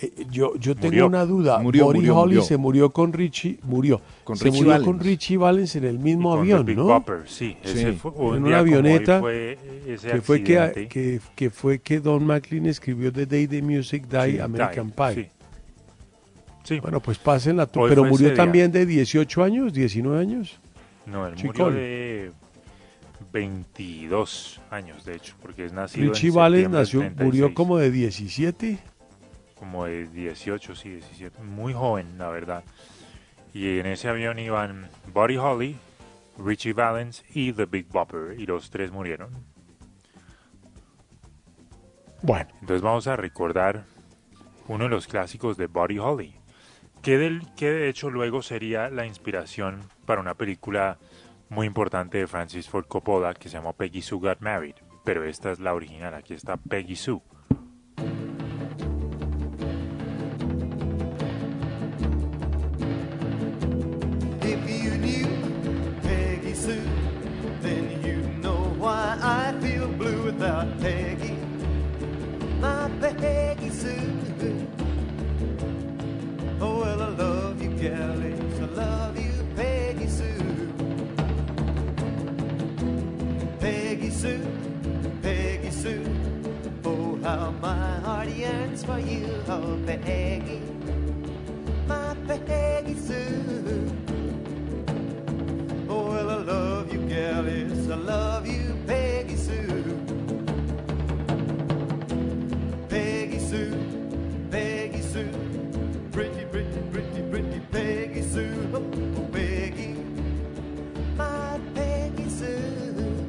Eh, 0.03 0.27
yo, 0.31 0.57
yo 0.57 0.75
tengo 0.75 0.87
Murió. 0.87 1.07
una 1.09 1.27
duda. 1.27 1.59
Murió, 1.59 1.85
Buddy 1.87 1.99
murió, 1.99 2.17
Holly 2.17 2.35
murió. 2.37 2.43
se 2.43 2.57
murió 2.57 2.91
con 2.91 3.13
Richie, 3.13 3.59
murió. 3.65 4.01
Con 4.25 4.37
se 4.37 4.45
Richie 4.45 4.57
murió 4.59 4.73
Valens. 4.73 4.87
con 4.87 5.01
Richie 5.01 5.37
Valens 5.37 5.77
en 5.77 5.85
el 5.85 5.99
mismo 5.99 6.33
avión, 6.33 6.67
¿no? 6.75 6.85
Bopper, 6.85 7.23
sí. 7.27 7.57
Ese 7.63 7.93
Sí. 7.93 7.99
fue, 7.99 8.11
un 8.13 8.37
en 8.37 8.45
una 8.45 8.59
avioneta 8.61 9.21
fue 9.21 9.59
ese 9.87 10.09
que 10.09 10.21
fue 10.23 10.43
que, 10.43 10.89
que, 10.89 11.21
que 11.37 11.51
fue 11.51 11.79
que 11.81 12.01
Don 12.01 12.25
McLean 12.25 12.67
escribió 12.67 13.13
The 13.13 13.27
Day 13.27 13.47
the 13.47 13.61
Music 13.63 14.07
Die 14.09 14.33
Sí, 14.33 14.39
American 14.39 14.87
Die, 14.97 15.15
Pie. 15.15 15.31
sí. 16.65 16.81
Bueno, 16.81 17.01
pues 17.01 17.19
pasen 17.19 17.57
la 17.59 17.67
Pero 17.67 18.05
murió 18.05 18.29
día. 18.29 18.37
también 18.37 18.73
de 18.73 18.87
18 18.87 19.45
años, 19.45 19.73
19 19.75 20.19
años. 20.19 20.59
No, 21.05 21.27
él 21.27 21.35
Chicol. 21.35 21.73
murió 21.73 21.81
de 21.81 22.33
22 23.33 24.61
años, 24.71 25.05
de 25.05 25.17
hecho, 25.17 25.35
porque 25.43 25.65
es 25.67 25.73
nacido 25.73 26.13
Richie 26.13 26.29
en 26.29 26.35
Valens 26.35 26.63
septiembre 26.63 26.79
del 26.79 26.83
nació, 26.83 27.01
36, 27.01 27.27
murió 27.27 27.55
como 27.55 27.77
de 27.79 27.91
17. 27.91 28.79
Como 29.61 29.85
de 29.85 30.07
18, 30.07 30.75
sí, 30.75 30.89
17, 30.89 31.43
muy 31.43 31.75
joven, 31.75 32.19
la 32.19 32.31
verdad. 32.31 32.65
Y 33.53 33.79
en 33.79 33.87
ese 33.87 34.09
avión 34.09 34.39
iban 34.39 34.89
Buddy 35.13 35.37
Holly, 35.37 35.77
Richie 36.39 36.73
Valens 36.73 37.23
y 37.35 37.53
The 37.53 37.67
Big 37.67 37.87
Bopper, 37.89 38.41
y 38.41 38.47
los 38.47 38.71
tres 38.71 38.91
murieron. 38.91 39.31
Bueno, 42.23 42.51
Entonces 42.61 42.83
vamos 42.83 43.07
a 43.07 43.17
recordar 43.17 43.85
uno 44.67 44.85
de 44.85 44.91
los 44.91 45.07
clásicos 45.07 45.57
de 45.57 45.67
Buddy 45.67 45.99
Holly, 45.99 46.35
que, 47.03 47.19
del, 47.19 47.43
que 47.55 47.71
de 47.71 47.89
hecho 47.89 48.11
luego 48.11 48.43
sería 48.43 48.89
la 48.89 49.07
inspiración 49.07 49.81
para 50.07 50.21
una 50.21 50.35
película 50.35 50.99
muy 51.51 51.67
importante 51.67 52.19
de 52.19 52.27
Francis 52.27 52.69
Ford 52.69 52.87
Coppola 52.87 53.35
que 53.35 53.49
se 53.49 53.57
llama 53.57 53.75
Peggy 53.75 54.01
Sue 54.01 54.21
Got 54.21 54.41
Married, 54.41 54.77
pero 55.05 55.25
esta 55.25 55.51
es 55.51 55.61
la 55.61 55.75
original, 55.75 56.15
aquí 56.15 56.33
está 56.33 56.57
Peggy 56.57 56.97
Sue. 56.97 57.21
Sue, 66.71 66.83
then 67.63 68.01
you 68.05 68.19
know 68.45 68.63
why 68.79 69.19
I 69.21 69.53
feel 69.61 69.89
blue 69.89 70.23
without 70.27 70.69
Peggy. 70.81 71.37
My 72.61 72.89
Peggy 73.01 73.71
Sue. 73.71 74.69
Oh, 76.61 76.81
well, 76.81 77.03
I 77.03 77.09
love 77.09 77.61
you, 77.61 77.71
galleys. 77.71 78.61
I 78.61 78.67
love 78.83 79.19
you, 79.19 79.33
Peggy 79.57 80.07
Sue. 80.07 80.73
Peggy 83.59 84.11
Sue, 84.11 84.47
Peggy 85.23 85.71
Sue. 85.73 86.07
Oh, 86.85 87.19
how 87.25 87.51
my 87.61 87.99
heart 88.07 88.29
yearns 88.29 88.85
for 88.85 89.01
you, 89.01 89.27
oh, 89.49 89.77
Peggy. 89.87 90.63
My 91.89 92.15
Peggy 92.29 92.95
Sue. 92.95 94.10
Oh, 95.93 96.09
well, 96.09 96.31
I 96.31 96.35
love 96.37 96.93
you, 96.93 97.01
I 97.91 97.97
love 97.97 98.47
you, 98.47 98.77
Peggy 98.87 99.35
Sue. 99.35 99.99
Peggy 102.89 103.41
Sue, 103.41 103.75
Peggy 104.53 105.03
Sue, 105.03 105.29
pretty, 106.13 106.45
pretty, 106.45 106.81
pretty, 106.93 107.23
pretty 107.29 107.61
Peggy 107.73 108.23
Sue. 108.23 108.71
Oh, 108.73 108.77
oh, 109.17 109.29
Peggy, 109.33 109.97
my 111.17 111.59
Peggy 111.75 112.29
Sue. 112.29 113.27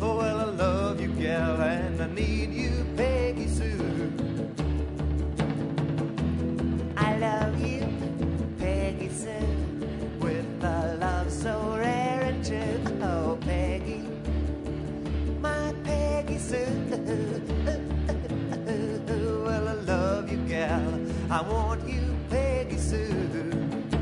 Oh, 0.00 0.16
well, 0.16 0.40
I 0.40 0.44
love 0.44 1.00
you, 1.02 1.08
gal, 1.08 1.60
and 1.60 2.00
I 2.00 2.06
need 2.06 2.50
you, 2.50 2.86
Peggy 2.96 3.46
Sue. 3.46 4.10
I 6.96 7.18
love 7.18 7.60
you, 7.60 7.86
Peggy 8.58 9.10
Sue, 9.10 9.61
so 11.42 11.76
rare 11.76 12.22
and 12.22 12.46
true. 12.46 12.98
Oh, 13.02 13.36
Peggy, 13.40 14.04
my 15.40 15.74
Peggy 15.82 16.38
Sue. 16.38 16.66
Well, 19.44 19.68
I 19.68 19.72
love 19.72 20.30
you, 20.30 20.38
gal. 20.48 21.00
I 21.28 21.42
want 21.42 21.86
you, 21.88 22.16
Peggy 22.30 22.78
Sue. 22.78 24.01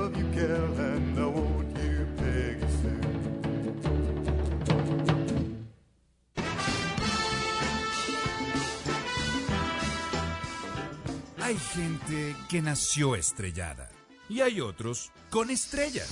Hay 11.51 11.57
gente 11.57 12.33
que 12.47 12.61
nació 12.61 13.13
estrellada 13.17 13.89
y 14.29 14.39
hay 14.39 14.61
otros 14.61 15.11
con 15.29 15.49
estrellas. 15.49 16.09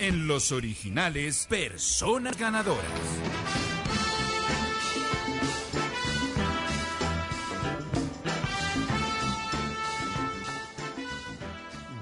En 0.00 0.26
los 0.26 0.52
originales, 0.52 1.46
personas 1.48 2.38
ganadoras. 2.38 2.84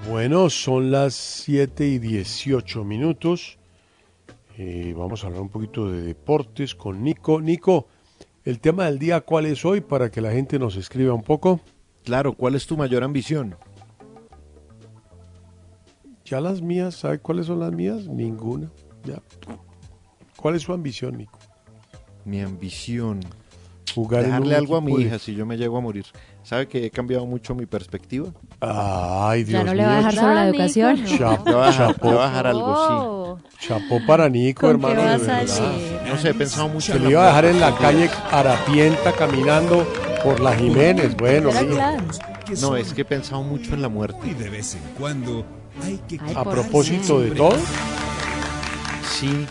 Bueno, 0.09 0.49
son 0.49 0.91
las 0.91 1.13
7 1.13 1.87
y 1.87 1.99
18 1.99 2.83
minutos. 2.83 3.57
Eh, 4.57 4.93
vamos 4.97 5.23
a 5.23 5.27
hablar 5.27 5.43
un 5.43 5.49
poquito 5.49 5.89
de 5.89 6.01
deportes 6.01 6.75
con 6.75 7.05
Nico. 7.05 7.39
Nico, 7.39 7.87
el 8.43 8.59
tema 8.59 8.87
del 8.87 8.99
día, 8.99 9.21
¿cuál 9.21 9.45
es 9.45 9.63
hoy? 9.63 9.79
Para 9.79 10.11
que 10.11 10.19
la 10.19 10.33
gente 10.33 10.59
nos 10.59 10.75
escriba 10.75 11.13
un 11.13 11.23
poco. 11.23 11.61
Claro, 12.03 12.33
¿cuál 12.33 12.55
es 12.55 12.65
tu 12.65 12.75
mayor 12.77 13.03
ambición? 13.03 13.55
Ya 16.25 16.39
las 16.39 16.61
mías, 16.61 16.95
¿sabe 16.95 17.19
cuáles 17.19 17.45
son 17.47 17.59
las 17.59 17.71
mías? 17.71 18.07
Ninguna. 18.07 18.69
Ya. 19.03 19.21
¿Cuál 20.37 20.55
es 20.55 20.61
su 20.63 20.73
ambición, 20.73 21.17
Nico? 21.17 21.37
Mi 22.25 22.41
ambición. 22.41 23.19
Jugar 23.93 24.21
en 24.21 24.27
Dejarle 24.27 24.47
un 24.49 24.55
algo 24.55 24.77
a 24.77 24.81
mi 24.81 24.95
de- 24.95 25.01
hija 25.01 25.19
si 25.19 25.35
yo 25.35 25.45
me 25.45 25.57
llego 25.57 25.77
a 25.77 25.81
morir. 25.81 26.05
¿Sabe 26.43 26.67
que 26.67 26.85
he 26.85 26.89
cambiado 26.89 27.25
mucho 27.25 27.53
mi 27.53 27.65
perspectiva? 27.65 28.29
Ay, 28.61 29.43
Dios 29.43 29.59
Ya 29.59 29.65
no 29.65 29.73
le 29.73 29.83
va 29.83 29.89
a 29.89 29.95
mío. 29.95 29.97
dejar 29.97 30.15
solo 30.15 30.33
la 30.33 30.47
educación. 30.47 31.03
Chapo, 31.05 31.43
voy 31.43 31.53
a 31.53 31.65
dejar, 31.67 31.87
chapo. 31.93 32.07
le 32.07 32.13
voy 32.15 32.23
a 32.23 32.27
dejar 32.27 32.47
algo, 32.47 32.73
Oh. 32.77 33.37
Chapó 33.59 33.99
para 34.07 34.29
Nico, 34.29 34.61
¿Con 34.61 34.79
qué 34.79 34.87
hermano. 34.87 35.01
va 35.07 35.13
a 35.15 35.17
de 35.17 35.25
verdad. 35.25 35.47
salir? 35.47 35.77
sí. 35.89 36.09
No 36.09 36.17
sé, 36.17 36.29
he 36.29 36.33
pensado 36.33 36.69
mucho 36.69 36.93
Se 36.93 36.99
le 36.99 37.09
iba 37.09 37.23
a 37.23 37.27
dejar 37.27 37.45
en 37.45 37.59
la 37.59 37.75
calle 37.75 38.09
harapienta 38.31 39.11
caminando 39.11 39.85
por 40.23 40.39
la 40.39 40.55
Jiménez. 40.55 41.15
Bueno, 41.17 41.49
plan. 41.49 42.05
No, 42.61 42.75
es 42.75 42.93
que 42.93 43.01
he 43.01 43.05
pensado 43.05 43.43
mucho 43.43 43.73
en 43.73 43.81
la 43.81 43.89
muerte. 43.89 44.19
Y 44.29 44.33
de 44.33 44.49
vez 44.49 44.75
en 44.75 44.81
cuando 44.99 45.45
hay 45.83 45.97
que 46.07 46.19
A 46.35 46.43
propósito 46.43 47.19
de 47.21 47.31
todo, 47.31 47.57
Sí, 49.03 49.45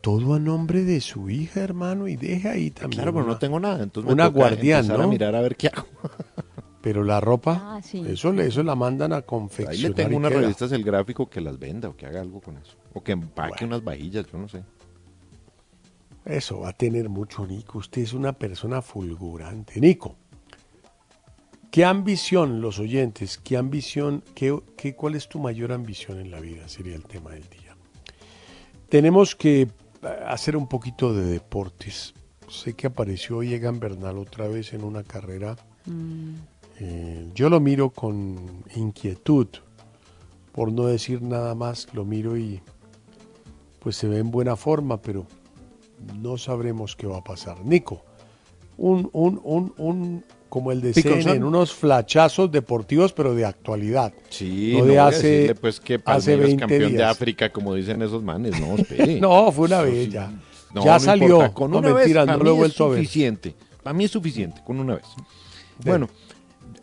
todo 0.00 0.34
a 0.34 0.38
nombre 0.38 0.82
de 0.84 1.00
su 1.00 1.28
hija, 1.28 1.60
hermano, 1.60 2.08
y 2.08 2.16
deja 2.16 2.52
ahí 2.52 2.70
también. 2.70 3.02
claro, 3.02 3.12
pero 3.12 3.26
no 3.26 3.38
tengo 3.38 3.60
nada. 3.60 3.82
Entonces 3.82 4.06
me 4.08 4.14
una 4.14 4.26
toca 4.28 4.38
guardián, 4.38 4.86
¿no? 4.88 4.94
a 5.02 5.06
mirar 5.06 5.34
a 5.36 5.40
ver 5.42 5.56
qué 5.56 5.68
hago. 5.68 5.86
Pero 6.82 7.04
la 7.04 7.20
ropa, 7.20 7.60
Ah, 7.76 7.82
sí. 7.82 8.02
eso, 8.08 8.32
le- 8.32 8.46
eso 8.46 8.62
la 8.62 8.74
mandan 8.74 9.12
a 9.12 9.16
Ahí 9.16 9.22
confeccionar. 9.26 9.90
le 9.90 9.90
tengo 10.02 10.16
unas 10.16 10.32
revistas 10.32 10.72
el 10.72 10.82
gráfico 10.82 11.28
que 11.28 11.42
las 11.42 11.58
venda 11.58 11.90
o 11.90 11.94
que 11.94 12.06
haga 12.06 12.22
algo 12.22 12.40
con 12.40 12.56
eso. 12.56 12.74
O 12.94 13.02
que 13.02 13.12
empaque 13.12 13.66
unas 13.66 13.84
vajillas, 13.84 14.24
yo 14.32 14.38
no 14.38 14.48
sé. 14.48 14.62
Eso 16.24 16.60
va 16.60 16.70
a 16.70 16.72
tener 16.72 17.08
mucho, 17.08 17.46
Nico. 17.46 17.78
Usted 17.78 18.02
es 18.02 18.12
una 18.12 18.32
persona 18.32 18.82
fulgurante. 18.82 19.80
Nico, 19.80 20.16
¿qué 21.70 21.84
ambición, 21.84 22.60
los 22.60 22.78
oyentes, 22.78 23.38
qué 23.38 23.56
ambición, 23.56 24.22
qué, 24.34 24.58
qué, 24.76 24.94
cuál 24.94 25.14
es 25.14 25.28
tu 25.28 25.38
mayor 25.38 25.72
ambición 25.72 26.20
en 26.20 26.30
la 26.30 26.40
vida? 26.40 26.68
Sería 26.68 26.94
el 26.94 27.04
tema 27.04 27.30
del 27.30 27.48
día. 27.48 27.76
Tenemos 28.88 29.34
que 29.34 29.62
eh, 29.62 29.68
hacer 30.26 30.56
un 30.56 30.68
poquito 30.68 31.14
de 31.14 31.24
deportes. 31.24 32.14
Sé 32.48 32.74
que 32.74 32.88
apareció 32.88 33.42
Egan 33.42 33.80
Bernal 33.80 34.18
otra 34.18 34.48
vez 34.48 34.72
en 34.72 34.84
una 34.84 35.04
carrera. 35.04 35.56
Eh, 36.78 37.28
yo 37.34 37.48
lo 37.48 37.60
miro 37.60 37.90
con 37.90 38.64
inquietud, 38.74 39.46
por 40.52 40.72
no 40.72 40.86
decir 40.86 41.22
nada 41.22 41.54
más, 41.54 41.88
lo 41.94 42.04
miro 42.04 42.36
y 42.36 42.60
pues 43.78 43.96
se 43.96 44.08
ve 44.08 44.18
en 44.18 44.30
buena 44.30 44.56
forma, 44.56 45.00
pero 45.00 45.26
no 46.20 46.36
sabremos 46.38 46.96
qué 46.96 47.06
va 47.06 47.18
a 47.18 47.24
pasar. 47.24 47.64
Nico, 47.64 48.02
un, 48.76 49.08
un, 49.12 49.40
un, 49.44 49.74
un 49.76 50.24
como 50.48 50.72
el 50.72 50.80
de. 50.80 50.92
CNN, 50.94 51.44
unos 51.44 51.72
flachazos 51.72 52.50
deportivos, 52.50 53.12
pero 53.12 53.34
de 53.34 53.44
actualidad. 53.44 54.12
Sí, 54.30 54.74
No 54.78 54.84
de 54.86 54.98
hace- 54.98 55.28
decirle, 55.28 55.54
pues 55.54 55.80
que 55.80 55.94
hace 55.94 56.02
Palmeiras 56.02 56.40
20 56.46 56.60
campeón 56.60 56.80
de 56.92 56.98
días. 56.98 57.10
África, 57.10 57.52
como 57.52 57.74
dicen 57.74 58.02
esos 58.02 58.22
manes. 58.22 58.58
No, 58.60 58.74
espere. 58.76 59.20
No, 59.20 59.52
fue 59.52 59.66
una 59.66 59.82
vez 59.82 60.06
sí. 60.06 60.10
ya. 60.10 60.32
No, 60.74 60.84
ya 60.84 60.94
no 60.94 61.00
salió. 61.00 61.26
importa. 61.28 61.54
Con 61.54 61.70
no, 61.70 61.78
una 61.78 61.92
mentira, 61.94 62.20
vez, 62.22 62.26
no 62.28 62.32
para 62.38 62.44
lo 62.44 62.50
he 62.50 62.52
mí 62.54 62.58
vuelto 62.58 62.84
a 62.84 62.86
es 62.88 62.92
ver. 62.94 63.00
suficiente. 63.04 63.54
Para 63.82 63.94
mí 63.94 64.04
es 64.04 64.10
suficiente, 64.10 64.60
con 64.64 64.78
una 64.80 64.94
vez. 64.96 65.06
Bueno, 65.84 66.08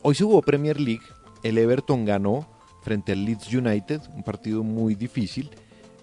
hoy 0.02 0.15
se 0.15 0.23
jugó 0.23 0.41
Premier 0.41 0.80
League. 0.80 1.03
El 1.44 1.57
Everton 1.57 2.03
ganó 2.06 2.48
frente 2.84 3.11
al 3.11 3.23
Leeds 3.26 3.53
United, 3.53 4.02
un 4.15 4.23
partido 4.23 4.64
muy 4.64 4.95
difícil. 4.95 5.49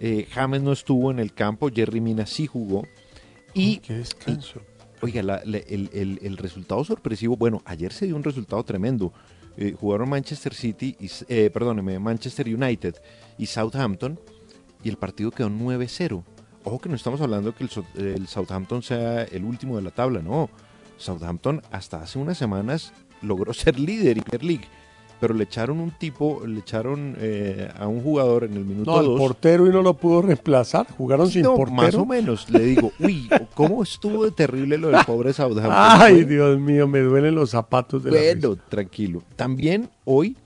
Eh, 0.00 0.26
James 0.30 0.62
no 0.62 0.72
estuvo 0.72 1.10
en 1.10 1.18
el 1.18 1.32
campo, 1.34 1.70
Jerry 1.74 2.00
Mina 2.00 2.26
sí 2.26 2.46
jugó. 2.46 2.84
Y, 3.54 3.78
Qué 3.78 3.94
descanso. 3.94 4.60
oiga, 5.00 5.22
la- 5.22 5.42
la- 5.44 5.58
el, 5.58 5.88
el- 5.92 6.18
el 6.22 6.36
resultado 6.36 6.84
sorpresivo, 6.84 7.36
bueno, 7.36 7.62
ayer 7.64 7.92
se 7.92 8.06
dio 8.06 8.16
un 8.16 8.24
resultado 8.24 8.62
tremendo. 8.64 9.12
Eh, 9.56 9.74
jugaron 9.78 10.08
Manchester 10.08 10.52
City, 10.54 10.96
y, 10.98 11.08
eh, 11.28 11.48
perdóneme, 11.50 11.98
Manchester 12.00 12.46
United 12.52 12.96
y 13.38 13.46
Southampton, 13.46 14.18
y 14.82 14.88
el 14.88 14.96
partido 14.96 15.30
quedó 15.30 15.48
9-0. 15.48 16.24
Ojo 16.64 16.80
que 16.80 16.88
no 16.88 16.96
estamos 16.96 17.20
hablando 17.20 17.54
que 17.54 17.64
el 17.96 18.26
Southampton 18.26 18.82
sea 18.82 19.22
el 19.24 19.44
último 19.44 19.76
de 19.76 19.82
la 19.82 19.90
tabla, 19.90 20.20
no. 20.22 20.50
Southampton 20.96 21.62
hasta 21.70 21.98
hace 22.02 22.18
unas 22.18 22.38
semanas 22.38 22.92
logró 23.22 23.52
ser 23.54 23.78
líder 23.78 24.18
en 24.18 24.24
Premier 24.24 24.44
League, 24.44 24.68
pero 25.24 25.32
le 25.32 25.44
echaron 25.44 25.80
un 25.80 25.90
tipo, 25.92 26.42
le 26.46 26.58
echaron 26.60 27.16
eh, 27.18 27.66
a 27.78 27.86
un 27.88 28.02
jugador 28.02 28.44
en 28.44 28.52
el 28.58 28.64
minuto 28.66 28.90
No, 28.90 29.00
el 29.00 29.06
2. 29.06 29.18
portero 29.18 29.66
y 29.66 29.70
no 29.70 29.80
lo 29.80 29.94
pudo 29.94 30.20
reemplazar. 30.20 30.86
Jugaron 30.98 31.30
sin 31.30 31.44
No, 31.44 31.54
portero. 31.54 31.74
más 31.82 31.94
o 31.94 32.04
menos, 32.04 32.50
le 32.50 32.58
digo, 32.60 32.92
uy, 33.00 33.30
¿cómo 33.54 33.82
estuvo 33.82 34.26
de 34.26 34.32
terrible 34.32 34.76
lo 34.76 34.88
del 34.88 35.02
pobre 35.06 35.32
Southampton? 35.32 35.72
Ay, 35.74 36.24
Dios 36.24 36.60
mío, 36.60 36.86
me 36.86 37.00
duelen 37.00 37.34
los 37.34 37.48
zapatos 37.48 38.04
de 38.04 38.10
la 38.10 38.18
bueno, 38.18 38.58
tranquilo. 38.68 39.22
También 39.34 39.88
hoy 40.04 40.36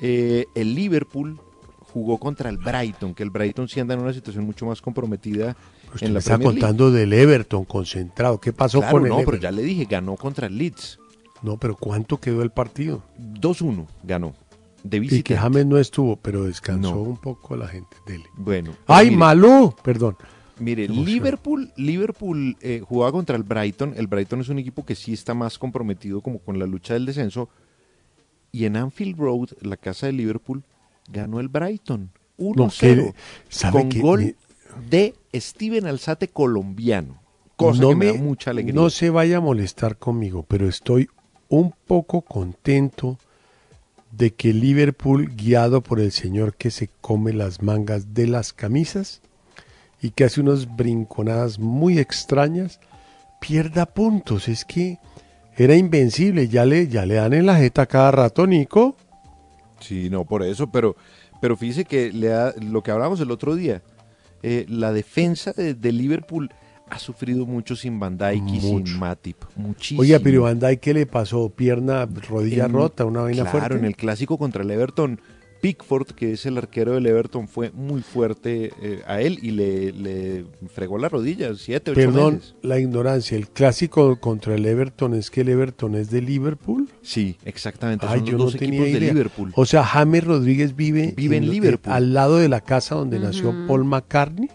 eh, 0.00 0.44
el 0.54 0.76
Liverpool 0.76 1.36
jugó 1.92 2.18
contra 2.18 2.50
el 2.50 2.58
Brighton, 2.58 3.14
que 3.14 3.24
el 3.24 3.30
Brighton 3.30 3.68
sí 3.68 3.80
anda 3.80 3.94
en 3.94 4.00
una 4.00 4.12
situación 4.12 4.44
mucho 4.44 4.64
más 4.64 4.80
comprometida 4.80 5.56
Usted 5.92 6.06
en 6.06 6.12
me 6.12 6.18
está 6.20 6.36
Premier 6.36 6.54
League. 6.54 6.60
contando 6.60 6.90
del 6.92 7.12
Everton 7.12 7.64
concentrado. 7.64 8.38
¿Qué 8.40 8.52
pasó 8.52 8.78
Claro, 8.78 8.92
con 8.98 9.06
el 9.06 9.10
no, 9.10 9.18
pero 9.24 9.38
ya 9.38 9.50
le 9.50 9.62
dije, 9.62 9.86
ganó 9.90 10.14
contra 10.14 10.46
el 10.46 10.56
Leeds. 10.56 11.00
No, 11.44 11.58
pero 11.58 11.76
¿cuánto 11.76 12.18
quedó 12.18 12.42
el 12.42 12.50
partido? 12.50 13.02
2-1 13.18 13.86
ganó. 14.02 14.32
De 14.82 14.96
Y 14.96 15.22
que 15.22 15.36
James 15.36 15.66
no 15.66 15.78
estuvo, 15.78 16.16
pero 16.16 16.44
descansó 16.44 16.94
No. 16.94 17.00
un 17.02 17.16
poco 17.18 17.54
la 17.56 17.68
gente. 17.68 17.96
Dele. 18.06 18.24
Bueno. 18.36 18.72
¡Ay, 18.86 19.06
mire, 19.06 19.16
Malú! 19.18 19.74
Perdón. 19.82 20.16
Mire. 20.58 20.88
Liverpool, 20.88 21.70
Liverpool 21.76 22.56
eh, 22.62 22.80
jugaba 22.86 23.12
contra 23.12 23.36
el 23.36 23.42
Brighton. 23.42 23.92
El 23.96 24.06
Brighton 24.06 24.40
es 24.40 24.48
un 24.48 24.58
equipo 24.58 24.84
que 24.86 24.94
sí 24.94 25.12
está 25.12 25.34
más 25.34 25.58
comprometido 25.58 26.20
como 26.22 26.38
con 26.38 26.58
la 26.58 26.66
lucha 26.66 26.94
del 26.94 27.04
descenso. 27.06 27.48
Y 28.52 28.64
en 28.64 28.76
Anfield 28.76 29.18
Road, 29.18 29.48
la 29.60 29.76
casa 29.76 30.06
de 30.06 30.12
Liverpool, 30.12 30.62
ganó 31.10 31.40
el 31.40 31.48
Brighton. 31.48 32.10
1-0. 32.38 32.56
No, 32.56 32.68
que- 33.12 33.14
¿sabe 33.50 33.80
con 33.80 33.88
que 33.90 34.00
gol 34.00 34.20
me- 34.20 34.34
de 34.90 35.14
Steven 35.34 35.86
Alzate 35.86 36.28
colombiano. 36.28 37.20
Cosa 37.56 37.86
que 37.88 37.94
me, 37.94 38.06
da 38.06 38.14
mucha 38.14 38.50
alegría. 38.50 38.74
no 38.74 38.90
se 38.90 39.10
vaya 39.10 39.36
a 39.36 39.40
molestar 39.40 39.96
conmigo, 39.96 40.44
pero 40.46 40.68
estoy 40.68 41.08
un 41.54 41.72
poco 41.86 42.22
contento 42.22 43.18
de 44.10 44.32
que 44.32 44.52
Liverpool, 44.52 45.34
guiado 45.34 45.82
por 45.82 46.00
el 46.00 46.12
señor 46.12 46.54
que 46.56 46.70
se 46.70 46.88
come 47.00 47.32
las 47.32 47.62
mangas 47.62 48.12
de 48.14 48.26
las 48.26 48.52
camisas 48.52 49.22
y 50.00 50.10
que 50.10 50.24
hace 50.24 50.40
unas 50.40 50.76
brinconadas 50.76 51.58
muy 51.58 51.98
extrañas, 51.98 52.80
pierda 53.40 53.86
puntos. 53.86 54.48
Es 54.48 54.64
que 54.64 54.98
era 55.56 55.76
invencible. 55.76 56.48
Ya 56.48 56.64
le, 56.64 56.88
ya 56.88 57.06
le 57.06 57.14
dan 57.14 57.32
en 57.32 57.46
la 57.46 57.56
jeta 57.56 57.86
cada 57.86 58.10
rato, 58.10 58.46
Nico. 58.46 58.96
Sí, 59.80 60.10
no, 60.10 60.24
por 60.24 60.42
eso, 60.42 60.70
pero, 60.70 60.96
pero 61.40 61.56
fíjese 61.56 61.84
que 61.84 62.12
le 62.12 62.28
da, 62.28 62.54
lo 62.60 62.82
que 62.82 62.90
hablamos 62.90 63.20
el 63.20 63.30
otro 63.30 63.54
día, 63.54 63.82
eh, 64.42 64.66
la 64.68 64.92
defensa 64.92 65.52
de, 65.52 65.74
de 65.74 65.92
Liverpool 65.92 66.50
ha 66.90 66.98
sufrido 66.98 67.46
mucho 67.46 67.74
sin 67.76 67.98
Van 67.98 68.16
Dijk 68.16 68.34
y 68.48 68.60
Mucho. 68.60 68.86
sin 68.86 68.98
Matip, 68.98 69.36
muchísimo. 69.56 70.02
Oiga, 70.02 70.18
pero 70.22 70.42
Van 70.42 70.58
Dijk, 70.60 70.80
¿qué 70.80 70.94
le 70.94 71.06
pasó? 71.06 71.48
Pierna, 71.50 72.06
rodilla 72.28 72.66
En- 72.66 72.72
rota, 72.72 73.04
una 73.04 73.22
vaina 73.22 73.42
claro, 73.42 73.58
fuerte. 73.58 73.78
en 73.78 73.84
el 73.84 73.96
clásico 73.96 74.38
contra 74.38 74.62
el 74.62 74.70
Everton, 74.70 75.20
Pickford, 75.62 76.08
que 76.08 76.32
es 76.32 76.44
el 76.44 76.58
arquero 76.58 76.92
del 76.92 77.06
Everton, 77.06 77.48
fue 77.48 77.70
muy 77.70 78.02
fuerte 78.02 78.70
eh, 78.82 79.00
a 79.06 79.22
él 79.22 79.38
y 79.40 79.52
le, 79.52 79.92
le 79.92 80.44
fregó 80.74 80.98
la 80.98 81.08
rodilla 81.08 81.54
siete, 81.54 81.92
ocho 81.92 81.98
Perdón 82.00 82.34
meses. 82.34 82.54
la 82.60 82.78
ignorancia. 82.78 83.38
El 83.38 83.48
clásico 83.48 84.20
contra 84.20 84.54
el 84.56 84.66
Everton 84.66 85.14
es 85.14 85.30
que 85.30 85.40
el 85.40 85.48
Everton 85.48 85.94
es 85.94 86.10
de 86.10 86.20
Liverpool. 86.20 86.90
Sí, 87.00 87.38
exactamente. 87.46 88.04
Ay, 88.06 88.18
son 88.18 88.28
yo 88.28 88.36
los 88.36 88.52
no 88.52 88.58
tenía 88.58 88.80
equipos 88.82 88.92
de 88.92 88.98
idea. 88.98 89.12
Liverpool. 89.14 89.52
O 89.56 89.64
sea, 89.64 89.84
James 89.84 90.24
Rodríguez 90.24 90.76
vive, 90.76 91.14
Vive 91.16 91.38
en 91.38 91.46
lo- 91.46 91.52
Liverpool. 91.54 91.92
al 91.94 92.12
lado 92.12 92.36
de 92.36 92.50
la 92.50 92.60
casa 92.60 92.94
donde 92.94 93.18
nació. 93.18 93.54
Paul 93.66 93.84
McCartney. 93.86 94.50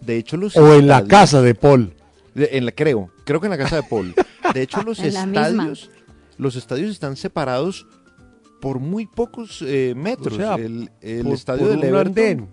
De 0.00 0.16
hecho, 0.16 0.36
los 0.36 0.56
O 0.56 0.74
en 0.74 0.86
la 0.86 1.04
casa 1.04 1.42
de 1.42 1.54
Paul. 1.54 1.94
En 2.34 2.66
la, 2.66 2.72
creo, 2.72 3.10
creo 3.24 3.40
que 3.40 3.46
en 3.46 3.50
la 3.50 3.58
casa 3.58 3.76
de 3.76 3.82
Paul. 3.82 4.14
De 4.54 4.62
hecho, 4.62 4.82
los 4.86 5.00
estadios, 5.00 5.90
los 6.36 6.56
estadios 6.56 6.90
están 6.90 7.16
separados 7.16 7.86
por 8.60 8.78
muy 8.78 9.06
pocos 9.06 9.62
eh, 9.66 9.94
metros. 9.96 10.34
O 10.34 10.36
sea, 10.36 10.54
el 10.54 10.90
el 11.00 11.24
por- 11.24 11.34
estadio 11.34 11.60
por 11.66 11.70
del 11.70 11.78
un 11.78 11.84
Everton. 11.86 12.48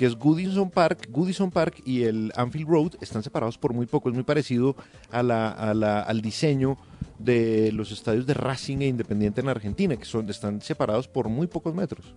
Que 0.00 0.06
es 0.06 0.16
Goodison 0.16 0.70
Park, 0.70 1.08
Goodison 1.10 1.50
Park 1.50 1.82
y 1.84 2.04
el 2.04 2.32
Anfield 2.34 2.66
Road 2.66 2.92
están 3.02 3.22
separados 3.22 3.58
por 3.58 3.74
muy 3.74 3.84
poco. 3.84 4.08
Es 4.08 4.14
muy 4.14 4.24
parecido 4.24 4.74
a 5.10 5.22
la, 5.22 5.50
a 5.50 5.74
la- 5.74 6.00
al 6.00 6.22
diseño 6.22 6.78
de 7.18 7.70
los 7.72 7.92
estadios 7.92 8.24
de 8.24 8.32
Racing 8.32 8.78
e 8.78 8.86
Independiente 8.86 9.42
en 9.42 9.50
Argentina, 9.50 9.94
que 9.96 10.06
son 10.06 10.26
están 10.30 10.62
separados 10.62 11.06
por 11.06 11.28
muy 11.28 11.48
pocos 11.48 11.74
metros. 11.74 12.14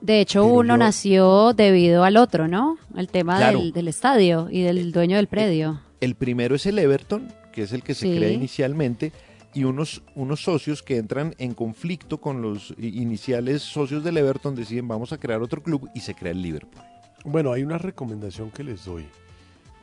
De 0.00 0.22
hecho, 0.22 0.44
Pero 0.44 0.54
uno 0.54 0.74
yo- 0.74 0.78
nació 0.78 1.52
debido 1.52 2.04
al 2.04 2.16
otro, 2.16 2.48
¿no? 2.48 2.78
El 2.96 3.08
tema 3.08 3.36
Claro. 3.36 3.58
del, 3.58 3.72
del 3.74 3.88
estadio 3.88 4.48
y 4.50 4.62
del 4.62 4.90
dueño 4.90 5.16
del 5.18 5.26
predio. 5.26 5.82
El 6.00 6.14
primero 6.14 6.54
es 6.54 6.64
el 6.64 6.78
Everton, 6.78 7.28
que 7.52 7.64
es 7.64 7.72
el 7.74 7.82
que 7.82 7.92
se 7.92 8.06
Sí. 8.10 8.16
crea 8.16 8.30
inicialmente, 8.30 9.12
y 9.52 9.64
unos, 9.64 10.02
unos 10.14 10.40
socios 10.42 10.82
que 10.82 10.96
entran 10.96 11.34
en 11.36 11.52
conflicto 11.52 12.18
con 12.18 12.40
los 12.40 12.72
iniciales 12.78 13.60
socios 13.60 14.02
del 14.04 14.16
Everton 14.16 14.54
deciden 14.54 14.88
vamos 14.88 15.12
a 15.12 15.18
crear 15.18 15.42
otro 15.42 15.62
club 15.62 15.90
y 15.94 16.00
se 16.00 16.14
crea 16.14 16.32
el 16.32 16.40
Liverpool. 16.40 16.82
Bueno, 17.26 17.52
hay 17.52 17.62
una 17.64 17.76
recomendación 17.76 18.50
que 18.50 18.62
les 18.64 18.84
doy, 18.84 19.04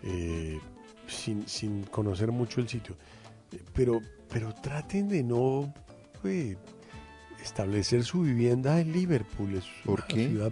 eh, 0.03 0.59
sin, 1.07 1.47
sin 1.47 1.83
conocer 1.83 2.31
mucho 2.31 2.61
el 2.61 2.67
sitio, 2.69 2.95
Eh, 3.51 3.61
pero, 3.73 4.01
pero 4.29 4.53
traten 4.53 5.07
de 5.09 5.21
no 5.23 5.71
eh, 6.23 6.55
establecer 7.43 8.03
su 8.03 8.21
vivienda 8.21 8.79
en 8.79 8.91
Liverpool. 8.93 9.55
Es 9.55 9.65
¿Por 9.85 9.99
una 9.99 10.07
qué? 10.07 10.27
Ciudad, 10.29 10.51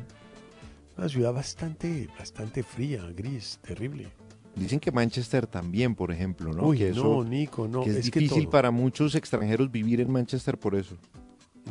una 0.98 1.10
ciudad 1.10 1.34
bastante, 1.34 2.08
bastante 2.20 2.62
fría, 2.62 3.04
gris, 3.16 3.58
terrible. 3.62 4.08
Dicen 4.54 4.80
que 4.82 4.92
Manchester 4.92 5.48
también, 5.48 5.96
por 5.96 6.12
ejemplo, 6.12 6.52
¿no? 6.52 6.68
Uy, 6.68 6.78
que 6.80 6.92
no, 6.92 7.24
Nico, 7.24 7.68
no, 7.70 7.84
que 7.84 7.92
es, 7.92 7.96
es 7.96 8.12
que 8.12 8.20
difícil 8.20 8.44
todo. 8.44 8.52
para 8.52 8.70
muchos 8.70 9.16
extranjeros 9.16 9.72
vivir 9.72 10.02
en 10.02 10.12
Manchester 10.12 10.58
por 10.58 10.76
eso. 10.76 10.98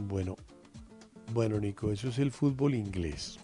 Bueno, 0.09 0.35
bueno, 1.35 1.61
Nico, 1.61 1.93
eso 1.93 2.09
es 2.09 2.19
el 2.19 2.31
fútbol 2.33 2.75
inglés. 2.75 3.39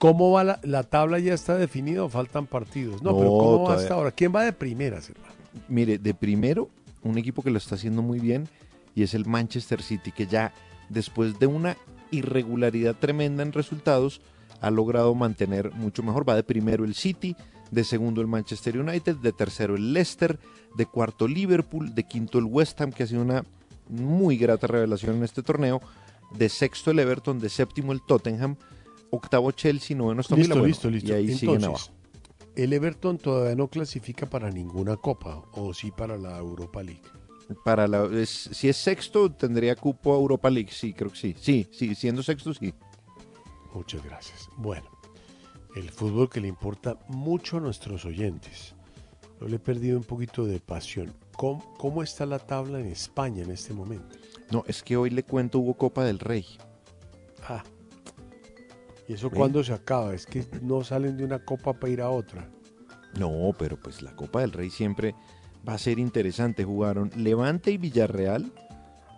¿Cómo 0.00 0.30
va 0.32 0.44
la, 0.44 0.60
la 0.62 0.82
tabla? 0.82 1.18
¿Ya 1.18 1.34
está 1.34 1.56
definida 1.56 2.02
o 2.02 2.08
faltan 2.08 2.46
partidos? 2.46 3.02
No, 3.02 3.12
No, 3.12 3.18
pero 3.18 3.30
¿cómo 3.30 3.62
va 3.64 3.74
hasta 3.74 3.92
ahora? 3.92 4.10
¿Quién 4.10 4.34
va 4.34 4.42
de 4.42 4.54
primeras, 4.54 5.10
hermano? 5.10 5.34
Mire, 5.68 5.98
de 5.98 6.14
primero, 6.14 6.70
un 7.02 7.18
equipo 7.18 7.42
que 7.42 7.50
lo 7.50 7.58
está 7.58 7.74
haciendo 7.74 8.00
muy 8.00 8.18
bien 8.18 8.48
y 8.94 9.02
es 9.02 9.12
el 9.12 9.26
Manchester 9.26 9.82
City, 9.82 10.10
que 10.10 10.26
ya 10.26 10.54
después 10.88 11.38
de 11.38 11.46
una 11.46 11.76
irregularidad 12.10 12.96
tremenda 12.98 13.42
en 13.42 13.52
resultados, 13.52 14.22
ha 14.62 14.70
logrado 14.70 15.14
mantener 15.14 15.70
mucho 15.74 16.02
mejor. 16.02 16.26
Va 16.26 16.34
de 16.34 16.44
primero 16.44 16.84
el 16.84 16.94
City, 16.94 17.36
de 17.70 17.84
segundo 17.84 18.22
el 18.22 18.26
Manchester 18.26 18.78
United, 18.78 19.16
de 19.16 19.32
tercero 19.32 19.76
el 19.76 19.92
Leicester, 19.92 20.38
de 20.76 20.86
cuarto 20.86 21.28
Liverpool, 21.28 21.94
de 21.94 22.04
quinto 22.04 22.38
el 22.38 22.46
West 22.46 22.80
Ham, 22.80 22.92
que 22.92 23.02
ha 23.02 23.06
sido 23.06 23.20
una 23.20 23.44
muy 23.90 24.38
grata 24.38 24.66
revelación 24.66 25.16
en 25.16 25.24
este 25.24 25.42
torneo, 25.42 25.82
de 26.34 26.48
sexto 26.48 26.90
el 26.90 27.00
Everton, 27.00 27.38
de 27.38 27.50
séptimo 27.50 27.92
el 27.92 28.00
Tottenham, 28.00 28.56
octavo 29.10 29.50
Chelsea, 29.52 29.96
noveno 29.96 30.20
Aston 30.20 30.36
Villa, 30.38 30.48
Listo, 30.48 30.58
bueno, 30.60 30.66
listo, 30.68 30.90
listo. 30.90 31.08
y 31.10 31.12
ahí 31.12 31.34
siguen 31.34 31.64
abajo. 31.64 31.90
el 32.56 32.72
Everton 32.72 33.18
todavía 33.18 33.54
no 33.56 33.68
clasifica 33.68 34.26
para 34.26 34.50
ninguna 34.50 34.96
copa, 34.96 35.42
o 35.52 35.72
sí 35.74 35.90
para 35.90 36.16
la 36.16 36.38
Europa 36.38 36.82
League. 36.82 37.02
Para 37.64 37.88
la, 37.88 38.04
es- 38.20 38.50
si 38.52 38.68
es 38.68 38.76
sexto, 38.76 39.30
tendría 39.32 39.74
cupo 39.76 40.14
a 40.14 40.18
Europa 40.18 40.48
League. 40.50 40.70
Sí, 40.72 40.92
creo 40.92 41.10
que 41.10 41.16
sí. 41.16 41.34
Sí, 41.40 41.66
sí, 41.72 41.94
siendo 41.96 42.22
sexto, 42.22 42.54
sí. 42.54 42.72
Muchas 43.74 44.04
gracias. 44.04 44.48
Bueno, 44.56 44.88
el 45.74 45.90
fútbol 45.90 46.28
que 46.28 46.40
le 46.40 46.48
importa 46.48 46.96
mucho 47.08 47.56
a 47.56 47.60
nuestros 47.60 48.04
oyentes. 48.04 48.74
Yo 49.40 49.48
le 49.48 49.56
he 49.56 49.60
perdido 49.60 49.96
un 49.98 50.04
poquito 50.04 50.44
de 50.44 50.60
pasión. 50.60 51.12
¿Cómo, 51.36 51.74
cómo 51.78 52.02
está 52.02 52.26
la 52.26 52.38
tabla 52.38 52.78
en 52.80 52.86
España 52.86 53.42
en 53.42 53.50
este 53.50 53.72
momento? 53.72 54.16
No, 54.50 54.62
es 54.66 54.82
que 54.82 54.96
hoy 54.96 55.10
le 55.10 55.22
cuento 55.22 55.58
hubo 55.60 55.74
Copa 55.74 56.04
del 56.04 56.18
Rey. 56.18 56.44
Ah. 57.48 57.64
¿Y 59.10 59.14
eso 59.14 59.28
cuándo 59.28 59.64
se 59.64 59.72
acaba? 59.72 60.14
Es 60.14 60.24
que 60.24 60.46
no 60.62 60.84
salen 60.84 61.16
de 61.16 61.24
una 61.24 61.40
copa 61.40 61.72
para 61.72 61.92
ir 61.92 62.00
a 62.00 62.10
otra. 62.10 62.48
No, 63.18 63.50
pero 63.58 63.76
pues 63.76 64.02
la 64.02 64.14
Copa 64.14 64.40
del 64.40 64.52
Rey 64.52 64.70
siempre 64.70 65.16
va 65.68 65.74
a 65.74 65.78
ser 65.78 65.98
interesante. 65.98 66.62
Jugaron 66.62 67.10
Levante 67.16 67.72
y 67.72 67.76
Villarreal. 67.76 68.52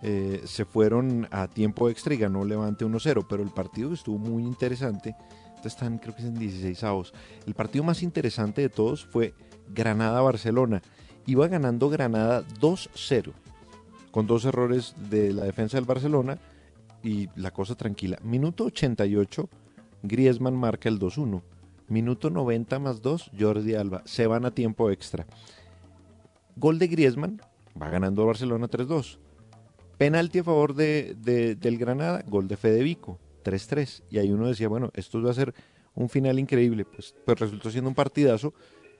eh, 0.02 0.40
se 0.46 0.64
fueron 0.64 1.28
a 1.30 1.46
tiempo 1.46 1.90
extra 1.90 2.14
y 2.14 2.16
ganó 2.16 2.42
Levante 2.46 2.86
1-0, 2.86 3.26
pero 3.28 3.42
el 3.42 3.50
partido 3.50 3.92
estuvo 3.92 4.16
muy 4.16 4.44
interesante. 4.44 5.14
Entonces 5.48 5.74
están, 5.74 5.98
creo 5.98 6.14
que 6.14 6.22
es 6.22 6.28
en 6.28 6.38
16 6.38 6.82
avos. 6.84 7.12
El 7.46 7.52
partido 7.52 7.84
más 7.84 8.02
interesante 8.02 8.62
de 8.62 8.70
todos 8.70 9.04
fue 9.04 9.34
Granada-Barcelona. 9.74 10.80
Iba 11.26 11.48
ganando 11.48 11.90
Granada 11.90 12.42
2-0, 12.62 13.34
con 14.10 14.26
dos 14.26 14.46
errores 14.46 14.94
de 15.10 15.34
la 15.34 15.44
defensa 15.44 15.76
del 15.76 15.84
Barcelona 15.84 16.38
y 17.02 17.28
la 17.36 17.50
cosa 17.50 17.74
tranquila. 17.74 18.18
Minuto 18.22 18.64
88, 18.64 19.50
Griezmann 20.02 20.56
marca 20.56 20.88
el 20.88 20.98
2-1. 20.98 21.42
Minuto 21.88 22.30
90 22.30 22.78
más 22.78 23.02
2, 23.02 23.30
Jordi 23.38 23.74
Alba. 23.74 24.02
Se 24.04 24.26
van 24.26 24.44
a 24.46 24.50
tiempo 24.54 24.90
extra. 24.90 25.26
Gol 26.56 26.78
de 26.78 26.88
Griezmann, 26.88 27.40
va 27.80 27.88
ganando 27.88 28.26
Barcelona 28.26 28.68
3-2. 28.68 29.18
Penalti 29.98 30.38
a 30.40 30.44
favor 30.44 30.74
de, 30.74 31.14
de- 31.18 31.54
del 31.54 31.78
Granada, 31.78 32.24
gol 32.26 32.48
de 32.48 32.56
Federico, 32.56 33.18
3-3. 33.44 34.02
Y 34.10 34.18
ahí 34.18 34.32
uno 34.32 34.48
decía, 34.48 34.68
bueno, 34.68 34.90
esto 34.94 35.20
va 35.22 35.30
a 35.30 35.34
ser 35.34 35.54
un 35.94 36.08
final 36.08 36.38
increíble. 36.38 36.84
Pues, 36.84 37.14
pues 37.24 37.38
resultó 37.38 37.70
siendo 37.70 37.88
un 37.88 37.94
partidazo. 37.94 38.54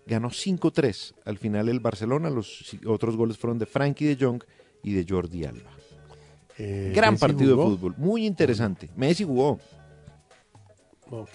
Ganó 0.06 0.30
5-3. 0.30 1.14
Al 1.24 1.38
final 1.38 1.68
el 1.68 1.80
Barcelona, 1.80 2.28
los 2.30 2.76
otros 2.86 3.16
goles 3.16 3.38
fueron 3.38 3.58
de 3.58 3.66
Frankie 3.66 4.14
de 4.14 4.24
Jong 4.24 4.42
y 4.82 4.92
de 4.92 5.06
Jordi 5.08 5.44
Alba. 5.44 5.70
Eh, 6.58 6.92
Gran 6.94 7.14
¿Messi 7.14 7.20
partido 7.20 7.56
jugó? 7.56 7.70
de 7.70 7.76
fútbol, 7.76 7.94
muy 7.96 8.26
interesante. 8.26 8.90
Messi 8.96 9.24
jugó. 9.24 9.58
Ok. 11.12 11.30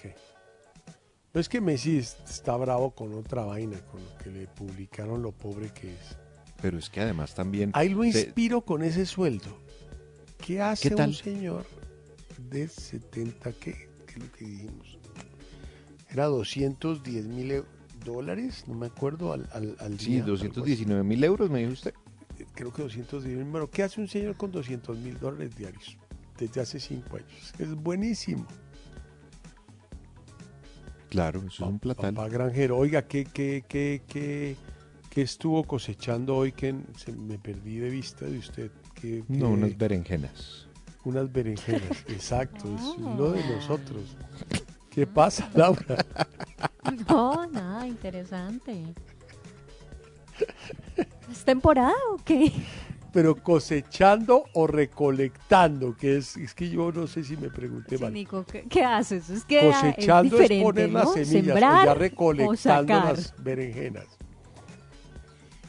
No 1.34 1.40
es 1.40 1.48
que 1.48 1.60
Messi 1.60 1.98
es- 1.98 2.16
está 2.28 2.56
bravo 2.56 2.90
con 2.90 3.14
otra 3.14 3.44
vaina, 3.44 3.78
con 3.92 4.02
lo 4.02 4.18
que 4.18 4.30
le 4.30 4.46
publicaron 4.48 5.22
lo 5.22 5.30
pobre 5.32 5.70
que 5.72 5.92
es. 5.92 6.16
Pero 6.60 6.78
es 6.78 6.90
que 6.90 7.00
además 7.00 7.34
también... 7.34 7.70
Ahí 7.74 7.90
lo 7.90 8.02
se- 8.02 8.08
inspiro 8.22 8.62
con 8.62 8.82
ese 8.82 9.06
sueldo. 9.06 9.56
¿Qué 10.44 10.60
hace 10.60 10.88
¿Qué 10.88 10.94
tal? 10.96 11.10
un 11.10 11.14
señor 11.14 11.66
de 12.50 12.66
70, 12.66 13.52
qué, 13.52 13.88
qué 14.06 14.12
es 14.14 14.18
lo 14.18 14.32
que 14.32 14.44
dijimos? 14.46 14.98
Era 16.10 16.24
210 16.26 17.26
mil 17.26 17.62
dólares, 18.04 18.64
no 18.66 18.74
me 18.74 18.86
acuerdo, 18.86 19.32
al, 19.32 19.48
al, 19.52 19.76
al 19.78 19.98
Sí, 20.00 20.12
día. 20.12 20.24
algo 20.24 20.32
219 20.32 21.04
mil 21.04 21.22
euros, 21.22 21.50
me 21.50 21.60
dijo 21.60 21.72
usted. 21.72 21.92
así. 22.34 22.44
Creo 22.54 22.72
que 22.72 22.82
210 22.82 23.36
mil. 23.36 23.44
Bueno, 23.46 23.70
¿qué 23.70 23.82
hace 23.84 24.00
un 24.00 24.08
señor 24.08 24.36
con 24.36 24.50
200 24.50 24.98
mil 24.98 25.18
dólares 25.20 25.54
diarios? 25.56 25.96
Desde 26.38 26.60
hace 26.60 26.80
cinco 26.80 27.16
años. 27.16 27.52
Es 27.58 27.74
buenísimo. 27.74 28.46
Claro, 31.08 31.40
eso 31.40 31.64
es 31.64 31.70
un 31.70 31.78
platal. 31.78 32.14
Papá 32.14 32.28
Granjero, 32.28 32.76
oiga, 32.76 33.02
¿qué, 33.02 33.24
qué, 33.24 33.64
qué, 33.66 34.02
qué, 34.06 34.56
qué 35.10 35.22
estuvo 35.22 35.64
cosechando 35.64 36.36
hoy 36.36 36.52
que 36.52 36.74
se 36.96 37.12
me 37.12 37.38
perdí 37.38 37.78
de 37.78 37.90
vista 37.90 38.26
de 38.26 38.38
usted? 38.38 38.70
¿Qué, 38.94 39.24
No, 39.28 39.50
unas 39.50 39.76
berenjenas. 39.76 40.66
unas 41.04 41.32
berenjenas, 41.32 42.04
exacto, 42.08 42.64
es 42.74 42.98
lo 43.16 43.32
de 43.32 43.42
nosotros. 43.48 44.16
¿Qué 44.90 45.06
pasa, 45.06 45.48
Laura? 45.54 46.04
No, 47.08 47.46
nada, 47.46 47.86
interesante. 47.86 48.84
¿Es 51.30 51.44
temporada 51.44 51.94
o 52.12 52.16
qué? 52.24 52.52
Pero 53.18 53.34
cosechando 53.34 54.44
o 54.52 54.68
recolectando, 54.68 55.96
que 55.96 56.18
es, 56.18 56.36
es 56.36 56.54
que 56.54 56.70
yo 56.70 56.92
no 56.92 57.08
sé 57.08 57.24
si 57.24 57.36
me 57.36 57.50
pregunté 57.50 57.96
Sí, 57.96 58.02
mal. 58.04 58.12
Nico, 58.12 58.46
¿qué, 58.46 58.62
qué 58.70 58.84
haces? 58.84 59.28
Es 59.28 59.44
que 59.44 59.72
Cosechando 59.72 60.38
es 60.38 60.62
poner 60.62 60.88
¿no? 60.88 61.00
las 61.00 61.14
semillas, 61.14 61.32
Sembrar 61.46 61.82
o 61.82 61.86
ya 61.86 61.94
recolectando 61.94 62.56
sacar. 62.56 63.16
las 63.18 63.34
berenjenas. 63.42 64.06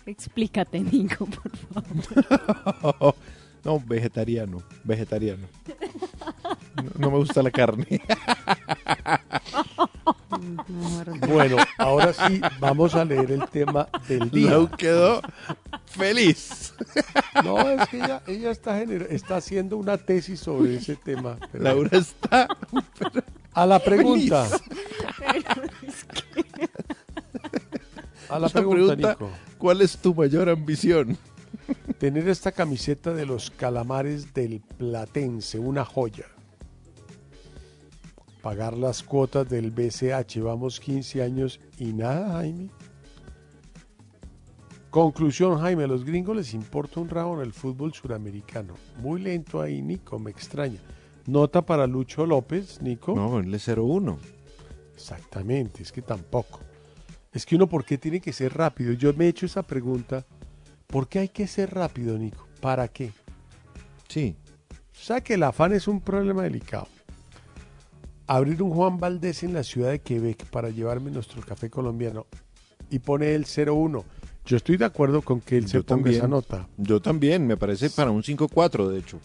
Explícate, 0.05 0.79
Nico, 0.81 1.25
por 1.25 1.57
favor. 1.57 3.15
no, 3.65 3.79
vegetariano, 3.79 4.61
vegetariano. 4.83 5.47
No, 6.75 6.83
no 6.99 7.09
me 7.09 7.17
gusta 7.17 7.41
la 7.41 7.49
carne. 7.49 7.87
Bueno, 11.27 11.57
ahora 11.77 12.13
sí, 12.13 12.41
vamos 12.59 12.95
a 12.95 13.05
leer 13.05 13.31
el 13.31 13.47
tema 13.49 13.87
del 14.07 14.29
día. 14.31 14.51
Lau 14.51 14.69
quedó 14.69 15.21
feliz. 15.85 16.73
No, 17.43 17.59
es 17.69 17.87
que 17.89 17.97
ella, 17.97 18.21
ella 18.27 18.51
está, 18.51 18.81
está 18.81 19.37
haciendo 19.37 19.77
una 19.77 19.97
tesis 19.97 20.39
sobre 20.39 20.75
ese 20.77 20.95
tema. 20.95 21.37
pero- 21.51 21.63
Laura 21.63 21.97
está 21.97 22.47
A 23.53 23.65
la 23.65 23.79
pregunta. 23.79 24.47
A 28.29 28.37
la 28.39 28.47
Esa 28.47 28.59
pregunta, 28.59 28.95
pregunta, 28.95 29.09
Nico. 29.11 29.29
¿Cuál 29.57 29.81
es 29.81 29.97
tu 29.97 30.13
mayor 30.13 30.49
ambición? 30.49 31.17
Tener 31.97 32.27
esta 32.29 32.51
camiseta 32.51 33.13
de 33.13 33.25
los 33.25 33.49
calamares 33.51 34.33
del 34.33 34.61
Platense, 34.77 35.59
una 35.59 35.83
joya. 35.83 36.25
Pagar 38.41 38.77
las 38.77 39.03
cuotas 39.03 39.49
del 39.49 39.71
BCH, 39.71 40.41
vamos 40.41 40.79
15 40.79 41.21
años 41.21 41.59
y 41.77 41.91
nada, 41.91 42.37
Jaime. 42.37 42.69
Conclusión, 44.89 45.59
Jaime, 45.59 45.83
a 45.83 45.87
los 45.87 46.05
gringos 46.05 46.35
les 46.35 46.53
importa 46.53 46.99
un 46.99 47.09
rabo 47.09 47.35
en 47.35 47.45
el 47.45 47.53
fútbol 47.53 47.93
suramericano. 47.93 48.75
Muy 49.01 49.21
lento 49.21 49.61
ahí, 49.61 49.81
Nico, 49.81 50.17
me 50.17 50.31
extraña. 50.31 50.79
Nota 51.27 51.63
para 51.63 51.85
Lucho 51.85 52.25
López, 52.25 52.81
Nico. 52.81 53.13
No, 53.13 53.29
ponle 53.29 53.57
0-1. 53.57 54.17
Exactamente, 54.95 55.83
es 55.83 55.91
que 55.91 56.01
tampoco. 56.01 56.61
Es 57.31 57.45
que 57.45 57.55
uno, 57.55 57.67
¿por 57.67 57.85
qué 57.85 57.97
tiene 57.97 58.19
que 58.19 58.33
ser 58.33 58.55
rápido? 58.55 58.93
Yo 58.93 59.13
me 59.13 59.25
he 59.25 59.27
hecho 59.27 59.45
esa 59.45 59.61
pregunta. 59.61 60.25
¿Por 60.87 61.07
qué 61.07 61.19
hay 61.19 61.29
que 61.29 61.45
ser 61.45 61.71
rápido, 61.73 62.17
Nico? 62.17 62.47
¿Para 62.59 62.87
qué? 62.87 63.11
Sí. 64.07 64.35
O 64.71 64.97
sea 64.97 65.21
que 65.21 65.35
el 65.35 65.43
afán 65.43 65.73
es 65.73 65.87
un 65.87 66.01
problema 66.01 66.43
delicado. 66.43 66.87
Abrir 68.31 68.61
un 68.61 68.69
Juan 68.71 68.99
Valdés 68.99 69.41
en 69.41 69.53
la 69.53 69.63
ciudad 69.63 69.89
de 69.89 69.99
Quebec 70.01 70.45
para 70.45 70.69
llevarme 70.69 71.09
nuestro 71.09 71.41
café 71.41 71.71
colombiano 71.71 72.27
y 72.91 72.99
pone 72.99 73.33
el 73.33 73.45
01. 73.45 74.05
Yo 74.45 74.55
estoy 74.57 74.77
de 74.77 74.85
acuerdo 74.85 75.23
con 75.23 75.41
que 75.41 75.57
él 75.57 75.67
se 75.67 75.77
Yo 75.77 75.83
ponga 75.83 75.95
también. 76.03 76.17
esa 76.17 76.27
nota. 76.27 76.67
Yo 76.77 77.01
también, 77.01 77.47
me 77.47 77.57
parece 77.57 77.89
para 77.89 78.11
un 78.11 78.21
5-4, 78.21 78.87
de 78.87 78.99
hecho. 78.99 79.19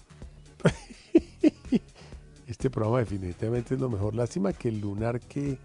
Este 2.46 2.68
programa 2.70 2.98
definitivamente 3.00 3.74
es 3.74 3.80
lo 3.80 3.88
mejor. 3.88 4.14
Lástima 4.14 4.52
que 4.52 4.68
el 4.68 4.80
lunar 4.80 5.18
que 5.20 5.58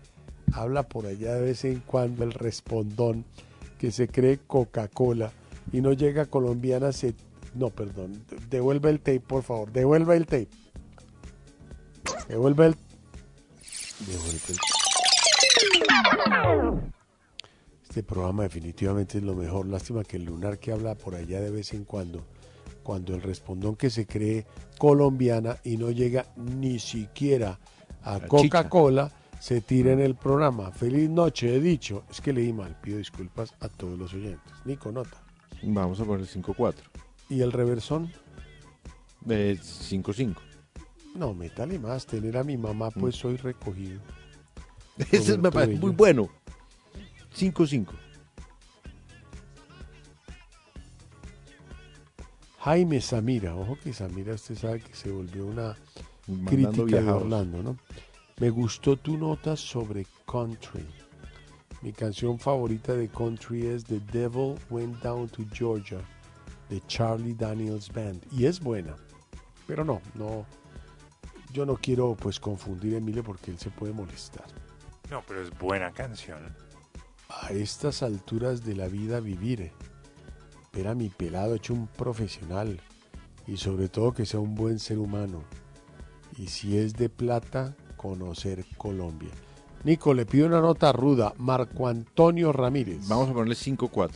habla 0.53 0.83
por 0.83 1.05
allá 1.05 1.35
de 1.35 1.41
vez 1.41 1.63
en 1.65 1.79
cuando 1.85 2.23
el 2.23 2.31
respondón 2.31 3.25
que 3.77 3.91
se 3.91 4.07
cree 4.07 4.39
Coca-Cola 4.47 5.31
y 5.71 5.81
no 5.81 5.93
llega 5.93 6.25
colombiana 6.25 6.91
se 6.91 7.13
no 7.53 7.69
perdón 7.69 8.13
de- 8.29 8.37
devuelve 8.49 8.89
el 8.89 8.99
tape 8.99 9.19
por 9.19 9.43
favor 9.43 9.71
devuelve 9.71 10.15
el 10.17 10.25
tape 10.25 10.47
devuelve 12.27 12.65
el 12.67 12.75
este 17.83 18.03
programa 18.03 18.43
definitivamente 18.43 19.17
es 19.17 19.23
lo 19.23 19.35
mejor 19.35 19.67
lástima 19.67 20.03
que 20.03 20.17
el 20.17 20.25
lunar 20.25 20.59
que 20.59 20.71
habla 20.71 20.95
por 20.95 21.15
allá 21.15 21.41
de 21.41 21.51
vez 21.51 21.73
en 21.73 21.83
cuando 21.83 22.25
cuando 22.83 23.13
el 23.13 23.21
respondón 23.21 23.75
que 23.75 23.89
se 23.89 24.07
cree 24.07 24.45
colombiana 24.77 25.57
y 25.63 25.77
no 25.77 25.91
llega 25.91 26.25
ni 26.37 26.79
siquiera 26.79 27.59
a 28.01 28.17
La 28.19 28.27
Coca-Cola 28.27 29.11
se 29.39 29.61
tira 29.61 29.93
en 29.93 29.99
el 29.99 30.15
programa. 30.15 30.71
Feliz 30.71 31.09
noche, 31.09 31.55
he 31.55 31.59
dicho. 31.59 32.03
Es 32.09 32.19
que 32.19 32.33
leí 32.33 32.51
mal, 32.51 32.75
pido 32.81 32.97
disculpas 32.97 33.53
a 33.59 33.69
todos 33.69 33.97
los 33.97 34.13
oyentes. 34.13 34.51
Nico, 34.65 34.91
nota. 34.91 35.21
Vamos 35.63 35.99
a 35.99 36.05
poner 36.05 36.25
5-4. 36.25 36.75
¿Y 37.29 37.41
el 37.41 37.51
reversón? 37.51 38.11
Eh, 39.29 39.57
5-5. 39.61 40.35
No, 41.19 41.33
métale 41.33 41.77
más. 41.77 42.05
Tener 42.05 42.37
a 42.37 42.45
mi 42.45 42.55
mamá, 42.55 42.91
pues 42.91 43.17
soy 43.17 43.35
recogido. 43.35 43.99
Ese 45.11 45.37
me 45.37 45.51
parece 45.51 45.77
muy 45.77 45.91
bueno. 45.91 46.29
5-5. 47.37 47.87
Jaime 52.59 53.01
Samira, 53.01 53.53
ojo 53.55 53.77
que 53.83 53.93
Samira 53.93 54.33
usted 54.33 54.55
sabe 54.55 54.79
que 54.79 54.93
se 54.93 55.11
volvió 55.11 55.45
una 55.45 55.77
Mandando 56.27 56.71
crítica 56.85 57.01
de. 57.01 57.11
Orlando, 57.11 57.63
¿no? 57.63 57.77
Me 58.39 58.49
gustó 58.49 58.95
tu 58.95 59.17
nota 59.17 59.57
sobre 59.57 60.07
country. 60.25 60.85
Mi 61.81 61.91
canción 61.91 62.39
favorita 62.39 62.93
de 62.93 63.09
country 63.09 63.67
es 63.67 63.83
The 63.83 63.99
Devil 64.11 64.55
Went 64.69 65.01
Down 65.01 65.27
to 65.27 65.43
Georgia 65.51 65.99
de 66.69 66.81
Charlie 66.87 67.33
Daniels 67.33 67.91
Band 67.91 68.21
y 68.31 68.45
es 68.45 68.61
buena. 68.61 68.95
Pero 69.67 69.83
no, 69.83 70.01
no 70.15 70.45
yo 71.51 71.65
no 71.65 71.75
quiero 71.77 72.15
pues 72.15 72.39
confundir 72.39 72.95
a 72.95 72.97
Emilio 72.97 73.23
porque 73.23 73.51
él 73.51 73.59
se 73.59 73.69
puede 73.69 73.93
molestar. 73.93 74.45
No, 75.09 75.23
pero 75.27 75.41
es 75.41 75.49
buena 75.57 75.91
canción. 75.91 76.39
a 77.29 77.51
estas 77.51 78.01
alturas 78.03 78.65
de 78.65 78.75
la 78.75 78.87
vida 78.87 79.19
vivir. 79.19 79.71
Ver 80.73 80.87
a 80.87 80.95
mi 80.95 81.09
pelado 81.09 81.55
hecho 81.55 81.73
un 81.73 81.87
profesional 81.87 82.79
y 83.47 83.57
sobre 83.57 83.89
todo 83.89 84.13
que 84.13 84.25
sea 84.25 84.39
un 84.39 84.55
buen 84.55 84.79
ser 84.79 84.99
humano. 84.99 85.43
Y 86.37 86.47
si 86.47 86.77
es 86.77 86.93
de 86.93 87.09
plata, 87.09 87.75
conocer 87.97 88.65
Colombia. 88.77 89.31
Nico, 89.83 90.13
le 90.13 90.25
pido 90.25 90.47
una 90.47 90.61
nota 90.61 90.91
ruda. 90.91 91.33
Marco 91.37 91.87
Antonio 91.87 92.51
Ramírez. 92.51 93.07
Vamos 93.07 93.29
a 93.29 93.33
ponerle 93.33 93.55
5-4. 93.55 94.11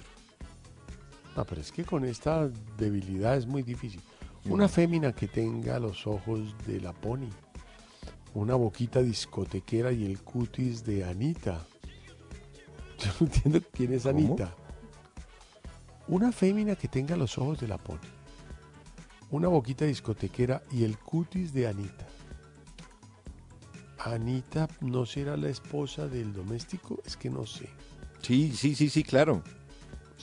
No, 1.35 1.45
pero 1.45 1.61
es 1.61 1.72
que 1.72 1.84
con 1.84 2.05
esta 2.05 2.49
debilidad 2.77 3.35
es 3.35 3.47
muy 3.47 3.64
difícil. 3.64 4.01
Una 4.45 4.68
fémina 4.68 5.14
que 5.14 5.28
tenga 5.28 5.80
los 5.80 6.06
ojos 6.06 6.56
de 6.68 6.82
la 6.82 6.91
pony, 6.91 7.30
una 8.34 8.56
boquita 8.56 9.02
discotequera 9.02 9.91
y 9.94 10.06
el 10.06 10.22
cutis 10.22 10.84
de 10.84 11.06
Anita. 11.06 11.65
Yo 12.99 13.11
no 13.20 13.28
entiendo 13.28 13.61
quién 13.72 13.94
es 13.94 14.03
¿Cómo? 14.03 14.18
Anita. 14.18 14.56
Una 16.10 16.32
fémina 16.34 16.76
que 16.76 16.90
tenga 16.90 17.15
los 17.15 17.38
ojos 17.38 17.61
de 17.61 17.70
la 17.70 17.78
pony, 17.78 17.99
una 19.32 19.48
boquita 19.48 19.86
discotequera 19.86 20.61
y 20.72 20.84
el 20.84 20.98
cutis 20.98 21.53
de 21.53 21.68
Anita. 21.68 22.06
Anita 23.99 24.68
no 24.82 25.06
será 25.06 25.38
la 25.38 25.48
esposa 25.48 26.10
del 26.10 26.34
doméstico, 26.34 27.02
es 27.06 27.15
que 27.15 27.30
no 27.30 27.45
sé. 27.45 27.70
Sí, 28.22 28.52
sí, 28.53 28.76
sí, 28.76 28.90
sí, 28.90 29.03
claro. 29.03 29.41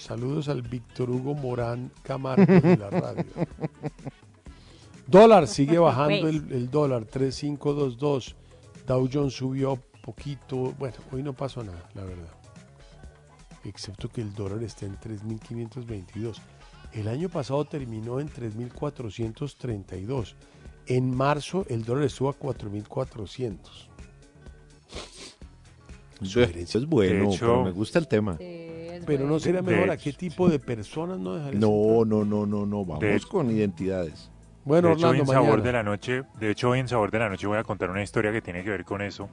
Saludos 0.00 0.48
al 0.48 0.62
Víctor 0.62 1.10
Hugo 1.10 1.34
Morán 1.34 1.90
Camargo 2.02 2.52
de 2.60 2.76
la 2.76 2.90
radio. 2.90 3.24
Dólar, 5.06 5.46
sigue 5.46 5.78
bajando 5.78 6.28
el, 6.28 6.50
el 6.52 6.70
dólar, 6.70 7.04
3522. 7.04 8.34
Dow 8.86 9.08
Jones 9.12 9.34
subió 9.34 9.78
poquito. 10.02 10.74
Bueno, 10.78 10.96
hoy 11.12 11.22
no 11.22 11.32
pasó 11.34 11.62
nada, 11.62 11.88
la 11.94 12.04
verdad. 12.04 12.28
Excepto 13.64 14.08
que 14.08 14.22
el 14.22 14.32
dólar 14.34 14.62
está 14.62 14.86
en 14.86 14.96
3.522. 14.98 16.36
El 16.92 17.06
año 17.06 17.28
pasado 17.28 17.64
terminó 17.66 18.18
en 18.20 18.30
3.432. 18.30 20.34
En 20.86 21.14
marzo 21.14 21.66
el 21.68 21.84
dólar 21.84 22.04
estuvo 22.04 22.30
a 22.30 22.38
4.400. 22.38 23.58
Eso 26.56 26.78
es 26.78 26.86
bueno, 26.86 27.30
hecho- 27.32 27.46
pero 27.46 27.64
me 27.64 27.70
gusta 27.70 27.98
el 27.98 28.08
tema. 28.08 28.36
Pero 29.06 29.26
no 29.26 29.38
sería 29.38 29.62
De 29.62 29.72
mejor 29.72 29.90
a 29.90 29.96
qué 29.96 30.12
tipo 30.12 30.48
de 30.48 30.58
personas 30.58 31.18
no 31.18 31.34
dejar 31.34 31.54
eso? 31.54 31.60
No, 31.60 32.04
no, 32.04 32.24
no, 32.24 32.46
no, 32.46 32.66
no. 32.66 32.84
Vamos 32.84 33.00
De- 33.00 33.20
con 33.28 33.50
identidades. 33.50 34.30
Bueno, 34.64 34.88
de 34.88 34.94
hecho, 34.94 35.08
hoy 35.08 35.20
Orlando, 35.20 35.32
en 35.32 35.44
Sabor 35.44 35.62
de 35.62 35.72
la 35.72 35.82
Noche, 35.82 36.22
de 36.38 36.50
hecho, 36.50 36.70
hoy 36.70 36.80
en 36.80 36.88
Sabor 36.88 37.10
de 37.10 37.18
la 37.18 37.28
Noche 37.30 37.46
voy 37.46 37.58
a 37.58 37.64
contar 37.64 37.90
una 37.90 38.02
historia 38.02 38.30
que 38.30 38.42
tiene 38.42 38.62
que 38.62 38.70
ver 38.70 38.84
con 38.84 39.00
eso. 39.00 39.28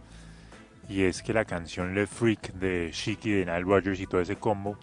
Y 0.89 1.03
es 1.03 1.21
que 1.21 1.33
la 1.33 1.43
canción 1.43 1.93
Le 1.93 2.07
Freak 2.07 2.53
de 2.53 2.91
Shiki, 2.93 3.31
de 3.31 3.45
Nile 3.45 3.59
Rodgers 3.61 3.99
y 3.99 4.07
todo 4.07 4.21
ese 4.21 4.37
combo 4.37 4.77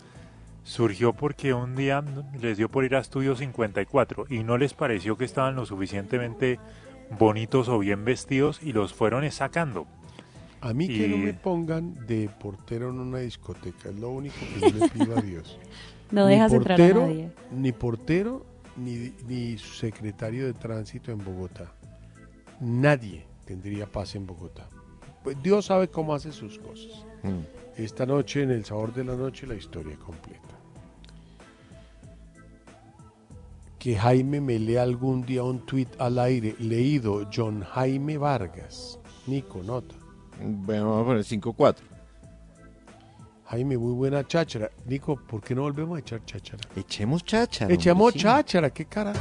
surgió 0.62 1.12
porque 1.12 1.55
un 1.55 1.77
día 1.77 2.02
les 2.40 2.56
dio 2.59 2.69
por 2.69 2.85
ir 2.85 2.94
a 2.97 3.01
Estudio 3.01 3.36
54 3.36 4.27
y 4.31 4.43
no 4.44 4.59
les 4.59 4.74
pareció 4.74 5.16
que 5.16 5.24
estaban 5.24 5.56
lo 5.56 5.66
suficientemente 5.66 6.59
bonitos 7.19 7.69
o 7.69 7.78
bien 7.78 8.05
vestidos 8.05 8.62
y 8.62 8.73
los 8.73 8.93
fueron 8.93 9.31
sacando. 9.31 9.86
A 10.65 10.73
mí 10.73 10.89
que 10.89 11.07
no 11.07 11.19
me 11.19 11.35
pongan 11.35 11.95
de 12.07 12.31
portero 12.41 12.89
en 12.89 12.99
una 12.99 13.19
discoteca, 13.19 13.91
es 13.91 13.97
lo 13.97 14.09
único 14.09 14.36
que 14.55 14.61
yo 14.61 14.78
le 14.78 14.89
pido 14.89 15.16
a 15.16 15.20
Dios. 15.20 15.59
No 16.11 16.27
Ni 16.27 16.35
dejas 16.35 16.53
entrar 16.53 16.81
a 16.81 16.85
portero, 16.85 17.07
nadie. 17.07 17.31
Ni 17.51 17.73
portero, 17.73 18.47
ni, 18.77 19.12
ni 19.27 19.59
secretario 19.59 20.47
de 20.47 20.53
tránsito 20.53 21.11
en 21.11 21.19
Bogotá. 21.19 21.73
Nadie 22.61 23.24
tendría 23.45 23.91
paz 23.91 24.15
en 24.15 24.27
Bogotá. 24.27 24.69
Pues 25.24 25.43
Dios 25.43 25.65
sabe 25.65 25.89
cómo 25.89 26.15
hace 26.15 26.31
sus 26.31 26.59
cosas. 26.59 27.05
Mm. 27.23 27.41
Esta 27.82 28.07
noche, 28.07 28.43
en 28.43 28.51
el 28.51 28.65
sabor 28.65 28.95
de 28.95 29.03
la 29.03 29.16
noche, 29.16 29.47
la 29.47 29.55
historia 29.55 29.97
completa. 29.97 30.55
Que 33.78 33.97
Jaime 33.97 34.41
me 34.41 34.59
lea 34.59 34.82
algún 34.82 35.23
día 35.23 35.43
un 35.43 35.66
tuit 35.66 35.89
al 35.99 36.19
aire 36.19 36.55
leído 36.61 37.28
John 37.35 37.62
Jaime 37.62 38.19
Vargas. 38.19 39.01
Nico, 39.27 39.62
nota. 39.62 40.03
Bueno, 40.40 40.90
vamos 40.90 41.02
a 41.02 41.06
poner 41.06 41.24
5-4. 41.24 41.77
Jaime, 43.47 43.77
muy 43.78 43.93
buena 43.93 44.27
cháchara. 44.27 44.70
Nico, 44.86 45.16
¿por 45.16 45.43
qué 45.43 45.55
no 45.55 45.62
volvemos 45.62 45.97
a 45.97 46.01
echar 46.01 46.24
cháchara? 46.24 46.62
Echemos 46.74 47.24
cháchara. 47.24 47.73
Echemos 47.73 48.09
hombre, 48.09 48.20
sí. 48.20 48.24
cháchara, 48.24 48.70
¿qué 48.70 48.85
carajo? 48.86 49.19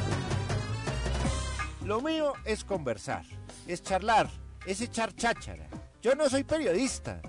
Lo 1.86 2.02
mío 2.02 2.34
es 2.46 2.64
conversar, 2.64 3.26
es 3.68 3.84
charlar, 3.84 4.30
es 4.66 4.80
echar 4.82 5.14
cháchara. 5.14 5.68
Yo 6.02 6.16
no 6.16 6.30
soy 6.30 6.44
periodista, 6.46 7.22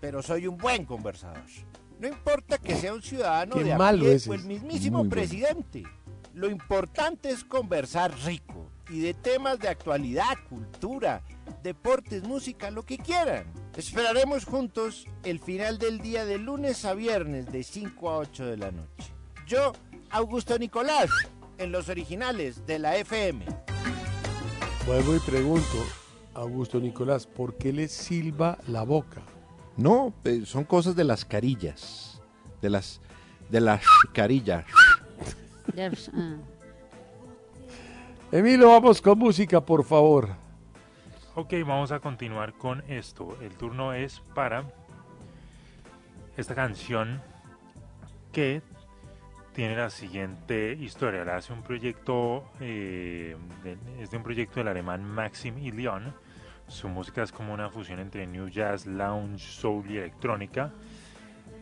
pero 0.00 0.22
soy 0.22 0.46
un 0.46 0.56
buen 0.56 0.84
conversador. 0.86 1.42
No 2.00 2.08
importa 2.08 2.58
que 2.58 2.74
sea 2.76 2.94
un 2.94 3.02
ciudadano 3.02 3.56
Qué 3.56 3.64
de 3.64 3.72
a 3.74 3.78
malo 3.78 4.04
pie 4.04 4.14
ese 4.14 4.30
o 4.30 4.34
el 4.34 4.40
es. 4.40 4.46
mismísimo 4.46 4.98
Muy 4.98 5.08
bueno. 5.08 5.10
presidente. 5.10 5.82
Lo 6.32 6.48
importante 6.48 7.30
es 7.30 7.44
conversar 7.44 8.14
rico 8.24 8.70
y 8.88 9.00
de 9.00 9.12
temas 9.12 9.58
de 9.58 9.68
actualidad, 9.68 10.36
cultura, 10.48 11.22
deportes, 11.62 12.22
música, 12.22 12.70
lo 12.70 12.84
que 12.84 12.98
quieran. 12.98 13.44
Esperaremos 13.76 14.44
juntos 14.44 15.06
el 15.24 15.40
final 15.40 15.78
del 15.78 16.00
día 16.00 16.24
de 16.24 16.38
lunes 16.38 16.84
a 16.84 16.94
viernes 16.94 17.50
de 17.52 17.62
5 17.62 18.10
a 18.10 18.18
8 18.18 18.46
de 18.46 18.56
la 18.56 18.70
noche. 18.70 19.12
Yo, 19.46 19.72
Augusto 20.10 20.58
Nicolás, 20.58 21.10
en 21.58 21.72
los 21.72 21.88
originales 21.88 22.66
de 22.66 22.78
la 22.78 22.96
FM. 22.96 23.44
Vuelvo 24.86 25.14
y 25.14 25.18
pregunto, 25.20 25.84
Augusto 26.34 26.80
Nicolás, 26.80 27.26
¿por 27.26 27.56
qué 27.56 27.72
le 27.72 27.88
silba 27.88 28.58
la 28.68 28.82
boca? 28.82 29.22
No, 29.76 30.12
eh, 30.24 30.42
son 30.44 30.64
cosas 30.64 30.96
de 30.96 31.04
las 31.04 31.24
carillas. 31.24 32.20
De 32.62 32.70
las, 32.70 33.00
de 33.50 33.60
las 33.60 33.82
carillas. 34.12 34.64
Ah. 35.76 36.36
Emilio, 38.32 38.70
vamos 38.70 39.00
con 39.00 39.18
música, 39.18 39.60
por 39.60 39.84
favor. 39.84 40.30
Ok, 41.40 41.54
vamos 41.64 41.92
a 41.92 42.00
continuar 42.00 42.54
con 42.54 42.82
esto. 42.88 43.38
El 43.40 43.54
turno 43.54 43.92
es 43.92 44.18
para 44.34 44.64
esta 46.36 46.56
canción 46.56 47.22
que 48.32 48.60
tiene 49.52 49.76
la 49.76 49.88
siguiente 49.88 50.72
historia. 50.72 51.24
La 51.24 51.36
hace 51.36 51.52
un 51.52 51.62
proyecto, 51.62 52.44
eh, 52.58 53.36
es 54.00 54.10
de 54.10 54.16
un 54.16 54.24
proyecto 54.24 54.58
del 54.58 54.66
alemán 54.66 55.04
Maxim 55.04 55.58
y 55.58 55.70
Leon. 55.70 56.12
Su 56.66 56.88
música 56.88 57.22
es 57.22 57.30
como 57.30 57.54
una 57.54 57.70
fusión 57.70 58.00
entre 58.00 58.26
New 58.26 58.48
Jazz, 58.48 58.84
Lounge, 58.84 59.38
Soul 59.38 59.88
y 59.88 59.98
electrónica. 59.98 60.72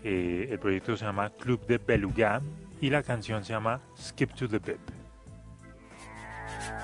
Eh, 0.02 0.48
el 0.52 0.58
proyecto 0.58 0.96
se 0.96 1.04
llama 1.04 1.28
Club 1.28 1.66
de 1.66 1.76
Beluga 1.76 2.40
y 2.80 2.88
la 2.88 3.02
canción 3.02 3.44
se 3.44 3.52
llama 3.52 3.78
Skip 3.94 4.32
to 4.32 4.48
the 4.48 4.58
Pip. 4.58 5.05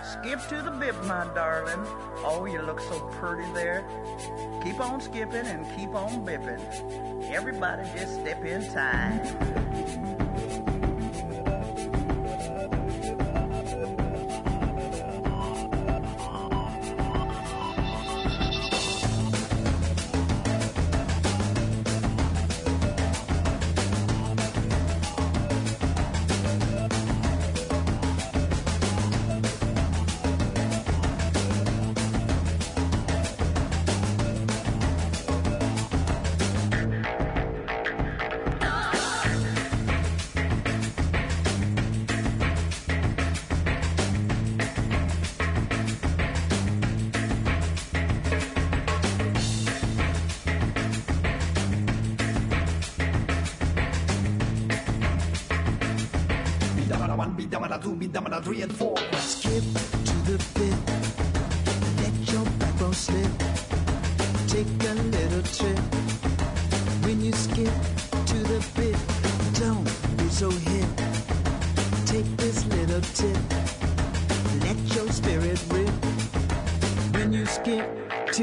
Skip 0.05 0.41
to 0.49 0.63
the 0.63 0.71
bip, 0.71 1.03
my 1.05 1.27
darling. 1.35 1.87
Oh, 2.25 2.45
you 2.45 2.63
look 2.63 2.81
so 2.81 3.01
pretty 3.21 3.51
there. 3.53 3.85
Keep 4.63 4.81
on 4.81 5.01
skipping 5.01 5.47
and 5.47 5.67
keep 5.77 5.95
on 5.95 6.25
bipping. 6.25 6.61
Everybody 7.31 7.89
just 7.95 8.15
step 8.21 8.45
in 8.45 8.73
time. 8.73 9.21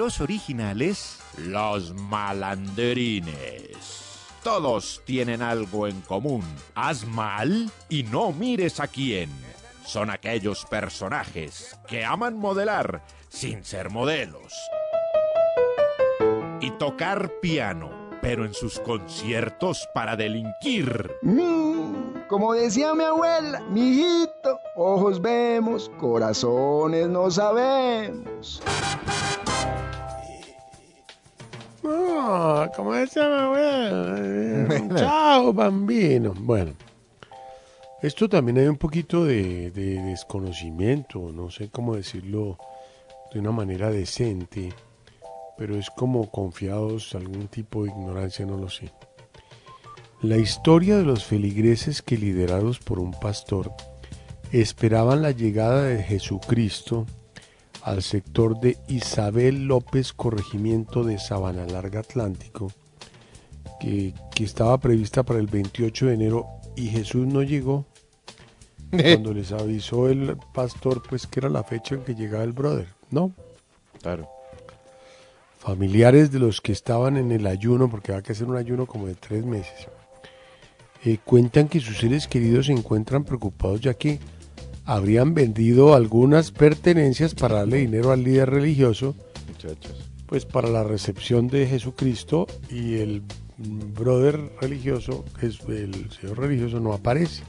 Los 0.00 0.20
originales, 0.22 1.18
Los 1.36 1.92
malanderines. 1.92 3.76
Todos 4.42 5.02
tienen 5.04 5.42
algo 5.42 5.86
en 5.86 6.00
común. 6.00 6.42
Haz 6.74 7.06
mal 7.06 7.70
y 7.90 8.04
no 8.04 8.32
mires 8.32 8.80
a 8.80 8.88
quién. 8.88 9.28
Son 9.84 10.08
aquellos 10.08 10.64
personajes 10.64 11.78
que 11.86 12.02
aman 12.02 12.38
modelar 12.38 13.02
sin 13.28 13.62
ser 13.62 13.90
modelos. 13.90 14.54
Y 16.62 16.70
tocar 16.78 17.32
piano, 17.42 17.90
pero 18.22 18.46
en 18.46 18.54
sus 18.54 18.80
conciertos 18.80 19.86
para 19.92 20.16
delinquir. 20.16 21.14
Mm, 21.20 22.26
como 22.26 22.54
decía 22.54 22.94
mi 22.94 23.04
abuela, 23.04 23.60
mijito, 23.68 24.60
ojos 24.76 25.20
vemos, 25.20 25.90
corazones 26.00 27.06
no 27.06 27.30
sabemos. 27.30 28.62
No, 32.30 32.70
como 32.76 32.92
decía. 32.92 33.24
Chao, 34.96 35.52
bambino. 35.52 36.32
Bueno, 36.36 36.74
esto 38.02 38.28
también 38.28 38.58
hay 38.58 38.66
un 38.68 38.76
poquito 38.76 39.24
de, 39.24 39.72
de 39.72 40.00
desconocimiento, 40.02 41.32
no 41.32 41.50
sé 41.50 41.70
cómo 41.70 41.96
decirlo 41.96 42.56
de 43.32 43.40
una 43.40 43.50
manera 43.50 43.90
decente, 43.90 44.72
pero 45.58 45.74
es 45.76 45.90
como 45.90 46.30
confiados, 46.30 47.16
algún 47.16 47.48
tipo 47.48 47.82
de 47.82 47.90
ignorancia, 47.90 48.46
no 48.46 48.56
lo 48.56 48.70
sé. 48.70 48.92
La 50.22 50.36
historia 50.36 50.98
de 50.98 51.04
los 51.04 51.24
feligreses 51.24 52.00
que 52.00 52.16
liderados 52.16 52.78
por 52.78 53.00
un 53.00 53.10
pastor 53.10 53.72
esperaban 54.52 55.22
la 55.22 55.32
llegada 55.32 55.82
de 55.82 56.02
Jesucristo 56.02 57.06
al 57.82 58.02
sector 58.02 58.60
de 58.60 58.78
Isabel 58.88 59.66
López, 59.66 60.12
corregimiento 60.12 61.04
de 61.04 61.18
Sabana 61.18 61.66
Larga 61.66 62.00
Atlántico, 62.00 62.72
que, 63.78 64.14
que 64.34 64.44
estaba 64.44 64.78
prevista 64.78 65.22
para 65.22 65.38
el 65.38 65.46
28 65.46 66.06
de 66.06 66.14
enero 66.14 66.46
y 66.76 66.88
Jesús 66.88 67.26
no 67.26 67.42
llegó. 67.42 67.86
Cuando 68.90 69.32
les 69.32 69.52
avisó 69.52 70.08
el 70.08 70.36
pastor, 70.52 71.02
pues 71.08 71.26
que 71.26 71.40
era 71.40 71.48
la 71.48 71.62
fecha 71.62 71.94
en 71.94 72.02
que 72.02 72.14
llegaba 72.14 72.42
el 72.42 72.52
brother, 72.52 72.88
¿no? 73.10 73.32
Claro. 74.02 74.28
Familiares 75.58 76.32
de 76.32 76.38
los 76.38 76.60
que 76.60 76.72
estaban 76.72 77.16
en 77.16 77.32
el 77.32 77.46
ayuno, 77.46 77.90
porque 77.90 78.12
va 78.12 78.18
a 78.18 78.22
hacer 78.22 78.46
un 78.46 78.56
ayuno 78.56 78.86
como 78.86 79.06
de 79.06 79.14
tres 79.14 79.44
meses, 79.44 79.88
eh, 81.04 81.18
cuentan 81.24 81.68
que 81.68 81.80
sus 81.80 81.98
seres 81.98 82.26
queridos 82.26 82.66
se 82.66 82.72
encuentran 82.72 83.24
preocupados 83.24 83.80
ya 83.80 83.94
que 83.94 84.18
habrían 84.84 85.34
vendido 85.34 85.94
algunas 85.94 86.50
pertenencias 86.50 87.34
para 87.34 87.56
darle 87.56 87.78
dinero 87.78 88.12
al 88.12 88.24
líder 88.24 88.50
religioso, 88.50 89.14
Muchachos. 89.48 90.10
pues 90.26 90.44
para 90.44 90.68
la 90.68 90.84
recepción 90.84 91.48
de 91.48 91.66
Jesucristo 91.66 92.46
y 92.70 92.96
el 92.96 93.22
brother 93.94 94.52
religioso, 94.60 95.24
el 95.40 96.10
señor 96.10 96.38
religioso 96.38 96.80
no 96.80 96.92
aparece. 96.92 97.42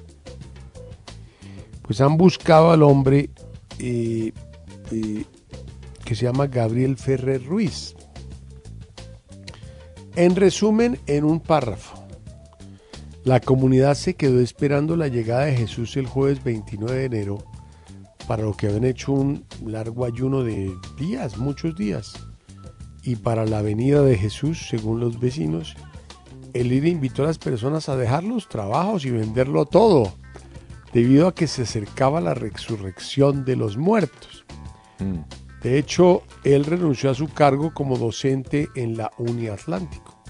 Pues 1.82 2.02
han 2.02 2.18
buscado 2.18 2.72
al 2.72 2.84
hombre 2.84 3.30
eh, 3.80 4.32
eh, 4.92 5.26
que 6.06 6.16
se 6.16 6.26
llama 6.26 6.48
Gabriel 6.48 6.98
Ferrer 6.98 7.44
Ruiz. 7.44 7.96
En 10.16 10.36
resumen, 10.36 11.00
en 11.08 11.24
un 11.24 11.40
párrafo, 11.40 12.01
la 13.24 13.40
comunidad 13.40 13.94
se 13.94 14.16
quedó 14.16 14.40
esperando 14.40 14.96
la 14.96 15.08
llegada 15.08 15.46
de 15.46 15.56
Jesús 15.56 15.96
el 15.96 16.08
jueves 16.08 16.44
29 16.44 16.98
de 16.98 17.06
enero, 17.06 17.38
para 18.28 18.44
lo 18.44 18.58
que 18.58 18.68
habían 18.68 18.86
hecho 18.86 19.12
un 19.12 19.46
largo 19.64 20.06
ayuno 20.06 20.44
de 20.44 20.72
días, 20.98 21.38
muchos 21.38 21.76
días. 21.76 22.14
Y 23.04 23.18
para 23.18 23.46
la 23.46 23.62
venida 23.62 24.02
de 24.02 24.18
Jesús, 24.18 24.68
según 24.70 25.00
los 25.00 25.20
vecinos, 25.20 25.76
el 26.54 26.70
líder 26.70 26.90
invitó 26.90 27.24
a 27.24 27.28
las 27.28 27.38
personas 27.38 27.90
a 27.90 27.96
dejar 27.96 28.24
los 28.24 28.50
trabajos 28.50 29.06
y 29.06 29.12
venderlo 29.12 29.66
todo, 29.66 30.14
debido 30.92 31.28
a 31.28 31.36
que 31.36 31.46
se 31.46 31.64
acercaba 31.64 32.22
la 32.22 32.34
resurrección 32.34 33.46
de 33.46 33.56
los 33.56 33.78
muertos. 33.78 34.46
De 35.62 35.78
hecho, 35.78 36.24
él 36.44 36.66
renunció 36.66 37.12
a 37.12 37.16
su 37.16 37.28
cargo 37.28 37.72
como 37.74 37.98
docente 37.98 38.70
en 38.76 38.98
la 38.98 39.12
Uniatlántico. 39.18 40.21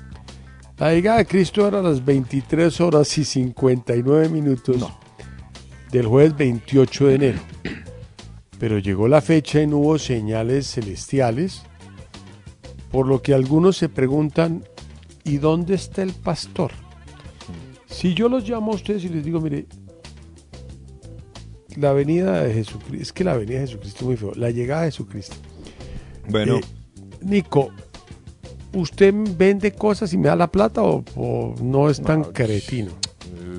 La 0.82 0.96
llegada 0.96 1.20
de 1.20 1.28
Cristo 1.28 1.68
era 1.68 1.78
a 1.78 1.84
las 1.84 2.04
23 2.04 2.82
horas 2.82 3.16
y 3.20 3.24
59 3.24 4.30
minutos 4.30 4.84
del 5.92 6.08
jueves 6.08 6.36
28 6.36 7.06
de 7.06 7.14
enero. 7.14 7.40
Pero 8.58 8.80
llegó 8.80 9.08
la 9.08 9.22
fecha 9.22 9.62
y 9.62 9.68
no 9.68 9.78
hubo 9.78 10.00
señales 10.00 10.72
celestiales, 10.72 11.62
por 12.90 13.06
lo 13.06 13.22
que 13.22 13.36
algunos 13.36 13.78
se 13.78 13.90
preguntan, 13.90 14.64
¿y 15.24 15.38
dónde 15.38 15.76
está 15.76 16.02
el 16.02 16.14
pastor? 16.14 16.72
Si 17.86 18.16
yo 18.16 18.28
los 18.28 18.50
llamo 18.50 18.72
a 18.72 18.76
ustedes 18.76 19.04
y 19.04 19.10
les 19.10 19.24
digo, 19.24 19.40
mire, 19.40 19.68
la 21.76 21.94
venida 21.94 22.42
de 22.42 22.56
Jesucristo, 22.56 23.04
es 23.04 23.14
que 23.14 23.24
la 23.24 23.38
venida 23.38 23.60
de 23.60 23.68
Jesucristo 23.68 24.00
es 24.00 24.06
muy 24.08 24.18
feo, 24.18 24.32
la 24.34 24.50
llegada 24.50 24.82
de 24.82 24.88
Jesucristo. 24.88 25.36
Bueno. 26.28 26.58
Eh, 26.58 26.62
Nico, 27.22 27.72
¿usted 28.74 29.14
vende 29.38 29.72
cosas 29.74 30.14
y 30.14 30.18
me 30.18 30.28
da 30.30 30.36
la 30.36 30.48
plata 30.52 30.82
o, 30.84 31.04
o 31.16 31.56
no 31.62 31.90
es 31.90 32.02
tan 32.02 32.24
cretino? 32.26 32.92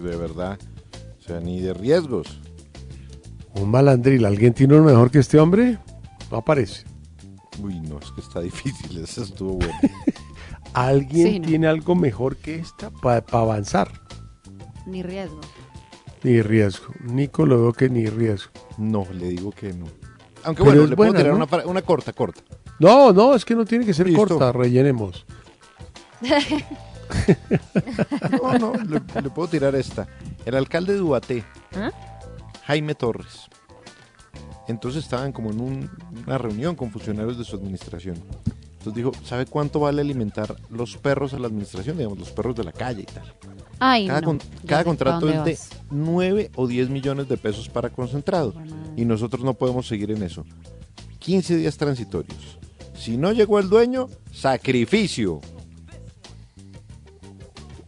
De 0.03 0.17
verdad. 0.17 0.59
O 1.21 1.23
sea, 1.23 1.41
ni 1.41 1.61
de 1.61 1.73
riesgos. 1.75 2.41
Un 3.55 3.71
malandril, 3.71 4.25
¿alguien 4.25 4.55
tiene 4.55 4.75
uno 4.75 4.85
mejor 4.85 5.11
que 5.11 5.19
este 5.19 5.39
hombre? 5.39 5.79
No 6.31 6.39
aparece. 6.39 6.85
Uy, 7.63 7.81
no, 7.81 7.99
es 7.99 8.11
que 8.13 8.21
está 8.23 8.41
difícil. 8.41 8.99
Eso 9.05 9.23
estuvo 9.23 9.55
bueno. 9.57 9.75
¿Alguien 10.75 11.27
Sí, 11.29 11.39
no. 11.39 11.47
tiene 11.47 11.67
algo 11.67 11.95
mejor 11.95 12.37
que 12.37 12.57
esta 12.57 12.91
para 12.91 13.23
avanzar? 13.33 13.91
Ni 14.87 15.03
riesgo. 15.03 15.41
Ni 16.23 16.41
riesgo. 16.41 16.87
Nico 17.05 17.45
lo 17.47 17.61
veo 17.61 17.73
que 17.73 17.89
ni 17.91 18.07
riesgo. 18.07 18.51
No, 18.79 19.07
le 19.13 19.29
digo 19.29 19.51
que 19.53 19.73
no. 19.75 19.85
Aunque 20.45 20.63
Pero 20.65 20.77
bueno, 20.77 20.87
le 20.91 20.97
puedo 20.97 21.13
tirar 21.13 21.29
¿no? 21.29 21.37
una, 21.37 21.47
para- 21.47 21.67
una 21.67 21.83
corta, 21.83 22.13
corta. 22.13 22.41
No, 22.83 23.13
no, 23.13 23.35
es 23.35 23.45
que 23.45 23.55
no 23.55 23.65
tiene 23.65 23.87
que 23.87 23.95
ser 23.95 24.07
Listo. 24.09 24.27
corta, 24.27 24.51
rellenemos. 24.53 25.25
No, 28.43 28.59
no, 28.59 28.73
le, 28.85 29.01
le 29.23 29.31
puedo 29.31 29.49
tirar 29.49 29.75
esta. 29.75 30.09
El 30.45 30.55
alcalde 30.55 30.95
de 30.95 31.01
Ubaté, 31.01 31.45
¿Ah? 31.75 31.91
Jaime 32.65 32.95
Torres. 32.95 33.49
Entonces 34.69 35.05
estaban 35.05 35.33
como 35.33 35.51
en 35.51 35.61
un- 35.61 35.91
una 36.27 36.39
reunión 36.39 36.75
con 36.77 36.91
funcionarios 36.91 37.37
de 37.37 37.45
su 37.45 37.57
administración. 37.57 38.17
Entonces 38.79 38.95
dijo, 38.95 39.13
¿sabe 39.25 39.47
cuánto 39.47 39.81
vale 39.81 40.01
alimentar 40.01 40.57
los 40.71 40.97
perros 40.97 41.35
a 41.35 41.39
la 41.39 41.47
administración? 41.49 41.97
Digamos, 41.97 42.19
los 42.19 42.31
perros 42.31 42.57
de 42.57 42.65
la 42.65 42.73
calle 42.73 43.03
y 43.03 43.07
tal. 43.07 43.35
Ay, 43.79 44.07
Cada, 44.07 44.21
no. 44.21 44.27
con- 44.27 44.41
cada 44.67 44.85
contrato 44.85 45.29
es 45.29 45.45
de 45.45 45.53
vas. 45.53 45.69
9 45.91 46.51
o 46.57 46.67
10 46.67 46.89
millones 46.89 47.29
de 47.29 47.37
pesos 47.37 47.69
para 47.69 47.91
concentrado. 47.91 48.55
Y 48.97 49.05
nosotros 49.05 49.45
no 49.45 49.55
podemos 49.55 49.87
seguir 49.87 50.11
en 50.13 50.23
eso. 50.23 50.45
15 51.19 51.57
días 51.57 51.77
transitorios. 51.77 52.59
Si 53.03 53.17
no 53.17 53.33
llegó 53.33 53.59
el 53.59 53.69
dueño, 53.69 54.09
sacrificio. 54.33 55.41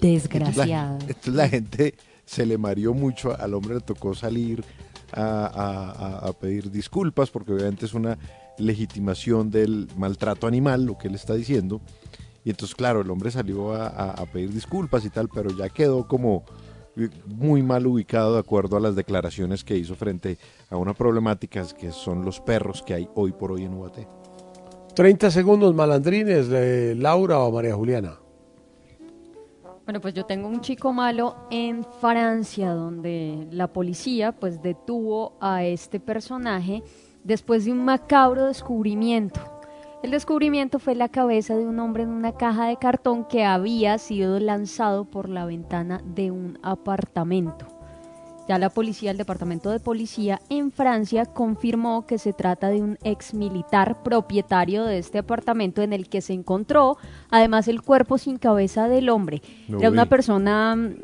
Desgraciado. 0.01 0.99
Entonces 1.07 1.35
la, 1.35 1.49
gente 1.49 1.95
se 2.25 2.45
le 2.45 2.59
mareó 2.59 2.95
mucho, 2.95 3.39
al 3.41 3.55
hombre 3.55 3.77
le 3.77 3.81
tocó 3.81 4.15
salir 4.17 4.65
a, 5.13 5.23
a- 5.23 5.91
a- 6.25 6.29
a 6.29 6.33
pedir 6.33 6.69
disculpas 6.71 7.31
porque 7.31 7.53
obviamente 7.53 7.87
es 7.87 7.95
una 7.95 8.19
legitimación 8.59 9.51
del 9.53 9.89
maltrato 9.97 10.49
animal, 10.49 10.85
lo 10.85 10.99
que 10.99 11.07
él 11.07 11.15
está 11.15 11.35
diciendo. 11.35 11.81
Y 12.45 12.51
entonces, 12.51 12.75
claro, 12.75 13.01
el 13.03 13.11
hombre 13.11 13.31
salió 13.31 13.73
a, 13.73 13.87
a- 14.11 14.27
pedir 14.27 14.53
disculpas 14.53 15.05
y 15.05 15.11
tal, 15.11 15.29
pero 15.33 15.57
ya 15.57 15.69
quedó 15.69 16.09
como 16.09 16.45
muy 17.27 17.63
mal 17.63 17.87
ubicado 17.87 18.35
de 18.35 18.41
acuerdo 18.41 18.77
a 18.77 18.81
las 18.81 18.97
declaraciones 18.97 19.63
que 19.63 19.77
hizo 19.77 19.95
frente 19.95 20.39
a 20.71 20.77
una 20.77 20.93
problemática 20.93 21.65
que 21.79 21.93
son 21.93 22.25
los 22.25 22.41
perros 22.41 22.83
que 22.83 22.95
hay 22.95 23.09
hoy 23.15 23.31
por 23.33 23.53
hoy 23.53 23.63
en 23.65 23.75
Ubaté. 23.75 24.07
30 24.95 25.31
segundos, 25.31 25.75
malandrines, 25.75 26.49
de 26.49 26.95
Laura 26.95 27.41
o 27.41 27.51
María 27.51 27.75
Juliana. 27.75 28.19
Bueno, 29.85 30.01
pues 30.01 30.15
yo 30.15 30.25
tengo 30.25 30.49
un 30.49 30.61
chico 30.61 30.93
malo 30.93 31.37
en 31.51 31.85
Francia, 32.01 32.71
donde 32.71 33.47
la 33.51 33.73
policía 33.73 34.33
pues 34.33 34.63
detuvo 34.63 35.37
a 35.41 35.65
este 35.65 36.01
personaje 36.01 36.83
después 37.23 37.65
de 37.65 37.73
un 37.73 37.85
macabro 37.85 38.47
descubrimiento. 38.47 39.41
El 40.03 40.13
descubrimiento 40.13 40.79
fue 40.79 40.95
la 40.95 41.09
cabeza 41.09 41.57
de 41.57 41.67
un 41.67 41.79
hombre 41.81 42.05
en 42.05 42.11
una 42.11 42.33
caja 42.33 42.67
de 42.67 42.77
cartón 42.77 43.25
que 43.25 43.45
había 43.45 43.99
sido 43.99 44.39
lanzado 44.39 45.07
por 45.07 45.29
la 45.29 45.45
ventana 45.45 46.03
de 46.05 46.31
un 46.31 46.59
apartamento. 46.63 47.74
Ya 48.49 48.59
la 48.59 48.69
policía, 48.69 49.11
el 49.11 49.17
departamento 49.17 49.71
de 49.71 49.81
policía 49.81 50.41
en 50.51 50.71
Francia 50.71 51.25
confirmó 51.25 52.07
que 52.07 52.19
se 52.19 52.33
trata 52.35 52.69
de 52.69 52.83
un 52.83 52.99
ex 53.03 53.33
militar 53.33 54.03
propietario 54.03 54.85
de 54.85 54.99
este 54.99 55.19
apartamento 55.19 55.81
en 55.81 55.93
el 55.95 56.09
que 56.11 56.21
se 56.21 56.35
encontró 56.35 56.99
además 57.31 57.69
el 57.69 57.81
cuerpo 57.83 58.19
sin 58.19 58.37
cabeza 58.37 58.87
del 58.87 59.09
hombre. 59.09 59.41
No 59.69 59.79
Era 59.79 59.89
una 59.91 60.05
persona, 60.07 60.77
mm, 60.77 60.95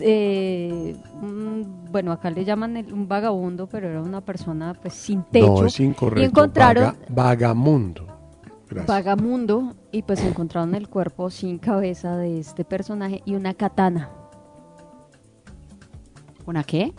eh, 0.00 0.96
un- 1.22 1.86
bueno, 1.90 2.12
acá 2.12 2.30
le 2.30 2.44
llaman 2.44 2.76
el- 2.76 2.92
un 2.92 3.08
vagabundo, 3.08 3.66
pero 3.68 3.88
era 3.88 4.02
una 4.02 4.20
persona 4.20 4.74
pues 4.74 4.94
sin 4.94 5.22
techo. 5.24 5.46
No, 5.62 5.66
es 5.66 5.80
incorrecto. 5.80 6.20
Y 6.20 6.24
encontraron 6.24 6.84
Vaga- 6.84 6.96
vagamundo. 7.08 8.06
Gracias. 8.68 8.86
vagamundo 8.86 9.74
y 9.92 10.00
pues 10.02 10.24
encontraron 10.24 10.74
el 10.74 10.88
cuerpo 10.88 11.28
sin 11.28 11.58
cabeza 11.58 12.16
de 12.16 12.38
este 12.38 12.64
personaje 12.64 13.20
y 13.26 13.34
una 13.34 13.52
katana. 13.52 14.08
¿Una 16.46 16.64
qué? 16.64 16.92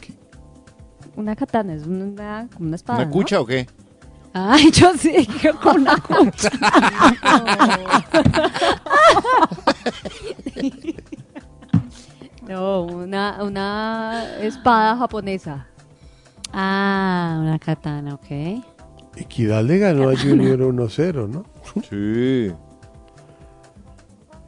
Una 1.15 1.35
katana, 1.35 1.73
es 1.73 1.85
una, 1.85 2.47
como 2.53 2.67
una 2.67 2.75
espada. 2.75 2.99
¿Una 2.99 3.05
¿no? 3.07 3.11
cucha 3.11 3.39
o 3.41 3.45
qué? 3.45 3.67
Ay, 4.33 4.71
yo 4.71 4.93
sí, 4.97 5.27
con 5.61 5.81
una 5.81 5.95
cucha. 6.01 6.49
no, 12.47 12.81
una, 12.83 13.43
una 13.43 14.37
espada 14.41 14.97
japonesa. 14.97 15.67
Ah, 16.51 17.37
una 17.41 17.59
katana, 17.59 18.15
ok. 18.15 18.63
Equidad 19.15 19.63
le 19.63 19.77
ganó 19.77 20.09
a 20.09 20.17
Junior 20.17 20.59
1-0, 20.59 21.29
¿no? 21.29 21.45
Sí. 21.89 22.51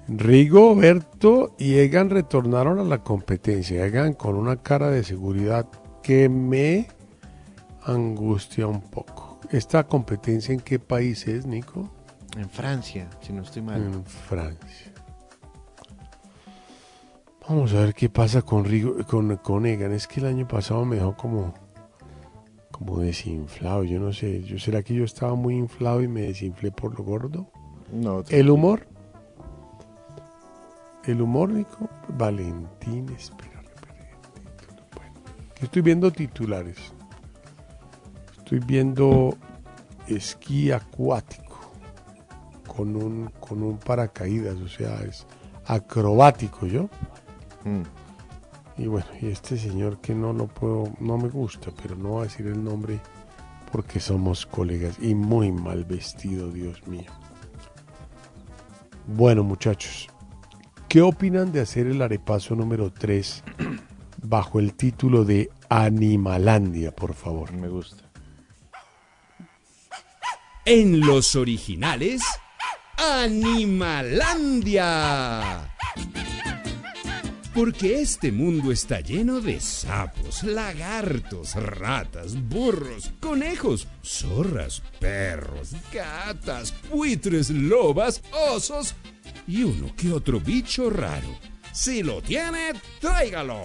Rigo, 0.08 0.76
Berto 0.76 1.56
y 1.58 1.76
Egan 1.76 2.10
retornaron 2.10 2.80
a 2.80 2.84
la 2.84 3.00
competencia. 3.00 3.86
Egan 3.86 4.14
con 4.14 4.36
una 4.36 4.58
cara 4.58 4.90
de 4.90 5.04
seguridad 5.04 5.68
que 6.04 6.30
me 6.30 6.88
angustia 7.84 8.68
un 8.68 8.82
poco. 8.82 9.40
¿Esta 9.52 9.88
competencia 9.88 10.54
en 10.54 10.60
qué 10.60 10.78
país 10.78 11.28
es, 11.28 11.46
Nico? 11.46 11.90
En 12.38 12.50
Francia, 12.50 13.10
si 13.22 13.34
no 13.34 13.42
estoy 13.42 13.64
mal. 13.64 13.82
En 13.82 14.06
Francia. 14.06 14.92
Vamos 17.48 17.74
a 17.74 17.82
ver 17.82 17.94
qué 17.94 18.10
pasa 18.10 18.42
con 18.42 18.66
Rigo, 18.66 18.98
con, 19.08 19.38
con 19.38 19.66
Egan. 19.66 19.92
Es 19.92 20.08
que 20.08 20.20
el 20.20 20.28
año 20.28 20.48
pasado 20.48 20.86
me 20.86 20.98
dejó 20.98 21.16
como, 21.16 21.54
como 22.72 23.00
desinflado, 23.00 23.84
yo 23.84 24.00
no 24.00 24.14
sé, 24.14 24.44
yo 24.44 24.58
será 24.60 24.84
que 24.84 24.94
yo 24.94 25.04
estaba 25.04 25.36
muy 25.36 25.56
inflado 25.56 26.02
y 26.02 26.08
me 26.08 26.22
desinflé 26.22 26.72
por 26.72 26.98
lo 26.98 27.04
gordo. 27.04 27.48
No, 27.92 28.24
El 28.30 28.50
humor. 28.50 28.88
El 31.08 31.22
humor, 31.22 31.50
Nico. 31.50 31.90
Valentín, 32.18 33.06
título. 33.06 33.62
Bueno, 34.96 35.14
estoy 35.62 35.82
viendo 35.82 36.12
titulares. 36.12 36.78
Estoy 38.38 38.60
viendo 38.60 39.38
esquí 40.08 40.72
acuático 40.72 41.72
con 42.68 42.96
un, 42.96 43.32
con 43.40 43.64
un 43.64 43.78
paracaídas, 43.78 44.56
o 44.58 44.68
sea, 44.68 45.02
es 45.02 45.26
acrobático, 45.66 46.66
¿yo? 46.68 46.90
Mm. 47.64 47.84
Y 48.78 48.88
bueno, 48.88 49.08
y 49.22 49.28
este 49.28 49.58
señor 49.58 50.00
que 50.00 50.14
no 50.14 50.34
lo 50.34 50.48
puedo, 50.48 50.92
no 51.00 51.18
me 51.18 51.30
gusta, 51.30 51.72
pero 51.82 51.96
no 51.96 52.10
voy 52.10 52.22
a 52.22 52.24
decir 52.24 52.48
el 52.48 52.64
nombre 52.64 53.00
porque 53.72 54.00
somos 54.00 54.46
colegas 54.46 54.98
y 55.00 55.16
muy 55.16 55.52
mal 55.52 55.86
vestido, 55.86 56.52
Dios 56.52 56.86
mío. 56.88 57.12
Bueno, 59.08 59.44
muchachos, 59.44 60.10
¿qué 60.96 61.02
opinan 61.02 61.52
de 61.52 61.60
hacer 61.60 61.88
el 61.88 62.02
arepaso 62.02 62.56
número 62.56 62.90
3 62.90 63.44
bajo 64.24 64.62
el 64.62 64.76
título 64.76 65.26
de 65.26 65.50
Animalandia, 65.68 66.96
por 66.96 67.14
favor? 67.14 67.52
Me 67.52 67.68
gusta. 67.68 68.10
En 70.64 71.02
los 71.02 71.36
originales, 71.36 72.22
Animalandia. 72.98 75.70
Porque 77.54 78.00
este 78.00 78.32
mundo 78.32 78.72
está 78.72 79.02
lleno 79.02 79.42
de 79.42 79.60
sapos, 79.60 80.44
lagartos, 80.44 81.56
ratas, 81.56 82.42
burros, 82.42 83.12
conejos, 83.20 83.90
zorras, 84.02 84.82
perros, 85.02 85.76
gatas, 85.92 86.74
buitres, 86.90 87.50
lobas, 87.50 88.22
osos 88.50 88.96
y 89.48 89.64
uno 89.64 89.88
que 89.96 90.12
otro 90.12 90.40
bicho 90.40 90.90
raro. 90.90 91.28
Si 91.72 92.04
lo 92.04 92.22
tiene, 92.22 92.74
tráigalo. 93.00 93.62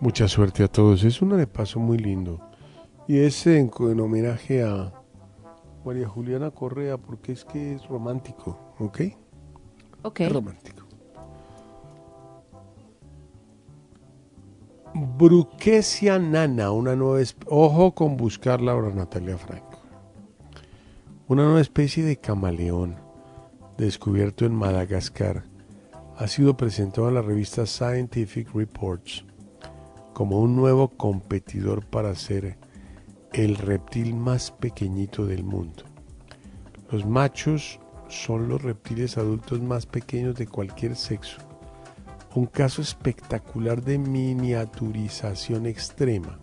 Mucha 0.00 0.28
suerte 0.28 0.64
a 0.64 0.68
todos. 0.68 1.02
Es 1.04 1.22
un 1.22 1.32
arepaso 1.32 1.80
muy 1.80 1.98
lindo. 1.98 2.40
Y 3.08 3.18
es 3.18 3.46
en, 3.46 3.70
en 3.78 4.00
homenaje 4.00 4.62
a 4.62 4.92
María 5.84 6.08
Juliana 6.08 6.50
Correa 6.50 6.96
porque 6.96 7.32
es 7.32 7.44
que 7.44 7.74
es 7.74 7.86
romántico, 7.86 8.74
¿ok? 8.78 9.00
Ok. 10.02 10.20
Es 10.20 10.32
romántico. 10.32 10.84
Bruquesia 14.94 16.18
nana, 16.18 16.70
una 16.70 16.94
nueva 16.94 17.26
Ojo 17.46 17.94
con 17.94 18.16
buscarla 18.16 18.72
ahora, 18.72 18.90
Natalia 18.90 19.36
Franco. 19.36 19.73
Una 21.26 21.44
nueva 21.44 21.62
especie 21.62 22.04
de 22.04 22.18
camaleón 22.18 22.96
descubierto 23.78 24.44
en 24.44 24.54
Madagascar 24.54 25.44
ha 26.18 26.28
sido 26.28 26.54
presentado 26.54 27.08
en 27.08 27.14
la 27.14 27.22
revista 27.22 27.64
Scientific 27.64 28.54
Reports 28.54 29.24
como 30.12 30.38
un 30.40 30.54
nuevo 30.54 30.88
competidor 30.88 31.86
para 31.86 32.14
ser 32.14 32.58
el 33.32 33.56
reptil 33.56 34.14
más 34.14 34.50
pequeñito 34.50 35.24
del 35.24 35.44
mundo. 35.44 35.84
Los 36.90 37.06
machos 37.06 37.80
son 38.08 38.50
los 38.50 38.60
reptiles 38.60 39.16
adultos 39.16 39.62
más 39.62 39.86
pequeños 39.86 40.36
de 40.36 40.46
cualquier 40.46 40.94
sexo. 40.94 41.38
Un 42.34 42.44
caso 42.44 42.82
espectacular 42.82 43.82
de 43.82 43.96
miniaturización 43.96 45.64
extrema. 45.64 46.38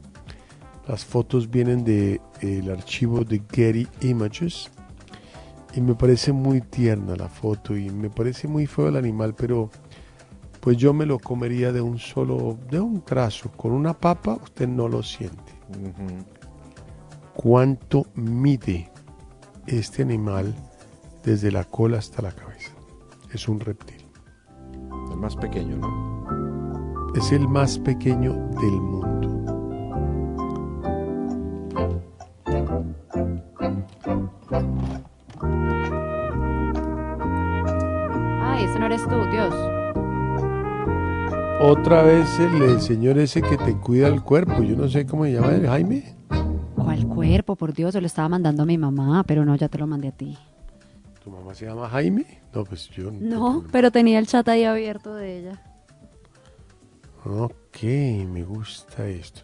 Las 0.91 1.05
fotos 1.05 1.49
vienen 1.49 1.85
del 1.85 2.69
archivo 2.69 3.23
de 3.23 3.41
Getty 3.49 3.87
Images 4.01 4.69
y 5.73 5.79
me 5.79 5.95
parece 5.95 6.33
muy 6.33 6.59
tierna 6.59 7.15
la 7.15 7.29
foto 7.29 7.77
y 7.77 7.89
me 7.89 8.09
parece 8.09 8.49
muy 8.49 8.67
feo 8.67 8.89
el 8.89 8.97
animal, 8.97 9.33
pero 9.33 9.69
pues 10.59 10.75
yo 10.75 10.93
me 10.93 11.05
lo 11.05 11.17
comería 11.17 11.71
de 11.71 11.79
un 11.79 11.97
solo, 11.97 12.59
de 12.69 12.81
un 12.81 13.05
trazo. 13.05 13.49
Con 13.53 13.71
una 13.71 13.93
papa 13.93 14.37
usted 14.43 14.67
no 14.67 14.89
lo 14.89 15.01
siente. 15.01 15.53
¿Cuánto 17.35 18.07
mide 18.15 18.91
este 19.67 20.01
animal 20.01 20.53
desde 21.23 21.53
la 21.53 21.63
cola 21.63 21.99
hasta 21.99 22.21
la 22.21 22.33
cabeza? 22.33 22.73
Es 23.33 23.47
un 23.47 23.61
reptil. 23.61 24.05
El 25.09 25.15
más 25.15 25.37
pequeño, 25.37 25.77
¿no? 25.77 27.13
Es 27.15 27.31
el 27.31 27.47
más 27.47 27.79
pequeño 27.79 28.33
del 28.33 28.71
mundo. 28.73 29.40
Ay, 38.43 38.63
ese 38.63 38.79
no 38.79 38.85
eres 38.85 39.03
tú, 39.07 39.15
Dios. 39.31 39.53
Otra 41.61 42.01
vez 42.01 42.39
el, 42.39 42.61
el 42.63 42.81
señor 42.81 43.19
ese 43.19 43.41
que 43.41 43.57
te 43.57 43.75
cuida 43.77 44.07
el 44.07 44.23
cuerpo, 44.23 44.63
yo 44.63 44.75
no 44.75 44.87
sé 44.87 45.05
cómo 45.05 45.25
se 45.25 45.33
llama, 45.33 45.53
Jaime. 45.67 46.15
¿Cuál 46.75 47.05
cuerpo? 47.07 47.55
Por 47.55 47.73
Dios, 47.73 47.93
se 47.93 48.01
lo 48.01 48.07
estaba 48.07 48.27
mandando 48.29 48.63
a 48.63 48.65
mi 48.65 48.77
mamá, 48.77 49.23
pero 49.27 49.45
no, 49.45 49.55
ya 49.55 49.69
te 49.69 49.77
lo 49.77 49.85
mandé 49.85 50.07
a 50.07 50.11
ti. 50.11 50.37
¿Tu 51.23 51.29
mamá 51.29 51.53
se 51.53 51.67
llama 51.67 51.87
Jaime? 51.89 52.25
No, 52.53 52.63
pues 52.63 52.89
yo 52.89 53.11
No, 53.11 53.63
pero 53.71 53.91
tenía 53.91 54.17
el 54.17 54.25
chat 54.25 54.47
ahí 54.49 54.63
abierto 54.63 55.13
de 55.13 55.37
ella. 55.39 55.61
Ok, 57.23 57.83
me 58.27 58.43
gusta 58.43 59.05
esto. 59.07 59.41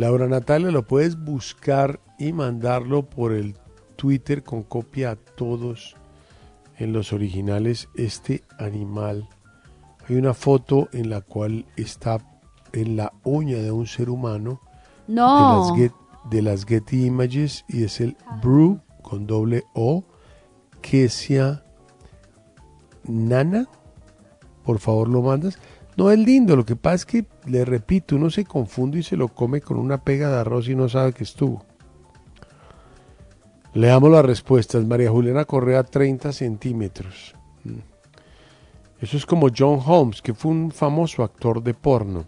Laura 0.00 0.26
Natalia, 0.28 0.70
lo 0.70 0.86
puedes 0.86 1.22
buscar 1.22 2.00
y 2.18 2.32
mandarlo 2.32 3.02
por 3.08 3.32
el 3.32 3.54
Twitter 3.96 4.42
con 4.42 4.62
copia 4.62 5.10
a 5.10 5.16
todos 5.16 5.94
en 6.78 6.94
los 6.94 7.12
originales. 7.12 7.86
Este 7.94 8.42
animal. 8.58 9.28
Hay 10.08 10.16
una 10.16 10.32
foto 10.32 10.88
en 10.92 11.10
la 11.10 11.20
cual 11.20 11.66
está 11.76 12.18
en 12.72 12.96
la 12.96 13.12
uña 13.24 13.58
de 13.58 13.70
un 13.72 13.86
ser 13.86 14.08
humano 14.08 14.62
No. 15.06 15.36
de, 15.36 15.58
las 15.58 15.78
Get- 15.92 16.30
de 16.30 16.42
las 16.42 16.64
Getty 16.64 17.04
Images 17.04 17.66
y 17.68 17.84
es 17.84 18.00
el 18.00 18.16
Brew 18.42 18.80
con 19.02 19.26
doble 19.26 19.64
O, 19.74 20.04
Kesia 20.80 21.62
Nana. 23.04 23.66
Por 24.64 24.78
favor, 24.78 25.08
lo 25.08 25.20
mandas. 25.20 25.58
No 25.98 26.10
es 26.10 26.18
lindo, 26.18 26.56
lo 26.56 26.64
que 26.64 26.76
pasa 26.76 26.94
es 26.94 27.04
que, 27.06 27.26
le 27.46 27.64
repito, 27.64 28.16
uno 28.16 28.30
se 28.30 28.44
confunde 28.44 28.98
y 28.98 29.02
se 29.02 29.16
lo 29.16 29.28
come 29.28 29.60
con 29.60 29.78
una 29.78 30.02
pega 30.02 30.30
de 30.30 30.40
arroz 30.40 30.68
y 30.68 30.74
no 30.74 30.88
sabe 30.88 31.12
que 31.12 31.24
estuvo. 31.24 31.64
Leamos 33.72 34.10
las 34.10 34.24
respuestas. 34.24 34.84
María 34.84 35.10
Juliana 35.10 35.44
Correa, 35.44 35.84
30 35.84 36.32
centímetros. 36.32 37.34
Mm. 37.64 37.78
Eso 39.00 39.16
es 39.16 39.24
como 39.24 39.48
John 39.56 39.80
Holmes, 39.84 40.20
que 40.20 40.34
fue 40.34 40.50
un 40.50 40.72
famoso 40.72 41.22
actor 41.22 41.62
de 41.62 41.74
porno. 41.74 42.26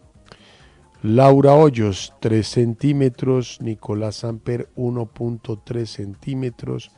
Laura 1.03 1.55
Hoyos, 1.55 2.15
3 2.21 2.47
centímetros. 2.47 3.59
Nicolás 3.61 4.17
Samper, 4.17 4.69
1.3 4.77 5.87
centímetros. 5.87 6.93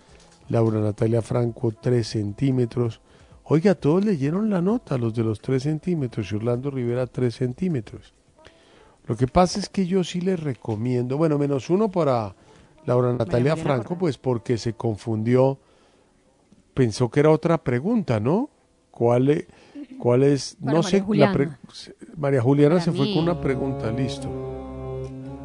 Laura 0.48 0.80
Natalia 0.80 1.22
Franco, 1.22 1.72
3 1.72 2.06
centímetros. 2.06 3.00
Oiga, 3.44 3.74
todos 3.74 4.04
leyeron 4.04 4.48
la 4.50 4.62
nota, 4.62 4.96
los 4.96 5.14
de 5.14 5.22
los 5.22 5.40
3 5.40 5.62
centímetros. 5.62 6.32
Y 6.32 6.36
Orlando 6.36 6.70
Rivera, 6.70 7.06
3 7.06 7.34
centímetros. 7.34 8.12
Lo 9.06 9.16
que 9.16 9.26
pasa 9.26 9.58
es 9.60 9.68
que 9.68 9.86
yo 9.86 10.02
sí 10.02 10.20
les 10.22 10.40
recomiendo, 10.40 11.18
bueno, 11.18 11.38
menos 11.38 11.68
uno 11.68 11.90
para 11.90 12.34
Laura 12.86 13.12
Natalia 13.12 13.54
Franco, 13.54 13.98
pues 13.98 14.16
porque 14.16 14.56
se 14.56 14.72
confundió, 14.72 15.58
pensó 16.72 17.10
que 17.10 17.20
era 17.20 17.30
otra 17.30 17.62
pregunta, 17.62 18.18
¿no? 18.18 18.48
¿Cuál 18.90 19.28
es? 19.28 19.46
¿Cuál 19.98 20.22
es? 20.22 20.56
Para 20.58 20.72
no 20.72 20.82
María 20.82 21.00
sé, 21.04 21.16
la 21.16 21.32
pre- 21.32 21.48
María 22.16 22.40
Juliana 22.40 22.76
Para 22.76 22.84
se 22.86 22.92
fue 22.92 23.12
con 23.12 23.24
una 23.24 23.38
pregunta, 23.40 23.90
listo. 23.92 24.28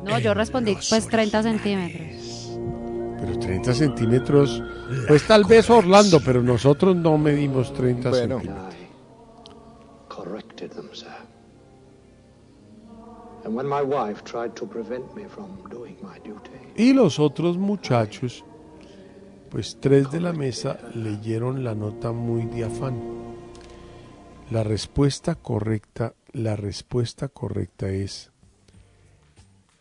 No, 0.05 0.17
yo 0.19 0.33
respondí 0.33 0.75
pues 0.89 1.07
30 1.09 1.43
centímetros. 1.43 2.38
Pero 3.29 3.39
30 3.39 3.73
centímetros, 3.73 4.63
pues 5.07 5.25
tal 5.27 5.43
vez 5.45 5.69
Orlando, 5.69 6.19
pero 6.23 6.41
nosotros 6.41 6.95
no 6.95 7.17
medimos 7.17 7.73
30 7.73 8.09
Bueno. 8.09 8.39
centímetros. 8.39 8.75
corrected 10.09 10.71
them, 10.71 10.89
sir. 10.93 11.07
And 13.45 13.55
when 13.55 13.67
my 13.67 13.81
wife 13.81 14.21
tried 14.23 14.53
to 14.55 14.67
prevent 14.67 15.15
me 15.15 15.25
from 15.29 15.47
doing 15.69 15.95
my 16.01 16.19
duty, 16.19 16.49
Y 16.75 16.93
los 16.93 17.19
otros 17.19 17.57
muchachos, 17.57 18.43
pues 19.49 19.77
tres 19.79 20.11
de 20.11 20.19
la 20.19 20.33
mesa 20.33 20.77
leyeron 20.93 21.63
la 21.63 21.73
nota 21.73 22.11
muy 22.11 22.43
de 22.45 22.65
afán. 22.65 22.99
La 24.51 24.63
respuesta 24.63 25.35
correcta, 25.35 26.13
la 26.33 26.55
respuesta 26.57 27.27
correcta 27.29 27.87
es 27.89 28.31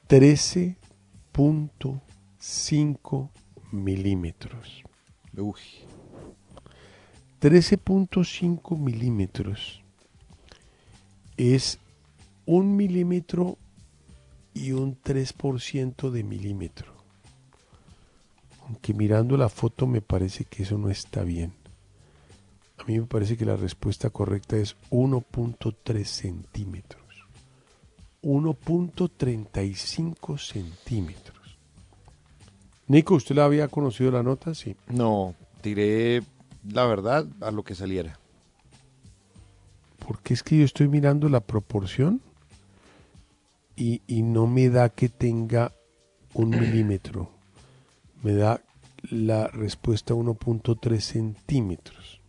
13.5 0.09 2.01
milímetros. 3.73 4.84
13.5 7.41 8.78
milímetros 8.78 9.83
es 11.36 11.78
un 12.47 12.76
milímetro 12.76 13.58
y 14.55 14.73
un 14.73 15.00
3% 15.00 16.10
de 16.10 16.25
milímetro. 16.25 16.92
Aunque 18.67 18.92
mirando 18.92 19.36
la 19.36 19.49
foto 19.49 19.86
me 19.86 20.00
parece 20.00 20.44
que 20.44 20.65
eso 20.65 20.78
no 20.78 20.91
está 20.91 21.23
bien. 21.23 21.52
A 22.78 22.84
mí 22.84 22.99
me 22.99 23.07
parece 23.07 23.36
que 23.36 23.44
la 23.44 23.57
respuesta 23.57 24.10
correcta 24.10 24.57
es 24.57 24.76
1.3 24.91 26.05
centímetros. 26.05 27.02
1.35 28.23 30.39
centímetros. 30.39 31.38
Nico, 32.89 33.15
¿usted 33.15 33.36
la 33.36 33.44
había 33.44 33.68
conocido 33.68 34.10
la 34.10 34.23
nota? 34.23 34.55
Sí. 34.55 34.75
No, 34.89 35.34
tiré 35.60 36.23
la 36.73 36.86
verdad 36.86 37.26
a 37.41 37.50
lo 37.50 37.62
que 37.62 37.75
saliera. 37.75 38.18
Porque 40.07 40.33
es 40.33 40.42
que 40.42 40.57
yo 40.58 40.65
estoy 40.65 40.89
mirando 40.89 41.28
la 41.28 41.41
proporción 41.41 42.23
y, 43.76 44.00
y 44.07 44.23
no 44.23 44.47
me 44.47 44.70
da 44.70 44.89
que 44.89 45.10
tenga 45.10 45.73
un 46.33 46.50
milímetro. 46.50 47.31
Me 48.23 48.33
da 48.33 48.62
la 49.10 49.49
respuesta 49.49 50.15
1.3 50.15 51.00
centímetros. 51.00 52.20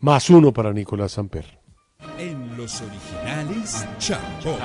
Más 0.00 0.30
uno 0.30 0.52
para 0.52 0.72
Nicolás 0.72 1.12
Samper. 1.12 1.58
En 2.16 2.56
los 2.56 2.80
originales, 2.80 3.86
Chapó. 3.98 4.56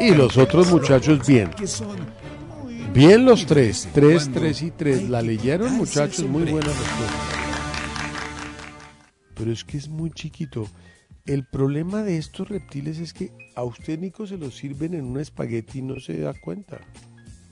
Y 0.00 0.14
los 0.14 0.36
otros 0.36 0.70
muchachos 0.70 1.26
bien. 1.26 1.50
Bien 2.92 3.24
los 3.24 3.46
tres. 3.46 3.88
Tres, 3.92 4.30
tres 4.32 4.62
y 4.62 4.70
tres. 4.70 5.08
La 5.08 5.22
leyeron 5.22 5.72
muchachos. 5.74 6.26
Muy 6.26 6.44
buena 6.44 6.66
respuesta. 6.68 7.38
Pero 9.34 9.52
es 9.52 9.64
que 9.64 9.76
es 9.76 9.88
muy 9.88 10.10
chiquito. 10.10 10.66
El 11.24 11.44
problema 11.44 12.02
de 12.02 12.16
estos 12.16 12.48
reptiles 12.48 12.98
es 12.98 13.12
que 13.12 13.32
a 13.54 13.62
usted, 13.62 13.98
Nico, 13.98 14.26
se 14.26 14.38
los 14.38 14.56
sirven 14.56 14.94
en 14.94 15.04
un 15.04 15.20
espagueti 15.20 15.80
y 15.80 15.82
no 15.82 16.00
se 16.00 16.18
da 16.18 16.32
cuenta. 16.32 16.80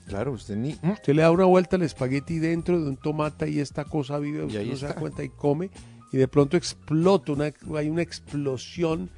Claro, 0.07 0.31
usted 0.31 0.55
ni... 0.55 0.71
Usted 0.83 1.13
le 1.13 1.21
da 1.21 1.31
una 1.31 1.45
vuelta 1.45 1.75
al 1.75 1.83
espagueti 1.83 2.39
dentro 2.39 2.81
de 2.81 2.89
un 2.89 2.97
tomate 2.97 3.49
y 3.49 3.59
esta 3.59 3.83
cosa 3.85 4.17
vive, 4.19 4.45
usted 4.45 4.65
no 4.65 4.75
se 4.75 4.87
da 4.87 4.95
cuenta 4.95 5.23
y 5.23 5.29
come 5.29 5.69
y 6.11 6.17
de 6.17 6.27
pronto 6.27 6.57
explota, 6.57 7.33
una, 7.33 7.53
hay 7.75 7.89
una 7.89 8.01
explosión 8.01 9.09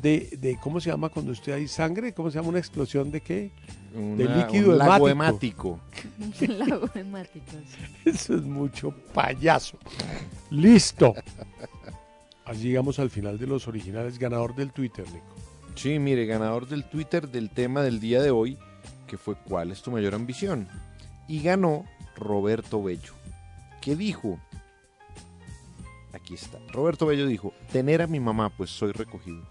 de, 0.00 0.36
de, 0.40 0.56
¿cómo 0.58 0.80
se 0.80 0.90
llama 0.90 1.08
cuando 1.10 1.32
usted 1.32 1.52
hay 1.52 1.68
sangre? 1.68 2.12
¿Cómo 2.14 2.30
se 2.30 2.38
llama 2.38 2.48
una 2.48 2.58
explosión 2.58 3.10
de 3.10 3.20
qué? 3.20 3.50
de 3.92 3.98
Una- 4.24 4.36
líquido 4.46 4.70
un 4.72 4.78
lago 4.78 5.08
hemático. 5.08 5.78
Lago 6.40 6.88
hemático. 6.94 7.44
Eso 8.04 8.36
es 8.36 8.42
mucho 8.42 8.90
payaso. 9.12 9.76
Listo. 10.50 11.14
Así 12.44 12.62
llegamos 12.62 12.98
al 12.98 13.10
final 13.10 13.38
de 13.38 13.46
los 13.46 13.68
originales, 13.68 14.18
ganador 14.18 14.54
del 14.54 14.72
Twitter, 14.72 15.04
Nico. 15.12 15.26
Sí, 15.74 15.98
mire, 15.98 16.26
ganador 16.26 16.66
del 16.68 16.84
Twitter 16.84 17.28
del 17.28 17.50
tema 17.50 17.82
del 17.82 18.00
día 18.00 18.20
de 18.22 18.30
hoy, 18.30 18.58
que 19.06 19.16
fue 19.18 19.36
¿Cuál 19.36 19.70
es 19.70 19.82
tu 19.82 19.90
mayor 19.90 20.14
ambición? 20.14 20.68
Y 21.28 21.42
ganó 21.42 21.84
Roberto 22.16 22.82
Bello, 22.82 23.12
que 23.80 23.94
dijo, 23.96 24.38
aquí 26.12 26.34
está, 26.34 26.58
Roberto 26.72 27.06
Bello 27.06 27.26
dijo, 27.26 27.52
tener 27.70 28.02
a 28.02 28.06
mi 28.06 28.20
mamá, 28.20 28.50
pues 28.50 28.70
soy 28.70 28.92
recogido. 28.92 29.42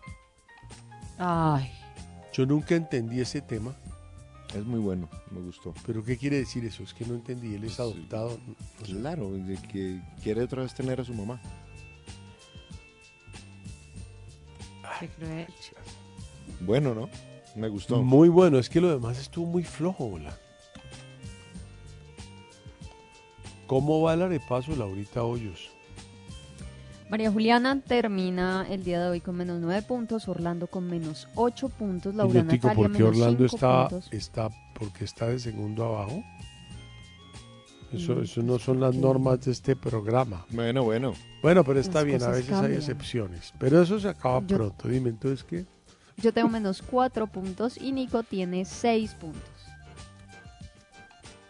Ay. 1.24 1.72
Yo 2.34 2.48
nunca 2.48 2.76
entendí 2.76 3.22
ese 3.22 3.42
tema. 3.42 3.76
Es 4.56 4.66
muy 4.66 4.80
bueno, 4.80 5.08
me 5.30 5.40
gustó. 5.40 5.74
¿Pero 5.86 6.04
qué 6.04 6.18
quiere 6.18 6.38
decir 6.38 6.66
eso? 6.66 6.82
Es 6.82 6.96
que 6.96 7.06
no 7.06 7.14
entendí. 7.14 7.54
Él 7.54 7.64
es 7.64 7.80
adoptado. 7.80 8.40
Claro, 8.84 9.32
de 9.32 9.56
que 9.56 10.02
quiere 10.24 10.42
otra 10.42 10.64
vez 10.64 10.74
tener 10.74 11.00
a 11.00 11.06
su 11.06 11.14
mamá. 11.14 11.40
Qué 15.00 15.08
cruel. 15.10 15.48
Bueno, 16.60 16.96
¿no? 16.96 17.10
Me 17.56 17.70
gustó. 17.70 18.02
Muy 18.02 18.30
bueno. 18.30 18.58
Es 18.58 18.70
que 18.70 18.82
lo 18.82 18.90
demás 18.90 19.20
estuvo 19.20 19.46
muy 19.46 19.64
flojo, 19.64 20.06
hola. 20.06 20.36
¿Cómo 23.68 24.02
va 24.02 24.16
el 24.16 24.24
arepaso, 24.24 24.76
Laurita 24.76 25.24
Hoyos? 25.24 25.71
María 27.12 27.30
Juliana 27.30 27.80
termina 27.82 28.66
el 28.70 28.84
día 28.86 29.02
de 29.04 29.10
hoy 29.10 29.20
con 29.22 29.36
menos 29.36 29.60
9 29.60 29.82
puntos, 29.84 30.28
Orlando 30.30 30.68
con 30.68 30.90
menos 30.90 31.28
8 31.36 31.68
puntos, 31.70 32.16
Laura 32.16 32.42
Natalia 32.42 32.74
¿por 32.74 32.86
qué 32.92 32.98
menos 33.00 33.10
Orlando 33.18 33.48
5 33.50 33.56
está, 33.56 33.88
puntos. 33.90 34.14
está, 34.14 34.50
porque 34.74 35.04
está 35.04 35.28
de 35.28 35.40
segundo 35.40 35.84
abajo? 35.86 36.24
Eso, 37.92 38.16
Mm, 38.16 38.24
eso 38.24 38.42
no 38.44 38.58
son 38.58 38.80
las 38.80 38.96
normas 38.96 39.42
de 39.42 39.52
este 39.52 39.76
programa. 39.76 40.46
Bueno, 40.52 40.84
bueno. 40.84 41.14
Bueno, 41.42 41.66
pero 41.66 41.82
está 41.82 42.00
Las 42.00 42.06
bien, 42.06 42.24
a 42.24 42.30
veces 42.30 42.54
hay 42.54 42.76
excepciones. 42.76 43.54
Pero 43.60 43.82
eso 43.82 44.00
se 44.00 44.08
acaba 44.08 44.40
Yo- 44.48 44.56
pronto. 44.56 44.88
Dime, 44.88 45.10
entonces, 45.10 45.44
¿qué? 45.44 45.66
Yo 46.16 46.32
tengo 46.32 46.48
menos 46.48 46.82
4 46.82 47.28
puntos 47.28 47.78
y 47.78 47.92
Nico 47.92 48.24
tiene 48.24 48.64
6 48.64 49.14
puntos. 49.16 49.42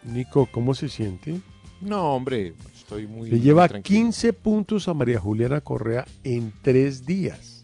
Nico, 0.02 0.48
¿cómo 0.50 0.74
se 0.74 0.88
siente? 0.88 1.40
No, 1.80 2.14
hombre, 2.16 2.54
estoy 2.92 3.06
muy 3.06 3.30
Le 3.30 3.40
lleva 3.40 3.68
tranquilo. 3.68 4.04
15 4.04 4.32
puntos 4.32 4.88
a 4.88 4.94
María 4.94 5.18
Juliana 5.18 5.60
Correa 5.60 6.04
en 6.24 6.52
tres 6.62 7.06
días. 7.06 7.62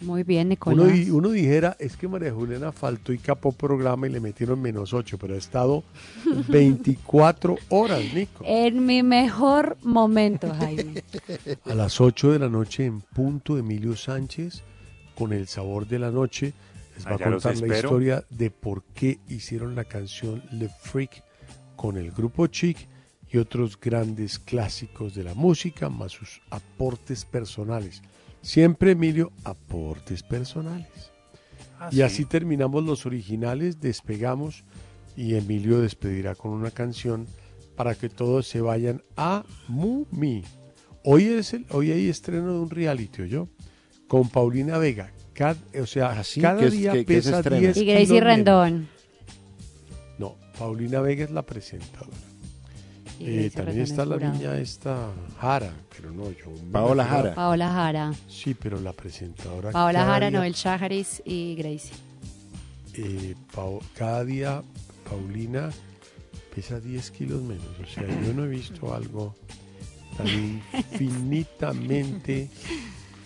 Muy 0.00 0.22
bien, 0.22 0.50
Nicolás. 0.50 1.08
uno 1.08 1.30
dijera, 1.30 1.76
es 1.78 1.96
que 1.96 2.06
María 2.08 2.32
Juliana 2.32 2.72
faltó 2.72 3.12
y 3.14 3.18
capó 3.18 3.52
programa 3.52 4.06
y 4.06 4.10
le 4.10 4.20
metieron 4.20 4.60
menos 4.60 4.92
8, 4.92 5.16
pero 5.18 5.34
ha 5.34 5.38
estado 5.38 5.82
24 6.48 7.56
horas, 7.70 8.02
Nico. 8.12 8.44
En 8.46 8.84
mi 8.84 9.02
mejor 9.02 9.78
momento, 9.82 10.52
Jaime. 10.58 11.02
A 11.64 11.74
las 11.74 12.00
8 12.02 12.32
de 12.32 12.38
la 12.38 12.50
noche 12.50 12.84
en 12.84 13.00
punto, 13.00 13.56
Emilio 13.56 13.96
Sánchez, 13.96 14.62
con 15.14 15.32
el 15.32 15.46
sabor 15.46 15.86
de 15.86 15.98
la 15.98 16.10
noche, 16.10 16.52
les 16.96 17.06
va 17.06 17.12
a 17.12 17.14
Allá 17.14 17.30
contar 17.30 17.56
la 17.56 17.76
historia 17.76 18.24
de 18.28 18.50
por 18.50 18.82
qué 18.94 19.18
hicieron 19.28 19.74
la 19.74 19.84
canción 19.84 20.42
Le 20.52 20.68
Freak 20.68 21.22
con 21.76 21.96
el 21.96 22.10
grupo 22.12 22.46
Chic 22.46 22.88
y 23.34 23.38
otros 23.38 23.78
grandes 23.80 24.38
clásicos 24.38 25.16
de 25.16 25.24
la 25.24 25.34
música, 25.34 25.88
más 25.88 26.12
sus 26.12 26.40
aportes 26.50 27.24
personales. 27.24 28.00
Siempre, 28.42 28.92
Emilio, 28.92 29.32
aportes 29.42 30.22
personales. 30.22 31.10
Ah, 31.80 31.88
y 31.90 31.96
sí. 31.96 32.02
así 32.02 32.24
terminamos 32.26 32.84
los 32.84 33.06
originales, 33.06 33.80
despegamos 33.80 34.62
y 35.16 35.34
Emilio 35.34 35.80
despedirá 35.80 36.36
con 36.36 36.52
una 36.52 36.70
canción 36.70 37.26
para 37.74 37.96
que 37.96 38.08
todos 38.08 38.46
se 38.46 38.60
vayan 38.60 39.02
a 39.16 39.44
Mumi. 39.66 40.44
Hoy 41.02 41.24
es 41.24 41.54
el, 41.54 41.66
hoy 41.70 41.90
hay 41.90 42.08
estreno 42.08 42.52
de 42.52 42.58
un 42.60 42.70
reality, 42.70 43.28
yo 43.28 43.48
Con 44.06 44.28
Paulina 44.28 44.78
Vega. 44.78 45.12
Cada- 45.32 45.58
o 45.82 45.86
sea, 45.86 46.22
sí? 46.22 46.40
cada 46.40 46.60
¿Qué 46.60 46.66
es- 46.66 46.72
día 46.72 46.92
pesa 47.04 47.38
estrena? 47.38 47.58
10 47.60 47.76
Y 47.78 47.84
Gracie. 47.84 48.20
Rendón. 48.20 48.88
No, 50.18 50.36
Paulina 50.56 51.00
Vega 51.00 51.24
es 51.24 51.32
la 51.32 51.42
presentadora. 51.42 52.16
Y 53.20 53.46
Eh, 53.46 53.50
también 53.50 53.80
está 53.80 54.02
es 54.02 54.08
la 54.08 54.16
niña 54.18 54.58
esta 54.58 55.10
Jara, 55.40 55.72
pero 55.96 56.10
no, 56.10 56.30
yo... 56.30 56.52
Paola 56.72 57.04
Jara. 57.04 57.34
Paola 57.34 57.68
Jara. 57.72 58.12
Sí, 58.28 58.54
pero 58.54 58.80
la 58.80 58.92
presentadora... 58.92 59.70
Paola 59.70 60.04
Jara, 60.04 60.30
día- 60.30 60.38
Noel 60.38 60.54
Chajaris 60.54 61.22
y 61.24 61.54
Gracie. 61.54 61.92
eh, 62.94 63.34
cada 63.94 64.24
día 64.24 64.62
Paulina 65.08 65.70
pesa 66.54 66.80
10 66.80 67.10
kilos 67.12 67.42
menos. 67.42 67.66
O 67.82 67.86
sea, 67.86 68.04
yo 68.24 68.32
no 68.34 68.44
he 68.44 68.48
visto 68.48 68.94
algo 68.94 69.34
tan 70.16 70.26
infinitamente 70.92 72.48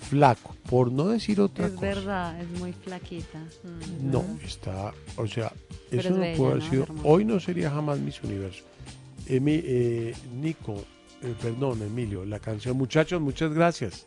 flaco, 0.09 0.55
por 0.71 0.91
no 0.91 1.09
decir 1.09 1.41
otra 1.41 1.67
Es 1.67 1.73
cosa. 1.73 1.87
verdad, 1.87 2.41
es 2.41 2.49
muy 2.59 2.73
flaquita. 2.73 3.39
Mm. 3.63 4.11
No, 4.11 4.25
está, 4.45 4.93
o 5.17 5.27
sea, 5.27 5.53
Pero 5.91 6.01
eso 6.01 6.09
es 6.11 6.15
no 6.15 6.21
bella, 6.23 6.37
puede 6.37 6.51
haber 6.53 6.65
¿no? 6.65 6.71
sido. 6.71 6.83
Es. 6.85 6.91
Hoy 7.05 7.25
no 7.25 7.41
sería 7.41 7.71
jamás 7.71 7.99
Miss 7.99 8.23
Universo. 8.23 8.65
Emi- 9.29 9.63
eh, 9.65 10.15
Nico, 10.35 10.85
eh, 11.23 11.35
perdón, 11.41 11.83
Emilio, 11.83 12.25
la 12.25 12.39
canción. 12.39 12.77
Muchachos, 12.77 13.21
muchas 13.21 13.53
gracias. 13.53 14.07